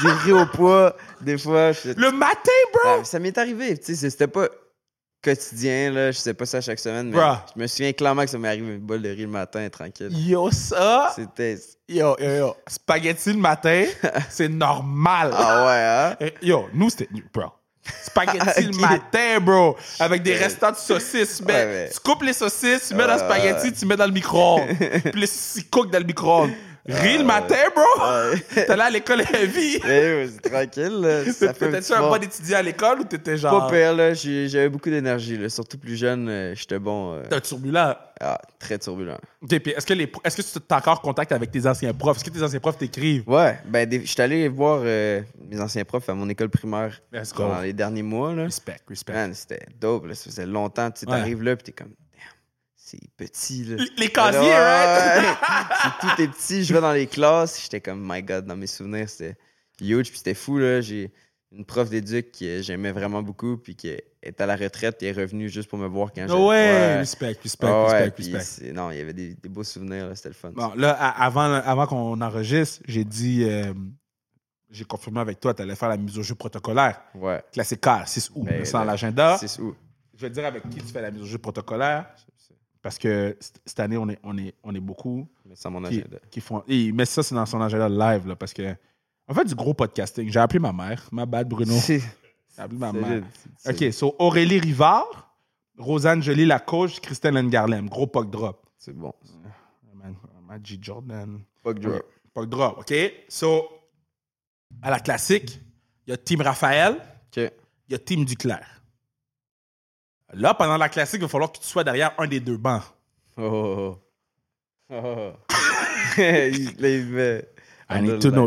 Du 0.02 0.08
riz 0.24 0.32
au 0.34 0.46
poids, 0.48 0.96
des 1.22 1.38
fois. 1.38 1.72
je- 1.72 1.92
Le 1.96 2.12
matin, 2.12 2.52
bro! 2.74 2.98
Ouais, 2.98 3.04
ça 3.06 3.20
m'est 3.20 3.38
arrivé, 3.38 3.78
tu 3.78 3.96
sais, 3.96 4.10
c'était 4.10 4.28
pas 4.28 4.48
quotidien, 5.32 5.92
là. 5.92 6.12
Je 6.12 6.18
sais 6.18 6.34
pas 6.34 6.46
ça 6.46 6.62
chaque 6.62 6.80
semaine, 6.80 7.10
mais 7.10 7.18
Bruh. 7.18 7.36
je 7.56 7.62
me 7.62 7.68
souviens 7.68 7.94
clairement 7.94 8.24
que 8.24 8.30
ça 8.30 8.38
m'est 8.38 8.48
arrivé 8.48 8.74
une 8.76 8.80
bol 8.80 9.02
de 9.02 9.10
riz 9.10 9.22
le 9.24 9.28
matin, 9.28 9.68
tranquille. 9.70 10.10
Yo, 10.12 10.50
ça! 10.52 11.12
C'était. 11.16 11.58
Yo, 11.90 12.16
yo, 12.20 12.30
yo. 12.36 12.56
Spaghetti 12.68 13.34
le 13.34 13.40
matin, 13.40 13.86
c'est 14.30 14.50
normal. 14.50 15.32
Ah 15.34 15.66
ouais, 15.66 16.26
hein? 16.28 16.30
Yo, 16.42 16.68
nous, 16.74 16.90
c'était. 16.90 17.10
Bro. 17.34 17.46
Spaghetti 18.04 18.64
le 18.72 18.78
matin, 18.80 19.40
bro. 19.42 19.78
Avec 20.00 20.22
des 20.24 20.36
restants 20.36 20.72
de 20.72 20.76
saucisses. 20.78 21.42
Mais 21.46 21.66
Ouais. 21.66 21.90
Tu 21.94 22.00
coupes 22.00 22.24
les 22.24 22.34
saucisses, 22.34 22.90
tu 22.90 22.96
mets 22.96 23.08
dans 23.08 23.14
le 23.14 23.20
spaghetti, 23.20 23.72
tu 23.74 23.86
mets 23.86 23.96
dans 23.96 24.06
le 24.08 24.12
micro-ondes. 24.12 24.68
Puis 25.12 25.22
les 25.22 25.28
saucisses 25.28 25.66
cookent 25.72 25.92
dans 25.92 26.00
le 26.00 26.06
micro-ondes. 26.06 26.52
Riz 26.88 27.18
le 27.18 27.24
matin, 27.26 27.56
bro. 27.76 28.38
T'es 28.56 28.76
là 28.76 28.86
à 28.86 28.90
l'école 28.90 29.22
heavy. 29.22 29.80
Mais 29.84 30.14
ouais, 30.24 30.30
c'est 30.32 30.50
tranquille, 30.50 31.02
là. 31.02 31.26
Ça 31.34 31.54
fait 31.54 31.66
un 31.66 31.72
T'étais-tu 31.72 31.94
un 31.94 32.02
bon- 32.02 32.16
étudiant 32.16 32.58
à 32.58 32.62
l'école 32.62 33.02
ou 33.02 33.04
t'étais 33.04 33.38
genre. 33.38 33.68
Pas 33.68 33.74
pire, 33.76 33.94
là. 33.94 34.14
J'avais 34.14 34.70
beaucoup 34.70 34.90
d'énergie, 34.90 35.38
là. 35.38 35.50
Surtout 35.50 35.78
plus 35.78 35.96
jeune, 35.98 36.30
euh, 36.30 36.56
j'étais 36.56 36.80
bon. 36.80 37.14
euh, 37.16 37.24
T'es 37.30 37.42
turbulent. 37.42 37.96
ah, 38.22 38.42
très 38.60 38.78
turbulent. 38.80 39.18
Ok, 39.42 39.60
puis 39.60 39.72
est-ce 39.74 39.86
que, 39.86 39.94
les... 39.94 40.12
est-ce 40.24 40.38
que 40.38 40.42
tu 40.60 40.66
as 40.70 40.78
encore 40.78 41.02
contact 41.02 41.32
avec 41.34 41.52
tes 41.52 41.68
anciens 41.68 41.94
profs? 41.94 42.18
Est-ce 42.18 42.26
que 42.26 42.30
tes 42.30 42.42
anciens 42.44 42.60
profs 42.60 42.78
t'écrivent? 42.78 43.28
Ouais, 43.28 43.60
ben, 43.66 43.88
des- 43.88 44.06
j'étais 44.06 44.24
allé 44.24 44.48
voir 44.48 44.82
euh, 44.84 45.22
mes 45.50 45.60
anciens 45.60 45.84
profs 45.84 46.08
à 46.10 46.14
mon 46.14 46.30
école 46.30 46.50
primaire 46.50 47.02
dans 47.38 47.62
les 47.62 47.74
derniers 47.74 48.04
mois, 48.04 48.34
là. 48.34 48.44
Respect, 48.46 48.78
respect. 48.88 49.14
Man, 49.14 49.34
c'était 49.34 49.66
dope, 49.80 50.06
là. 50.06 50.16
Ça 50.16 50.24
faisait 50.30 50.46
longtemps. 50.46 50.90
Tu 50.92 51.06
Ouais. 51.06 51.12
t'arrives 51.18 51.44
là, 51.44 51.56
pis 51.58 51.66
t'es 51.66 51.72
comme, 51.74 51.92
c'est 52.90 53.00
petit, 53.18 53.66
là. 53.66 53.84
Les- 53.98 54.10
casiers, 54.10 54.40
right? 54.40 55.20
ouais. 55.28 55.92
Tout 56.00 56.22
est 56.22 56.28
petit. 56.30 56.64
Je 56.64 56.74
vais 56.74 56.80
dans 56.80 56.94
les 56.94 57.06
classes. 57.08 57.62
J'étais 57.62 57.82
comme, 57.82 58.02
my 58.10 58.24
God, 58.24 58.46
dans 58.46 58.56
mes 58.56 58.68
souvenirs, 58.68 59.10
c'était 59.10 59.36
huge. 59.82 60.08
Puis 60.10 60.20
c'était 60.20 60.34
fou, 60.34 60.58
là. 60.58 60.80
J'ai 60.80 61.12
une 61.52 61.66
prof 61.66 61.90
d'éduc 61.90 62.32
que 62.32 62.62
j'aimais 62.62 62.94
vraiment 62.94 63.22
beaucoup. 63.22 63.58
Puis 63.58 63.76
qui 63.76 63.90
est 63.90 64.40
à 64.40 64.46
la 64.46 64.56
retraite. 64.56 65.04
et 65.04 65.08
est 65.08 65.12
revenue 65.12 65.50
juste 65.50 65.70
pour 65.70 65.78
me 65.78 65.88
voir 65.88 66.14
quand 66.14 66.22
j'étais. 66.22 66.34
Ouais, 66.34 67.00
respect, 67.00 67.38
respect, 67.44 67.68
Ah 67.70 67.88
ouais, 67.88 68.04
respect, 68.06 68.32
respect. 68.32 68.72
Non, 68.72 68.92
il 68.92 69.00
y 69.00 69.02
avait 69.02 69.14
des, 69.14 69.36
des 69.36 69.50
beaux 69.50 69.66
souvenirs, 69.66 70.08
là. 70.08 70.16
C'était 70.16 70.30
le 70.30 70.36
fun. 70.36 70.52
Bon, 70.56 70.74
là, 70.76 70.92
avant, 70.92 71.42
avant 71.42 71.88
qu'on 71.88 72.22
enregistre, 72.22 72.82
j'ai 72.88 73.04
dit, 73.04 73.44
euh, 73.44 73.74
j'ai 74.70 74.86
confirmé 74.86 75.20
avec 75.20 75.42
toi, 75.42 75.54
tu 75.54 75.62
allais 75.62 75.76
faire 75.76 75.90
la 75.90 75.98
mise 75.98 76.18
au 76.18 76.24
jeu 76.24 76.36
protocolaire. 76.36 77.02
Ouais. 77.16 77.44
Classique 77.52 77.82
K, 77.82 77.90
6 78.06 78.32
août. 78.34 78.46
Ben, 78.46 78.64
c'est 78.64 78.72
dans 78.72 78.80
là, 78.80 78.86
l'agenda. 78.86 79.38
6 79.38 79.60
août. 79.60 79.76
Je 80.16 80.22
vais 80.22 80.30
te 80.30 80.36
dire 80.36 80.46
avec 80.46 80.68
qui 80.70 80.78
tu 80.78 80.88
fais 80.88 81.02
la 81.02 81.12
mise 81.12 81.22
au 81.22 81.26
jeu 81.26 81.38
protocolaire. 81.38 82.06
Parce 82.88 83.00
que 83.00 83.38
cette 83.42 83.82
année, 83.82 83.98
on 83.98 84.08
est, 84.08 84.18
on 84.24 84.38
est, 84.38 84.56
on 84.64 84.74
est 84.74 84.80
beaucoup 84.80 85.28
Mais 85.46 85.56
c'est 85.58 85.70
mon 85.70 85.84
qui, 86.32 86.40
font. 86.40 86.64
Et, 86.70 86.94
mais 86.94 87.04
ça, 87.04 87.22
c'est 87.22 87.36
dans 87.36 87.46
son 87.46 87.60
agenda 87.60 87.90
live, 87.90 88.28
là, 88.28 88.38
parce 88.38 88.54
que. 88.54 88.74
On 89.28 89.34
fait 89.34 89.44
du 89.44 89.56
gros 89.56 89.74
podcasting. 89.74 90.32
J'ai 90.32 90.40
appelé 90.40 90.60
ma 90.60 90.72
mère. 90.72 91.06
Ma 91.12 91.26
bad, 91.26 91.50
Bruno. 91.50 91.76
J'ai 91.86 92.02
appelé 92.56 92.80
ma 92.80 92.94
mère. 92.94 93.24
OK, 93.68 93.92
so 93.92 94.16
Aurélie 94.20 94.62
Rivard, 94.62 95.36
Rosanne 95.78 96.24
Jolie, 96.24 96.46
la 96.46 96.62
coach, 96.62 97.02
Christelle 97.02 97.36
Ngarlem. 97.38 97.90
Gros 97.90 98.08
puck 98.08 98.30
drop. 98.30 98.66
C'est 98.78 98.94
bon. 98.94 99.14
Magic 100.48 100.82
Jordan. 100.82 101.42
Fuck 101.62 101.80
drop. 101.80 102.06
Puck 102.34 102.48
drop, 102.48 102.78
OK? 102.78 102.94
So, 103.28 103.68
à 104.82 104.92
la 104.92 105.02
classique, 105.02 105.60
il 106.06 106.12
y 106.12 106.14
a 106.14 106.18
Team 106.18 106.40
Raphaël, 106.40 106.94
OK. 106.94 107.36
il 107.36 107.92
y 107.92 107.96
a 107.96 108.00
Team 108.00 108.24
Duclair. 108.24 108.77
Là, 110.34 110.54
pendant 110.54 110.78
la 110.78 110.90
classique, 110.90 111.20
il 111.20 111.24
va 111.24 111.28
falloir 111.28 111.52
que 111.52 111.60
tu 111.60 111.68
sois 111.68 111.84
derrière 111.84 112.14
un 112.18 112.28
des 112.28 112.40
deux 112.40 112.58
bancs. 112.58 112.84
Oh. 113.38 113.98
oh, 114.90 114.94
oh. 114.94 115.32
il, 116.18 116.76
là, 116.80 117.48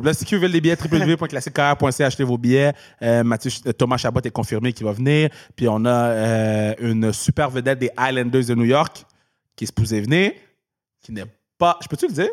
met- 0.00 0.12
si 0.12 0.34
vous 0.34 0.40
veulent 0.40 0.52
des 0.52 0.60
billets, 0.60 0.76
www.classiquecar.ca, 0.76 2.06
achetez 2.06 2.24
vos 2.24 2.36
billets? 2.36 2.72
Euh, 3.02 3.24
Mathieu, 3.24 3.50
euh, 3.66 3.72
Thomas 3.72 3.96
Chabot 3.96 4.20
est 4.20 4.30
confirmé 4.30 4.72
qu'il 4.72 4.84
va 4.84 4.92
venir. 4.92 5.30
Puis 5.56 5.66
on 5.68 5.84
a 5.86 6.10
euh, 6.10 6.74
une 6.80 7.12
super 7.12 7.48
vedette 7.48 7.78
des 7.78 7.90
Islanders 7.98 8.44
de 8.44 8.54
New 8.54 8.64
York 8.64 9.04
qui 9.56 9.64
est 9.64 9.66
supposée 9.66 10.00
venir, 10.00 10.32
qui 11.00 11.12
n'est 11.12 11.24
pas. 11.56 11.78
Je 11.82 11.88
peux-tu 11.88 12.06
le 12.08 12.12
dire? 12.12 12.30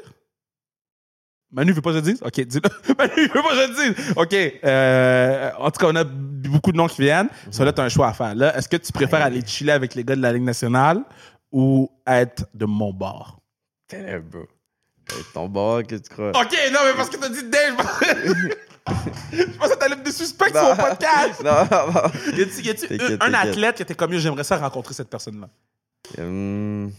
Manu 1.51 1.71
veut 1.71 1.81
pas 1.81 1.91
que 1.91 1.97
je 1.99 2.05
le 2.05 2.11
dise? 2.11 2.21
OK, 2.23 2.41
dis-le. 2.41 2.93
Manu 2.97 3.21
veut 3.27 3.41
pas 3.41 3.49
que 3.49 3.55
je 3.55 3.67
le 3.89 3.93
dise. 3.93 4.13
OK. 4.17 4.33
euh, 4.65 5.51
en 5.59 5.71
tout 5.71 5.79
cas, 5.79 5.87
on 5.91 5.95
a 5.95 6.03
beaucoup 6.03 6.71
de 6.71 6.77
noms 6.77 6.87
qui 6.87 7.01
viennent. 7.01 7.29
Ça, 7.51 7.63
là, 7.63 7.71
tu 7.71 7.81
as 7.81 7.85
un 7.85 7.89
choix 7.89 8.09
à 8.09 8.13
faire. 8.13 8.35
Là, 8.35 8.55
est-ce 8.57 8.67
que 8.67 8.77
tu 8.77 8.91
préfères 8.91 9.21
aller 9.21 9.41
chiller 9.45 9.71
avec 9.71 9.95
les 9.95 10.03
gars 10.03 10.15
de 10.15 10.21
la 10.21 10.33
Ligue 10.33 10.43
nationale 10.43 11.01
ou 11.51 11.89
être 12.05 12.45
de 12.53 12.65
mon 12.65 12.91
bord? 12.91 13.39
T'es 13.87 14.19
bro. 14.19 14.43
Ton 15.33 15.47
bord, 15.47 15.83
que 15.83 15.95
tu 15.95 16.09
crois? 16.09 16.31
OK, 16.31 16.53
non, 16.73 16.79
mais 16.85 16.93
parce 16.97 17.09
que 17.09 17.15
t'as 17.15 17.29
dit 17.29 17.43
Dave. 17.49 17.77
Je 19.31 19.43
pensais 19.57 19.73
que 19.75 19.79
t'allais 19.79 19.95
me 19.95 20.11
suspect 20.11 20.49
sur 20.51 20.63
mon 20.63 20.75
podcast. 20.75 21.41
non, 21.43 21.65
non, 21.71 21.91
non. 21.93 22.11
Y 22.37 22.41
a-tu, 22.41 22.61
y 22.61 22.69
a-tu 22.69 22.87
T'inquiète, 22.87 23.01
un, 23.01 23.13
un 23.27 23.31
t'inquiète. 23.31 23.49
athlète 23.51 23.75
qui 23.77 23.81
était 23.83 23.95
comme 23.95 24.13
j'aimerais 24.13 24.43
ça 24.43 24.57
rencontrer 24.57 24.93
cette 24.93 25.09
personne-là? 25.09 25.47
Hum, 26.17 26.91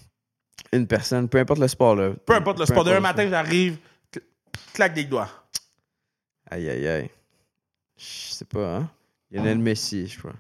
une 0.73 0.87
personne, 0.87 1.29
peu 1.29 1.39
importe 1.39 1.61
le 1.61 1.69
sport, 1.69 1.97
là. 1.97 2.11
Peu 2.27 2.35
importe 2.35 2.59
le 2.59 2.67
sport. 2.67 2.85
Demain 2.85 3.01
matin, 3.01 3.27
j'arrive, 3.29 3.77
claque 4.79 4.95
des 4.95 5.05
doigts. 5.05 5.29
Aïe, 6.49 6.71
aïe, 6.71 6.87
aïe. 6.89 7.11
Je 7.97 8.33
sais 8.33 8.45
pas, 8.45 8.77
hein. 8.77 8.89
Lionel 9.33 9.59
Messi, 9.59 10.07
je 10.07 10.17
crois. 10.21 10.33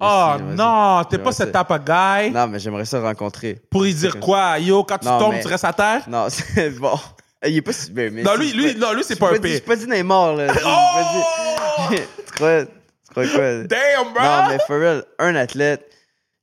Oh 0.00 0.36
Messi, 0.40 0.56
non, 0.56 1.02
t'es 1.10 1.18
pas 1.18 1.32
ce 1.32 1.42
type 1.42 1.70
of 1.70 1.84
guy. 1.84 2.30
Non, 2.30 2.46
mais 2.46 2.60
j'aimerais 2.60 2.84
ça 2.84 3.00
rencontrer. 3.00 3.60
Pour 3.68 3.84
y 3.84 3.92
dire 3.92 4.20
quoi? 4.20 4.60
Yo, 4.60 4.84
quand 4.84 4.98
tu 4.98 5.06
Non, 5.08 5.18
tombes, 5.18 5.32
mais- 5.32 5.42
tu 5.42 5.48
restes 5.48 5.64
à 5.64 5.72
terre? 5.72 6.08
Non, 6.08 6.28
c'est 6.30 6.70
bon. 6.70 6.96
Il 7.44 7.56
est 7.56 7.62
pas 7.62 7.72
si 7.72 7.90
bien, 7.90 8.10
Messi. 8.10 8.24
Non, 8.24 8.36
lui, 8.36 8.52
lui, 8.52 8.76
non, 8.76 8.92
lui 8.92 9.02
c'est 9.02 9.16
pas 9.16 9.30
un 9.30 9.38
dit- 9.38 9.48
J'ai 9.48 9.54
pire. 9.60 9.64
pas 9.64 9.74
dit 9.76 9.86
Neymar, 9.88 10.34
là. 10.36 10.52
Oh! 10.64 11.88
dit- 11.90 11.96
tu 12.26 12.32
crois, 12.34 12.64
tu 12.64 13.10
crois 13.10 13.26
quoi? 13.26 13.64
Damn, 13.64 14.12
bro! 14.14 14.22
Non, 14.22 14.48
mais 14.50 14.58
for 14.68 14.78
real, 14.78 15.04
un 15.18 15.34
athlète, 15.34 15.90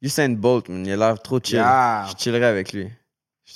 Usain 0.02 0.30
Bolt, 0.30 0.68
man, 0.68 0.86
il 0.86 0.92
a 0.92 0.96
l'air 0.98 1.22
trop 1.22 1.40
chill. 1.42 1.56
Yeah. 1.60 2.08
Je 2.12 2.22
chillerais 2.22 2.46
avec 2.46 2.74
lui. 2.74 2.92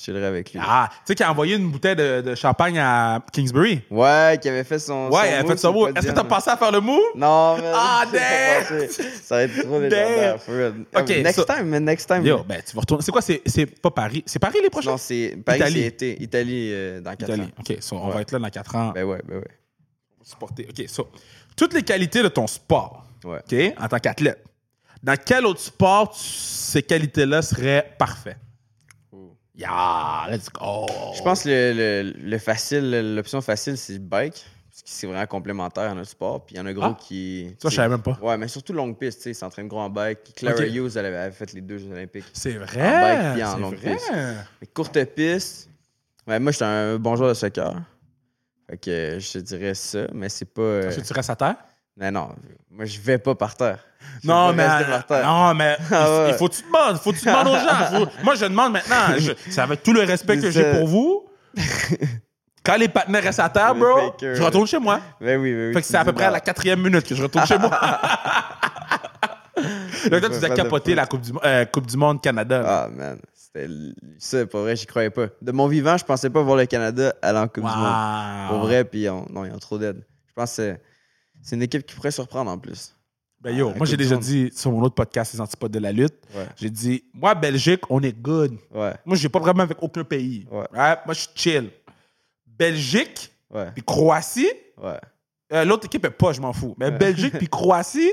Je 0.02 0.06
chillerais 0.06 0.26
avec 0.26 0.52
lui. 0.52 0.60
Ah, 0.64 0.90
tu 0.92 0.98
sais 1.06 1.16
qu'il 1.16 1.24
a 1.26 1.30
envoyé 1.32 1.56
une 1.58 1.70
bouteille 1.70 1.96
de, 1.96 2.22
de 2.22 2.34
champagne 2.34 2.80
à 2.80 3.22
Kingsbury? 3.32 3.82
Ouais, 3.92 4.40
qui 4.42 4.50
avait 4.50 4.64
fait 4.64 4.80
son. 4.80 5.10
Ouais, 5.12 5.32
a 5.34 5.44
move 5.44 5.52
fait 5.52 5.58
son 5.58 5.86
le 5.86 5.96
Est-ce 5.96 6.08
que 6.08 6.12
t'as 6.12 6.24
pensé 6.24 6.50
à 6.50 6.58
faire 6.58 6.72
le 6.72 6.80
move? 6.82 7.00
Non, 7.16 7.58
mais. 7.58 7.72
Ah, 7.72 8.04
damn! 8.12 8.88
Ça 9.24 9.36
va 9.36 9.44
être 9.44 9.62
trop 9.62 9.80
légendaire, 9.80 10.40
real. 10.48 10.74
Ok, 10.96 11.08
next 11.10 11.36
so- 11.36 11.44
time, 11.46 11.66
man, 11.68 11.86
next 11.86 12.08
time. 12.08 12.26
Yo, 12.26 12.44
ben, 12.44 12.62
tu 12.68 12.76
vas 12.76 12.80
retourner. 12.82 13.04
C'est 13.04 13.12
quoi? 13.12 13.22
C'est, 13.22 13.66
pas 13.80 13.92
Paris? 13.92 14.24
C'est 14.26 14.40
Paris 14.40 14.58
les 14.64 14.72
prochains? 14.72 14.92
Non, 14.92 14.98
c'est. 14.98 15.38
Paris, 15.46 15.62
c'est 15.72 15.80
été. 15.82 16.24
Italie 16.24 16.70
euh, 16.74 17.00
dans 17.00 17.12
4 17.16 17.22
Italie. 17.30 17.42
ans. 17.44 17.50
OK, 17.60 17.78
so, 17.80 17.96
on 17.98 18.08
Ouais. 18.08 18.14
va 18.16 18.22
être 18.22 18.32
là 18.32 18.40
dans 18.40 18.50
4 18.50 18.76
ans. 18.76 18.92
Ben 18.96 19.04
ouais, 19.04 19.22
ben 19.28 19.38
ouais. 19.38 19.48
supporter. 20.24 20.68
OK, 20.68 20.84
so, 20.88 21.08
toutes 21.56 21.74
les 21.76 21.84
qualités 21.84 22.24
de 22.24 22.28
ton 22.28 22.48
sport, 22.48 23.06
Ouais. 23.24 23.38
OK, 23.38 23.76
en 23.80 23.88
tant 23.88 24.00
qu'athlète, 24.00 24.44
dans 25.04 25.16
quel 25.24 25.46
autre 25.46 25.60
sport 25.60 26.10
tu- 26.12 26.24
ces 26.24 26.82
qualités-là 26.82 27.44
seraient 27.44 27.94
parfaites? 28.00 28.38
Yeah, 29.56 30.28
let's 30.30 30.50
go! 30.50 30.86
Je 31.16 31.22
pense 31.22 31.44
que 31.44 31.50
le, 31.50 32.04
le, 32.04 32.12
le 32.30 32.38
facile, 32.38 33.16
l'option 33.16 33.42
facile, 33.42 33.78
c'est 33.78 33.94
le 33.94 34.00
bike. 34.00 34.46
Parce 34.70 34.84
que 34.84 34.90
c'est 34.90 35.06
vraiment 35.08 35.26
complémentaire 35.28 35.92
à 35.92 35.94
notre 35.94 36.10
sport. 36.10 36.46
Puis 36.46 36.56
il 36.56 36.58
y 36.58 36.62
en 36.62 36.66
a 36.66 36.72
gros 36.72 36.86
Ah. 36.86 36.98
qui. 37.00 37.54
Ça, 37.62 37.68
je 37.70 37.76
savais 37.76 37.90
même 37.90 38.02
pas. 38.02 38.18
Ouais, 38.22 38.38
mais 38.38 38.48
surtout 38.48 38.72
longue 38.72 38.98
piste, 38.98 39.18
tu 39.18 39.24
sais, 39.26 39.32
ils 39.32 39.36
s'entraînent 39.36 39.68
gros 39.68 39.82
en 39.82 39.90
bike. 39.90 40.20
Clara. 40.36 40.66
Hughes, 40.66 40.92
elle 40.96 41.06
avait, 41.06 41.32
fait 41.32 41.52
les 41.52 41.60
deux 41.62 41.78
Jeux 41.78 41.92
Olympiques. 41.92 42.24
C'est 42.32 42.54
vrai! 42.54 42.82
En 42.82 43.02
bike 43.02 43.34
puis 43.34 43.44
en 43.44 43.58
longue 43.58 43.76
vrai. 43.76 43.96
piste. 43.96 44.12
Mais 44.62 44.68
courte 44.74 45.04
piste, 45.14 45.70
ouais, 46.26 46.40
moi, 46.40 46.54
j'étais 46.54 46.64
un 46.66 46.98
bon 46.98 47.18
joueur 47.18 47.30
de 47.30 47.34
soccer. 47.34 47.74
Fait 48.70 48.78
que 48.78 49.18
je 49.20 49.32
te 49.34 49.38
dirais 49.40 49.74
ça, 49.74 50.08
mais 50.14 50.30
c'est 50.30 50.46
pas. 50.46 50.84
Est-ce 50.84 51.02
que 51.02 51.06
tu 51.08 51.14
restes 51.14 51.30
à 51.32 51.36
terre? 51.36 51.56
Non, 51.97 52.12
non, 52.12 52.30
moi, 52.69 52.86
je 52.86 52.99
vais 52.99 53.17
pas 53.17 53.36
par 53.36 53.56
terre. 53.56 53.80
Je 54.23 54.27
Non, 54.27 54.54
mais, 54.54 54.65
par 54.65 55.06
terre. 55.06 55.25
non, 55.25 55.54
mais 55.54 55.77
Ah 55.91 56.27
il, 56.30 56.34
faut 56.36 56.47
que 56.47 56.56
tu 56.56 56.63
demandes, 56.63 56.97
faut 56.99 57.12
que 57.12 57.17
tu 57.17 57.25
demandes 57.25 57.47
aux 57.47 57.56
gens. 57.56 57.86
Faut- 57.99 58.23
moi, 58.23 58.36
je 58.36 58.45
demande 58.45 58.73
maintenant, 58.73 59.15
je- 59.17 59.34
c'est 59.49 59.62
avec 59.62 59.84
tout 59.84 59.93
le 59.93 60.01
respect 60.01 60.39
que 60.39 60.49
j'ai 60.49 60.63
ça. 60.63 60.77
pour 60.80 60.88
vous. 60.88 61.25
Quand 62.63 62.77
les 62.77 62.88
partenaires 62.88 63.23
restent 63.23 63.39
à 63.39 63.49
terre, 63.49 63.75
bro, 63.75 63.97
faker. 64.12 64.36
je 64.36 64.41
retourne 64.43 64.67
chez 64.67 64.80
moi. 64.80 64.99
Ben 65.19 65.39
oui, 65.39 65.51
ben 65.54 65.67
oui. 65.67 65.73
Fait 65.73 65.82
que 65.82 65.88
c'est 65.88 65.97
à 65.97 66.06
peu 66.06 66.13
près 66.13 66.25
à 66.25 66.32
la 66.32 66.39
quatrième 66.39 66.82
minute 66.82 67.06
que 67.08 67.15
je 67.15 67.23
retourne 67.23 67.45
chez 67.45 67.58
moi. 67.58 67.71
Là, 70.10 70.19
toi, 70.19 70.30
tu 70.30 70.45
as 70.45 70.49
capoté 70.49 70.95
la 70.95 71.06
Coupe 71.06 71.21
du, 71.21 71.32
euh, 71.43 71.65
coupe 71.65 71.86
du 71.88 71.97
Monde 71.97 72.21
Canada. 72.21 72.63
Ah, 72.65 72.88
man. 72.89 73.19
C'était 73.34 73.67
ça, 74.17 74.45
pour 74.45 74.62
vrai, 74.62 74.75
j'y 74.75 74.86
croyais 74.86 75.10
pas. 75.10 75.27
De 75.41 75.51
mon 75.51 75.67
vivant, 75.67 75.97
je 75.97 76.06
pensais 76.06 76.30
pas 76.30 76.41
voir 76.41 76.58
le 76.58 76.65
Canada 76.65 77.13
aller 77.21 77.38
en 77.38 77.47
Coupe 77.47 77.65
du 77.65 77.75
Monde. 77.75 78.47
Pour 78.49 78.60
vrai, 78.60 78.84
puis 78.86 79.10
on- 79.10 79.25
non, 79.30 79.45
ils 79.45 79.51
ont 79.51 79.60
trop 79.60 79.77
d'aide. 79.77 80.04
Je 80.27 80.34
pense 80.34 80.56
que 80.56 80.77
c'est- 81.41 81.56
une 81.56 81.62
équipe 81.63 81.86
qui 81.86 81.95
pourrait 81.95 82.12
surprendre 82.12 82.49
en 82.51 82.58
plus. 82.58 82.95
Ben 83.39 83.56
yo, 83.56 83.71
Ah, 83.73 83.77
moi 83.77 83.88
j'ai 83.88 83.97
déjà 83.97 84.15
Monde. 84.15 84.23
dit 84.23 84.51
sur 84.56 84.71
mon 84.71 84.82
autre 84.84 84.93
podcast, 84.95 85.34
Les 85.34 85.41
Antipodes 85.41 85.71
de 85.71 85.80
la 85.80 85.91
lutte, 85.91 86.13
Ouais. 86.36 86.45
j'ai 86.58 86.69
dit, 86.69 87.04
moi, 87.13 87.34
Belgique, 87.34 87.82
on 87.89 87.99
est 88.04 88.13
good. 88.15 88.56
Ouais, 88.71 88.93
Moi, 89.04 89.17
j'ai 89.17 89.30
pas 89.30 89.39
vraiment 89.39 89.63
avec 89.63 89.82
aucun 89.82 90.04
pays. 90.04 90.45
Ouais. 90.51 90.65
Right? 90.71 90.99
Moi, 91.06 91.15
je 91.15 91.21
suis 91.21 91.30
chill. 91.34 91.69
Belgique, 92.45 93.32
puis 93.73 93.84
Croatie, 93.84 94.47
euh, 95.51 95.65
l'autre 95.65 95.86
équipe 95.86 96.06
est 96.06 96.10
pas, 96.12 96.32
je 96.34 96.41
m'en 96.41 96.54
fous. 96.54 96.75
Mais. 96.77 96.91
Belgique 96.91 97.38
puis 97.38 97.47
Croatie, 97.51 98.12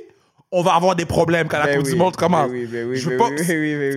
on 0.50 0.62
va 0.62 0.74
avoir 0.74 0.96
des 0.96 1.04
problèmes 1.04 1.46
quand 1.48 1.58
la 1.58 1.66
Ben 1.66 1.76
Coupe 1.76 1.86
oui, 1.86 1.92
du 1.92 1.98
Monde 1.98 2.16
commence. 2.16 2.48
Ben 2.50 2.52
oui, 2.56 2.66
ben 2.66 2.88
oui, 2.88 2.96
Je 2.96 3.10
veux 3.10 3.16
pas-. 3.18 3.28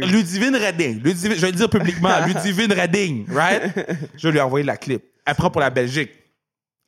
Ludivine 0.06 0.56
Redding, 0.56 1.02
Ludivine- 1.02 1.36
je 1.36 1.42
vais 1.42 1.52
le 1.52 1.58
dire 1.58 1.70
publiquement, 1.70 2.10
Ludivine 2.28 2.74
Redding, 2.74 3.26
right? 3.32 3.72
Je 4.18 4.28
vais 4.28 4.34
lui 4.34 4.42
envoyer 4.42 4.66
la 4.66 4.76
clip. 4.76 5.02
Après, 5.26 5.50
pour 5.50 5.62
la 5.62 5.70
Belgique, 5.70 6.12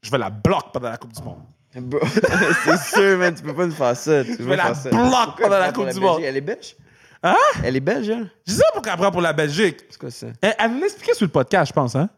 je 0.02 0.12
vais 0.12 0.18
la 0.18 0.30
bloquer 0.30 0.68
pendant 0.74 0.90
la 0.90 0.98
Coupe 0.98 1.14
du 1.14 1.22
Monde. 1.24 1.40
Bro, 1.76 2.00
c'est 2.66 2.78
sûr, 2.80 3.18
man, 3.18 3.34
tu 3.34 3.42
peux 3.44 3.54
pas 3.56 3.66
nous 3.66 3.72
faire 3.74 3.96
ça. 3.98 4.24
Tu 4.24 4.34
Je 4.38 4.44
vais 4.44 4.56
pas 4.58 4.70
la 4.70 4.74
bloque 4.74 4.92
Pourquoi 4.92 5.34
pendant 5.46 5.60
la 5.60 5.72
Coupe 5.72 5.90
du? 5.90 6.00
Monde? 6.00 6.22
Elle 6.24 6.38
est 6.38 6.42
belge? 6.42 6.76
Hein? 7.24 7.36
Elle 7.64 7.76
est 7.78 7.80
belge, 7.80 8.10
elle? 8.10 8.30
Je 8.46 8.52
dis 8.54 8.58
ça 8.60 8.66
pour 8.74 8.82
qu'après, 8.82 9.10
pour 9.12 9.22
la 9.22 9.34
Belgique, 9.34 9.78
C'est 9.90 10.00
quoi 10.00 10.12
ça? 10.12 10.28
Elle, 10.42 10.56
elle 10.60 10.80
l'a 10.80 10.86
expliqué 10.86 11.14
sur 11.14 11.26
le 11.26 11.32
podcast, 11.32 11.70
je 11.70 11.74
pense, 11.74 11.96
hein? 11.96 12.10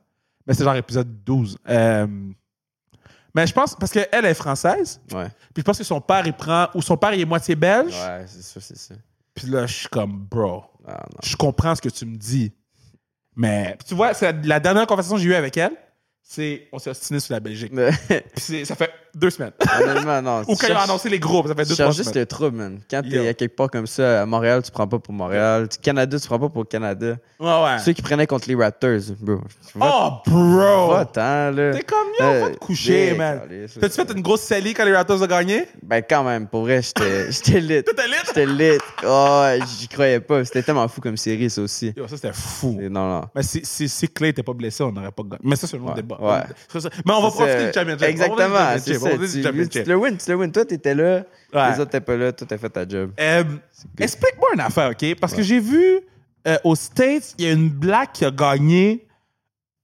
Mais 0.47 0.53
c'est 0.53 0.63
genre 0.63 0.75
épisode 0.75 1.23
12. 1.23 1.57
Euh, 1.69 2.07
mais 3.33 3.45
je 3.47 3.53
pense, 3.53 3.75
parce 3.75 3.91
qu'elle 3.91 4.25
est 4.25 4.33
française, 4.33 4.99
Ouais. 5.13 5.27
puis 5.53 5.61
je 5.61 5.61
pense 5.63 5.77
que 5.77 5.83
son 5.83 6.01
père, 6.01 6.25
il 6.25 6.33
prend, 6.33 6.67
ou 6.73 6.81
son 6.81 6.97
père, 6.97 7.13
il 7.13 7.21
est 7.21 7.25
moitié 7.25 7.55
belge. 7.55 7.93
Ouais, 7.93 8.25
c'est 8.27 8.41
ça, 8.43 8.59
c'est 8.61 8.77
ça. 8.77 8.95
Puis 9.33 9.47
là, 9.47 9.65
je 9.67 9.73
suis 9.73 9.89
comme, 9.89 10.25
bro, 10.29 10.63
Ah, 10.87 11.03
je 11.23 11.35
comprends 11.35 11.75
ce 11.75 11.81
que 11.81 11.89
tu 11.89 12.05
me 12.05 12.15
dis. 12.15 12.53
Mais, 13.35 13.77
tu 13.87 13.93
vois, 13.95 14.13
c'est 14.13 14.31
la, 14.31 14.41
la 14.43 14.59
dernière 14.59 14.87
conversation 14.87 15.17
que 15.17 15.21
j'ai 15.23 15.29
eue 15.29 15.35
avec 15.35 15.57
elle, 15.57 15.73
c'est, 16.27 16.67
on 16.71 16.79
s'est 16.79 16.89
ostiné 16.89 17.19
sur 17.19 17.33
la 17.33 17.39
Belgique. 17.39 17.71
Puis 18.35 18.65
ça 18.65 18.75
fait 18.75 18.89
deux 19.13 19.29
semaines. 19.29 19.51
honnêtement, 19.81 20.21
non. 20.23 20.41
ou 20.47 20.55
quand 20.55 20.67
ils 20.67 20.73
ont 20.73 20.77
annoncé 20.79 21.07
les 21.07 21.19
groupes, 21.19 21.47
ça 21.47 21.53
fait 21.55 21.63
deux, 21.65 21.73
trois 21.75 21.85
cherches 21.85 21.97
juste 21.97 22.09
semaines. 22.09 22.21
le 22.23 22.25
trouble, 22.25 22.57
man. 22.57 22.79
Quand 22.89 23.01
t'es 23.07 23.27
à 23.27 23.33
quelque 23.35 23.55
part 23.55 23.69
comme 23.69 23.85
ça, 23.87 24.23
à 24.23 24.25
Montréal, 24.25 24.61
tu 24.63 24.71
prends 24.71 24.87
pas 24.87 24.97
pour 24.99 25.13
Montréal. 25.13 25.69
Tu- 25.69 25.77
Canada, 25.79 26.19
tu 26.19 26.27
prends 26.27 26.39
pas 26.39 26.49
pour 26.49 26.67
Canada. 26.67 27.15
Ouais, 27.39 27.47
ouais. 27.63 27.79
Ceux 27.79 27.93
qui 27.93 28.01
prenaient 28.01 28.25
contre 28.27 28.47
les 28.49 28.55
Raptors, 28.55 28.99
bro. 29.19 29.37
Oh, 29.79 30.09
bro! 30.25 30.93
Là. 30.93 31.05
T'es 31.73 31.83
comme, 31.83 32.07
yo, 32.19 32.25
Euh, 32.25 32.41
va 32.41 32.49
te 32.51 32.57
coucher, 32.57 33.05
yeah, 33.07 33.15
man. 33.15 33.41
T'as-tu 33.79 33.95
fait 33.95 34.11
une 34.11 34.21
grosse 34.21 34.41
salie 34.41 34.73
quand 34.73 34.83
les 34.83 34.95
Raptors 34.95 35.21
ont 35.21 35.27
gagné? 35.27 35.67
Ben, 35.83 36.01
quand 36.01 36.23
même, 36.23 36.47
pour 36.47 36.61
vrai, 36.61 36.81
j'étais 36.81 37.29
lit. 37.61 37.83
T'étais 37.83 38.07
lit? 38.07 38.13
J'étais 38.25 38.45
lit. 38.47 38.77
Oh, 39.05 39.45
j'y 39.79 39.87
croyais 39.87 40.19
pas. 40.19 40.43
C'était 40.43 40.63
tellement 40.63 40.87
fou 40.87 41.01
comme 41.01 41.17
série, 41.17 41.49
ça 41.51 41.61
aussi. 41.61 41.93
Yo, 41.95 42.07
ça, 42.07 42.15
c'était 42.15 42.33
fou. 42.33 42.77
Non, 42.81 43.07
non. 43.07 43.21
Mais 43.35 43.43
si, 43.43 43.61
si, 43.63 43.87
si 43.87 44.07
Clay 44.09 44.29
n'était 44.29 44.43
pas 44.43 44.53
blessé, 44.53 44.83
on 44.83 44.91
n'aurait 44.91 45.11
pas 45.11 45.23
gagné. 45.23 45.41
Mais 45.43 45.55
ça, 45.55 45.67
c'est 45.67 45.77
un 45.77 45.81
autre 45.83 45.93
Ouais, 45.95 46.01
ouais. 46.19 46.79
Ça. 46.79 46.89
Mais 47.05 47.13
on 47.13 47.21
va 47.21 47.29
profiter 47.29 47.65
du 47.67 47.73
championship. 47.73 48.03
Exactement, 48.07 48.75
du 48.75 48.93
championship. 49.43 49.69
Tu, 49.71 49.83
le 49.83 49.95
win, 49.95 50.17
tu 50.17 50.29
le 50.29 50.35
win. 50.37 50.51
Toi, 50.51 50.65
t'étais 50.65 50.95
là. 50.95 51.23
Ouais. 51.53 51.71
Les 51.71 51.79
autres 51.79 51.91
t'étaient 51.91 52.01
pas 52.01 52.15
là. 52.17 52.31
Toi, 52.31 52.47
t'as 52.49 52.57
fait 52.57 52.69
ta 52.69 52.87
job. 52.87 53.11
Euh. 53.19 53.43
Explique-moi 53.99 54.49
une 54.53 54.59
affaire, 54.61 54.89
OK? 54.91 55.15
Parce 55.19 55.33
que 55.33 55.41
j'ai 55.41 55.59
vu 55.59 55.99
euh, 56.47 56.57
aux 56.63 56.75
States, 56.75 57.33
il 57.37 57.45
y 57.45 57.47
a 57.49 57.51
une 57.53 57.69
blague 57.69 58.11
qui 58.13 58.25
a 58.25 58.31
gagné. 58.31 59.07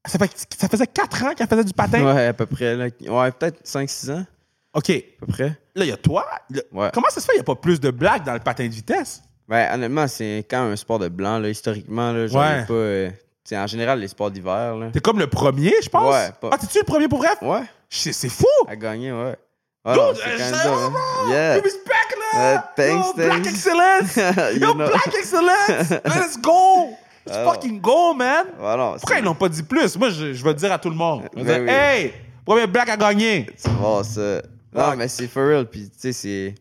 Ça, 0.06 0.18
fait, 0.18 0.32
ça 0.58 0.68
faisait 0.68 0.88
4 0.88 1.24
ans 1.26 1.34
qu'elle 1.36 1.48
faisait 1.48 1.64
du 1.64 1.74
patin? 1.74 2.04
Ouais, 2.04 2.26
à 2.28 2.34
peu 2.34 2.46
près. 2.48 2.76
Là. 2.76 2.86
Ouais, 3.08 3.32
peut-être 3.32 3.64
5-6 3.64 4.12
ans, 4.12 4.26
OK. 4.74 4.90
à 4.90 5.26
peu 5.26 5.28
près. 5.28 5.50
Là, 5.76 5.86
il 5.86 5.88
y 5.88 5.92
a 5.92 5.98
toi. 5.98 6.26
Là, 6.50 6.62
Ouais. 6.72 6.90
Comment 6.94 7.08
ça 7.10 7.22
se 7.22 7.26
fait 7.26 7.34
qu'il 7.34 7.40
n'y 7.42 7.46
a 7.46 7.56
pas 7.56 7.56
plus 7.56 7.80
de 7.80 7.92
blagues 7.92 8.24
dans 8.26 8.34
le 8.34 8.40
patin 8.40 8.66
de 8.68 8.74
vitesse? 8.74 9.22
Ben, 9.48 9.74
honnêtement, 9.76 10.08
c'est 10.08 10.46
quand 10.50 10.64
même 10.64 10.74
un 10.74 10.76
sport 10.76 10.98
de 10.98 11.08
blanc, 11.08 11.38
là, 11.40 11.50
historiquement. 11.50 12.12
Là, 12.14 12.26
j'en 12.28 12.42
ai 12.42 12.48
Ouais. 12.60 12.66
pas. 12.66 12.74
euh, 12.74 13.10
tu 13.44 13.50
sais, 13.50 13.58
en 13.58 13.68
général, 13.68 14.00
les 14.00 14.08
sports 14.08 14.32
d'hiver, 14.32 14.76
là. 14.76 14.90
T'es 14.94 15.00
comme 15.00 15.20
le 15.20 15.28
premier, 15.28 15.74
je 15.84 15.90
pense? 15.90 16.14
Ouais, 16.14 16.30
pas- 16.40 16.50
Ah, 16.52 16.58
t'es-tu 16.58 16.78
le 16.80 16.84
premier 16.84 17.08
pour 17.08 17.20
vrai? 17.20 17.30
Ouais, 17.42 17.64
C'est 17.90 18.14
c'est 18.14 18.30
fou! 18.30 18.46
à 18.68 18.76
gagner, 18.76 19.12
ouais. 19.12 19.36
Ah, 19.84 19.96
non, 19.96 20.02
euh, 20.10 20.14
c'est 20.16 20.22
quand 20.22 20.38
je- 20.38 20.52
même 20.52 20.64
dope, 20.64 20.94
hein. 20.96 21.30
Yeah. 21.30 21.56
You 21.58 21.64
respect, 21.64 22.16
là! 22.34 22.54
Euh, 22.54 22.58
thanks, 22.76 23.06
Yo, 23.08 23.14
Black 23.16 23.30
thanks. 23.32 23.48
excellence! 23.48 24.16
You 24.54 24.60
Yo, 24.62 24.74
know. 24.74 24.88
Black 24.88 25.16
excellence! 25.18 25.90
Let's 26.06 26.38
go! 26.40 26.90
Let's 27.26 27.36
Alors. 27.38 27.54
fucking 27.56 27.82
go, 27.82 28.14
man! 28.14 28.46
Voilà, 28.60 28.96
Pourquoi 29.00 29.18
ils 29.20 29.24
n'ont 29.24 29.34
pas 29.36 29.50
dit 29.50 29.64
plus? 29.64 29.98
Moi, 29.98 30.10
je, 30.12 30.34
je 30.34 30.44
vais 30.44 30.50
le 30.50 30.56
dire 30.56 30.72
à 30.72 30.78
tout 30.78 30.90
le 30.90 30.96
monde. 30.96 31.24
Je 31.36 31.42
vais 31.44 31.46
Ben 31.46 31.66
dire, 31.66 31.74
oui. 31.74 31.80
hey! 31.80 32.14
Premier 32.46 32.68
Black 32.68 32.90
a 32.90 32.98
gagné! 32.98 33.48
Tu 33.64 33.70
vois 33.72 34.04
ça. 34.04 34.42
Non, 34.74 34.90
Ouais. 34.90 34.96
mais 34.96 35.08
c'est 35.08 35.28
for 35.28 35.48
real. 35.48 35.66
Puis, 35.66 35.90
tu 35.90 35.98
sais, 36.00 36.14
c'est. 36.14 36.56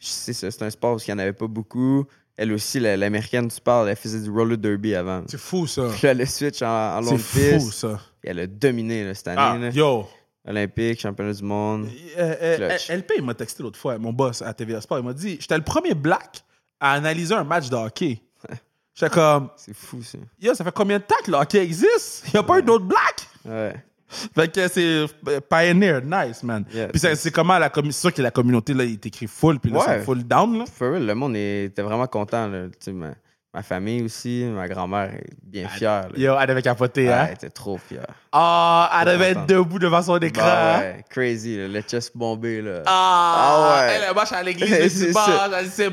C'est 0.00 0.32
ça, 0.32 0.50
c'est 0.50 0.62
un 0.62 0.70
sport 0.70 0.94
où 0.94 0.98
il 0.98 1.10
n'y 1.10 1.14
en 1.14 1.18
avait 1.18 1.32
pas 1.32 1.46
beaucoup. 1.48 2.04
Elle 2.40 2.52
aussi, 2.52 2.78
la- 2.78 2.96
l'américaine, 2.96 3.48
tu 3.48 3.60
parles, 3.60 3.88
elle 3.88 3.96
faisait 3.96 4.20
du 4.20 4.30
roller 4.30 4.56
derby 4.56 4.94
avant. 4.94 5.24
C'est 5.26 5.40
fou, 5.40 5.66
ça. 5.66 5.88
Puis 5.92 6.06
là, 6.06 6.14
le 6.14 6.24
switch 6.24 6.62
en, 6.62 6.98
en 6.98 7.02
C'est 7.02 7.18
fou, 7.58 7.70
ça. 7.72 8.00
Et 8.22 8.30
elle 8.30 8.38
a 8.38 8.46
dominé 8.46 9.04
là, 9.04 9.12
cette 9.14 9.26
année. 9.28 9.66
Ah, 9.66 9.76
yo! 9.76 10.06
Olympique, 10.46 11.00
championnat 11.00 11.32
du 11.32 11.42
monde. 11.42 11.88
Euh, 12.16 12.34
euh. 12.40 12.78
LP, 12.96 13.14
il 13.18 13.24
m'a 13.24 13.34
texté 13.34 13.62
l'autre 13.62 13.78
fois, 13.78 13.98
mon 13.98 14.12
boss 14.12 14.40
à 14.40 14.54
TVA 14.54 14.80
Sport. 14.80 15.00
Il 15.00 15.04
m'a 15.04 15.12
dit 15.12 15.36
J'étais 15.40 15.56
le 15.56 15.64
premier 15.64 15.94
black 15.94 16.42
à 16.80 16.92
analyser 16.92 17.34
un 17.34 17.44
match 17.44 17.68
de 17.68 17.74
hockey. 17.76 18.22
J'étais 18.94 19.10
comme 19.12 19.50
C'est 19.56 19.74
fou, 19.74 20.02
ça. 20.02 20.16
Yo, 20.40 20.54
ça 20.54 20.64
fait 20.64 20.72
combien 20.72 20.98
de 20.98 21.04
temps 21.04 21.16
que 21.24 21.30
le 21.32 21.36
hockey 21.36 21.62
existe? 21.62 22.22
Il 22.28 22.30
n'y 22.34 22.38
a 22.38 22.42
pas 22.44 22.60
eu 22.60 22.62
d'autres 22.62 22.86
blacks 22.86 23.26
Ouais. 23.44 23.74
Fait 24.08 24.50
que 24.52 24.68
c'est 24.68 24.80
euh, 25.28 25.40
pioneer, 25.50 26.00
nice, 26.02 26.42
man. 26.42 26.64
Yeah, 26.72 26.88
puis 26.88 26.98
c'est 26.98 27.30
comment 27.30 27.58
la 27.58 27.70
sûr 27.90 28.12
que 28.12 28.22
la 28.22 28.30
communauté, 28.30 28.72
là, 28.74 28.84
il 28.84 28.92
est 28.94 29.06
écrit 29.06 29.26
full, 29.26 29.58
puis 29.60 29.70
là, 29.70 29.78
Ouais. 29.78 29.84
c'est 29.86 30.00
full 30.04 30.24
down, 30.24 30.58
là. 30.58 30.64
For 30.66 30.92
real, 30.92 31.06
le 31.06 31.14
monde 31.14 31.36
était 31.36 31.82
vraiment 31.82 32.06
content. 32.06 32.46
Là. 32.48 32.66
Tu 32.68 32.76
sais, 32.80 32.92
Ma, 32.92 33.08
ma 33.52 33.62
famille 33.62 34.02
aussi, 34.02 34.44
ma 34.44 34.66
grand-mère 34.68 35.12
est 35.14 35.26
bien 35.42 35.68
fière. 35.68 36.08
là. 36.10 36.16
Yo, 36.16 36.34
elle 36.40 36.50
avait 36.50 36.62
capoté, 36.62 37.06
Ouais, 37.08 37.12
hein? 37.12 37.24
elle 37.28 37.34
était 37.34 37.50
trop 37.50 37.76
fière. 37.78 38.06
Ah, 38.32 38.90
elle 39.00 39.08
devait 39.12 39.30
être 39.30 39.46
debout 39.46 39.78
devant 39.78 40.02
son 40.02 40.18
écran. 40.18 40.42
Bah 40.44 40.76
hein? 40.76 40.80
ouais, 40.80 41.04
crazy, 41.10 41.56
là, 41.58 41.68
le 41.68 41.80
chest 41.82 42.12
bombé. 42.16 42.62
Là. 42.62 42.82
Ah, 42.86 43.76
Ah 43.76 43.80
ouais. 43.86 43.92
Elle, 43.94 44.02
elle 44.08 44.14
marche 44.14 44.32
à 44.32 44.42
l'église 44.42 44.70
le 44.70 44.88
C'est. 45.12 45.12
Elle 45.50 45.70
C'est 45.70 45.90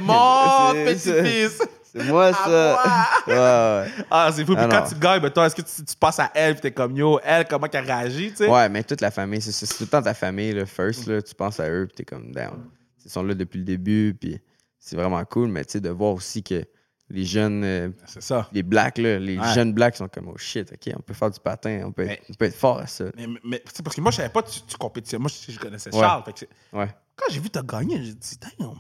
petit-fils. 0.86 1.62
C'est 1.96 2.04
moi, 2.06 2.34
ça. 2.34 2.80
ouais, 3.28 3.34
ouais. 3.34 4.06
Ah, 4.12 4.30
c'est 4.34 4.44
fou. 4.46 4.54
Puis 4.56 4.64
Ah 4.64 4.68
quand 4.70 4.88
tu 4.90 4.96
gagnes, 4.96 5.22
ben, 5.22 5.30
toi, 5.30 5.46
est-ce 5.46 5.56
que 5.56 5.62
tu, 5.62 5.86
tu 5.86 5.96
passes 5.96 6.20
à 6.20 6.30
elle, 6.34 6.54
puis 6.56 6.62
t'es 6.62 6.72
comme 6.72 6.96
yo, 6.96 7.20
elle, 7.24 7.48
comment 7.48 7.68
qu'elle 7.68 7.86
réagit, 7.86 8.32
tu 8.32 8.38
sais? 8.38 8.50
Ouais, 8.50 8.68
mais 8.70 8.84
toute 8.84 9.02
la 9.02 9.12
famille, 9.12 9.42
c'est 9.42 9.66
tout 9.68 9.84
le 9.84 9.88
temps 9.88 10.02
ta 10.02 10.14
famille, 10.14 10.52
là, 10.54 10.66
first, 10.66 11.08
là, 11.08 11.22
tu 11.22 11.34
penses 11.36 11.60
à 11.60 11.70
eux, 11.70 11.88
puis 11.88 11.96
t'es 11.96 12.04
comme 12.06 12.32
down. 12.32 12.70
Ils 13.06 13.12
sont 13.12 13.24
là 13.24 13.34
depuis 13.34 13.60
le 13.60 13.64
début, 13.66 14.16
puis 14.20 14.40
c'est 14.80 14.96
vraiment 14.96 15.24
cool, 15.26 15.48
mais 15.50 15.64
tu 15.64 15.74
sais, 15.74 15.80
de 15.80 15.90
voir 15.90 16.14
aussi 16.14 16.44
que 16.44 16.66
les 17.12 17.24
jeunes, 17.24 17.64
euh, 17.64 17.90
C'est 18.08 18.22
ça. 18.24 18.50
les 18.52 18.64
blacks, 18.64 18.98
là, 18.98 19.20
les 19.20 19.38
Ouais. 19.38 19.54
jeunes 19.54 19.74
blacks 19.74 19.96
sont 19.96 20.08
comme, 20.08 20.28
oh 20.28 20.38
shit, 20.38 20.72
ok, 20.74 20.94
on 20.98 21.02
peut 21.02 21.14
faire 21.14 21.30
du 21.30 21.40
patin, 21.40 21.84
on 21.86 21.92
peut, 21.92 22.06
Mais- 22.06 22.14
être, 22.14 22.24
on 22.30 22.34
peut 22.34 22.46
être 22.46 22.56
fort 22.56 22.80
à 22.80 22.88
ça. 22.88 23.06
Mais, 23.16 23.28
mais 23.44 23.60
tu 23.60 23.72
sais, 23.76 23.84
parce 23.84 23.96
que 23.96 24.02
moi, 24.02 24.10
je 24.12 24.18
savais 24.18 24.30
pas 24.30 24.42
que 24.42 24.50
tu, 24.50 24.62
tu 24.68 24.76
compétissais. 24.76 25.20
Moi, 25.20 25.30
je, 25.48 25.52
je 25.52 25.60
connaissais 25.60 25.94
Ouais. 25.94 26.02
Charles. 26.02 26.24
Fait 26.26 26.34
que 26.34 26.78
Ouais. 26.78 26.90
quand 27.16 27.28
j'ai 27.32 27.40
vu 27.40 27.50
t'as 27.52 27.62
gagné, 27.62 28.04
j'ai 28.04 28.14
dit, 28.16 28.40
damn, 28.60 28.72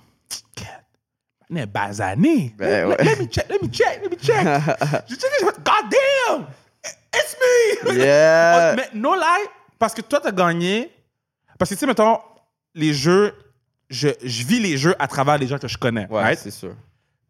on 1.49 1.55
est 1.55 1.65
basané. 1.65 2.53
Ben 2.57 2.89
let, 2.89 3.03
let 3.03 3.19
me 3.19 3.27
check, 3.27 3.47
let 3.49 3.61
me 3.61 3.69
check, 3.69 3.99
let 4.01 4.11
me 4.11 4.17
check. 4.17 4.43
God 5.63 5.91
damn, 5.91 6.47
it's 7.13 7.35
me. 7.39 7.97
Yeah! 7.97 8.73
Mais 8.77 8.89
no 8.93 9.15
lie, 9.15 9.47
parce 9.79 9.93
que 9.93 10.01
toi, 10.01 10.19
t'as 10.21 10.31
gagné. 10.31 10.91
Parce 11.57 11.69
que, 11.69 11.75
tu 11.75 11.79
sais, 11.79 11.85
mettons, 11.85 12.19
les 12.73 12.93
jeux, 12.93 13.33
je, 13.89 14.09
je 14.21 14.43
vis 14.43 14.59
les 14.59 14.77
jeux 14.77 14.95
à 14.99 15.07
travers 15.07 15.37
les 15.37 15.47
gens 15.47 15.57
que 15.57 15.67
je 15.67 15.77
connais. 15.77 16.07
Ouais, 16.07 16.21
right? 16.21 16.39
c'est 16.39 16.51
sûr. 16.51 16.75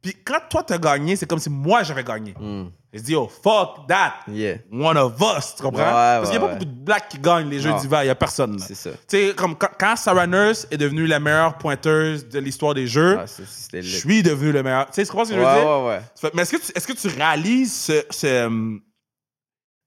Puis 0.05 0.15
quand 0.23 0.37
toi, 0.47 0.61
t'as 0.61 0.77
gagné, 0.77 1.15
c'est 1.15 1.25
comme 1.25 1.39
si 1.39 1.49
moi, 1.49 1.81
j'avais 1.81 2.03
gagné. 2.03 2.35
Mm. 2.39 2.65
Je 2.93 3.01
dis, 3.01 3.15
oh, 3.15 3.27
fuck 3.27 3.87
that. 3.87 4.13
Yeah, 4.27 4.57
One 4.71 4.95
of 4.97 5.13
us, 5.19 5.55
tu 5.55 5.63
comprends? 5.63 5.79
Ouais, 5.81 5.91
Parce 6.19 6.29
qu'il 6.29 6.37
n'y 6.39 6.45
a 6.45 6.47
ouais, 6.47 6.47
pas 6.47 6.53
ouais. 6.53 6.59
beaucoup 6.59 6.71
de 6.79 6.85
blacks 6.85 7.09
qui 7.09 7.17
gagnent 7.17 7.49
les 7.49 7.59
jeux 7.59 7.73
d'hiver, 7.73 8.03
il 8.03 8.05
n'y 8.05 8.11
a 8.11 8.15
personne. 8.15 8.59
c'est 8.59 8.75
ça. 8.75 8.91
Tu 8.91 8.97
sais, 9.29 9.33
comme 9.35 9.55
quand, 9.57 9.69
quand 9.79 9.95
Sarah 9.95 10.27
Nurse 10.27 10.67
est 10.69 10.77
devenue 10.77 11.07
la 11.07 11.19
meilleure 11.19 11.57
pointeuse 11.57 12.29
de 12.29 12.37
l'histoire 12.37 12.75
des 12.75 12.85
jeux, 12.85 13.17
Ah, 13.19 13.25
je 13.25 13.81
suis 13.81 14.21
devenu 14.21 14.51
le 14.51 14.61
meilleur. 14.61 14.85
Tu 14.85 14.93
sais, 14.93 15.05
tu 15.05 15.09
comprends 15.09 15.25
ce 15.25 15.31
que 15.31 15.35
Ouais, 15.37 15.41
je 15.43 15.47
veux 15.49 15.55
dire? 15.59 15.67
ouais, 15.67 15.87
ouais. 16.23 16.31
Mais 16.35 16.43
est-ce 16.43 16.51
que, 16.55 16.63
tu- 16.63 16.71
est-ce 16.75 16.87
que 16.87 16.93
tu 16.93 17.07
réalises 17.07 17.73
ce, 17.73 18.05
ce, 18.11 18.45
hum, 18.45 18.81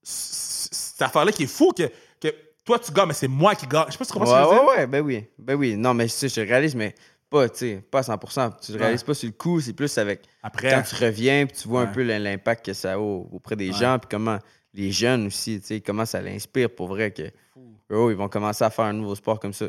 cette 0.02 1.02
affaire-là 1.02 1.32
qui 1.32 1.44
est 1.44 1.46
fou 1.46 1.72
que, 1.72 1.84
que 2.20 2.34
toi 2.64 2.78
tu 2.78 2.92
gagnes, 2.92 3.08
mais 3.08 3.14
c'est 3.14 3.28
moi 3.28 3.54
qui 3.54 3.66
gagne? 3.66 3.84
Je 3.86 3.92
sais 3.92 3.98
pas 3.98 4.04
si 4.04 4.10
tu 4.12 4.18
comprends 4.18 4.32
Ouais, 4.32 4.44
ce 4.44 4.48
que 4.48 4.54
je 4.56 4.60
veux 4.60 4.66
ouais, 4.66 4.74
dire? 4.74 4.80
ouais, 4.80 4.86
ben 4.86 5.00
oui. 5.04 5.24
Ben 5.38 5.54
oui. 5.54 5.76
Non, 5.76 5.94
mais 5.94 6.08
sais, 6.08 6.28
je 6.28 6.40
réalise, 6.40 6.74
mais 6.74 6.94
pas, 7.30 7.48
tu 7.48 7.58
sais, 7.58 7.84
pas 7.90 7.98
à 7.98 8.02
100%. 8.16 8.52
Tu 8.64 8.72
le 8.72 8.78
réalises 8.78 9.02
pas 9.02 9.14
sur 9.14 9.26
le 9.28 9.32
coup, 9.34 9.60
c'est 9.60 9.72
plus 9.72 9.96
avec 9.98 10.22
Après, 10.42 10.70
quand 10.70 10.82
tu 10.82 10.94
reviens, 11.04 11.46
puis 11.46 11.56
tu 11.56 11.68
vois 11.68 11.82
un 11.82 11.86
peu 11.92 12.02
l'impact 12.02 12.66
que 12.66 12.72
ça 12.72 12.94
a 12.94 12.98
au- 12.98 13.28
auprès 13.32 13.56
des 13.56 13.72
gens, 13.72 13.98
puis 13.98 14.08
comment 14.10 14.38
les 14.74 14.90
jeunes 14.92 15.26
aussi, 15.26 15.60
tu 15.60 15.66
sais, 15.66 15.80
comment 15.80 16.04
ça 16.06 16.20
l'inspire 16.22 16.70
pour 16.70 16.88
vrai 16.88 17.10
que 17.10 17.22
oh, 17.90 18.10
ils 18.10 18.16
vont 18.16 18.28
commencer 18.28 18.64
à 18.64 18.70
faire 18.70 18.84
un 18.86 18.92
nouveau 18.92 19.14
sport 19.14 19.40
comme 19.40 19.52
ça. 19.52 19.66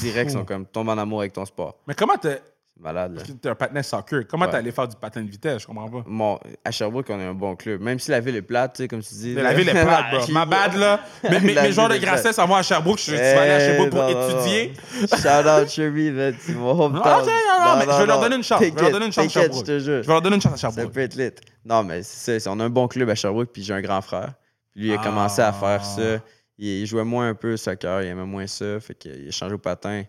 Direct, 0.00 0.30
ils 0.30 0.32
sont 0.32 0.44
comme 0.44 0.66
tombent 0.66 0.88
en 0.88 0.98
amour 0.98 1.20
avec 1.20 1.32
ton 1.32 1.44
sport. 1.44 1.78
mais 1.86 1.94
comment 1.94 2.16
t'es, 2.16 2.40
malade, 2.78 3.12
là. 3.12 3.16
parce 3.20 3.30
que 3.32 3.36
t'es 3.36 3.48
un 3.48 3.54
patinet 3.54 3.82
soccer, 3.82 4.26
comment 4.28 4.44
Ouais. 4.44 4.50
t'es 4.50 4.56
allé 4.58 4.70
faire 4.72 4.86
du 4.88 4.96
patin 4.96 5.22
de 5.22 5.30
vitesse? 5.30 5.62
Je 5.62 5.66
comprends 5.66 5.88
pas. 5.88 6.04
Bon, 6.06 6.38
à 6.64 6.70
Sherbrooke, 6.70 7.06
on 7.10 7.18
a 7.18 7.24
un 7.24 7.34
bon 7.34 7.56
club. 7.56 7.80
Même 7.80 7.98
si 7.98 8.10
la 8.10 8.20
ville 8.20 8.36
est 8.36 8.42
plate, 8.42 8.74
tu 8.76 8.82
sais, 8.82 8.88
comme 8.88 9.02
tu 9.02 9.14
dis. 9.14 9.34
La 9.34 9.42
là. 9.44 9.54
ville 9.54 9.68
est 9.68 9.72
plate, 9.84 10.04
bro. 10.12 10.26
Ma 10.32 10.44
bad, 10.46 10.74
là. 10.76 11.00
Mais 11.24 11.40
mes, 11.40 11.54
La 11.54 11.62
mes 11.62 11.72
joueurs 11.72 11.88
de. 11.88 11.96
Grasset 11.96 12.32
s'en 12.32 12.46
vont 12.46 12.56
à 12.56 12.62
Sherbrooke. 12.62 12.98
Je, 12.98 13.04
tu 13.06 13.12
vas 13.12 13.40
aller 13.42 13.50
à 13.52 13.60
Eh, 13.60 13.66
Sherbrooke 13.66 13.90
pour 13.90 14.02
non, 14.02 14.30
étudier. 14.30 14.72
non. 15.00 15.06
Shout 15.16 15.48
out 15.62 15.68
Sherby, 15.68 16.12
tu 16.44 16.52
mon 16.52 16.70
hometown. 16.72 17.04
Non, 17.04 17.26
non, 17.26 17.64
non, 17.64 17.76
mais 17.78 17.92
je 17.92 17.98
vais 18.00 18.06
leur 18.06 18.20
donner 18.20 18.36
une 18.36 18.42
chance. 18.42 18.62
Je 18.62 18.70
vais 18.74 18.80
leur 18.82 18.90
donner 18.92 19.06
une 19.06 19.12
chance 19.12 19.26
à 19.26 19.28
Sherbrooke. 19.40 19.66
je 19.66 19.90
vais 20.00 20.06
leur 20.06 20.22
donner 20.22 20.36
une 20.36 20.42
chance 20.42 20.52
à 20.54 20.56
Ça 20.56 20.70
Sherbrooke. 20.70 20.92
peut 20.92 21.00
être 21.00 21.14
lit. 21.16 21.30
Non, 21.64 21.82
mais 21.82 22.02
c'est 22.02 22.38
ça. 22.40 22.52
On 22.52 22.60
a 22.60 22.64
un 22.64 22.70
bon 22.70 22.86
club 22.88 23.08
à 23.10 23.14
Sherbrooke, 23.14 23.50
puis 23.52 23.62
j'ai 23.62 23.74
un 23.74 23.80
grand 23.80 24.00
frère. 24.02 24.34
Puis 24.72 24.82
lui, 24.82 24.88
il 24.90 24.94
a 24.94 24.98
commencé 24.98 25.40
à 25.42 25.52
faire 25.52 25.80
Ah. 25.82 25.84
ça. 25.84 26.02
Il, 26.58 26.66
il 26.68 26.86
jouait 26.86 27.04
moins 27.04 27.28
un 27.30 27.34
peu 27.34 27.54
au 27.54 27.56
soccer, 27.56 28.02
il 28.02 28.08
aimait 28.08 28.24
moins 28.24 28.46
ça. 28.46 28.78
Fait 28.80 28.94
qu'il 28.94 29.26
a 29.28 29.30
changé 29.30 29.54
au 29.54 29.58
patin. 29.58 30.04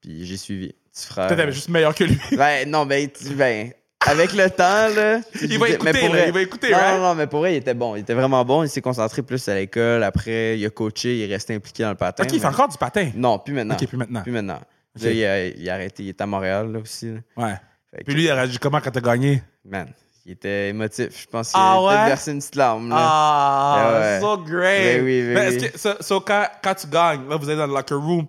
Puis 0.00 0.24
j'ai 0.24 0.36
suivi. 0.36 0.74
Frère. 1.06 1.28
Peut-être 1.28 1.50
juste 1.50 1.68
meilleur 1.68 1.94
que 1.94 2.04
lui. 2.04 2.18
Ben, 2.32 2.68
non, 2.68 2.86
ben, 2.86 3.08
tu- 3.10 3.34
ben, 3.34 3.70
avec 4.06 4.32
le 4.32 4.48
temps, 4.50 4.88
là. 4.94 5.20
Il 5.42 5.58
va 5.58 5.66
mais 5.66 5.72
écouter, 5.74 5.92
pour 6.00 6.08
là, 6.08 6.08
vrai- 6.08 6.24
il 6.28 6.32
va 6.32 6.40
écouter, 6.42 6.70
non, 6.70 6.76
right? 6.78 6.94
non, 6.96 7.02
non, 7.08 7.14
mais 7.14 7.26
pour 7.26 7.40
vrai, 7.40 7.54
il 7.54 7.56
était 7.56 7.74
bon. 7.74 7.96
Il 7.96 8.00
était 8.00 8.14
vraiment 8.14 8.44
bon. 8.44 8.62
Il 8.62 8.68
s'est 8.68 8.80
concentré 8.80 9.22
plus 9.22 9.46
à 9.48 9.54
l'école. 9.54 10.02
Après, 10.04 10.58
il 10.58 10.64
a 10.64 10.70
coaché, 10.70 11.16
il 11.18 11.22
est 11.30 11.34
resté 11.34 11.54
impliqué 11.54 11.82
dans 11.82 11.90
le 11.90 11.94
patin. 11.96 12.22
Ok, 12.24 12.30
il 12.32 12.40
fait 12.40 12.46
mais- 12.46 12.54
encore 12.54 12.68
du 12.68 12.78
patin? 12.78 13.10
Non, 13.14 13.38
plus 13.38 13.52
maintenant. 13.54 13.74
Ok, 13.74 13.86
plus 13.86 13.96
maintenant. 13.98 14.22
Plus 14.22 14.32
maintenant. 14.32 14.60
Ok. 14.96 15.02
Là, 15.02 15.10
il 15.10 15.24
a, 15.24 15.46
il 15.46 15.70
a 15.70 15.74
arrêté. 15.74 16.02
Il 16.04 16.08
est 16.10 16.20
à 16.20 16.26
Montréal, 16.26 16.72
là, 16.72 16.78
aussi. 16.78 17.06
là. 17.12 17.18
Ouais. 17.36 17.54
Fait 17.92 17.98
que- 18.00 18.04
Puis 18.04 18.14
lui, 18.14 18.24
il 18.24 18.30
a 18.30 18.34
réagi 18.36 18.58
comment 18.58 18.80
quand 18.80 18.90
t'as 18.90 19.00
gagné? 19.00 19.42
Man, 19.64 19.88
il 20.24 20.32
était 20.32 20.68
émotif. 20.70 21.08
Je 21.22 21.26
pense 21.26 21.50
qu'il 21.50 21.60
Ah 21.60 21.74
a 21.74 21.82
ouais? 21.82 22.08
versé 22.08 22.30
une 22.32 22.38
petite 22.38 22.54
larme. 22.56 22.90
Ah, 22.94 23.90
Ouais, 24.00 24.20
so 24.20 24.38
great. 24.38 24.98
Ben 24.98 25.04
oui, 25.04 25.22
Mais 25.34 25.46
est-ce 25.54 25.64
oui. 25.64 25.70
que, 25.72 25.78
so, 25.78 25.90
so 26.00 26.20
quand, 26.20 26.44
quand 26.62 26.74
tu 26.74 26.86
gagnes, 26.86 27.28
là, 27.28 27.36
vous 27.36 27.50
êtes 27.50 27.58
dans 27.58 27.66
le 27.66 27.74
locker 27.74 27.94
room, 27.94 28.26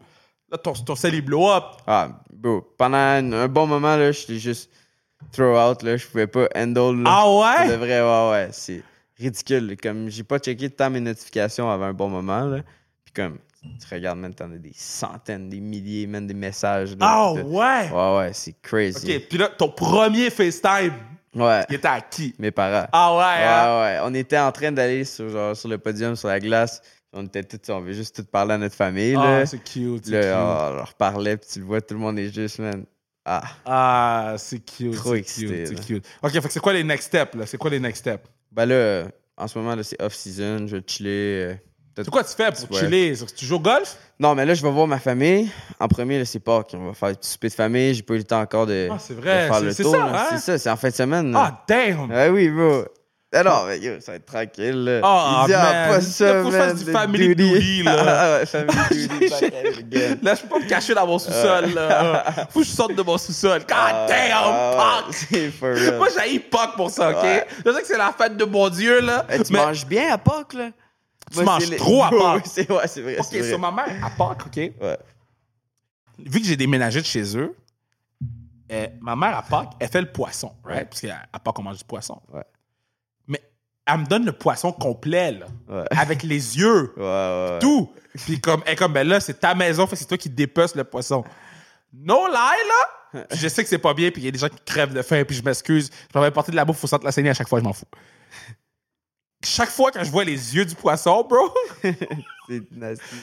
là, 0.52 0.58
ton, 0.58 0.74
ton 0.74 0.96
sel, 0.96 1.16
il 1.16 1.22
blow 1.22 1.50
up. 1.50 1.64
Ah, 1.88 2.10
bro, 2.34 2.62
pendant 2.78 2.98
un, 2.98 3.32
un 3.34 3.48
bon 3.48 3.68
moment, 3.68 3.96
là, 3.96 4.12
j'étais 4.12 4.38
juste 4.40 4.70
throw 5.32 5.58
out, 5.60 5.84
là. 5.84 5.98
Je 5.98 6.08
pouvais 6.08 6.28
pas 6.28 6.48
handle. 6.56 7.04
Là. 7.04 7.10
Ah 7.14 7.30
ouais? 7.62 7.70
de 7.70 7.74
vrai, 7.76 8.02
ouais, 8.02 8.32
ouais. 8.32 8.50
C'est 8.52 8.84
ridicule. 9.20 9.76
Comme 9.82 10.10
j'ai 10.10 10.24
pas 10.24 10.40
checké 10.40 10.70
tant 10.70 10.90
mes 10.90 11.00
notifications 11.02 11.70
avant 11.70 11.86
un 11.86 11.94
bon 11.94 12.10
moment, 12.10 12.42
là. 12.46 12.60
Puis 13.04 13.14
comme, 13.14 13.38
tu 13.62 13.94
regardes, 13.94 14.20
man, 14.20 14.34
t'en 14.34 14.52
as 14.52 14.58
des 14.58 14.72
centaines, 14.76 15.50
des 15.50 15.60
milliers, 15.60 16.08
même 16.08 16.28
des 16.28 16.34
messages. 16.34 16.96
Ah 17.00 17.34
ouais? 17.34 17.90
Ouais, 17.92 18.18
ouais, 18.18 18.32
c'est 18.34 18.56
crazy. 18.62 19.16
Ok, 19.18 19.24
puis 19.30 19.38
là, 19.38 19.50
ton 19.50 19.70
premier 19.70 20.30
FaceTime, 20.30 20.94
Ouais, 21.36 21.64
il 21.70 21.76
était 21.76 21.88
à 21.88 22.02
qui? 22.02 22.34
mes 22.40 22.50
parents. 22.50 22.88
Ah 22.92 23.14
ouais, 23.14 23.20
Ouais, 23.20 23.48
hein? 23.48 23.82
ouais. 23.82 24.00
On 24.10 24.14
était 24.16 24.40
en 24.40 24.52
train 24.52 24.72
d'aller 24.72 25.04
sur, 25.04 25.30
genre, 25.30 25.56
sur 25.56 25.70
le 25.70 25.78
podium, 25.78 26.16
sur 26.16 26.28
la 26.28 26.40
glace. 26.40 26.82
On 27.12 27.26
était 27.26 27.44
tous, 27.44 27.72
on 27.72 27.82
veut 27.82 27.94
juste 27.94 28.16
tout 28.18 28.24
parler 28.24 28.54
à 28.54 28.58
notre 28.60 28.76
famille. 28.76 29.16
Ah, 29.18 29.46
c'est 29.46 29.58
cute, 29.64 30.06
c'est 30.06 30.12
Là, 30.12 30.22
cute. 30.22 30.72
on 30.72 30.76
leur 30.76 30.94
parlait, 30.94 31.38
puis 31.38 31.50
tu 31.52 31.60
le 31.60 31.66
vois, 31.66 31.82
tout 31.82 31.96
le 31.96 32.00
monde 32.00 32.20
est 32.20 32.32
juste, 32.34 32.60
man. 32.60 32.86
Ah, 33.26 33.42
Ah, 33.66 34.36
c'est 34.38 34.60
cute, 34.60 34.94
Trop 34.96 35.16
excité, 35.16 35.64
cute, 35.66 35.68
c'est 35.80 35.86
cute. 35.86 36.06
Ok, 36.22 36.32
fait 36.32 36.42
que 36.42 36.50
c'est 36.54 36.60
quoi 36.60 36.74
les 36.74 36.84
next 36.84 37.08
steps, 37.08 37.36
là? 37.36 37.46
C'est 37.46 37.58
quoi 37.58 37.70
les 37.72 37.80
next 37.80 38.00
steps? 38.02 38.28
ben 38.52 38.66
là, 38.66 39.06
en 39.38 39.48
ce 39.48 39.58
moment, 39.58 39.76
là, 39.76 39.84
c'est 39.84 40.00
off-season, 40.02 40.68
je 40.68 40.76
vais 40.78 40.84
chiller. 40.86 41.46
euh, 41.46 41.56
C'est 41.98 42.10
quoi 42.10 42.24
tu 42.24 42.34
fais 42.36 42.52
pour 42.52 42.72
Ouais. 42.72 42.80
chiller? 42.80 43.14
Tu 43.36 43.46
joues 43.46 43.56
au 43.56 43.60
golf? 43.60 43.98
Non, 44.20 44.34
mais 44.36 44.46
là, 44.46 44.54
je 44.54 44.62
vais 44.64 44.72
voir 44.72 44.88
ma 44.88 45.00
famille. 45.00 45.50
En 45.80 45.88
premier, 45.88 46.18
là, 46.20 46.26
c'est 46.26 46.40
Pâques. 46.40 46.72
On 46.74 46.88
va 46.88 46.94
faire 46.94 47.10
un 47.10 47.14
petit 47.14 47.30
souper 47.30 47.50
de 47.50 47.54
famille. 47.54 47.94
J'ai 47.94 48.04
pas 48.04 48.14
eu 48.14 48.18
le 48.20 48.24
temps 48.24 48.40
encore 48.42 48.66
de, 48.68 48.88
Ah, 48.92 48.98
c'est 49.00 49.14
vrai, 49.16 49.44
de 49.44 49.48
faire 49.48 49.56
c'est- 49.56 49.66
le 49.66 49.74
c'est 49.74 49.84
tour. 49.84 49.96
ça, 49.96 50.06
hein? 50.06 50.26
C'est 50.32 50.38
ça, 50.40 50.58
c'est 50.58 50.70
en 50.70 50.78
fin 50.78 50.90
de 50.90 50.94
semaine. 50.94 51.34
Ah, 51.36 51.64
damn! 51.68 52.10
Ah 52.12 52.30
oui, 52.30 52.50
bro. 52.50 52.86
Ah 53.32 53.44
non, 53.44 53.66
mais 53.68 53.78
yo, 53.80 54.00
ça 54.02 54.14
va 54.14 54.16
être 54.16 54.26
tranquille. 54.26 55.02
Ah, 55.04 55.42
Il 55.44 55.48
dit, 55.50 55.54
ah, 55.54 55.86
pas 55.88 56.02
ça, 56.02 56.42
faut 56.42 56.50
que 56.50 56.56
je 56.56 56.58
fasse 56.58 56.84
du 56.84 56.92
family 56.92 57.36
duty, 57.36 57.84
là. 57.84 57.96
Ah 58.08 58.40
ouais, 58.40 58.46
family 58.48 59.08
duty, 59.08 59.30
back 59.30 59.78
again. 59.78 60.18
Là, 60.24 60.34
je 60.34 60.42
peux 60.42 60.48
pas 60.48 60.60
me 60.60 60.68
cacher 60.68 60.96
dans 60.96 61.06
mon 61.06 61.20
sous-sol, 61.20 61.74
là. 61.76 62.24
Faut 62.50 62.62
que 62.62 62.66
je 62.66 62.72
sorte 62.72 62.96
de 62.96 63.04
mon 63.04 63.20
sous-sol. 63.20 63.60
God 63.60 63.68
Ah, 63.72 64.06
damn, 64.08 64.32
ah, 64.34 65.04
Pâques! 65.06 65.52
for 65.60 65.70
real. 65.76 65.98
Moi, 65.98 66.08
j'ai 66.26 66.40
Pâques 66.40 66.76
pour 66.76 66.90
ça, 66.90 67.12
OK? 67.12 67.22
Ouais. 67.22 67.46
Je 67.64 67.72
sais 67.72 67.82
que 67.82 67.88
c'est 67.88 67.98
la 68.00 68.12
fête 68.14 68.36
de 68.36 68.46
mon 68.46 68.68
Dieu, 68.68 69.00
là. 69.00 69.28
Eh, 69.30 69.44
tu 69.44 69.54
mais... 69.54 69.60
manges 69.60 69.86
bien 69.86 70.12
à 70.12 70.18
Pâques, 70.18 70.54
là? 70.54 70.72
Tu 71.32 71.44
manges 71.44 71.76
trop 71.78 72.02
à 72.04 72.10
Pâques. 72.10 72.48
c'est 72.48 72.72
ouais, 72.72 72.88
c'est 72.88 73.02
vrai. 73.02 73.18
OK, 73.20 73.28
vrai. 73.32 73.44
sur 73.48 73.60
ma 73.60 73.72
mère, 73.72 73.90
à 74.04 74.10
Pâques, 74.10 74.48
OK? 74.48 74.58
Ouais. 74.58 74.98
Vu 76.18 76.42
que 76.42 76.48
j'ai 76.48 76.58
déménagé 76.58 77.00
de 77.00 77.06
chez 77.06 77.38
eux, 77.38 77.56
euh, 78.72 78.88
ma 79.02 79.16
mère, 79.16 79.38
à 79.38 79.44
Pâques, 79.44 79.74
elle 79.80 79.88
fait 79.88 80.02
le 80.02 80.12
poisson, 80.12 80.52
right? 80.64 80.90
Parce 80.90 81.02
qu'à 81.02 81.20
Pâques, 81.44 81.60
on 81.60 81.64
mange 81.64 81.78
du 81.78 81.84
poisson. 81.84 82.20
Ouais. 82.34 82.42
Elle 83.92 84.00
me 84.02 84.06
donne 84.06 84.26
le 84.26 84.32
poisson 84.32 84.72
complet, 84.72 85.32
là. 85.32 85.46
Ouais. 85.68 85.86
Avec 85.98 86.24
les 86.24 86.58
yeux. 86.58 86.94
Ouais, 86.98 87.04
ouais, 87.04 87.60
tout. 87.60 87.92
Puis 88.26 88.40
comme, 88.40 88.62
elle 88.66 88.76
comme, 88.76 88.94
ben 88.94 89.08
là, 89.08 89.20
c'est 89.20 89.40
ta 89.40 89.56
maison, 89.56 89.88
fait 89.88 89.96
c'est 89.96 90.06
toi 90.06 90.18
qui 90.18 90.30
dépeces 90.30 90.76
le 90.76 90.84
poisson. 90.84 91.24
No 91.94 92.28
lie, 92.28 92.34
là. 92.34 93.24
Puis 93.30 93.40
je 93.40 93.48
sais 93.48 93.64
que 93.64 93.70
c'est 93.70 93.80
pas 93.80 93.94
bien, 93.94 94.12
puis 94.12 94.22
il 94.22 94.26
y 94.26 94.28
a 94.28 94.32
des 94.32 94.38
gens 94.40 94.50
qui 94.50 94.60
crèvent 94.66 94.94
de 94.94 95.02
faim, 95.02 95.24
puis 95.26 95.36
je 95.36 95.44
m'excuse. 95.44 95.90
Je 96.14 96.20
vais 96.20 96.26
apporter 96.26 96.52
de 96.52 96.56
la 96.56 96.66
bouffe 96.66 96.84
au 96.84 96.88
centre 96.88 97.02
de 97.02 97.06
la 97.06 97.12
saignée 97.12 97.30
à 97.32 97.34
chaque 97.34 97.48
fois, 97.50 97.60
je 97.60 97.64
m'en 97.64 97.74
fous. 97.74 97.86
Chaque 99.44 99.70
fois 99.70 99.90
que 99.90 100.04
je 100.04 100.12
vois 100.12 100.26
les 100.26 100.56
yeux 100.56 100.66
du 100.66 100.76
poisson, 100.76 101.26
bro, 101.28 101.50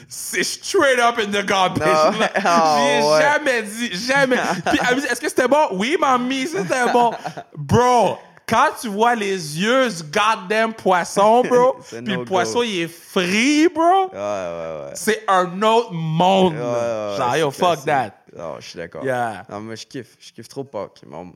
C'est 0.07 0.43
straight 0.43 0.99
up 0.99 1.19
in 1.19 1.27
the 1.31 1.45
garbage. 1.45 1.87
Non. 1.87 2.19
là. 2.19 2.31
Ah, 2.43 2.77
J'y 2.79 2.87
ai 2.87 3.03
ouais. 3.03 3.21
jamais 3.21 3.63
dit, 3.63 3.95
jamais. 4.07 4.37
Puis 4.65 4.79
elle 4.89 4.95
me 4.95 5.01
dit, 5.01 5.07
est-ce 5.07 5.21
que 5.21 5.29
c'était 5.29 5.47
bon? 5.47 5.67
Oui, 5.73 5.95
mamie, 5.99 6.47
c'était 6.47 6.91
bon. 6.91 7.11
Bro, 7.57 8.17
quand 8.47 8.69
tu 8.79 8.87
vois 8.87 9.13
les 9.15 9.59
yeux 9.59 9.89
du 9.89 10.03
goddamn 10.03 10.73
poisson, 10.73 11.41
bro, 11.43 11.77
puis 11.85 11.97
le 11.97 12.15
no 12.15 12.25
poisson, 12.25 12.59
go. 12.59 12.63
il 12.63 12.81
est 12.81 12.87
free, 12.87 13.67
bro, 13.67 13.83
Ouais, 13.83 14.17
ouais, 14.17 14.85
ouais. 14.85 14.91
c'est 14.95 15.23
un 15.27 15.61
autre 15.61 15.91
monde. 15.93 16.55
Genre, 16.55 17.35
yo, 17.37 17.51
fuck 17.51 17.83
classique. 17.83 17.85
that. 17.85 18.13
Non, 18.37 18.55
je 18.59 18.67
suis 18.69 18.77
d'accord. 18.77 19.03
Yeah. 19.03 19.43
Non, 19.49 19.59
moi, 19.61 19.75
je 19.75 19.85
kiffe. 19.85 20.15
Je 20.19 20.31
kiffe 20.31 20.47
trop 20.47 20.63
Pâques. 20.63 21.01
Mon- 21.05 21.33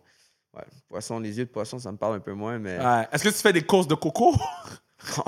Ouais, 0.54 0.64
poisson, 0.90 1.18
les 1.18 1.38
yeux 1.38 1.46
de 1.46 1.50
poisson, 1.50 1.80
ça 1.80 1.90
me 1.94 1.98
parle 1.98 2.16
un 2.16 2.20
peu 2.20 2.34
moins, 2.34 2.60
mais. 2.60 2.78
Ouais. 2.78 3.08
Est-ce 3.14 3.24
que 3.24 3.30
tu 3.30 3.36
fais 3.36 3.54
des 3.54 3.62
courses 3.62 3.88
de 3.88 3.96
coco? 3.96 4.36
Oh. 5.18 5.22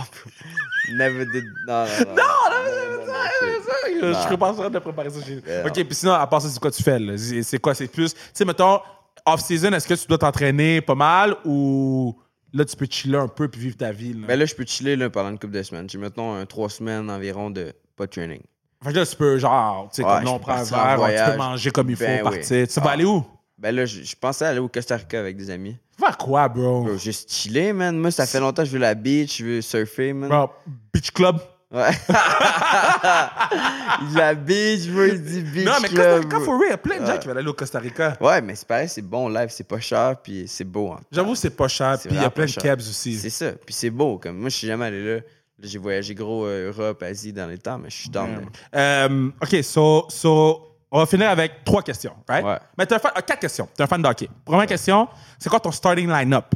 Never 0.92 1.26
did. 1.26 1.46
Non, 1.66 1.86
non, 1.86 2.06
non. 2.06 2.14
non, 2.14 2.24
non, 2.52 3.08
non, 3.08 4.14
Je 4.14 4.22
serais 4.22 4.38
pas 4.38 4.52
en 4.52 4.54
train 4.54 4.70
de 4.70 4.80
préparer 4.80 5.10
ça. 5.10 5.20
chez-. 5.24 5.42
Ok, 5.66 5.74
puis 5.74 5.96
sinon, 5.96 6.14
à 6.14 6.28
part 6.28 6.42
ça, 6.42 6.50
c'est 6.50 6.60
quoi 6.60 6.70
tu 6.72 6.84
fais? 6.84 7.00
c'est 7.44 7.58
quoi? 7.60 7.74
C'est 7.74 7.88
plus. 7.88 8.14
Tu 8.14 8.20
sais, 8.34 8.46
mettons, 8.46 8.82
off-season, 9.26 9.72
est-ce 9.74 9.88
que 9.88 9.94
tu 9.94 10.08
dois 10.08 10.18
t'entraîner 10.18 10.82
pas 10.82 10.96
mal 10.96 11.36
ou 11.46 12.16
là, 12.54 12.66
tu 12.66 12.76
peux 12.76 12.88
chiller 12.90 13.18
un 13.18 13.28
peu 13.28 13.48
puis 13.48 13.62
vivre 13.62 13.78
ta 13.78 13.92
vie? 13.92 14.14
Là? 14.14 14.28
Ben 14.28 14.40
là, 14.40 14.46
je 14.46 14.56
peux 14.56 14.66
chiller 14.66 14.96
là, 14.96 15.10
pendant 15.10 15.30
une 15.30 15.40
couple 15.40 15.54
de 15.54 15.64
semaines. 15.64 15.90
J'ai 15.90 15.98
maintenant 15.98 16.36
un, 16.36 16.46
trois 16.46 16.70
semaines 16.70 17.10
environ 17.10 17.50
de 17.50 17.74
pas 17.96 18.06
de 18.06 18.12
training. 18.12 18.42
Fait 18.84 18.92
que 18.92 18.98
là, 19.00 19.06
tu 19.06 19.16
peux, 19.16 19.38
genre, 19.38 19.90
tu 19.94 20.02
sais, 20.02 20.08
Ouais, 20.08 20.16
comme 20.16 20.24
là, 20.26 20.32
on 20.32 20.40
prend 20.40 20.54
un 20.54 20.64
verre, 20.64 21.26
tu 21.26 21.32
peux 21.32 21.38
manger 21.38 21.72
comme 21.72 21.90
il 21.90 21.96
faut, 21.96 22.04
Ben 22.04 22.18
oui. 22.26 22.32
partir. 22.38 22.68
Tu 22.68 22.80
vas 22.82 22.90
Ah. 22.90 22.92
aller 22.92 23.06
où? 23.06 23.24
Ben 23.58 23.74
là, 23.74 23.86
je, 23.86 24.04
je 24.04 24.16
pensais 24.20 24.44
aller 24.46 24.60
au 24.60 24.68
Costa 24.68 24.98
Rica 24.98 25.18
avec 25.20 25.38
des 25.38 25.50
amis. 25.50 25.78
Faire 25.98 26.18
quoi, 26.18 26.50
bro? 26.50 26.84
Bro, 26.84 26.98
juste 26.98 27.32
chiller, 27.32 27.72
man. 27.72 27.98
Moi, 27.98 28.12
ça 28.12 28.26
fait 28.26 28.40
longtemps 28.42 28.64
que 28.64 28.68
je 28.68 28.74
veux 28.74 28.80
la 28.80 28.94
beach, 28.96 29.38
je 29.38 29.46
veux 29.46 29.62
surfer, 29.62 30.12
man. 30.12 30.28
Bro, 30.28 30.50
beach 30.92 31.12
club? 31.12 31.38
Ouais. 31.74 31.90
la 34.14 34.36
beach, 34.36 34.82
dit 34.82 35.42
beach 35.42 35.66
non, 35.66 35.74
mais 35.82 35.90
club. 35.90 36.26
Bro. 36.26 36.40
for 36.42 36.60
real, 36.60 36.68
il 36.68 36.70
y 36.70 36.74
a 36.74 36.78
plein 36.78 37.00
de 37.00 37.06
gens 37.06 37.18
qui 37.18 37.28
veulent 37.28 37.40
aller 37.40 37.48
au 37.48 37.54
Costa 37.54 37.80
Rica. 37.80 38.16
Ouais, 38.22 38.42
mais 38.42 38.54
c'est 38.56 38.68
pareil, 38.68 38.88
c'est 38.88 39.02
bon 39.02 39.28
live, 39.28 39.50
c'est 39.50 39.68
pas 39.68 39.80
cher, 39.80 40.18
puis 40.22 40.48
c'est 40.48 40.64
beau. 40.64 40.92
hein. 40.92 41.00
J'avoue, 41.12 41.34
c'est 41.34 41.50
pas 41.50 41.68
cher, 41.68 41.98
puis 42.00 42.10
il 42.14 42.22
y 42.22 42.26
a 42.26 42.30
plein 42.30 42.46
de 42.46 42.52
cabs 42.52 42.80
aussi. 42.80 43.18
C'est 43.18 43.32
ça, 43.32 43.52
puis 43.54 43.74
c'est 43.74 43.90
beau. 43.90 44.20
Comme 44.20 44.38
moi, 44.38 44.50
je 44.50 44.58
suis 44.58 44.68
jamais 44.68 44.86
allé 44.86 45.16
là. 45.16 45.22
J'ai 45.62 45.80
voyagé 45.80 46.14
gros 46.14 46.46
euh, 46.46 46.72
Europe, 46.72 47.02
Asie 47.04 47.32
dans 47.32 47.48
les 47.48 47.58
temps, 47.58 47.80
mais 47.80 47.90
je 47.90 47.96
suis 47.96 48.10
dans. 48.10 48.28
Euh, 48.76 49.30
OK, 49.42 49.64
so, 49.64 50.06
so, 50.10 50.76
on 50.92 51.00
va 51.00 51.06
finir 51.06 51.30
avec 51.30 51.64
trois 51.64 51.82
questions, 51.82 52.14
right? 52.28 52.44
Ouais. 52.46 52.58
Mais 52.78 52.86
t'es 52.86 52.96
un 52.96 53.00
fan, 53.00 53.12
euh, 53.18 53.22
quatre 53.22 53.40
questions. 53.40 53.68
T'es 53.76 53.84
un 53.84 53.88
fan 53.88 54.02
de 54.02 54.08
hockey. 54.08 54.30
Première 54.44 54.68
question, 54.68 55.08
c'est 55.40 55.50
quoi 55.50 55.60
ton 55.60 55.72
starting 55.72 56.10
line-up? 56.10 56.54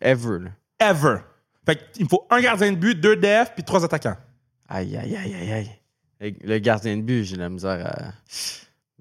Ever. 0.00 0.38
Ever. 0.78 1.18
Fait 1.66 1.92
qu'il 1.92 2.04
me 2.04 2.08
faut 2.08 2.26
un 2.30 2.40
gardien 2.40 2.70
de 2.72 2.76
but, 2.76 2.94
deux 2.94 3.16
DF, 3.16 3.52
puis 3.54 3.64
trois 3.64 3.84
attaquants. 3.84 4.16
Aïe, 4.68 4.96
aïe, 4.96 5.16
aïe, 5.16 5.34
aïe, 5.34 5.52
aïe. 5.52 5.70
Le- 6.20 6.54
Le 6.54 6.58
gardien 6.58 6.96
de 6.96 7.02
but, 7.02 7.24
j'ai 7.24 7.36
la 7.36 7.48
misère 7.48 7.84
à. 7.86 8.12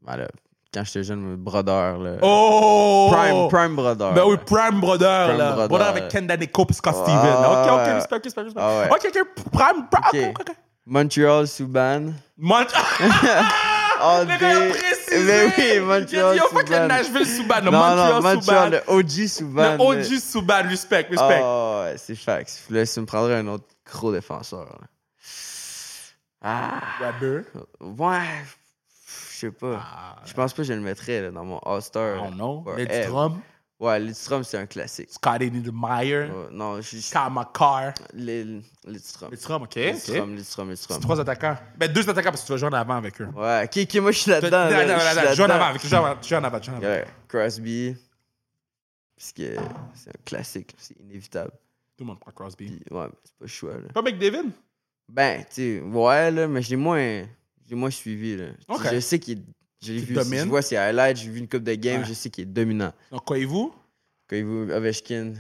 Voilà. 0.03 0.27
Quand 0.73 0.83
j'étais 0.83 1.03
jeune, 1.03 1.29
le 1.31 1.35
brodeur, 1.37 1.99
là. 1.99 2.17
Oh! 2.21 3.09
Prime, 3.11 3.47
prime 3.47 3.75
brodeur. 3.77 4.13
Ben 4.13 4.23
oui. 4.25 4.35
Prime 4.45 4.81
Brother, 4.81 5.27
Prime 5.29 5.37
là. 5.37 5.51
brother. 5.53 5.67
Brother 5.69 5.87
avec 5.87 6.07
Ken 6.09 6.27
Danico 6.27 6.65
et 6.69 6.73
Scott 6.73 6.95
Ah, 6.97 7.03
Steven. 7.03 7.23
là. 7.23 7.51
OK, 7.51 7.71
OK, 7.71 7.77
ouais. 7.87 7.93
respect, 7.93 8.21
respect, 8.25 8.41
respect. 8.41 8.59
Ah 8.61 8.79
ouais. 8.79 8.89
OK, 8.91 9.05
OK, 9.05 9.51
Prime, 9.53 9.87
Prime. 9.89 10.33
Montreal, 10.85 11.47
Subban. 11.47 12.13
Mon- 12.37 12.55
All 14.01 14.27
Le 14.27 14.37
gars 14.37 14.49
a 14.49 14.59
day. 14.59 14.73
Mais 15.23 15.45
oui, 15.45 15.51
Il 15.57 15.77
a 15.77 15.81
Montreal, 15.81 16.05
dit, 16.05 16.15
yo, 16.15 16.47
fuck 16.49 16.67
Subban. 16.67 16.81
le 16.81 16.87
Nashville 16.87 17.25
Subban. 17.25 17.61
Non, 17.61 17.71
le 17.71 18.21
non, 18.21 18.41
Subban. 18.41 18.69
le 18.69 18.81
OG 18.87 19.27
Subban. 19.27 19.77
Le 19.77 19.81
OG 19.81 20.03
Subban, 20.19 20.63
respect, 20.69 21.07
respect. 21.09 21.41
Ah 21.43 21.83
ouais, 21.85 21.95
c'est 21.97 22.15
fact. 22.15 22.63
Là, 22.69 22.85
ça 22.85 23.01
me 23.01 23.05
prendrait 23.05 23.35
un 23.35 23.47
autre 23.47 23.65
gros 23.85 24.11
défenseur. 24.11 24.65
là. 24.65 24.87
Ah, 26.41 26.81
Weber. 27.01 27.43
ouais. 27.81 28.19
Je 29.31 29.39
sais 29.39 29.51
pas. 29.51 29.81
Ah, 29.81 30.15
Je 30.25 30.33
pense 30.33 30.53
pas 30.53 30.57
que 30.63 30.67
je 30.67 30.73
le 30.73 30.79
mettrais 30.81 31.21
là, 31.21 31.31
dans 31.31 31.43
mon 31.43 31.59
All-Star. 31.59 32.17
I 32.17 32.19
don't 32.21 32.35
know. 32.35 32.63
forever. 32.63 32.85
Lidstrom. 32.85 33.41
Ouais, 33.77 33.99
Lidstrom, 33.99 34.43
c'est 34.43 34.57
un 34.57 34.65
classique. 34.67 35.09
Scotty 35.11 35.51
Niedermeyer. 35.51 36.29
Ouais, 36.31 36.47
non, 36.51 36.79
je 36.79 37.29
McCarr. 37.29 37.93
Lidstrom. 38.13 39.31
Lidstrom, 39.31 39.63
OK. 39.63 39.75
Lidstrom. 39.75 40.35
Lidstrom, 40.35 40.69
Lidstrom. 40.69 40.97
C'est 40.97 41.01
trois 41.01 41.19
attaquants. 41.19 41.57
Ben, 41.77 41.91
deux 41.91 42.09
attaquants 42.09 42.29
parce 42.29 42.41
que 42.41 42.45
tu 42.47 42.51
vas 42.53 42.57
jouer 42.57 42.69
en 42.69 42.73
avant 42.73 42.95
avec 42.95 43.19
eux. 43.19 43.27
Ouais, 43.35 43.63
ok, 43.65 43.77
ok, 43.83 44.01
moi 44.01 44.11
je 44.11 44.19
suis 44.19 44.31
là-dedans. 44.31 44.61
Attends, 44.61 44.75
là, 44.77 44.97
je 44.99 45.09
suis 45.09 45.19
attends, 45.19 45.33
Joue 45.33 45.43
en 45.43 45.49
avant 45.49 45.65
avec 45.65 45.83
eux. 45.85 45.87
Joue 45.89 45.95
en 45.95 46.05
avant, 46.05 46.61
joue 46.61 46.71
en 46.71 46.75
avant. 46.75 47.05
Crosby. 47.27 47.95
Parce 49.17 49.33
que 49.33 49.55
c'est 49.93 50.09
un 50.09 50.23
classique, 50.23 50.73
c'est 50.77 50.97
inévitable. 50.99 51.51
Tout 51.97 52.03
le 52.03 52.07
monde 52.07 52.19
prend 52.19 52.31
Crosby. 52.31 52.67
Puis, 52.67 52.93
ouais, 52.95 53.07
c'est 53.23 53.35
pas 53.37 53.47
choix. 53.47 53.73
Là. 53.73 53.89
Pas 53.93 54.01
McDavid? 54.01 54.51
Ben, 55.07 55.43
tu 55.43 55.79
sais, 55.79 55.81
ouais, 55.81 56.31
là, 56.31 56.47
mais 56.47 56.61
je 56.61 56.69
l'ai 56.71 56.75
moins, 56.75 57.23
je 57.65 57.69
l'ai 57.69 57.75
moins 57.75 57.91
suivi. 57.91 58.35
Là. 58.37 58.47
Tu 58.47 58.75
sais, 58.75 58.87
Ok. 58.87 58.93
Je 58.93 58.99
sais 58.99 59.19
qu'il. 59.19 59.43
J'ai 59.85 59.97
vu, 59.99 60.15
je 60.15 60.45
vois 60.47 60.61
ses 60.61 60.77
highlights, 60.77 61.17
j'ai 61.17 61.29
vu 61.29 61.39
une 61.39 61.47
coupe 61.47 61.63
de 61.63 61.73
games, 61.75 62.01
Ouais. 62.01 62.07
je 62.07 62.13
sais 62.13 62.29
qu'il 62.29 62.43
est 62.43 62.47
dominant. 62.51 62.91
Donc, 63.11 63.23
quoi, 63.25 63.37
et 63.37 63.45
vous? 63.45 63.73
Quand 64.29 64.35
il 64.35 64.45
vous 64.45 64.69
Ovechkin, 64.71 65.33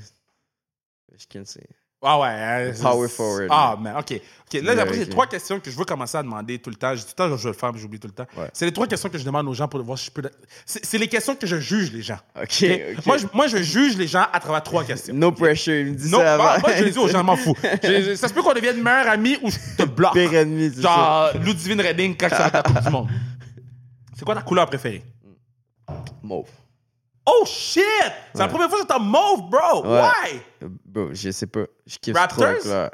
Ovechkin, 1.11 1.43
c'est. 1.45 1.67
Ah 2.07 2.19
ouais. 2.19 2.27
hein, 2.27 2.71
c'est- 2.75 2.83
Power 2.83 3.07
forward. 3.07 3.47
Ah, 3.49 3.75
man, 3.81 3.95
OK. 3.97 4.11
OK, 4.21 4.61
là, 4.61 4.73
après, 4.79 4.93
j'ai 4.93 5.03
ok. 5.05 5.09
trois 5.09 5.25
questions 5.25 5.59
que 5.59 5.71
je 5.71 5.75
veux 5.75 5.85
commencer 5.85 6.15
à 6.17 6.21
demander 6.21 6.59
tout 6.59 6.69
le 6.69 6.75
temps. 6.75 6.93
Tout 6.93 7.01
le 7.07 7.13
temps, 7.15 7.35
je 7.35 7.43
vais 7.43 7.49
le 7.49 7.53
faire, 7.55 7.73
mais 7.73 7.79
j'oublie 7.79 7.99
tout 7.99 8.07
le 8.07 8.13
temps. 8.13 8.27
Ouais. 8.37 8.47
C'est 8.53 8.65
les 8.65 8.71
trois 8.71 8.85
questions 8.85 9.09
que 9.09 9.17
je 9.17 9.23
demande 9.23 9.47
aux 9.47 9.55
gens 9.55 9.67
pour 9.67 9.81
voir 9.81 9.97
si 9.97 10.05
je 10.07 10.11
peux... 10.11 10.21
C'est 10.67 10.85
c'est 10.85 10.99
les 10.99 11.07
questions 11.07 11.35
que 11.35 11.47
je 11.47 11.59
juge 11.59 11.91
les 11.93 12.03
gens. 12.03 12.19
Ok. 12.39 12.63
Moi, 13.07 13.17
je, 13.17 13.25
moi, 13.33 13.47
je 13.47 13.57
juge 13.63 13.97
les 13.97 14.05
gens 14.07 14.25
à 14.31 14.39
travers 14.39 14.61
trois 14.61 14.83
questions. 14.85 15.15
No 15.15 15.31
pressure, 15.31 15.73
il 15.73 15.93
me 15.93 15.95
dit 15.95 16.09
ça 16.09 16.17
moi, 16.17 16.25
avant. 16.27 16.59
moi, 16.59 16.75
je 16.77 16.83
les 16.83 16.91
dis 16.91 16.97
aux 16.99 17.07
gens, 17.07 17.19
je 17.19 17.23
m'en 17.23 17.37
fous. 17.37 17.55
Je- 17.83 18.13
ça 18.15 18.27
se 18.27 18.33
peut 18.35 18.43
qu'on 18.43 18.53
devienne 18.53 18.83
meilleurs 18.83 19.07
amis 19.09 19.39
ou 19.41 19.49
je 19.49 19.57
te 19.75 19.83
bloque. 19.89 20.13
Pire 20.13 20.31
ennemi, 20.35 20.69
c'est 20.75 20.83
ça. 20.83 21.31
Genre, 21.33 21.43
Ludivine 21.43 21.81
Redding 21.81 22.15
quand 22.15 22.27
c'est 22.29 22.53
la 22.53 22.61
Coupe 22.61 22.81
du 22.83 22.89
Monde. 22.91 23.07
C'est 24.15 24.25
quoi 24.25 24.33
ta 24.35 24.41
couleur 24.41 24.65
préférée? 24.67 25.03
Mauve. 26.23 26.49
Oh 27.27 27.43
shit! 27.45 27.83
C'est 28.33 28.37
la 28.39 28.45
Ouais. 28.45 28.51
première 28.51 28.69
fois 28.69 28.81
que 28.81 28.87
j'entends 28.87 29.03
mauve, 29.03 29.49
bro! 29.49 29.83
Ouais. 29.83 29.99
Why? 30.01 30.41
Euh, 30.63 30.69
Bro, 30.85 31.09
je 31.13 31.31
sais 31.31 31.47
pas. 31.47 31.65
Je 31.85 31.97
kiffe 31.97 32.15
Raptors? 32.15 32.37
trop 32.37 32.45
la 32.53 32.59
couleur. 32.59 32.91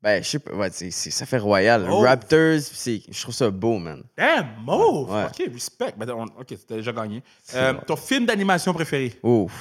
Ben, 0.00 0.22
je 0.22 0.28
sais 0.28 0.38
pas. 0.38 0.52
Ouais, 0.52 0.70
c'est- 0.70 0.90
c'est- 0.90 1.10
ça 1.10 1.26
fait 1.26 1.38
royal. 1.38 1.86
Oh. 1.90 2.00
Raptors, 2.00 2.60
c'est- 2.60 3.02
je 3.10 3.20
trouve 3.22 3.34
ça 3.34 3.50
beau, 3.50 3.78
man. 3.78 4.02
Damn, 4.16 4.46
mauve! 4.62 5.10
Ouais. 5.10 5.24
Ok, 5.26 5.52
respect. 5.52 5.92
Ben, 5.96 6.08
on- 6.10 6.24
ok, 6.24 6.54
t'as 6.66 6.76
déjà 6.76 6.92
gagné. 6.92 7.22
Euh, 7.54 7.74
ton 7.86 7.96
film 7.96 8.24
d'animation 8.26 8.72
préféré? 8.72 9.18
Ouf. 9.22 9.52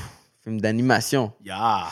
Film 0.44 0.62
d'animation. 0.62 1.34
Yeah! 1.44 1.88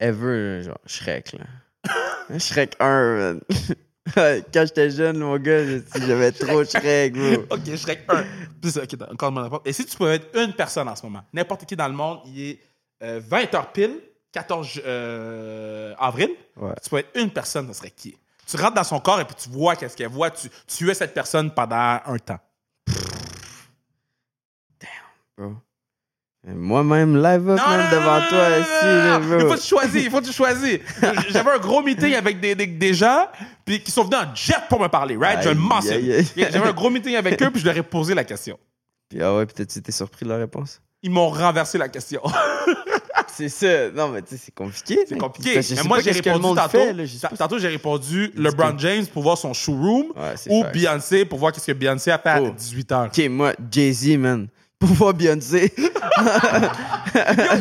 Ever, 0.00 0.62
genre, 0.64 0.78
Shrek, 0.86 1.32
là. 1.34 1.44
Shrek 2.38 2.74
1, 2.80 3.16
man. 3.16 3.40
Quand 4.14 4.66
j'étais 4.66 4.90
jeune, 4.90 5.18
mon 5.18 5.38
gars, 5.38 5.64
j'avais 5.96 6.32
trop 6.32 6.62
Shrek, 6.64 7.14
bro. 7.14 7.44
Ok, 7.56 7.74
Shrek 7.76 8.04
1. 8.08 8.24
Puis 8.60 8.70
ça, 8.70 8.82
ok, 8.82 8.96
encore 9.10 9.32
mon 9.32 9.42
réponse. 9.42 9.60
Et 9.64 9.72
si 9.72 9.86
tu 9.86 9.96
pouvais 9.96 10.16
être 10.16 10.38
une 10.38 10.52
personne 10.52 10.88
en 10.88 10.96
ce 10.96 11.04
moment, 11.06 11.22
n'importe 11.32 11.64
qui 11.64 11.74
dans 11.74 11.88
le 11.88 11.94
monde, 11.94 12.20
il 12.26 12.40
est 12.50 12.60
20h 13.02 13.72
pile, 13.72 14.00
14 14.32 14.82
euh, 14.84 15.94
avril, 15.98 16.30
Ouais. 16.56 16.72
tu 16.82 16.90
peux 16.90 16.98
être 16.98 17.10
une 17.18 17.30
personne, 17.30 17.66
ça 17.68 17.74
serait 17.74 17.90
qui? 17.90 18.16
Tu 18.46 18.56
rentres 18.56 18.74
dans 18.74 18.84
son 18.84 19.00
corps 19.00 19.20
et 19.20 19.24
puis 19.24 19.36
tu 19.36 19.48
vois 19.48 19.74
qu'est-ce 19.76 19.96
qu'elle 19.96 20.08
voit, 20.08 20.30
tu, 20.30 20.90
es 20.90 20.94
cette 20.94 21.14
personne 21.14 21.52
pendant 21.52 21.98
un 22.04 22.18
temps. 22.18 22.40
bro. 25.38 25.54
Moi-même, 26.46 27.16
live 27.16 27.48
up, 27.48 27.58
man, 27.66 27.90
devant 27.90 28.20
toi, 28.28 28.58
ici, 28.58 29.30
Il 29.32 29.40
faut 29.40 29.54
que 29.54 29.60
tu 29.60 29.66
choisisses, 29.66 30.04
il 30.04 30.10
faut 30.10 30.20
que 30.20 30.26
tu 30.26 30.32
choisisses. 30.32 30.80
J'avais 31.30 31.52
un 31.52 31.58
gros 31.58 31.82
meeting 31.82 32.14
avec 32.14 32.38
des, 32.38 32.54
des, 32.54 32.66
des 32.66 32.92
gens 32.94 33.28
puis 33.64 33.82
qui 33.82 33.90
sont 33.90 34.04
venus 34.04 34.18
en 34.18 34.34
jet 34.34 34.56
pour 34.68 34.78
me 34.80 34.88
parler, 34.88 35.16
right? 35.16 35.38
Je 35.42 35.48
le 35.48 35.54
Aïe, 35.56 35.60
mentionne. 35.60 35.94
aïe, 35.94 36.12
aïe. 36.12 36.26
J'avais 36.52 36.68
un 36.68 36.72
gros 36.72 36.90
meeting 36.90 37.16
avec 37.16 37.40
eux 37.42 37.50
puis 37.50 37.60
je 37.60 37.66
leur 37.66 37.76
ai 37.76 37.82
posé 37.82 38.14
la 38.14 38.24
question. 38.24 38.58
Puis, 39.08 39.22
ah 39.22 39.34
ouais, 39.34 39.46
peut-être 39.46 39.70
tu 39.72 39.78
étais 39.78 39.92
surpris 39.92 40.24
de 40.26 40.30
la 40.30 40.36
réponse? 40.36 40.82
Ils 41.02 41.10
m'ont 41.10 41.28
renversé 41.30 41.78
la 41.78 41.88
question. 41.88 42.20
C'est 43.32 43.48
ça. 43.48 43.90
Non, 43.90 44.08
mais 44.08 44.22
tu 44.22 44.36
sais, 44.36 44.42
c'est 44.44 44.54
compliqué. 44.54 44.98
C'est 45.08 45.18
compliqué. 45.18 45.54
Que 45.54 45.74
Mais 45.74 45.82
moi, 45.82 45.98
j'ai 46.00 46.12
que 46.12 46.28
répondu 46.30 46.54
tantôt. 46.56 46.68
fait, 46.68 46.92
là. 46.92 47.04
Tantôt, 47.36 47.58
j'ai 47.58 47.68
répondu 47.68 48.30
LeBron 48.36 48.72
que- 48.74 48.78
James 48.80 49.06
pour 49.06 49.22
voir 49.24 49.36
son 49.38 49.52
showroom 49.52 50.06
Ouais, 50.14 50.34
ou. 50.48 50.62
Beyoncé 50.72 51.24
pour 51.24 51.38
voir 51.40 51.50
qu'est-ce 51.52 51.66
que 51.66 51.72
Beyoncé 51.72 52.10
a 52.12 52.18
fait 52.18 52.28
à 52.28 52.42
Oh. 52.42 52.50
18h. 52.56 53.06
Ok, 53.06 53.30
moi, 53.30 53.52
Jay-Z, 53.72 54.18
man. 54.18 54.46
Pour 54.78 54.90
voir 54.90 55.14
Beyoncé. 55.14 55.72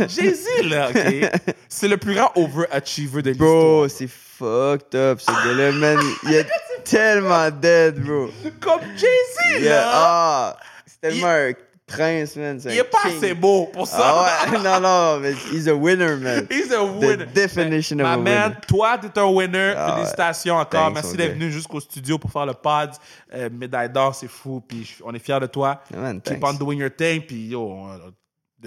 Jay-Z, 0.07 0.47
là, 0.69 0.89
OK? 0.89 1.31
C'est 1.69 1.87
le 1.87 1.97
plus 1.97 2.15
grand 2.15 2.31
overachiever 2.35 3.21
de 3.21 3.33
Bro, 3.33 3.85
l'histoire. 3.85 3.89
c'est 3.89 4.09
fucked 4.09 4.95
up, 4.95 5.19
ce 5.21 5.31
gars-là, 5.31 5.71
man. 5.71 5.97
Il 6.23 6.33
est 6.33 6.47
tellement 6.83 7.49
dead, 7.49 7.99
bro. 7.99 8.29
Comme 8.59 8.81
Jay-Z, 8.95 9.59
Il 9.59 9.65
là! 9.65 9.89
ah, 9.93 10.57
c'est 10.85 10.95
Il- 11.15 11.21
tellement 11.21 11.27
un 11.27 11.51
prince, 11.85 12.35
man. 12.37 12.59
Il 12.65 12.71
est 12.77 12.83
pas 12.85 13.01
king. 13.03 13.17
assez 13.17 13.33
beau 13.33 13.69
pour 13.71 13.85
ça. 13.87 13.97
Ah 14.01 14.47
ouais, 14.51 14.57
non, 14.63 14.79
non, 14.79 15.19
mais 15.19 15.33
he's 15.51 15.67
a 15.67 15.75
winner, 15.75 16.15
man. 16.15 16.47
He's 16.49 16.71
a 16.71 16.81
winner. 16.83 17.25
The 17.25 17.33
definition 17.33 17.97
of 17.99 18.03
Ma 18.03 18.13
a 18.13 18.17
man, 18.17 18.43
winner. 18.49 18.55
toi, 18.67 18.97
t'es 18.97 19.19
un 19.19 19.25
winner. 19.25 19.73
Ah 19.75 19.87
ouais. 19.89 19.95
Félicitations 19.97 20.55
encore. 20.55 20.85
Thanks, 20.85 20.93
Merci 20.95 21.17
d'être 21.17 21.27
gars. 21.29 21.33
venu 21.35 21.51
jusqu'au 21.51 21.79
studio 21.79 22.17
pour 22.17 22.31
faire 22.31 22.45
le 22.45 22.53
pod. 22.53 22.91
Euh, 23.33 23.49
médaille 23.51 23.89
d'or, 23.89 24.15
c'est 24.15 24.29
fou. 24.29 24.61
Puis 24.67 24.95
on 25.03 25.13
est 25.13 25.19
fiers 25.19 25.39
de 25.41 25.45
toi. 25.47 25.81
Man, 25.93 26.21
Keep 26.21 26.39
thanks. 26.39 26.55
on 26.55 26.57
doing 26.65 26.77
your 26.77 26.89
thing. 26.95 27.21
Puis 27.21 27.47
yo, 27.47 27.85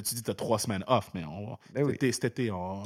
tu 0.02 0.14
dis 0.14 0.22
que 0.22 0.26
t'as 0.26 0.34
trois 0.34 0.58
semaines 0.58 0.84
off, 0.86 1.10
mais 1.14 1.24
on, 1.24 1.56
Ben 1.74 1.82
oui. 1.84 1.92
cet 1.92 2.02
été, 2.02 2.12
cet 2.12 2.24
été, 2.24 2.50
on. 2.50 2.82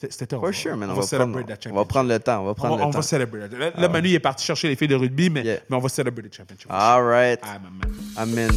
cet- 0.00 0.12
cet 0.12 0.22
été, 0.22 0.36
on 0.36 0.40
For 0.40 0.48
va- 0.48 0.52
sure, 0.52 0.76
man. 0.76 0.88
on 0.88 0.92
On 0.92 0.94
va 0.96 1.00
va, 1.02 1.06
célébrer 1.06 1.30
prendre, 1.32 1.44
on 1.44 1.48
va 1.48 1.54
championship. 1.54 1.88
prendre 1.88 2.08
le 2.10 2.18
temps. 2.20 2.40
On 2.40 2.44
va 2.44 2.50
On, 2.50 2.54
prendre 2.54 2.76
va- 2.78 2.82
on 2.84 2.86
le 2.88 2.92
va 2.92 2.98
temps. 2.98 3.02
célébrer. 3.02 3.48
Là, 3.48 3.70
Ah. 3.76 3.88
Manu 3.88 4.08
il 4.08 4.14
est 4.14 4.20
parti 4.20 4.44
chercher 4.44 4.68
les 4.68 4.76
filles 4.76 4.88
de 4.88 4.94
rugby, 4.96 5.30
mais, 5.30 5.42
Yeah. 5.42 5.58
mais 5.70 5.76
on 5.76 5.80
va 5.80 5.88
célébrer 5.88 6.22
le 6.22 6.30
championship. 6.32 6.66
All 6.70 7.02
right. 7.04 7.40
Ah. 7.42 7.58
Amen. 8.22 8.50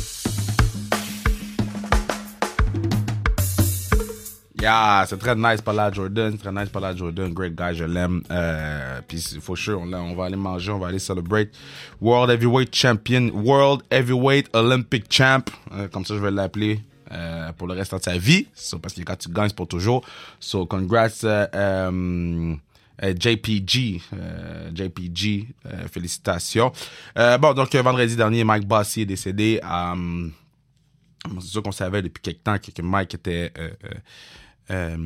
Yeah, 4.60 5.06
c'est 5.08 5.20
très 5.20 5.36
nice 5.36 5.62
par 5.62 5.76
là, 5.76 5.92
Jordan. 5.92 6.36
Très 6.36 6.52
nice 6.52 6.70
par 6.70 6.82
là, 6.82 6.96
Jordan. 6.96 7.32
Great 7.32 7.54
guy, 7.56 7.76
je 7.76 7.84
l'aime. 7.84 8.24
Euh, 8.32 9.02
puis, 9.08 9.22
for 9.40 9.56
sure, 9.56 9.80
on, 9.80 9.94
on 9.94 10.16
va 10.16 10.26
aller 10.26 10.36
manger, 10.36 10.72
on 10.72 10.80
va 10.80 10.88
aller 10.88 10.98
celebrate. 11.00 11.50
World 12.02 12.32
Heavyweight 12.32 12.74
Champion, 12.76 13.30
World 13.36 13.84
Heavyweight 13.92 14.50
Olympic 14.56 15.06
Champ. 15.14 15.44
Euh, 15.74 15.88
comme 15.88 16.06
ça, 16.06 16.16
je 16.16 16.20
vais 16.20 16.32
l'appeler. 16.32 16.80
Euh, 17.12 17.52
pour 17.54 17.68
le 17.68 17.74
reste 17.74 17.96
de 17.96 18.02
sa 18.02 18.18
vie. 18.18 18.48
Parce 18.82 18.94
que 18.94 19.02
quand 19.02 19.16
tu 19.16 19.30
gagnes, 19.30 19.50
c'est 19.50 19.56
pour 19.56 19.68
toujours. 19.68 20.04
So, 20.40 20.66
congrats, 20.66 21.08
euh, 21.24 21.48
euh, 21.54 23.14
JPG. 23.20 24.02
JPG, 24.74 25.48
félicitations. 25.92 26.72
Bon, 27.16 27.54
donc, 27.54 27.74
vendredi 27.76 28.16
dernier, 28.16 28.44
Mike 28.44 28.68
Bossy 28.68 29.02
est 29.02 29.06
décédé. 29.06 29.60
C'est 29.64 31.48
sûr 31.48 31.64
qu'on 31.64 31.72
savait 31.72 32.02
depuis 32.02 32.22
quelque 32.22 32.44
temps 32.44 32.58
que 32.58 32.82
Mike 32.82 33.16
était, 33.16 33.52
euh, 34.70 34.98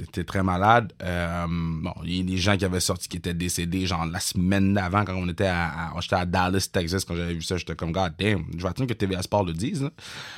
était 0.00 0.24
très 0.24 0.42
malade. 0.42 0.92
Euh, 1.02 1.46
bon, 1.48 1.92
il 2.04 2.16
y 2.16 2.20
a 2.20 2.22
des 2.24 2.36
gens 2.36 2.56
qui 2.56 2.64
avaient 2.64 2.80
sorti 2.80 3.08
qui 3.08 3.18
étaient 3.18 3.34
décédés, 3.34 3.86
genre 3.86 4.04
la 4.06 4.20
semaine 4.20 4.74
d'avant, 4.74 5.04
quand 5.04 5.14
on 5.14 5.28
était 5.28 5.46
à, 5.46 5.90
à- 5.90 6.00
j'étais 6.00 6.16
à 6.16 6.26
Dallas, 6.26 6.68
Texas, 6.72 7.04
quand 7.04 7.14
j'avais 7.14 7.34
vu 7.34 7.42
ça, 7.42 7.56
j'étais 7.56 7.74
comme, 7.76 7.92
God 7.92 8.14
damn, 8.18 8.44
je 8.56 8.62
vais 8.62 8.68
attendre 8.68 8.88
que 8.88 8.94
TVA 8.94 9.22
Sport 9.22 9.44
le 9.44 9.52
dise, 9.52 9.82
là. 9.82 9.90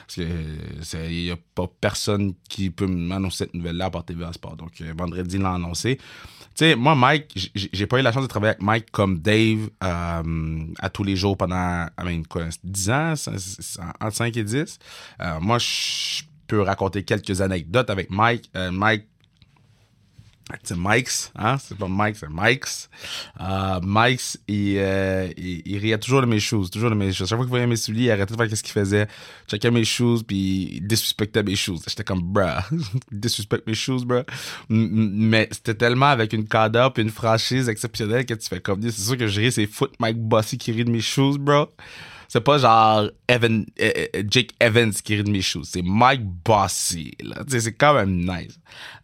Parce 0.06 0.16
que 0.16 0.26
c'est- 0.82 1.12
il 1.14 1.24
n'y 1.24 1.30
a 1.30 1.36
pas 1.54 1.66
personne 1.80 2.34
qui 2.48 2.70
peut 2.70 2.86
m'annoncer 2.86 3.38
cette 3.44 3.54
nouvelle-là 3.54 3.90
par 3.90 4.04
TVA 4.04 4.32
Sport. 4.32 4.56
Donc, 4.56 4.72
euh, 4.80 4.92
vendredi, 4.96 5.36
il 5.36 5.42
l'a 5.42 5.54
annoncé. 5.54 5.96
Tu 6.54 6.66
sais, 6.66 6.76
moi, 6.76 6.94
Mike, 6.94 7.50
j'ai 7.54 7.86
pas 7.86 7.98
eu 7.98 8.02
la 8.02 8.12
chance 8.12 8.24
de 8.24 8.28
travailler 8.28 8.50
avec 8.50 8.62
Mike 8.62 8.90
comme 8.90 9.18
Dave 9.20 9.70
euh, 9.82 10.64
à 10.78 10.90
tous 10.90 11.02
les 11.04 11.16
jours 11.16 11.38
pendant, 11.38 11.86
I 11.98 12.04
mean, 12.04 12.22
quoi, 12.28 12.44
10 12.62 12.90
ans, 12.90 13.14
entre 14.00 14.14
5 14.14 14.36
et 14.36 14.44
10. 14.44 14.78
Euh, 15.22 15.40
moi, 15.40 15.58
je 15.58 16.22
raconter 16.60 17.02
quelques 17.04 17.40
anecdotes 17.40 17.90
avec 17.90 18.10
Mike. 18.10 18.50
Euh, 18.56 18.70
Mike, 18.70 19.06
c'est 20.62 20.76
Mike's, 20.76 21.32
hein? 21.36 21.56
C'est 21.58 21.76
pas 21.76 21.88
Mike, 21.88 22.16
c'est 22.16 22.28
Mike's. 22.28 22.90
Euh, 23.40 23.80
Mike's, 23.82 24.38
il, 24.48 24.76
euh, 24.78 25.28
il, 25.36 25.62
il 25.64 25.78
riait 25.78 25.98
toujours 25.98 26.20
de 26.20 26.26
mes 26.26 26.40
shoes, 26.40 26.68
toujours 26.70 26.90
de 26.90 26.94
mes 26.94 27.12
shoes. 27.12 27.26
Chaque 27.26 27.36
fois 27.38 27.44
qu'il 27.44 27.50
voyait 27.50 27.66
mes 27.66 27.76
souliers, 27.76 28.04
il 28.04 28.10
arrêtait 28.10 28.34
de 28.34 28.36
faire 28.36 28.56
ce 28.56 28.62
qu'il 28.62 28.72
faisait. 28.72 29.06
Checkait 29.48 29.70
mes 29.70 29.84
shoes, 29.84 30.22
puis 30.26 30.68
il 30.74 30.86
disrespectait 30.86 31.42
mes 31.42 31.56
shoes. 31.56 31.78
J'étais 31.86 32.04
comme, 32.04 32.20
bruh, 32.20 32.60
disrespect 33.12 33.62
mes 33.66 33.74
shoes, 33.74 34.04
bruh. 34.04 34.24
Mais 34.68 35.48
c'était 35.52 35.74
tellement 35.74 36.06
avec 36.06 36.32
une 36.32 36.46
cadre 36.46 36.92
puis 36.92 37.02
une 37.02 37.10
franchise 37.10 37.68
exceptionnelle 37.68 38.26
que 38.26 38.34
tu 38.34 38.48
fais 38.48 38.60
comme, 38.60 38.82
c'est 38.82 38.90
sûr 38.90 39.16
que 39.16 39.26
je 39.26 39.40
ris, 39.40 39.52
c'est 39.52 39.66
foot 39.66 39.92
Mike 40.00 40.18
Bossy 40.18 40.58
qui 40.58 40.72
rit 40.72 40.84
de 40.84 40.90
mes 40.90 41.00
shoes, 41.00 41.38
bro. 41.38 41.68
C'est 42.32 42.40
pas 42.40 42.56
genre 42.56 43.10
Evan, 43.28 43.66
euh, 43.78 43.92
euh, 44.16 44.22
Jake 44.26 44.52
Evans 44.58 44.90
qui 44.90 45.16
rit 45.16 45.22
de 45.22 45.30
mes 45.30 45.42
shoes. 45.42 45.64
C'est 45.64 45.82
Mike 45.82 46.22
Bossy. 46.42 47.14
C'est 47.46 47.74
quand 47.74 47.92
même 47.92 48.20
nice. 48.20 48.58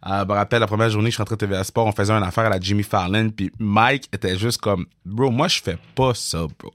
Euh, 0.07 0.21
je 0.21 0.25
me 0.25 0.33
rappelle 0.33 0.61
la 0.61 0.65
première 0.65 0.89
journée 0.89 1.11
je 1.11 1.13
suis 1.13 1.21
rentré 1.21 1.35
à 1.35 1.37
TVA 1.37 1.63
Sport, 1.63 1.85
on 1.85 1.91
faisait 1.91 2.11
une 2.11 2.23
affaire 2.23 2.47
à 2.47 2.49
la 2.49 2.59
Jimmy 2.59 2.81
Fallon, 2.81 3.29
puis 3.29 3.51
Mike 3.59 4.09
était 4.11 4.35
juste 4.35 4.59
comme, 4.59 4.87
bro, 5.05 5.29
moi 5.29 5.47
je 5.47 5.61
fais 5.61 5.77
pas 5.93 6.15
ça, 6.15 6.47
bro. 6.57 6.73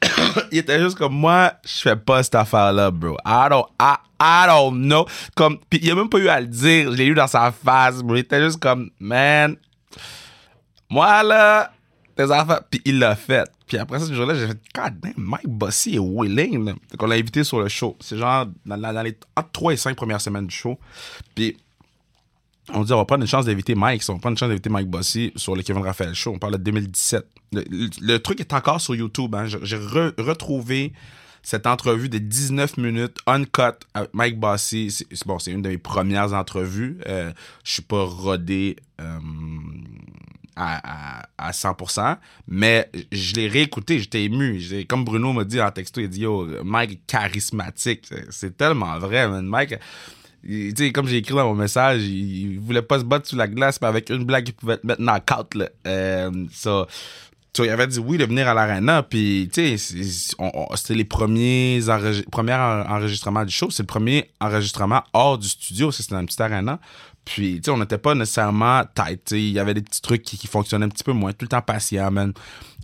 il 0.50 0.56
était 0.56 0.80
juste 0.80 0.96
comme 0.96 1.12
moi, 1.12 1.52
je 1.62 1.82
fais 1.82 1.96
pas 1.96 2.22
cette 2.22 2.36
affaire-là, 2.36 2.90
bro. 2.90 3.18
I 3.26 3.48
don't, 3.50 3.66
I, 3.78 3.96
I 4.18 4.46
don't 4.46 4.80
know. 4.80 5.04
Comme, 5.34 5.58
puis 5.68 5.78
il 5.82 5.90
a 5.90 5.94
même 5.94 6.08
pas 6.08 6.16
eu 6.16 6.28
à 6.28 6.40
le 6.40 6.46
dire. 6.46 6.90
Je 6.90 6.96
l'ai 6.96 7.04
eu 7.04 7.14
dans 7.14 7.26
sa 7.26 7.52
face, 7.52 8.00
bro. 8.00 8.16
Il 8.16 8.20
était 8.20 8.42
juste 8.42 8.60
comme, 8.60 8.88
man, 8.98 9.56
moi 10.88 11.22
là, 11.22 11.70
tes. 12.16 12.26
Puis 12.70 12.80
il 12.84 12.98
l'a 12.98 13.16
fait. 13.16 13.50
Puis 13.66 13.78
après 13.78 14.00
ce 14.00 14.12
jour-là, 14.12 14.34
j'ai 14.34 14.48
fait, 14.48 14.60
God 14.74 15.00
damn, 15.00 15.14
Mike 15.16 15.48
Bossy 15.48 15.96
est 15.96 15.98
willing. 15.98 16.64
Là. 16.64 16.74
Fait 16.90 16.96
qu'on 16.96 17.06
l'a 17.06 17.16
invité 17.16 17.44
sur 17.44 17.60
le 17.60 17.68
show. 17.68 17.96
C'est 18.00 18.16
genre 18.18 18.46
dans, 18.66 19.02
les 19.02 19.16
entre 19.36 19.50
3 19.52 19.72
et 19.72 19.76
5 19.76 19.96
premières 19.96 20.20
semaines 20.20 20.46
du 20.46 20.54
show. 20.54 20.78
Puis 21.34 21.56
on 22.72 22.84
dit, 22.84 22.92
on 22.92 22.98
va 22.98 23.04
prendre 23.04 23.22
une 23.22 23.28
chance 23.28 23.46
d'inviter 23.46 23.74
Mike. 23.74 24.02
On 24.08 24.14
va 24.14 24.18
prendre 24.20 24.34
une 24.34 24.38
chance 24.38 24.48
d'inviter 24.48 24.70
Mike 24.70 24.88
Bossy 24.88 25.32
sur 25.36 25.56
le 25.56 25.62
Kevin 25.62 25.82
Raphaël 25.82 26.14
Show. 26.14 26.32
On 26.34 26.38
parle 26.38 26.52
de 26.54 26.62
2017. 26.62 27.26
Le, 27.52 28.18
truc 28.18 28.40
est 28.40 28.52
encore 28.52 28.80
sur 28.80 28.94
YouTube. 28.94 29.34
Hein. 29.34 29.46
J'ai 29.46 29.58
j'ai 29.62 29.76
re- 29.78 30.14
retrouvé 30.20 30.92
cette 31.42 31.66
entrevue 31.66 32.08
de 32.08 32.18
19 32.18 32.76
minutes, 32.76 33.18
uncut, 33.26 33.74
avec 33.94 34.14
Mike 34.14 34.38
Bossy. 34.38 34.90
C'est 34.90 35.06
c'est- 35.10 35.26
bon, 35.26 35.38
c'est 35.38 35.50
une 35.50 35.60
de 35.62 35.70
mes 35.70 35.78
premières 35.78 36.32
entrevues. 36.34 36.98
Euh, 37.08 37.32
je 37.64 37.72
suis 37.72 37.82
pas 37.82 38.04
rodé 38.04 38.76
euh, 39.00 39.18
à, 40.56 41.20
à, 41.20 41.48
à 41.48 41.50
100%, 41.52 42.16
mais 42.48 42.90
je 43.10 43.34
l'ai 43.34 43.48
réécouté, 43.48 43.98
j'étais 43.98 44.24
ému. 44.24 44.60
Comme 44.88 45.04
Bruno 45.04 45.32
m'a 45.32 45.44
dit 45.44 45.60
en 45.60 45.70
texto, 45.70 46.00
il 46.00 46.08
dit, 46.08 46.20
yo, 46.22 46.46
Mike 46.64 47.06
charismatique. 47.06 48.06
C'est- 48.30 48.56
tellement 48.56 48.98
vrai, 48.98 49.28
man. 49.28 49.46
Mike, 49.46 49.74
il- 50.44 50.92
comme 50.92 51.06
j'ai 51.08 51.18
écrit 51.18 51.34
dans 51.34 51.48
mon 51.48 51.54
message, 51.54 52.02
il, 52.02 52.52
il 52.52 52.60
voulait 52.60 52.82
pas 52.82 52.98
se 52.98 53.04
battre 53.04 53.26
sous 53.28 53.36
la 53.36 53.48
glace, 53.48 53.80
mais 53.80 53.88
avec 53.88 54.10
une 54.10 54.24
blague, 54.24 54.48
il 54.48 54.52
pouvait 54.54 54.76
te 54.78 54.86
mettre 54.86 55.00
knock-out. 55.00 55.54
Euh, 55.86 56.30
ça, 56.52 56.86
tu 57.52 57.62
il 57.64 57.68
avait 57.70 57.86
dit 57.86 57.98
oui 57.98 58.16
de 58.18 58.24
venir 58.24 58.48
à 58.48 58.54
l'arena, 58.54 59.02
puis 59.02 59.50
tu 59.52 59.76
sais, 59.76 60.02
c'était 60.74 60.94
les 60.94 61.04
premiers 61.04 61.80
enregis- 61.86 62.24
premiers 62.30 62.54
en- 62.54 62.86
enregistrements 62.88 63.44
du 63.44 63.52
show. 63.52 63.70
C'est 63.70 63.82
le 63.82 63.86
premier 63.86 64.30
enregistrement 64.40 65.02
hors 65.12 65.36
du 65.38 65.48
studio, 65.48 65.92
c'était 65.92 66.14
dans 66.14 66.20
une 66.20 66.26
petite 66.26 66.40
arena. 66.40 66.80
Puis, 67.24 67.56
tu 67.56 67.66
sais, 67.66 67.70
on 67.70 67.78
n'était 67.78 67.98
pas 67.98 68.16
nécessairement 68.16 68.82
tight. 68.96 69.30
Il 69.30 69.50
y 69.52 69.60
avait 69.60 69.74
des 69.74 69.82
petits 69.82 70.02
trucs 70.02 70.22
qui, 70.22 70.36
qui 70.36 70.48
fonctionnaient 70.48 70.86
un 70.86 70.88
petit 70.88 71.04
peu 71.04 71.12
moins. 71.12 71.30
Tout 71.32 71.42
le 71.44 71.48
temps 71.48 71.62
patient, 71.62 72.10
man. 72.10 72.32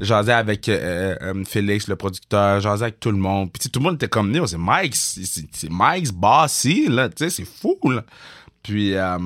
Jasais 0.01 0.33
avec 0.33 0.69
euh, 0.69 1.17
euh, 1.23 1.45
Félix, 1.45 1.89
le 1.89 1.97
producteur. 1.97 2.61
Jasais 2.61 2.85
avec 2.85 3.01
tout 3.01 3.11
le 3.11 3.17
monde. 3.17 3.51
Puis, 3.53 3.69
tout 3.69 3.81
le 3.81 3.85
monde 3.87 3.95
était 3.97 4.07
comme, 4.07 4.33
c'est 4.47 4.57
Mike. 4.57 4.95
C'est 4.95 5.69
Mike's 5.69 6.13
bossy, 6.13 6.87
là. 6.89 7.09
Tu 7.09 7.15
sais, 7.25 7.31
c'est 7.31 7.45
fou, 7.45 7.77
là. 7.91 8.05
Puis, 8.63 8.95
euh, 8.95 9.19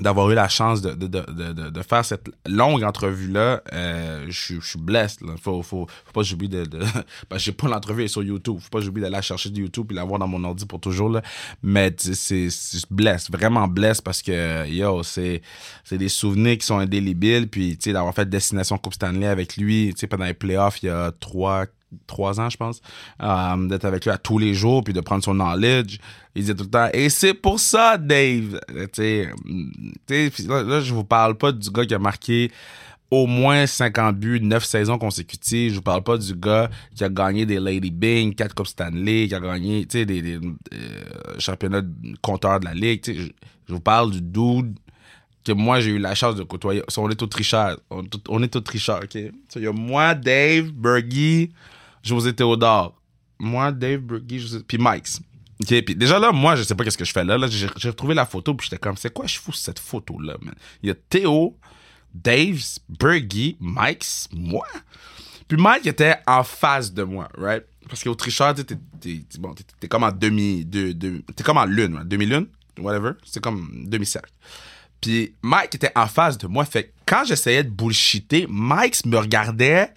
d'avoir 0.00 0.30
eu 0.30 0.34
la 0.34 0.48
chance 0.48 0.82
de, 0.82 0.92
de, 0.92 1.06
de, 1.06 1.70
de, 1.70 1.82
faire 1.82 2.04
cette 2.04 2.28
longue 2.46 2.82
entrevue-là, 2.82 3.62
euh, 3.72 4.26
je 4.28 4.60
suis-. 4.60 4.76
Là. 4.88 5.06
Faut, 5.42 5.62
faut, 5.62 5.86
faut 5.86 6.12
pas 6.12 6.20
que 6.20 6.26
j'oublie 6.26 6.48
de... 6.48 6.64
de... 6.64 6.80
Que 7.30 7.38
j'ai 7.38 7.52
pas 7.52 7.68
l'entrevue 7.68 8.08
sur 8.08 8.22
YouTube. 8.22 8.58
Faut 8.60 8.70
pas 8.70 8.78
que 8.78 8.84
j'oublie 8.84 9.02
d'aller 9.02 9.12
la 9.12 9.22
chercher 9.22 9.50
de 9.50 9.58
YouTube 9.58 9.92
et 9.92 9.94
l'avoir 9.94 10.18
dans 10.18 10.26
mon 10.26 10.42
ordi 10.44 10.64
pour 10.64 10.80
toujours. 10.80 11.10
Là. 11.10 11.22
Mais 11.62 11.94
c'est 11.98 12.48
blesse, 12.90 13.30
vraiment 13.30 13.68
blesse 13.68 14.00
parce 14.00 14.22
que, 14.22 14.66
yo, 14.68 15.02
c'est 15.02 15.42
des 15.90 16.08
souvenirs 16.08 16.58
qui 16.58 16.66
sont 16.66 16.78
indélébiles. 16.78 17.48
Puis, 17.48 17.76
tu 17.76 17.84
sais, 17.84 17.92
d'avoir 17.92 18.14
fait 18.14 18.28
Destination 18.28 18.78
Coupe 18.78 18.94
Stanley 18.94 19.26
avec 19.26 19.56
lui, 19.56 19.92
tu 19.94 20.00
sais, 20.00 20.06
pendant 20.06 20.24
les 20.24 20.34
playoffs, 20.34 20.82
il 20.82 20.86
y 20.86 20.90
a 20.90 21.12
trois 21.12 21.66
trois 22.06 22.40
ans, 22.40 22.50
je 22.50 22.56
pense, 22.56 22.80
euh, 23.22 23.66
d'être 23.68 23.84
avec 23.84 24.04
lui 24.04 24.10
à 24.10 24.18
tous 24.18 24.38
les 24.38 24.54
jours, 24.54 24.82
puis 24.84 24.92
de 24.92 25.00
prendre 25.00 25.22
son 25.24 25.34
knowledge. 25.34 25.98
Il 26.34 26.42
disait 26.42 26.54
tout 26.54 26.64
le 26.64 26.70
temps, 26.70 26.88
et 26.92 27.08
c'est 27.08 27.34
pour 27.34 27.58
ça, 27.60 27.96
Dave. 27.98 28.60
Euh, 28.70 28.86
Tu 28.86 29.02
sais, 29.02 29.30
mm, 29.44 29.70
tu 30.06 30.14
sais, 30.14 30.30
puis 30.30 30.44
là, 30.44 30.80
je 30.80 30.92
vous 30.94 31.04
parle 31.04 31.36
pas 31.36 31.52
du 31.52 31.70
gars 31.70 31.84
qui 31.86 31.94
a 31.94 31.98
marqué 31.98 32.50
au 33.10 33.26
moins 33.28 33.66
50 33.68 34.16
buts, 34.18 34.40
9 34.42 34.64
saisons 34.64 34.98
consécutives. 34.98 35.70
Je 35.70 35.76
vous 35.76 35.82
parle 35.82 36.02
pas 36.02 36.18
du 36.18 36.34
gars 36.34 36.68
qui 36.94 37.04
a 37.04 37.08
gagné 37.08 37.46
des 37.46 37.60
Lady 37.60 37.90
Bing, 37.92 38.34
4 38.34 38.52
Coupes 38.54 38.66
Stanley, 38.66 39.28
qui 39.28 39.34
a 39.34 39.40
gagné, 39.40 39.84
des, 39.86 40.04
des 40.04 40.34
euh, 40.74 41.38
championnats 41.38 41.82
compteurs 42.20 42.58
de 42.60 42.64
la 42.64 42.74
Ligue. 42.74 43.02
Je, 43.06 43.12
je 43.68 43.72
vous 43.72 43.80
parle 43.80 44.10
du 44.10 44.20
dude 44.20 44.76
que 45.44 45.52
moi, 45.52 45.78
j'ai 45.78 45.90
eu 45.90 45.98
la 45.98 46.16
chance 46.16 46.34
de 46.34 46.42
côtoyer. 46.42 46.82
On 46.98 47.08
est 47.08 47.22
au 47.22 47.26
tricheur. 47.28 47.78
On, 47.90 48.02
est 48.02 48.08
tout- 48.08 48.20
on 48.28 48.42
est 48.42 48.56
au 48.56 48.60
tricheur, 48.60 49.00
OK? 49.04 49.14
Il 49.14 49.62
y 49.62 49.66
a 49.68 49.72
moi, 49.72 50.16
Dave, 50.16 50.72
Bergie, 50.72 51.50
José 52.06 52.34
Théodore. 52.34 52.94
Moi, 53.38 53.72
Dave, 53.72 54.00
Bergie, 54.00 54.38
José... 54.38 54.60
Puis 54.66 54.78
Mike's. 54.80 55.20
OK? 55.60 55.82
Puis 55.84 55.94
déjà 55.94 56.18
là, 56.18 56.32
moi, 56.32 56.56
je 56.56 56.62
sais 56.62 56.74
pas 56.74 56.84
qu'est-ce 56.84 56.98
que 56.98 57.04
je 57.04 57.12
fais 57.12 57.24
là. 57.24 57.36
là 57.36 57.48
j'ai, 57.48 57.66
retrouvé 57.88 58.14
la 58.14 58.26
photo, 58.26 58.54
puis 58.54 58.68
j'étais 58.70 58.80
comme, 58.80 58.96
c'est 58.96 59.12
quoi 59.12 59.26
je 59.26 59.38
fous 59.38 59.52
cette 59.52 59.78
photo-là, 59.78 60.36
man? 60.40 60.54
Il 60.82 60.88
y 60.88 60.92
a 60.92 60.94
Théo, 60.94 61.58
Dave, 62.14 62.60
Bergie, 62.88 63.56
Mike's, 63.60 64.28
moi. 64.32 64.66
Puis 65.48 65.56
Mike 65.56 65.86
était 65.86 66.16
en 66.26 66.42
face 66.42 66.92
de 66.92 67.02
moi, 67.02 67.28
right? 67.36 67.64
Parce 67.88 68.02
qu'au 68.02 68.14
tricheur, 68.14 68.54
t'es, 68.54 68.64
t'es- 68.64 69.88
comme 69.88 70.02
en 70.02 70.12
demi... 70.12 70.64
De, 70.64 70.92
de- 70.92 71.22
t'es 71.34 71.44
comme 71.44 71.58
en 71.58 71.66
lune, 71.66 71.94
ouais, 71.96 72.04
demi-lune, 72.04 72.46
whatever. 72.78 73.12
C'est 73.24 73.40
comme 73.40 73.84
demi-cercle. 73.86 74.32
Puis 75.00 75.34
Mike 75.42 75.74
était 75.74 75.92
en 75.94 76.06
face 76.06 76.38
de 76.38 76.46
moi. 76.46 76.64
Fait 76.64 76.92
quand 77.06 77.24
j'essayais 77.24 77.62
de 77.62 77.70
bullshiter, 77.70 78.46
Mike 78.48 79.04
me 79.06 79.18
regardait. 79.18 79.92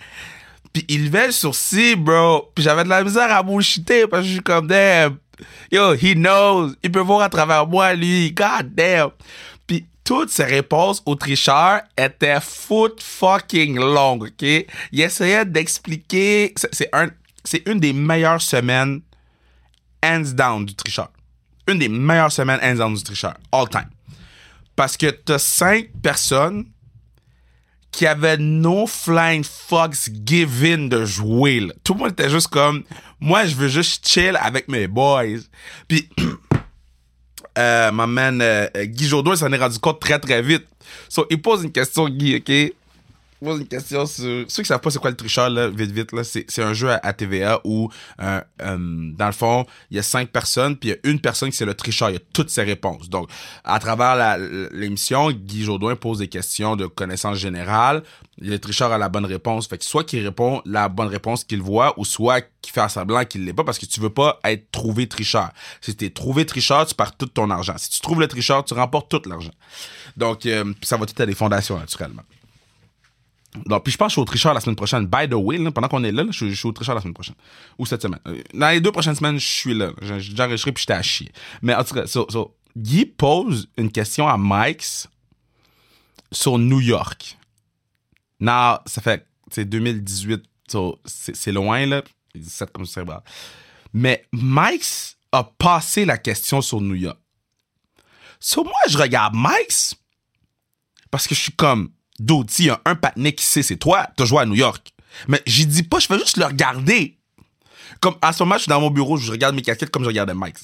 Puis 0.74 0.86
il 0.88 1.05
levait 1.05 1.28
le 1.28 1.32
sourcil, 1.32 1.95
bro. 1.95 2.51
Puis 2.53 2.63
j'avais 2.63 2.84
de 2.84 2.89
la 2.89 3.03
misère 3.03 3.32
à 3.32 3.41
bullshiter 3.43 4.07
parce 4.07 4.24
que 4.24 4.28
je 4.28 4.34
suis 4.34 4.41
comme, 4.43 4.67
damn. 4.67 5.17
Yo, 5.72 5.93
he 5.95 6.13
knows. 6.15 6.74
Il 6.84 6.91
peut 6.91 6.99
voir 6.99 7.22
à 7.22 7.30
travers 7.30 7.65
moi, 7.65 7.93
lui. 7.93 8.32
God 8.32 8.74
damn. 8.76 9.09
Puis 9.65 9.86
toutes 10.03 10.30
ses 10.30 10.43
réponses 10.43 11.01
au 11.05 11.15
tricheur 11.15 11.82
étaient 11.97 12.39
foot 12.41 13.01
fucking 13.01 13.78
longues, 13.78 14.24
OK? 14.24 14.41
Il 14.91 15.01
essayait 15.01 15.45
d'expliquer. 15.45 16.53
c'est- 16.72 16.89
un, 16.93 17.07
une 17.65 17.80
des 17.80 17.93
meilleures 17.93 18.41
semaines, 18.41 19.01
hands 20.03 20.34
down, 20.34 20.65
du 20.65 20.76
tricheur. 20.76 21.09
Une 21.67 21.80
des 21.80 21.89
meilleures 21.89 22.32
semaines, 22.32 22.59
hands 22.61 22.76
down, 22.78 22.93
du 22.93 23.03
tricheur. 23.03 23.36
All 23.51 23.67
time. 23.70 23.89
Parce 24.76 24.97
que 24.97 25.07
t'as 25.07 25.39
cinq 25.39 25.89
personnes 26.01 26.65
qui 27.91 28.05
avaient 28.05 28.37
no 28.37 28.85
flying 28.87 29.43
fucks 29.43 30.09
given 30.25 30.89
de 30.89 31.05
jouer. 31.05 31.67
Tout 31.83 31.93
le 31.93 31.99
monde 31.99 32.11
était 32.11 32.29
juste 32.29 32.47
comme, 32.47 32.83
moi, 33.19 33.45
je 33.45 33.55
veux 33.55 33.67
juste 33.67 34.07
chill 34.07 34.37
avec 34.39 34.67
mes 34.67 34.87
boys. 34.87 35.39
Puis, 35.87 36.07
euh, 37.57 37.91
ma 37.91 38.07
man 38.07 38.39
euh, 38.41 38.67
Guy 38.75 39.07
Jourdain 39.07 39.35
s'en 39.35 39.51
est 39.51 39.57
rendu 39.57 39.79
compte 39.79 39.99
très 39.99 40.19
très 40.19 40.41
vite. 40.41 40.65
So, 41.07 41.25
il 41.29 41.41
pose 41.41 41.63
une 41.63 41.71
question, 41.71 42.07
Guy, 42.09 42.37
OK? 42.37 42.73
Pose 43.43 43.61
une 43.61 43.67
question 43.67 44.05
sur... 44.05 44.45
Ceux 44.49 44.63
qui 44.63 44.67
savent 44.67 44.81
pas 44.81 44.91
c'est 44.91 44.99
quoi 44.99 45.09
le 45.09 45.15
tricheur, 45.15 45.49
là, 45.49 45.69
vite 45.69 45.91
vite, 45.91 46.11
là, 46.11 46.23
c'est, 46.25 46.45
c'est 46.49 46.61
un 46.61 46.73
jeu 46.73 46.89
à, 46.89 46.99
à 47.03 47.13
TVA 47.13 47.61
où, 47.63 47.89
euh, 48.21 48.41
euh, 48.61 49.11
dans 49.17 49.27
le 49.27 49.31
fond, 49.31 49.65
il 49.91 49.97
y 49.97 49.99
a 49.99 50.03
cinq 50.03 50.29
personnes, 50.29 50.75
puis 50.75 50.89
il 50.89 50.91
y 50.91 50.95
a 50.95 51.09
une 51.09 51.21
personne 51.21 51.49
qui 51.49 51.55
c'est 51.55 51.65
le 51.65 51.73
tricheur. 51.73 52.09
Il 52.09 52.13
y 52.13 52.17
a 52.17 52.21
toutes 52.33 52.49
ses 52.49 52.63
réponses. 52.63 53.09
Donc, 53.09 53.29
à 53.63 53.79
travers 53.79 54.37
l'émission, 54.71 55.31
Guy 55.31 55.63
Jourdain 55.63 55.95
pose 55.95 56.19
des 56.19 56.27
questions 56.27 56.75
de 56.75 56.85
connaissances 56.85 57.37
générales. 57.37 58.03
Le 58.41 58.57
tricheur 58.57 58.91
a 58.91 58.97
la 58.97 59.09
bonne 59.09 59.25
réponse. 59.25 59.67
Fait 59.67 59.77
que 59.77 59.85
soit 59.85 60.03
qu'il 60.03 60.23
répond 60.23 60.61
la 60.65 60.89
bonne 60.89 61.07
réponse 61.07 61.43
qu'il 61.45 61.61
voit, 61.61 61.97
ou 61.97 62.03
soit 62.05 62.41
qu'il 62.61 62.73
fait 62.73 62.89
semblant 62.89 63.23
qu'il 63.23 63.45
l'est 63.45 63.53
pas, 63.53 63.63
parce 63.63 63.79
que 63.79 63.85
tu 63.85 64.01
veux 64.01 64.09
pas 64.09 64.39
être 64.43 64.69
trouvé 64.71 65.07
tricheur. 65.07 65.49
Si 65.81 65.95
t'es 65.95 66.09
trouvé 66.09 66.45
tricheur, 66.45 66.85
tu 66.85 66.95
perds 66.95 67.15
tout 67.15 67.27
ton 67.27 67.49
argent. 67.49 67.75
Si 67.77 67.89
tu 67.89 68.01
trouves 68.01 68.19
le 68.19 68.27
tricheur, 68.27 68.65
tu 68.65 68.73
remportes 68.73 69.09
tout 69.09 69.21
l'argent. 69.29 69.51
Donc, 70.17 70.45
euh, 70.45 70.73
ça 70.81 70.97
va 70.97 71.05
tout 71.05 71.21
à 71.21 71.25
des 71.25 71.35
fondations, 71.35 71.77
naturellement. 71.77 72.23
Donc, 73.65 73.83
puis 73.83 73.91
je 73.91 73.97
pense 73.97 74.07
que 74.07 74.09
je 74.09 74.13
suis 74.13 74.21
au 74.21 74.25
tricheur 74.25 74.53
la 74.53 74.59
semaine 74.61 74.75
prochaine. 74.75 75.05
By 75.07 75.27
the 75.27 75.33
way, 75.33 75.57
pendant 75.71 75.87
qu'on 75.87 76.03
est 76.03 76.11
là, 76.11 76.23
je, 76.29 76.45
suis- 76.53 76.67
au 76.67 76.71
tricheur 76.71 76.93
la 76.95 77.01
semaine 77.01 77.13
prochaine. 77.15 77.35
Ou 77.79 77.85
cette 77.85 78.01
semaine. 78.01 78.19
Euh, 78.27 78.41
Dans 78.53 78.69
les 78.69 78.79
deux 78.79 78.91
prochaines 78.91 79.15
semaines, 79.15 79.39
je 79.39 79.47
suis 79.47 79.73
là. 79.73 79.91
Enregistré 80.01 80.71
puis 80.71 80.81
j'étais 80.81 80.93
à 80.93 81.01
chier. 81.01 81.31
Mais 81.61 81.73
en 81.73 81.83
tout 81.83 81.95
cas, 81.95 82.05
so, 82.05 82.27
so, 82.29 82.55
Guy 82.77 83.05
pose 83.05 83.67
une 83.77 83.91
question 83.91 84.27
à 84.27 84.37
Mike 84.37 84.85
sur 86.31 86.57
New 86.59 86.79
York. 86.79 87.37
Non, 88.39 88.77
ça 88.85 89.01
fait, 89.01 89.25
c'est 89.51 89.65
2018, 89.65 90.43
so, 90.69 90.99
c'est 91.05 91.51
loin, 91.51 91.85
là. 91.87 92.03
17 92.35 92.71
comme 92.71 92.85
ça. 92.85 93.03
Mais 93.91 94.25
Mike 94.31 94.85
a 95.31 95.43
passé 95.43 96.05
la 96.05 96.17
question 96.19 96.61
sur 96.61 96.79
New 96.81 96.95
York. 96.95 97.17
So, 98.39 98.63
moi, 98.63 98.73
je 98.87 98.97
regarde 98.97 99.33
Mike 99.35 99.95
parce 101.11 101.27
que 101.27 101.33
je 101.35 101.39
suis 101.41 101.51
comme, 101.53 101.91
d'autres, 102.22 102.53
il 102.59 102.65
y 102.65 102.70
a 102.70 102.80
un 102.86 102.95
patinet 102.95 103.34
qui 103.34 103.45
sait, 103.45 103.63
c'est 103.63 103.78
toi, 103.78 104.07
t'as 104.15 104.26
joué 104.26 104.41
à 104.41 104.45
New 104.45 104.55
York. 104.55 104.91
Mais 105.28 105.41
j'y 105.45 105.65
dis 105.65 105.84
pas, 105.84 105.99
je 105.99 106.07
fais 106.07 106.20
juste 106.20 106.38
le 106.38 106.45
regarder. 106.45 107.17
Comme, 108.01 108.15
à 108.22 108.32
ce 108.32 108.43
moment, 108.43 108.55
je 108.55 108.61
suis 108.63 108.70
dans 108.70 108.80
mon 108.80 108.89
bureau, 108.91 109.17
je 109.17 109.32
regarde 109.32 109.55
mes 109.55 109.61
casquettes 109.61 109.89
comme 109.89 110.03
je 110.03 110.07
regardais 110.07 110.34
Mike. 110.34 110.57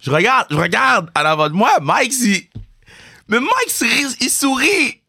Je 0.00 0.10
regarde, 0.10 0.46
je 0.50 0.56
regarde 0.56 1.10
à 1.14 1.22
l'avant 1.22 1.48
de 1.48 1.54
moi, 1.54 1.78
Mike, 1.80 2.12
il... 2.20 2.48
Mais 3.28 3.40
Mike, 3.40 3.80
il 3.80 3.86
rit- 3.86 4.16
il 4.20 4.30
sourit. 4.30 5.00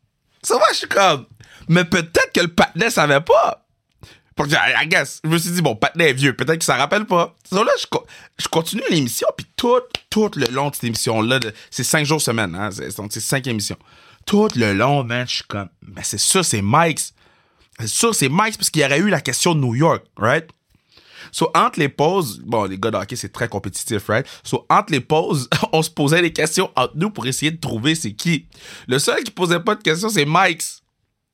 Ça 0.42 0.58
va, 0.58 0.66
je 0.72 0.78
suis 0.78 0.88
comme... 0.88 1.26
Mais 1.68 1.84
peut-être 1.84 2.32
que 2.34 2.40
le 2.40 2.48
patinet 2.48 2.90
savait 2.90 3.20
pas. 3.20 3.66
Parce 4.36 4.50
que, 4.50 4.56
je 5.24 5.30
me 5.30 5.38
suis 5.38 5.50
dit, 5.50 5.62
bon, 5.62 5.76
patinet 5.76 6.12
est 6.12 6.14
vieux, 6.14 6.34
peut-être 6.36 6.60
qu'il 6.60 6.64
s'en 6.64 6.78
rappelle 6.78 7.06
pas. 7.06 7.36
Je, 7.52 7.88
co- 7.90 8.06
je 8.38 8.48
continue 8.48 8.84
l'émission, 8.90 9.28
puis 9.36 9.48
tout, 9.58 9.82
tout 10.10 10.30
le 10.36 10.46
long 10.54 10.70
de 10.70 10.76
cette 10.76 10.86
émission-là, 10.86 11.40
c'est 11.72 11.84
cinq 11.84 12.06
jours 12.06 12.22
semaine, 12.22 12.56
hein, 12.56 12.70
c'est 12.72 13.20
cinq 13.20 13.48
émissions. 13.48 13.78
Tout 14.28 14.50
le 14.56 14.74
long, 14.74 15.04
man, 15.04 15.26
je 15.28 15.36
suis 15.36 15.44
comme, 15.46 15.70
mais 15.82 16.04
c'est 16.04 16.20
sûr, 16.20 16.46
c'est 16.46 16.62
Mike's. 16.62 17.14
C'est 17.80 17.88
sûr, 17.88 18.14
c'est 18.14 18.30
Mike's, 18.30 18.58
parce 18.58 18.70
qu'il 18.70 18.82
y 18.82 18.86
aurait 18.86 19.00
eu 19.00 19.10
la 19.10 19.22
question 19.22 19.56
de 19.56 19.60
New 19.62 19.74
York, 19.74 20.04
right? 20.18 20.48
So, 21.32 21.50
entre 21.56 21.80
les 21.80 21.90
pauses, 21.90 22.40
bon, 22.46 22.66
les 22.66 22.78
gars 22.78 22.92
de 22.92 22.98
hockey, 22.98 23.16
c'est 23.16 23.32
très 23.32 23.48
compétitif, 23.50 24.08
right? 24.08 24.26
So, 24.44 24.66
entre 24.70 24.92
les 24.92 25.00
pauses, 25.02 25.50
on 25.74 25.82
se 25.82 25.90
posait 25.90 26.22
des 26.22 26.32
questions 26.34 26.72
entre 26.76 26.94
nous 26.96 27.10
pour 27.10 27.26
essayer 27.26 27.52
de 27.52 27.58
trouver 27.60 27.96
c'est 27.96 28.14
qui. 28.14 28.46
Le 28.88 29.00
seul 29.00 29.24
qui 29.24 29.32
posait 29.32 29.60
pas 29.60 29.76
de 29.76 29.82
questions, 29.84 30.10
c'est 30.10 30.26
Mike's. 30.28 30.82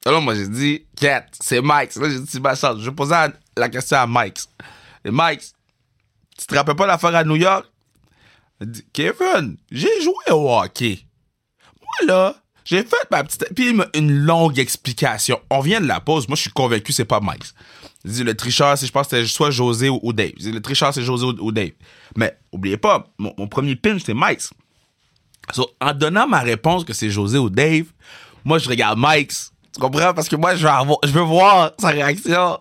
Alors, 0.05 0.21
moi, 0.21 0.35
j'ai 0.35 0.47
dit, 0.47 0.85
Cat, 0.95 1.25
c'est 1.39 1.61
Mike's. 1.61 1.95
Là, 1.97 2.09
j'ai 2.09 2.19
dit, 2.19 2.39
ma 2.39 2.55
chance. 2.55 2.79
Je 2.81 2.89
posais 2.89 3.15
la- 3.57 3.69
question 3.69 3.97
à 3.97 4.05
Mike's. 4.07 4.49
Et 5.05 5.09
Mike's, 5.11 5.53
tu 6.37 6.45
te 6.45 6.55
rappelles 6.55 6.75
pas 6.75 6.87
l'affaire 6.87 7.15
à 7.15 7.23
New 7.23 7.37
York? 7.37 7.65
Kevin, 8.93 9.57
j'ai 9.71 10.01
joué 10.01 10.31
au 10.31 10.49
hockey. 10.49 10.99
Moi, 11.81 12.07
là, 12.13 12.35
j'ai 12.65 12.83
fait 12.83 12.95
ma 13.11 13.23
petite. 13.23 13.45
Puis 13.55 13.75
une 13.93 14.11
longue 14.11 14.59
explication. 14.59 15.39
On 15.49 15.59
vient 15.59 15.81
de 15.81 15.87
la 15.87 15.99
pause. 15.99 16.27
Moi, 16.27 16.35
je 16.35 16.41
suis 16.41 16.51
convaincu 16.51 16.93
c'est 16.93 17.05
pas 17.05 17.19
Mike. 17.19 17.43
Le 18.05 18.33
tricheur, 18.33 18.77
c'est, 18.77 18.85
je 18.85 18.91
pense 18.91 19.07
c'était 19.07 19.25
soit 19.25 19.51
José 19.51 19.89
ou, 19.89 19.99
ou 20.01 20.13
Dave. 20.13 20.33
Le 20.39 20.59
tricheur, 20.59 20.93
c'est 20.93 21.03
José 21.03 21.25
ou, 21.25 21.51
Dave. 21.51 21.71
Mais 22.15 22.37
oubliez 22.51 22.77
pas, 22.77 23.07
mon, 23.17 23.47
premier 23.47 23.75
pinch, 23.75 24.01
c'est 24.05 24.13
Mike. 24.13 24.41
En 25.79 25.93
donnant 25.93 26.27
ma 26.27 26.39
réponse 26.39 26.83
que 26.83 26.93
c'est 26.93 27.09
José 27.09 27.37
ou 27.37 27.49
Dave, 27.49 27.85
moi, 28.45 28.59
je 28.59 28.67
regarde 28.67 28.99
Mike. 28.99 29.31
Tu 29.73 29.79
comprends? 29.79 30.13
Parce 30.13 30.29
que 30.29 30.35
moi, 30.35 30.55
je 30.55 30.65
veux, 30.67 30.95
je 31.03 31.11
veux 31.11 31.21
voir 31.21 31.71
sa 31.79 31.89
réaction. 31.89 32.59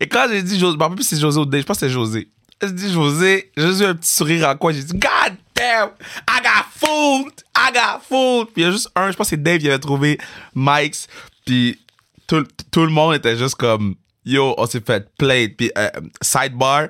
Et 0.00 0.08
quand 0.08 0.26
j'ai 0.30 0.42
dit 0.42 0.58
José, 0.58 0.72
je 0.72 0.76
me 0.76 0.82
rappelle 0.82 0.96
plus 0.96 1.04
si 1.04 1.16
c'est 1.16 1.20
José 1.20 1.40
ou 1.40 1.44
Dave, 1.44 1.62
je 1.62 1.66
pense 1.66 1.78
que 1.78 1.86
c'est 1.86 1.92
José. 1.92 2.28
J'ai 2.62 2.72
dit 2.72 2.92
José, 2.92 3.52
j'ai 3.56 3.64
eu 3.64 3.84
un 3.84 3.94
petit 3.94 4.10
sourire 4.10 4.48
en 4.48 4.56
coin. 4.56 4.72
J'ai 4.72 4.84
dit, 4.84 4.94
God 4.94 5.36
damn, 5.54 5.90
I 6.28 6.40
got 6.42 6.66
fooled, 6.74 7.32
I 7.56 7.70
got 7.72 8.00
fooled. 8.02 8.48
Puis 8.52 8.62
il 8.62 8.64
y 8.64 8.68
a 8.68 8.70
juste 8.70 8.90
un, 8.94 9.10
je 9.10 9.16
pense 9.16 9.26
que 9.26 9.30
c'est 9.30 9.42
Dave 9.42 9.58
qui 9.58 9.68
avait 9.68 9.78
trouvé 9.78 10.18
Mike's. 10.54 11.06
Puis 11.46 11.78
tout, 12.26 12.46
tout 12.70 12.82
le 12.84 12.90
monde 12.90 13.14
était 13.14 13.36
juste 13.36 13.54
comme, 13.56 13.94
yo, 14.24 14.54
on 14.58 14.66
s'est 14.66 14.80
fait 14.84 15.08
play. 15.16 15.48
Puis 15.48 15.70
euh, 15.78 15.88
sidebar 16.22 16.88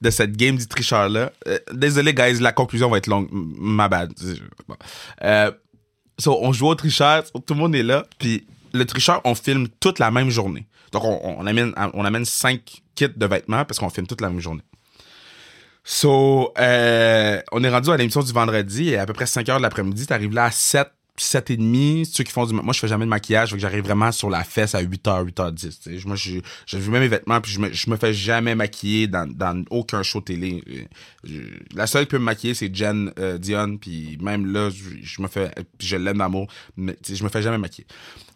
de 0.00 0.10
cette 0.10 0.36
game 0.36 0.56
du 0.56 0.66
tricheur-là. 0.66 1.32
Euh, 1.48 1.58
désolé, 1.72 2.12
guys, 2.12 2.34
la 2.40 2.52
conclusion 2.52 2.90
va 2.90 2.98
être 2.98 3.06
longue. 3.06 3.28
M- 3.32 3.52
My 3.56 3.88
bad. 3.88 4.12
Euh, 5.22 5.50
on 6.26 6.52
joue 6.52 6.66
au 6.68 6.74
tricheur, 6.74 7.24
tout 7.32 7.54
le 7.54 7.60
monde 7.60 7.74
est 7.74 7.82
là. 7.82 8.04
Puis 8.18 8.46
le 8.72 8.84
tricheur, 8.84 9.20
on 9.24 9.34
filme 9.34 9.68
toute 9.80 9.98
la 9.98 10.10
même 10.10 10.30
journée. 10.30 10.66
Donc, 10.92 11.04
on, 11.04 11.36
on 11.38 11.46
amène, 11.46 11.72
on 11.94 12.04
amène 12.04 12.24
cinq 12.24 12.82
kits 12.94 13.08
de 13.08 13.26
vêtements 13.26 13.64
parce 13.64 13.78
qu'on 13.78 13.88
filme 13.90 14.06
toute 14.06 14.20
la 14.20 14.28
même 14.28 14.40
journée. 14.40 14.62
So, 15.86 16.52
euh, 16.58 17.42
on 17.52 17.62
est 17.62 17.68
rendu 17.68 17.90
à 17.90 17.96
l'émission 17.98 18.22
du 18.22 18.32
vendredi 18.32 18.88
et 18.88 18.98
à 18.98 19.04
peu 19.04 19.12
près 19.12 19.26
5 19.26 19.46
heures 19.50 19.58
de 19.58 19.62
l'après-midi. 19.62 20.06
T'arrives 20.06 20.32
là 20.32 20.44
à 20.44 20.50
7, 20.50 20.88
7 21.18 21.50
et 21.50 21.56
demi. 21.58 22.06
Ceux 22.10 22.24
qui 22.24 22.32
font 22.32 22.46
du... 22.46 22.54
Moi, 22.54 22.72
je 22.72 22.80
fais 22.80 22.88
jamais 22.88 23.04
de 23.04 23.10
maquillage, 23.10 23.50
fait 23.50 23.56
que 23.56 23.60
j'arrive 23.60 23.84
vraiment 23.84 24.10
sur 24.10 24.30
la 24.30 24.44
fesse 24.44 24.74
à 24.74 24.80
8 24.80 25.06
h 25.06 25.24
8 25.26 25.38
h 25.38 25.52
10. 25.52 25.80
tu 25.80 26.00
sais. 26.00 26.06
Moi, 26.08 26.16
je, 26.16 26.38
je 26.64 26.78
mets 26.90 27.00
mes 27.00 27.08
vêtements 27.08 27.38
puis 27.42 27.52
je 27.52 27.60
me, 27.60 27.70
je 27.70 27.90
me 27.90 27.96
fais 27.96 28.14
jamais 28.14 28.54
maquiller 28.54 29.08
dans, 29.08 29.30
dans 29.30 29.62
aucun 29.68 30.02
show 30.02 30.22
télé. 30.22 30.64
Euh, 31.28 31.50
la 31.74 31.86
seule 31.86 32.04
qui 32.04 32.10
peut 32.12 32.18
me 32.18 32.24
maquiller, 32.24 32.54
c'est 32.54 32.74
Jen 32.74 33.12
euh, 33.18 33.36
Dion 33.36 33.76
puis 33.76 34.16
même 34.22 34.50
là, 34.50 34.70
je, 34.70 34.84
je 35.02 35.20
me 35.20 35.28
fais... 35.28 35.50
je 35.78 35.96
l'aime 35.96 36.16
d'amour, 36.16 36.46
mais 36.78 36.96
je 37.06 37.22
me 37.22 37.28
fais 37.28 37.42
jamais 37.42 37.58
maquiller. 37.58 37.86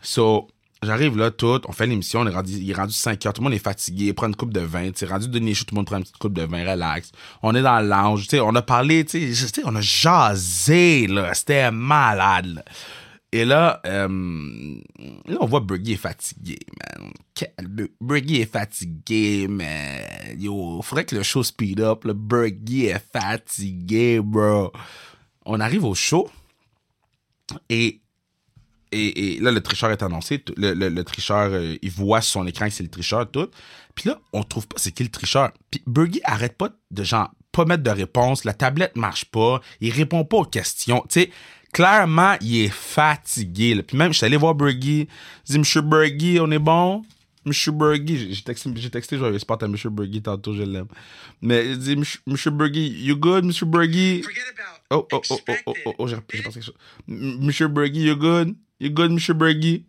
So, 0.02 0.48
J'arrive 0.82 1.16
là, 1.16 1.32
tout, 1.32 1.60
on 1.66 1.72
fait 1.72 1.86
l'émission, 1.86 2.20
on 2.20 2.26
est 2.28 2.34
rendu, 2.34 2.52
il 2.52 2.70
est 2.70 2.74
rendu 2.74 2.92
5 2.92 3.26
heures, 3.26 3.32
tout 3.32 3.40
le 3.40 3.46
monde 3.46 3.54
est 3.54 3.58
fatigué, 3.58 4.12
prend 4.12 4.28
une 4.28 4.36
coupe 4.36 4.52
de 4.52 4.60
vin, 4.60 4.90
sais, 4.94 5.06
rendu 5.06 5.26
de 5.26 5.38
tout 5.38 5.64
le 5.72 5.74
monde 5.74 5.86
prend 5.86 5.96
une 5.96 6.04
petite 6.04 6.18
coupe 6.18 6.34
de 6.34 6.42
vin, 6.42 6.70
relax. 6.70 7.10
On 7.42 7.52
est 7.56 7.62
dans 7.62 7.80
le 7.80 7.88
lounge, 7.88 8.22
tu 8.22 8.36
sais, 8.36 8.40
on 8.40 8.54
a 8.54 8.62
parlé, 8.62 9.04
tu 9.04 9.34
sais, 9.34 9.62
on 9.64 9.74
a 9.74 9.80
jasé, 9.80 11.08
là, 11.08 11.34
c'était 11.34 11.70
malade, 11.72 12.46
là. 12.46 12.64
Et 13.30 13.44
là, 13.44 13.80
euh, 13.84 14.80
là, 15.26 15.36
on 15.40 15.46
voit 15.46 15.60
Burgie 15.60 15.92
est 15.92 15.96
fatigué, 15.96 16.58
man. 17.00 17.10
Burgie 18.00 18.40
est 18.40 18.50
fatigué, 18.50 19.46
man. 19.48 20.38
Yo, 20.38 20.80
faudrait 20.80 21.04
que 21.04 21.14
le 21.14 21.22
show 21.22 21.42
speed 21.42 21.80
up, 21.80 22.04
là. 22.04 22.14
Burgie 22.14 22.86
est 22.86 23.04
fatigué, 23.12 24.20
bro. 24.20 24.72
On 25.44 25.60
arrive 25.60 25.84
au 25.84 25.94
show, 25.94 26.30
et 27.68 28.00
et, 28.92 29.36
et 29.36 29.40
là, 29.40 29.50
le 29.52 29.60
tricheur 29.60 29.90
est 29.90 30.02
annoncé. 30.02 30.42
Le, 30.56 30.74
le- 30.74 30.88
le 30.88 31.04
tricheur, 31.04 31.50
euh, 31.52 31.76
il 31.82 31.90
voit 31.90 32.20
sur 32.20 32.40
son 32.40 32.46
écran 32.46 32.66
que 32.66 32.72
c'est 32.72 32.82
le 32.82 32.88
tricheur, 32.90 33.30
tout. 33.30 33.48
Puis 33.94 34.08
là, 34.08 34.18
on 34.32 34.42
trouve 34.44 34.66
pas 34.68 34.76
c'est 34.78 34.92
qui 34.92 35.02
le 35.02 35.08
tricheur. 35.10 35.50
Puis 35.70 35.82
Burgie 35.86 36.20
arrête 36.24 36.56
pas 36.56 36.70
de 36.90 37.02
genre 37.04 37.30
pas 37.52 37.64
mettre 37.64 37.82
de 37.82 37.90
réponse. 37.90 38.44
La 38.44 38.54
tablette 38.54 38.96
marche 38.96 39.24
pas. 39.24 39.60
Il 39.80 39.92
répond 39.92 40.24
pas 40.24 40.36
aux 40.38 40.44
questions. 40.44 41.00
Tu 41.08 41.20
sais, 41.22 41.30
clairement, 41.72 42.36
il 42.40 42.64
est 42.64 42.72
fatigué. 42.72 43.74
là. 43.74 43.82
Puis 43.82 43.96
même, 43.96 44.12
je 44.12 44.18
suis 44.18 44.26
allé 44.26 44.36
voir 44.36 44.54
Burgie. 44.54 45.08
Je 45.46 45.52
dis, 45.54 45.58
Monsieur 45.58 45.80
Burgie, 45.80 46.38
on 46.40 46.50
est 46.50 46.58
bon? 46.58 47.02
Monsieur 47.44 47.72
Burgie, 47.72 48.34
j'ai- 48.34 48.42
texté, 48.42 48.70
j'ai 48.76 48.90
texté, 48.90 49.16
aller 49.16 49.38
spot 49.38 49.62
à 49.62 49.68
Monsieur 49.68 49.88
Burgie 49.90 50.20
tantôt, 50.20 50.52
je 50.54 50.62
l'aime. 50.62 50.86
Mais 51.40 51.66
il 51.70 51.78
dit, 51.78 51.96
Monsieur- 52.26 52.50
Burgie, 52.50 52.88
you 52.88 53.16
good, 53.16 53.44
Monsieur 53.44 53.64
Burgie? 53.64 54.22
Oh, 54.90 55.06
oh, 55.12 55.20
oh, 55.30 55.38
oh, 55.48 55.54
oh, 55.66 55.74
oh, 55.86 55.94
oh, 55.98 56.06
j'ai 56.08 56.16
pensé 56.16 56.60
quelque 56.60 56.64
chose. 56.66 56.74
Monsieur 57.06 57.68
Burgie, 57.68 58.02
you 58.02 58.16
good? 58.16 58.54
You 58.80 58.90
good, 58.90 59.10
Monsieur 59.10 59.34
Burgie? 59.34 59.84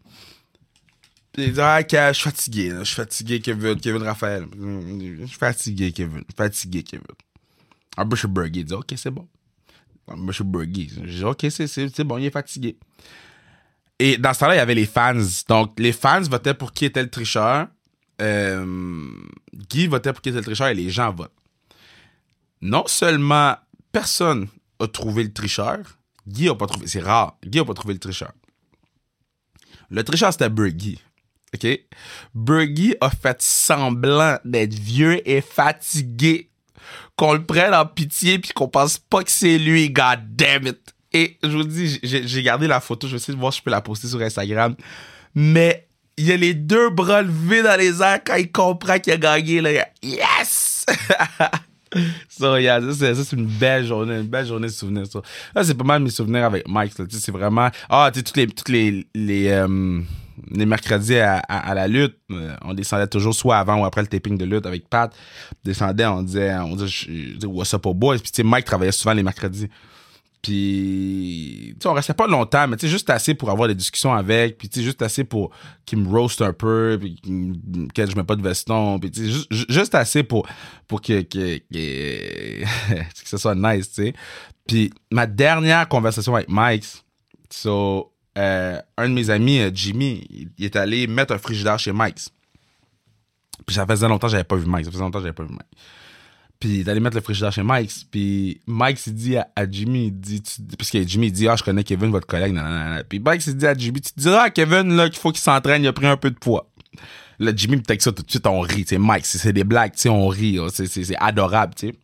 Puis 1.32 1.44
il 1.44 1.54
dit, 1.54 1.62
ah, 1.62 1.80
je 1.82 2.14
suis 2.14 2.24
fatigué. 2.24 2.72
Je 2.80 2.84
suis 2.84 2.96
fatigué, 2.96 3.40
Kevin, 3.40 3.80
Kevin 3.80 4.02
Raphaël. 4.02 4.46
Je 4.52 5.26
suis 5.26 5.38
fatigué, 5.38 5.92
Kevin. 5.92 6.24
Fatigué, 6.36 6.84
Kevin. 6.84 7.06
Ah, 7.96 8.06
Monsieur 8.06 8.28
Burgie 8.28 8.64
dit, 8.64 8.74
ok, 8.74 8.94
c'est 8.96 9.12
bon. 9.12 9.28
Ah, 10.08 10.16
Monsieur 10.18 10.44
Burgie. 10.44 10.90
Je 11.04 11.18
dis, 11.18 11.24
ok, 11.24 11.46
c'est, 11.50 12.04
bon, 12.04 12.18
il 12.18 12.26
est 12.26 12.32
fatigué. 12.32 12.78
Et 14.00 14.18
dans 14.18 14.34
ce 14.34 14.40
temps-là, 14.40 14.56
il 14.56 14.58
y 14.58 14.62
avait 14.62 14.76
les 14.76 14.88
fans. 14.88 15.14
Donc, 15.48 15.80
les 15.80 15.92
fans 15.92 16.22
votaient 16.22 16.54
pour 16.56 16.72
qui 16.72 16.86
était 16.86 17.04
le 17.04 17.10
tricheur. 17.10 17.68
Euh, 18.22 19.12
Guy 19.54 19.88
votait 19.88 20.14
pour 20.14 20.22
qui 20.22 20.30
était 20.30 20.40
le 20.40 20.44
tricheur 20.44 20.68
et 20.68 20.74
les 20.74 20.90
gens 20.90 21.14
votent. 21.14 21.32
Non 22.62 22.84
seulement 22.88 23.56
personne 23.92 24.48
a 24.80 24.88
trouvé 24.88 25.24
le 25.24 25.32
tricheur, 25.32 25.80
Guy 26.28 26.50
a 26.50 26.56
pas 26.56 26.68
trouvé. 26.68 26.88
C'est 26.88 27.02
rare. 27.02 27.38
Guy 27.46 27.60
a 27.60 27.66
pas 27.66 27.74
trouvé 27.74 27.94
le 27.94 28.00
tricheur. 28.00 28.34
Le 29.90 30.04
tricheur, 30.04 30.32
c'était 30.32 30.50
Burgie. 30.50 31.00
OK? 31.54 31.68
Burgie 32.34 32.96
a 33.02 33.10
fait 33.10 33.42
semblant 33.42 34.38
d'être 34.46 34.74
vieux 34.74 35.28
et 35.28 35.42
fatigué. 35.42 36.50
qu'on 37.16 37.34
le 37.34 37.44
prenne 37.44 37.74
en 37.74 37.86
pitié 37.86 38.40
puis 38.40 38.52
qu'on 38.54 38.70
pense 38.70 38.98
pas 38.98 39.24
que 39.24 39.32
c'est 39.32 39.58
lui, 39.58 39.90
god 39.90 40.20
damn 40.36 40.68
it. 40.68 40.80
Et 41.12 41.38
je 41.44 41.50
vous 41.50 41.64
dis, 41.64 42.00
j'ai 42.04 42.44
gardé 42.44 42.68
la 42.68 42.80
photo, 42.80 43.08
je 43.08 43.14
vais 43.14 43.18
essayer 43.18 43.34
de 43.34 43.40
voir 43.40 43.52
si 43.52 43.60
je 43.60 43.64
peux 43.64 43.72
la 43.72 43.82
poster 43.82 44.08
sur 44.08 44.22
Instagram. 44.22 44.76
Mais 45.36 45.88
il 46.18 46.26
y 46.28 46.32
a 46.32 46.38
les 46.38 46.54
deux 46.54 46.90
bras 46.90 47.22
levés 47.22 47.64
dans 47.64 47.78
les 47.78 48.02
airs 48.02 48.24
quand 48.24 48.36
il 48.36 48.52
comprend 48.52 49.00
qu'il 49.00 49.14
a 49.14 49.18
gagné. 49.18 49.62
Là. 49.62 49.88
Yes! 50.04 50.86
so, 52.30 52.58
yeah, 52.58 52.82
ça, 52.94 53.16
c'est, 53.16 53.36
une 53.36 53.46
belle 53.46 53.86
journée, 53.86 54.20
une 54.20 54.28
belle 54.28 54.46
journée 54.46 54.68
de 54.68 54.72
souvenirs. 54.72 55.06
ça. 55.08 55.64
C'est 55.64 55.78
pas 55.78 55.84
mal 55.84 56.02
mes 56.02 56.10
souvenirs 56.10 56.46
avec 56.46 56.68
Mike. 56.68 56.94
C'est 57.10 57.32
vraiment. 57.32 57.70
Ah, 57.90 58.10
tu 58.14 58.20
sais, 58.20 58.24
toutes 58.24 58.38
les, 58.38 58.48
toutes 58.48 58.70
les, 58.70 59.08
les, 59.16 59.48
euh, 59.48 60.02
les 60.52 60.66
mercredis 60.66 61.18
à, 61.18 61.74
la 61.74 61.88
lutte, 61.88 62.18
euh, 62.32 62.56
on 62.64 62.74
descendait 62.74 63.08
toujours 63.08 63.34
soit 63.34 63.58
avant 63.58 63.82
ou 63.82 63.86
après 63.86 64.02
le 64.02 64.08
taping 64.08 64.38
de 64.38 64.46
lutte 64.46 64.66
avec 64.66 64.88
Pat. 64.90 65.14
On 65.52 65.56
descendait, 65.64 66.06
on 66.06 66.24
disait, 66.24 66.56
on 66.56 66.76
disait, 66.76 67.46
What's 67.46 67.74
up, 67.74 67.84
boys? 67.84 68.18
Puis, 68.18 68.32
tu 68.32 68.38
sais, 68.38 68.44
Mike 68.44 68.66
travaillait 68.66 68.92
souvent 68.92 69.14
les 69.14 69.24
mercredis. 69.24 69.70
Puis, 70.42 71.74
tu 71.74 71.84
sais, 71.84 71.90
on 71.90 71.94
restait 71.94 72.14
pas 72.14 72.28
longtemps, 72.28 72.68
mais 72.68 72.78
tu 72.78 72.86
sais, 72.86 72.92
juste 72.92 73.10
assez 73.10 73.34
pour 73.34 73.50
avoir 73.50 73.68
des 73.68 73.76
discussions 73.76 74.14
avec, 74.14 74.58
puis 74.58 74.70
tu 74.70 74.80
sais, 74.80 74.86
juste 74.86 75.02
assez 75.02 75.24
pour 75.26 75.52
qu'il 75.86 76.00
me 76.00 76.08
roast 76.08 76.42
un 76.42 76.54
peu, 76.54 76.98
puis 77.00 77.20
que 77.94 78.06
je 78.06 78.16
mets 78.16 78.24
pas 78.24 78.36
de 78.38 78.42
veston, 78.42 79.00
puis 79.00 79.12
tu 79.12 79.26
sais, 79.26 79.32
juste, 79.32 79.48
ju- 79.52 79.66
juste 79.68 79.96
assez 79.96 80.24
pour, 80.24 80.48
pour 80.88 81.02
que, 81.02 81.22
que, 81.24 81.58
que, 81.58 82.62
que 83.22 83.30
ce 83.30 83.38
soit 83.38 83.56
nice, 83.56 83.90
tu 83.92 84.04
sais. 84.06 84.14
Puis, 84.66 84.94
ma 85.12 85.28
dernière 85.28 85.90
conversation 85.90 86.34
avec 86.36 86.48
Mike, 86.50 86.86
so, 87.50 88.14
euh, 88.38 88.80
un 88.98 89.10
de 89.10 89.14
mes 89.14 89.30
amis, 89.32 89.60
euh, 89.60 89.72
Jimmy, 89.74 90.26
il, 90.30 90.50
il 90.58 90.66
est 90.66 90.76
allé 90.78 91.06
mettre 91.08 91.34
un 91.34 91.38
frigidaire 91.38 91.80
chez 91.80 91.92
Mike. 91.92 92.20
Puis 93.66 93.76
ça 93.76 93.86
faisait 93.86 94.08
longtemps 94.08 94.28
que 94.28 94.32
j'avais 94.32 94.44
pas 94.46 94.56
vu 94.56 94.66
Mike, 94.68 94.86
ça 94.86 94.92
faisait 94.92 95.04
longtemps 95.04 95.20
que 95.20 95.24
j'avais 95.26 95.34
pas 95.34 95.44
vu 95.44 95.52
Mike. 95.52 95.68
Puis 96.60 96.84
allé 96.90 97.00
mettre 97.00 97.16
le 97.16 97.22
frigidaire 97.22 97.54
chez 97.54 97.64
Mike. 97.64 97.92
Puis 98.12 98.60
Mike 98.68 99.00
s'est 99.00 99.12
dit 99.12 99.38
à, 99.38 99.48
Jimmy, 99.70 100.08
il 100.08 100.20
dit, 100.20 100.44
parce 100.78 100.92
que 100.92 101.08
Jimmy 101.08 101.32
dit, 101.32 101.48
ah, 101.48 101.56
je 101.56 101.64
connais 101.64 101.86
Kevin, 101.86 102.12
votre 102.12 102.28
collègue. 102.28 102.54
nanana. 102.54 103.04
Puis 103.06 103.20
Mike 103.20 103.42
s'est 103.42 103.54
dit 103.54 103.66
à 103.66 103.74
Jimmy, 103.74 104.02
tu 104.02 104.12
te 104.12 104.20
diras 104.20 104.44
à 104.44 104.50
Kevin 104.50 104.96
là, 104.96 105.10
qu'il 105.10 105.20
faut 105.20 105.32
qu'il 105.32 105.42
s'entraîne, 105.42 105.84
il 105.84 105.88
a 105.88 105.94
pris 105.94 106.08
un 106.08 106.18
peu 106.18 106.30
de 106.30 106.38
poids. 106.38 106.70
Là, 107.40 107.54
Jimmy 107.56 107.78
me 107.78 107.82
texte 107.82 108.06
ça 108.06 108.12
tout 108.12 108.24
de 108.24 108.30
suite, 108.30 108.46
on 108.46 108.60
rit. 108.60 108.84
Tu 108.84 108.98
Mike, 108.98 109.26
c'est 109.26 109.54
des 109.54 109.64
blagues, 109.64 109.94
tu 109.94 110.02
sais, 110.02 110.10
on 110.10 110.28
rit. 110.28 110.60
c'est 110.74 111.16
adorable, 111.18 111.74
tu 111.76 111.88
sais. 111.88 111.96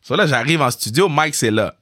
So 0.00 0.14
là, 0.14 0.28
j'arrive 0.28 0.62
en 0.62 0.70
studio, 0.70 1.08
Mike, 1.08 1.34
c'est 1.34 1.50
là. 1.50 1.74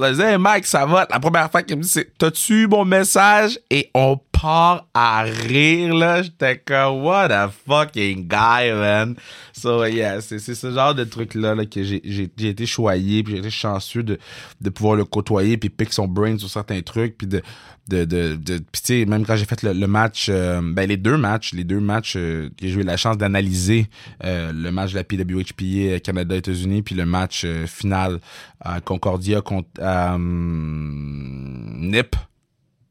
Là, 0.00 0.12
je 0.12 0.18
dis, 0.18 0.22
hey, 0.22 0.38
Mike, 0.38 0.66
ça 0.66 0.86
va? 0.86 1.06
La 1.10 1.20
première 1.20 1.50
fois 1.50 1.62
qu'il 1.62 1.76
me 1.76 1.82
dit, 1.82 1.88
c'est, 1.88 2.16
t'as-tu 2.16 2.66
mon 2.66 2.84
message? 2.84 3.58
Et 3.70 3.90
on 3.94 4.18
part 4.32 4.86
à 4.94 5.22
rire, 5.22 5.94
là. 5.94 6.22
J'étais 6.22 6.58
comme, 6.58 7.02
what 7.04 7.30
a 7.30 7.48
fucking 7.50 8.26
guy, 8.26 8.72
man. 8.72 9.14
So, 9.52 9.84
yeah, 9.84 10.20
c'est, 10.22 10.38
ce 10.38 10.72
genre 10.72 10.94
de 10.94 11.04
truc-là, 11.04 11.54
là, 11.54 11.66
que 11.66 11.82
j'ai 11.82 12.00
été 12.38 12.64
choyé, 12.64 13.22
puis 13.22 13.34
j'ai 13.34 13.40
été 13.40 13.50
chanceux 13.50 14.02
de, 14.02 14.18
de 14.60 14.70
pouvoir 14.70 14.96
le 14.96 15.04
côtoyer, 15.04 15.58
puis 15.58 15.68
pick 15.68 15.92
son 15.92 16.08
brain 16.08 16.38
sur 16.38 16.48
certains 16.48 16.80
trucs, 16.80 17.18
puis 17.18 17.26
de, 17.26 17.42
de, 17.90 18.04
de, 18.04 18.36
de 18.36 18.58
puis 18.58 18.80
tu 18.82 19.00
sais, 19.00 19.04
même 19.04 19.26
quand 19.26 19.36
j'ai 19.36 19.44
fait 19.44 19.62
le, 19.62 19.86
match, 19.86 20.28
euh, 20.30 20.60
ben, 20.62 20.88
les 20.88 20.96
deux 20.96 21.16
matchs, 21.16 21.52
les 21.52 21.64
deux 21.64 21.80
matchs, 21.80 22.14
euh, 22.16 22.48
j'ai 22.60 22.70
eu 22.70 22.82
la 22.82 22.96
chance 22.96 23.18
d'analyser, 23.18 23.88
euh, 24.24 24.52
le 24.52 24.70
match 24.70 24.92
de 24.92 24.96
la 24.96 25.04
PWHPA 25.04 25.64
euh, 25.64 25.98
Canada-États-Unis, 25.98 26.82
puis 26.82 26.94
le 26.94 27.04
match 27.04 27.44
final 27.66 28.20
à 28.60 28.80
Concordia 28.80 29.40
contre 29.40 29.68
euh, 29.80 30.16
Nip. 30.18 32.16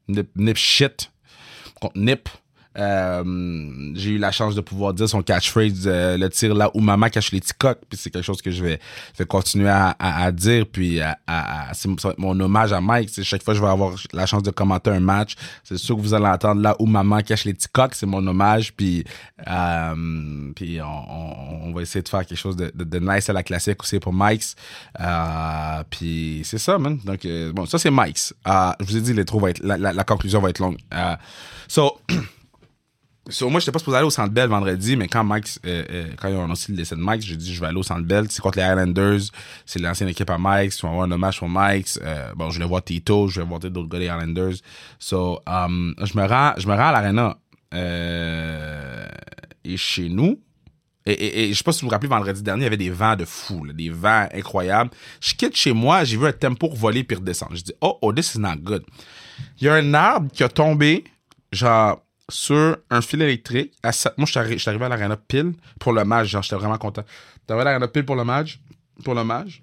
Nip, 0.08 0.28
Nip 0.36 0.56
shit 0.56 1.10
contre 1.80 1.98
Nip. 1.98 2.28
Euh, 2.78 3.92
j'ai 3.94 4.10
eu 4.10 4.18
la 4.18 4.30
chance 4.30 4.54
de 4.54 4.60
pouvoir 4.60 4.94
dire 4.94 5.08
son 5.08 5.22
catchphrase 5.22 5.84
euh, 5.86 6.16
le 6.16 6.28
tir 6.28 6.54
là 6.54 6.70
où 6.74 6.80
maman 6.80 7.08
cache 7.08 7.32
les 7.32 7.40
petits 7.40 7.54
coques 7.58 7.80
puis 7.88 7.98
c'est 8.00 8.10
quelque 8.10 8.24
chose 8.24 8.40
que 8.40 8.52
je 8.52 8.62
vais, 8.62 8.80
continuer 9.28 9.68
à, 9.68 10.32
dire. 10.32 10.66
Puis 10.66 11.00
c'est 11.72 11.88
mon 12.18 12.38
hommage 12.38 12.72
à 12.72 12.80
Mike. 12.80 13.10
C'est 13.10 13.24
chaque 13.24 13.42
fois 13.42 13.54
que 13.54 13.58
je 13.58 13.64
vais 13.64 13.70
avoir 13.70 13.94
la 14.12 14.26
chance 14.26 14.42
de 14.42 14.50
commenter 14.50 14.90
un 14.90 15.00
match 15.00 15.36
c'est 15.64 15.78
sûr 15.78 15.96
que 15.96 16.00
vous 16.00 16.14
allez 16.14 16.26
entendre 16.26 16.60
là 16.60 16.76
où 16.78 16.86
maman 16.86 17.20
cache 17.20 17.44
les 17.44 17.54
petits 17.54 17.68
coques 17.68 17.94
c'est 17.94 18.06
mon 18.06 18.26
hommage. 18.26 18.72
Puis 18.74 19.04
euh, 19.46 20.52
puis 20.54 20.80
on, 20.82 21.72
va 21.72 21.82
essayer 21.82 22.02
de 22.02 22.08
faire 22.08 22.26
quelque 22.26 22.38
chose 22.38 22.56
de, 22.56 22.98
nice 22.98 23.28
à 23.30 23.32
la 23.32 23.42
classique 23.42 23.82
aussi 23.82 23.98
pour 23.98 24.12
Mike's. 24.12 24.56
Euh, 24.98 25.82
puis 25.88 26.42
c'est 26.44 26.58
ça 26.58 26.78
man. 26.78 26.98
Donc 27.04 27.26
bon 27.54 27.66
ça 27.66 27.78
c'est 27.78 27.90
Mike's. 27.90 28.34
Euh, 28.46 28.72
je 28.80 28.84
vous 28.86 28.96
ai 28.96 29.00
dit 29.00 29.12
l'intro 29.12 29.40
va 29.40 29.50
être 29.50 29.60
la, 29.62 29.76
la, 29.76 30.04
conclusion 30.04 30.40
va 30.40 30.50
être 30.50 30.58
longue. 30.58 30.78
So 31.68 32.00
So, 33.30 33.48
moi, 33.48 33.60
j'étais 33.60 33.72
pas 33.72 33.78
supposé 33.78 33.96
aller 33.96 34.06
au 34.06 34.10
Centre 34.10 34.32
Bell 34.32 34.48
vendredi, 34.48 34.96
mais 34.96 35.08
quand 35.08 35.24
Mike, 35.24 35.46
euh, 35.64 35.84
euh, 35.90 36.06
quand 36.16 36.28
ils 36.28 36.34
ont 36.34 36.44
annoncé 36.44 36.72
le 36.72 36.76
décès 36.76 36.96
de 36.96 37.00
Mike, 37.00 37.22
j'ai 37.22 37.36
dit 37.36 37.54
je 37.54 37.60
vais 37.60 37.68
aller 37.68 37.78
au 37.78 37.82
Centre 37.82 38.02
Bell. 38.02 38.26
C'est 38.28 38.42
contre 38.42 38.58
les 38.58 38.64
Highlanders. 38.64 39.20
C'est 39.64 39.78
l'ancienne 39.78 40.08
équipe 40.08 40.30
à 40.30 40.38
Mike. 40.38 40.74
Ils 40.76 40.82
vont 40.82 40.90
avoir 40.90 41.06
un 41.06 41.10
hommage 41.10 41.38
pour 41.38 41.48
Mike. 41.48 41.88
Euh, 42.02 42.32
bon, 42.34 42.50
je 42.50 42.58
vais 42.58 42.66
voir 42.66 42.84
Tito, 42.84 43.28
je 43.28 43.40
vais 43.40 43.46
voir 43.46 43.60
d'autres 43.60 43.88
gars 43.88 43.98
des 43.98 44.08
Highlanders. 44.08 44.56
So, 44.98 45.40
um, 45.46 45.94
je 46.02 46.18
me 46.18 46.26
rends, 46.26 46.54
je 46.58 46.66
me 46.66 46.74
rends 46.74 46.88
à 46.88 46.92
l'arena. 46.92 47.38
Euh, 47.72 49.06
et 49.64 49.76
chez 49.76 50.08
nous, 50.08 50.40
et, 51.06 51.12
et, 51.12 51.44
et 51.44 51.52
je 51.52 51.58
sais 51.58 51.64
pas 51.64 51.72
si 51.72 51.80
vous 51.80 51.86
vous 51.86 51.92
rappelez, 51.92 52.08
vendredi 52.08 52.42
dernier, 52.42 52.62
il 52.62 52.64
y 52.64 52.66
avait 52.66 52.76
des 52.76 52.90
vents 52.90 53.16
de 53.16 53.24
fou, 53.24 53.64
là, 53.64 53.72
des 53.72 53.90
vents 53.90 54.28
incroyables. 54.34 54.90
Je 55.20 55.34
quitte 55.34 55.56
chez 55.56 55.72
moi, 55.72 56.04
j'ai 56.04 56.16
vu 56.16 56.26
un 56.26 56.32
tempo 56.32 56.68
voler 56.72 57.04
puis 57.04 57.16
redescendre. 57.16 57.56
Je 57.56 57.62
dis, 57.62 57.72
oh, 57.80 57.98
oh, 58.02 58.12
this 58.12 58.34
is 58.34 58.38
not 58.38 58.56
good. 58.56 58.84
Il 59.60 59.66
y 59.66 59.68
a 59.68 59.74
un 59.74 59.94
arbre 59.94 60.30
qui 60.32 60.42
a 60.42 60.48
tombé, 60.48 61.04
genre, 61.52 62.02
sur 62.30 62.76
un 62.90 63.00
fil 63.00 63.20
électrique. 63.22 63.72
À 63.82 63.92
sept- 63.92 64.16
Moi, 64.16 64.26
je 64.26 64.56
suis 64.56 64.68
arrivé 64.68 64.84
à 64.84 64.88
l'arena 64.88 65.16
pile 65.16 65.52
pour 65.78 65.92
le 65.92 66.04
match, 66.04 66.28
j'étais 66.28 66.56
vraiment 66.56 66.78
content. 66.78 67.04
J'étais 67.40 67.60
à 67.60 67.64
l'arena 67.64 67.88
pile 67.88 68.04
pour 68.04 68.16
le 68.16 68.24
match, 68.24 68.60
pour 69.04 69.14
le 69.14 69.24
match. 69.24 69.62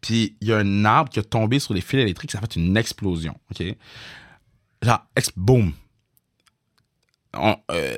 Puis, 0.00 0.36
il 0.40 0.48
y 0.48 0.52
a 0.52 0.58
un 0.58 0.84
arbre 0.84 1.10
qui 1.10 1.18
a 1.18 1.22
tombé 1.22 1.58
sur 1.58 1.74
les 1.74 1.80
fils 1.82 2.00
électriques, 2.00 2.30
ça 2.30 2.38
a 2.38 2.40
fait 2.40 2.56
une 2.56 2.76
explosion, 2.76 3.34
OK? 3.50 3.64
Genre, 4.82 5.06
ex 5.14 5.30
boom. 5.36 5.72
On- 7.34 7.56
euh, 7.70 7.96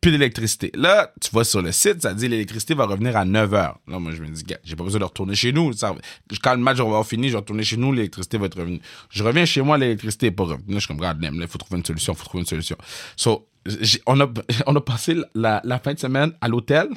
plus 0.00 0.10
d'électricité. 0.10 0.70
Là, 0.74 1.12
tu 1.20 1.30
vas 1.32 1.44
sur 1.44 1.62
le 1.62 1.72
site, 1.72 2.02
ça 2.02 2.14
dit 2.14 2.28
l'électricité 2.28 2.74
va 2.74 2.86
revenir 2.86 3.16
à 3.16 3.24
9 3.24 3.50
h. 3.50 3.54
Là, 3.54 3.98
moi, 3.98 4.12
je 4.12 4.22
me 4.22 4.28
dis, 4.28 4.44
j'ai 4.64 4.76
pas 4.76 4.84
besoin 4.84 5.00
de 5.00 5.04
retourner 5.04 5.34
chez 5.34 5.52
nous. 5.52 5.72
Quand 6.42 6.54
le 6.54 6.60
match 6.60 6.76
va 6.78 6.84
avoir 6.84 7.06
fini, 7.06 7.28
je 7.28 7.32
vais 7.32 7.38
retourner 7.38 7.64
chez 7.64 7.76
nous, 7.76 7.92
l'électricité 7.92 8.38
va 8.38 8.46
être 8.46 8.58
revenue. 8.58 8.80
Je 9.10 9.22
reviens 9.22 9.44
chez 9.44 9.62
moi, 9.62 9.78
l'électricité 9.78 10.26
est 10.26 10.30
pas 10.30 10.44
revenue. 10.44 10.68
Là, 10.68 10.74
je 10.74 10.78
suis 10.80 10.88
comme, 10.88 10.98
regarde, 10.98 11.18
il 11.22 11.48
faut 11.48 11.58
trouver 11.58 11.78
une 11.78 11.84
solution, 11.84 12.14
faut 12.14 12.24
trouver 12.24 12.42
une 12.42 12.48
solution. 12.48 12.76
So, 13.16 13.48
on, 14.06 14.20
a, 14.20 14.80
passé 14.80 15.16
la, 15.34 15.60
la 15.64 15.78
fin 15.78 15.94
de 15.94 15.98
semaine 15.98 16.32
à 16.40 16.48
l'hôtel 16.48 16.88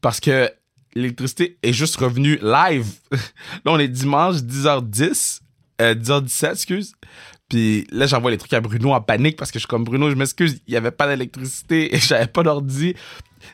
parce 0.00 0.20
que 0.20 0.50
l'électricité 0.94 1.58
est 1.62 1.72
juste 1.72 1.96
revenue 1.96 2.38
live. 2.42 2.86
là, 3.10 3.72
on 3.72 3.78
est 3.78 3.88
dimanche, 3.88 4.36
10h10, 4.36 5.40
euh, 5.80 5.94
10h17, 5.94 6.52
excuse. 6.52 6.92
Puis 7.52 7.86
là, 7.90 8.06
j'envoie 8.06 8.30
les 8.30 8.38
trucs 8.38 8.54
à 8.54 8.62
Bruno 8.62 8.94
en 8.94 9.02
panique 9.02 9.36
parce 9.36 9.50
que 9.50 9.58
je 9.58 9.64
suis 9.64 9.68
comme 9.68 9.84
Bruno, 9.84 10.08
je 10.08 10.14
m'excuse, 10.14 10.62
il 10.66 10.70
n'y 10.70 10.76
avait 10.78 10.90
pas 10.90 11.06
d'électricité 11.06 11.94
et 11.94 11.98
j'avais 11.98 12.26
pas 12.26 12.42
d'ordi. 12.42 12.94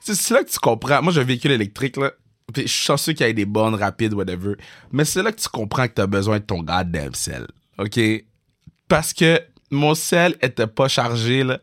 C'est 0.01 0.31
là 0.31 0.45
que 0.45 0.51
tu 0.51 0.59
comprends. 0.61 1.03
Moi, 1.03 1.13
j'ai 1.13 1.21
un 1.21 1.25
véhicule 1.25 1.51
électrique, 1.51 1.97
là. 1.97 2.13
Puis 2.55 2.63
je 2.63 2.69
suis 2.69 2.85
chanceux 2.85 3.13
qu'il 3.13 3.27
y 3.27 3.29
ait 3.29 3.35
des 3.35 3.45
bornes 3.45 3.75
rapides, 3.75 4.15
whatever. 4.15 4.55
Mais 4.93 5.05
c'est 5.05 5.21
là 5.21 5.33
que 5.33 5.41
tu 5.41 5.49
comprends 5.49 5.89
que 5.89 5.95
tu 5.95 6.01
as 6.01 6.07
besoin 6.07 6.39
de 6.39 6.45
ton 6.45 6.63
goddamn 6.63 7.13
sel. 7.13 7.49
OK? 7.77 7.99
Parce 8.87 9.13
que 9.13 9.41
mon 9.73 9.97
sel 9.97 10.37
était 10.43 10.69
pas 10.69 10.87
chargé, 10.87 11.43
là. 11.43 11.59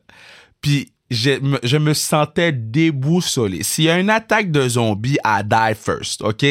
Puis 0.60 0.92
je 1.10 1.40
me, 1.40 1.58
je 1.64 1.78
me 1.78 1.94
sentais 1.94 2.52
déboussolé. 2.52 3.64
S'il 3.64 3.86
y 3.86 3.90
a 3.90 3.98
une 3.98 4.10
attaque 4.10 4.52
de 4.52 4.68
zombies, 4.68 5.20
I 5.24 5.42
die 5.46 5.74
first, 5.74 6.22
OK? 6.22 6.44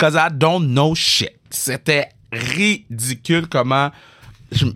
Cause 0.00 0.16
I 0.16 0.30
don't 0.32 0.66
know 0.66 0.96
shit. 0.96 1.38
C'était 1.48 2.08
ridicule 2.32 3.46
comment... 3.46 3.92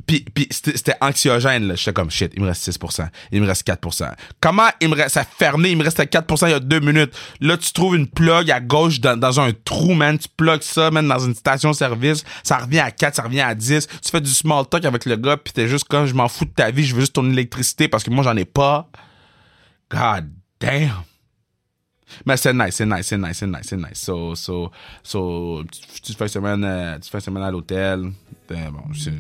Puis, 0.07 0.49
c'était 0.51 0.95
anxiogène, 1.01 1.69
là. 1.69 1.75
J'étais 1.75 1.93
comme, 1.93 2.11
shit, 2.11 2.33
il 2.35 2.43
me 2.43 2.49
reste 2.49 2.69
6%, 2.69 3.09
il 3.31 3.41
me 3.41 3.47
reste 3.47 3.67
4%. 3.67 4.13
Comment 4.41 4.69
il 4.81 4.89
me 4.89 4.95
reste, 4.95 5.15
ça 5.15 5.25
fermé, 5.25 5.71
il 5.71 5.79
me 5.79 5.85
restait 5.85 6.05
4% 6.05 6.49
il 6.49 6.51
y 6.51 6.55
a 6.55 6.61
deux 6.61 6.81
minutes. 6.81 7.13
Là, 7.41 7.57
tu 7.57 7.73
trouves 7.73 7.97
une 7.97 8.07
plug 8.07 8.51
à 8.51 8.61
gauche 8.61 9.01
dans, 9.01 9.19
dans 9.19 9.41
un 9.41 9.53
trou, 9.65 9.95
man. 9.95 10.19
Tu 10.19 10.29
plugues 10.37 10.63
ça, 10.63 10.91
man, 10.91 11.09
dans 11.09 11.19
une 11.19 11.35
station-service. 11.35 12.25
Ça 12.43 12.59
revient 12.59 12.81
à 12.81 12.91
4, 12.91 13.17
ça 13.17 13.23
revient 13.23 13.41
à 13.41 13.55
10. 13.55 13.87
Tu 13.87 14.11
fais 14.11 14.21
du 14.21 14.31
small 14.31 14.67
talk 14.67 14.85
avec 14.85 15.07
le 15.07 15.17
gars, 15.17 15.37
puis 15.37 15.53
t'es 15.53 15.69
juste 15.69 15.85
comme, 15.85 16.07
je 16.07 16.15
m'en 16.15 16.29
fous 16.29 16.45
de 16.45 16.51
ta 16.51 16.71
vie, 16.71 16.85
je 16.85 16.95
veux 16.95 17.01
juste 17.01 17.15
ton 17.15 17.31
électricité 17.31 17.89
parce 17.89 18.05
que 18.05 18.11
moi, 18.11 18.25
j'en 18.25 18.37
ai 18.37 18.45
pas. 18.45 18.89
God 19.91 20.29
damn. 20.61 21.12
Mais 22.27 22.37
c'est 22.37 22.53
nice, 22.53 22.75
c'est 22.75 22.87
nice, 22.87 23.07
c'est 23.07 23.19
nice, 23.19 23.37
c'est 23.39 23.47
nice, 23.47 23.59
c'est 23.63 23.77
nice. 23.77 23.87
So, 23.95 24.35
so, 24.35 24.71
so, 25.03 25.63
tu 26.03 26.13
fais 26.15 26.25
une 26.25 26.29
semaine, 26.29 26.65
euh, 26.65 26.99
semaine 27.01 27.43
à 27.43 27.51
l'hôtel. 27.51 28.11
Ben, 28.49 28.71
bon, 28.73 28.81
j'ai 28.93 29.11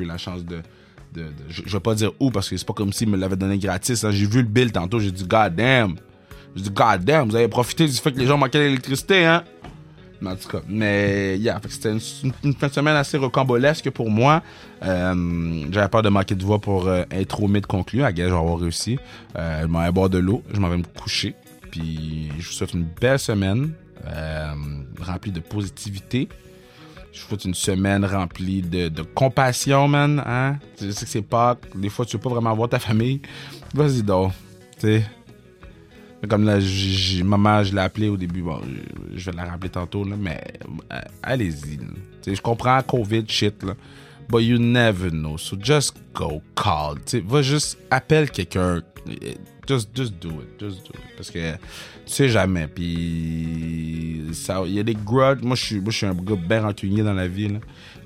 eu 0.00 0.04
la 0.04 0.18
chance 0.18 0.44
de, 0.44 0.56
de, 1.14 1.22
de- 1.22 1.32
je, 1.48 1.62
vais 1.70 1.80
pas 1.80 1.94
dire 1.94 2.12
où 2.20 2.30
parce 2.30 2.48
que 2.48 2.56
c'est 2.56 2.66
pas 2.66 2.72
comme 2.74 2.92
s'ils 2.92 3.08
me 3.08 3.16
l'avaient 3.16 3.36
donné 3.36 3.58
gratis. 3.58 4.04
hein. 4.04 4.10
J'ai 4.10 4.26
vu 4.26 4.38
le 4.42 4.48
bill 4.48 4.72
tantôt, 4.72 4.98
j'ai 5.00 5.10
dit 5.10 5.24
God 5.24 5.54
damn. 5.54 5.96
J'ai 6.56 6.62
dit 6.62 6.70
God 6.70 7.04
damn, 7.04 7.28
vous 7.28 7.36
avez 7.36 7.48
profité 7.48 7.86
du 7.86 7.92
fait 7.92 8.12
que 8.12 8.18
les 8.18 8.26
gens 8.26 8.38
manquaient 8.38 8.60
d'électricité, 8.60 9.24
hein. 9.26 9.44
Mais 10.20 10.30
en 10.30 10.36
tout 10.36 10.48
cas, 10.48 10.58
mais 10.68 11.38
yeah, 11.38 11.60
c'était 11.68 11.92
une, 11.92 12.00
une- 12.24 12.32
une 12.42 12.54
fin 12.54 12.66
de 12.66 12.72
semaine 12.72 12.96
assez 12.96 13.16
rocambolesque 13.18 13.88
pour 13.90 14.10
moi. 14.10 14.42
Euh, 14.82 15.64
J'avais 15.70 15.88
peur 15.88 16.02
de 16.02 16.08
manquer 16.08 16.34
de 16.34 16.42
voix 16.44 16.58
pour 16.60 16.88
euh, 16.88 17.04
être 17.12 17.40
au 17.40 17.46
mid 17.46 17.64
conclu. 17.66 18.02
À 18.02 18.10
gage, 18.12 18.32
avoir 18.32 18.58
réussi. 18.58 18.98
Euh, 19.36 19.60
je 19.62 19.66
m'en 19.66 19.84
vais 19.84 19.92
boire 19.92 20.10
de 20.10 20.18
l'eau, 20.18 20.42
je 20.52 20.58
m'en 20.58 20.68
vais 20.70 20.78
me 20.78 20.82
coucher. 20.82 21.36
Je 21.78 22.46
vous 22.46 22.52
souhaite 22.52 22.74
une 22.74 22.84
belle 23.00 23.18
semaine. 23.18 23.72
euh, 24.06 24.52
rempli 25.00 25.32
de 25.32 25.40
positivité. 25.40 26.28
Je 27.12 27.18
souhaite 27.20 27.44
une 27.44 27.54
semaine 27.54 28.04
remplie 28.04 28.62
de, 28.62 29.02
compassion, 29.02 29.88
man. 29.88 30.22
Hein? 30.24 30.58
Je 30.80 30.90
sais 30.92 31.04
que 31.04 31.10
c'est 31.10 31.22
pas. 31.22 31.56
Des 31.74 31.88
fois, 31.88 32.04
tu 32.06 32.16
veux 32.16 32.22
pas 32.22 32.30
vraiment 32.30 32.54
voir 32.54 32.68
ta 32.68 32.78
famille. 32.78 33.20
Vas-y 33.74 34.02
donc. 34.02 34.32
Comme 36.28 36.44
là, 36.44 36.58
j- 36.58 36.94
j- 36.96 37.22
maman, 37.22 37.62
je 37.62 37.72
l'ai 37.74 37.80
appelée 37.80 38.08
au 38.08 38.16
début. 38.16 38.44
Je- 39.14 39.30
vais 39.30 39.36
la 39.36 39.44
rappeler 39.44 39.70
tantôt, 39.70 40.04
là, 40.04 40.16
mais 40.18 40.40
euh, 40.92 41.00
allez-y. 41.22 41.78
Je 42.26 42.40
comprends 42.40 42.80
COVID 42.82 43.24
shit, 43.28 43.62
là. 43.62 43.74
But 44.28 44.40
you 44.42 44.58
never 44.58 45.10
know. 45.10 45.38
So 45.38 45.56
just 45.60 45.94
go 46.12 46.42
call. 46.54 46.96
Va 47.24 47.40
juste 47.42 47.78
appelle 47.90 48.30
quelqu'un. 48.30 48.82
Just, 49.66 49.90
just 49.94 50.14
do 50.20 50.28
it. 50.40 50.58
Just 50.60 50.78
do 50.86 50.92
it. 50.94 51.16
Parce 51.16 51.30
que 51.30 51.52
tu 51.52 51.58
sais 52.06 52.28
jamais. 52.28 52.66
Puis 52.68 54.22
il 54.66 54.72
y 54.72 54.78
a 54.80 54.82
des 54.82 54.94
grudges. 54.94 55.42
Moi, 55.42 55.56
je 55.56 55.64
suis, 55.64 55.80
moi, 55.80 55.90
je 55.90 55.96
suis 55.96 56.06
un 56.06 56.14
gars 56.14 56.36
bien 56.36 56.62
rancunier 56.62 57.02
dans 57.02 57.14
la 57.14 57.28
vie. 57.28 57.50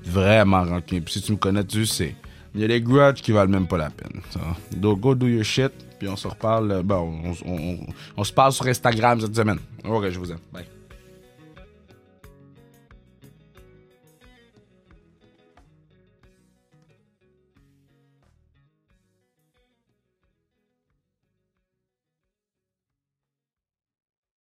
Vraiment 0.05 0.63
rancunier. 0.63 1.01
Puis 1.01 1.13
si 1.15 1.21
tu 1.21 1.31
me 1.31 1.37
connais, 1.37 1.63
tu 1.63 1.85
sais. 1.85 2.15
Il 2.55 2.61
y 2.61 2.63
a 2.65 2.67
des 2.67 2.81
grudges 2.81 3.21
qui 3.21 3.31
valent 3.31 3.51
même 3.51 3.67
pas 3.67 3.77
la 3.77 3.89
peine. 3.89 4.21
Donc, 4.75 4.99
go 4.99 5.15
do 5.15 5.27
your 5.27 5.43
shit. 5.43 5.71
Puis 5.97 6.07
on 6.07 6.15
se 6.15 6.27
reparle. 6.27 6.71
euh, 6.71 6.83
Bon, 6.83 7.19
on, 7.23 7.49
on- 7.49 7.57
on- 7.73 7.87
on 8.17 8.23
se 8.23 8.31
parle 8.33 8.51
sur 8.51 8.67
Instagram 8.67 9.19
cette 9.21 9.35
semaine. 9.35 9.57
Ok, 9.83 10.09
je 10.09 10.19
vous 10.19 10.31
aime. 10.31 10.39
Bye. 10.51 10.65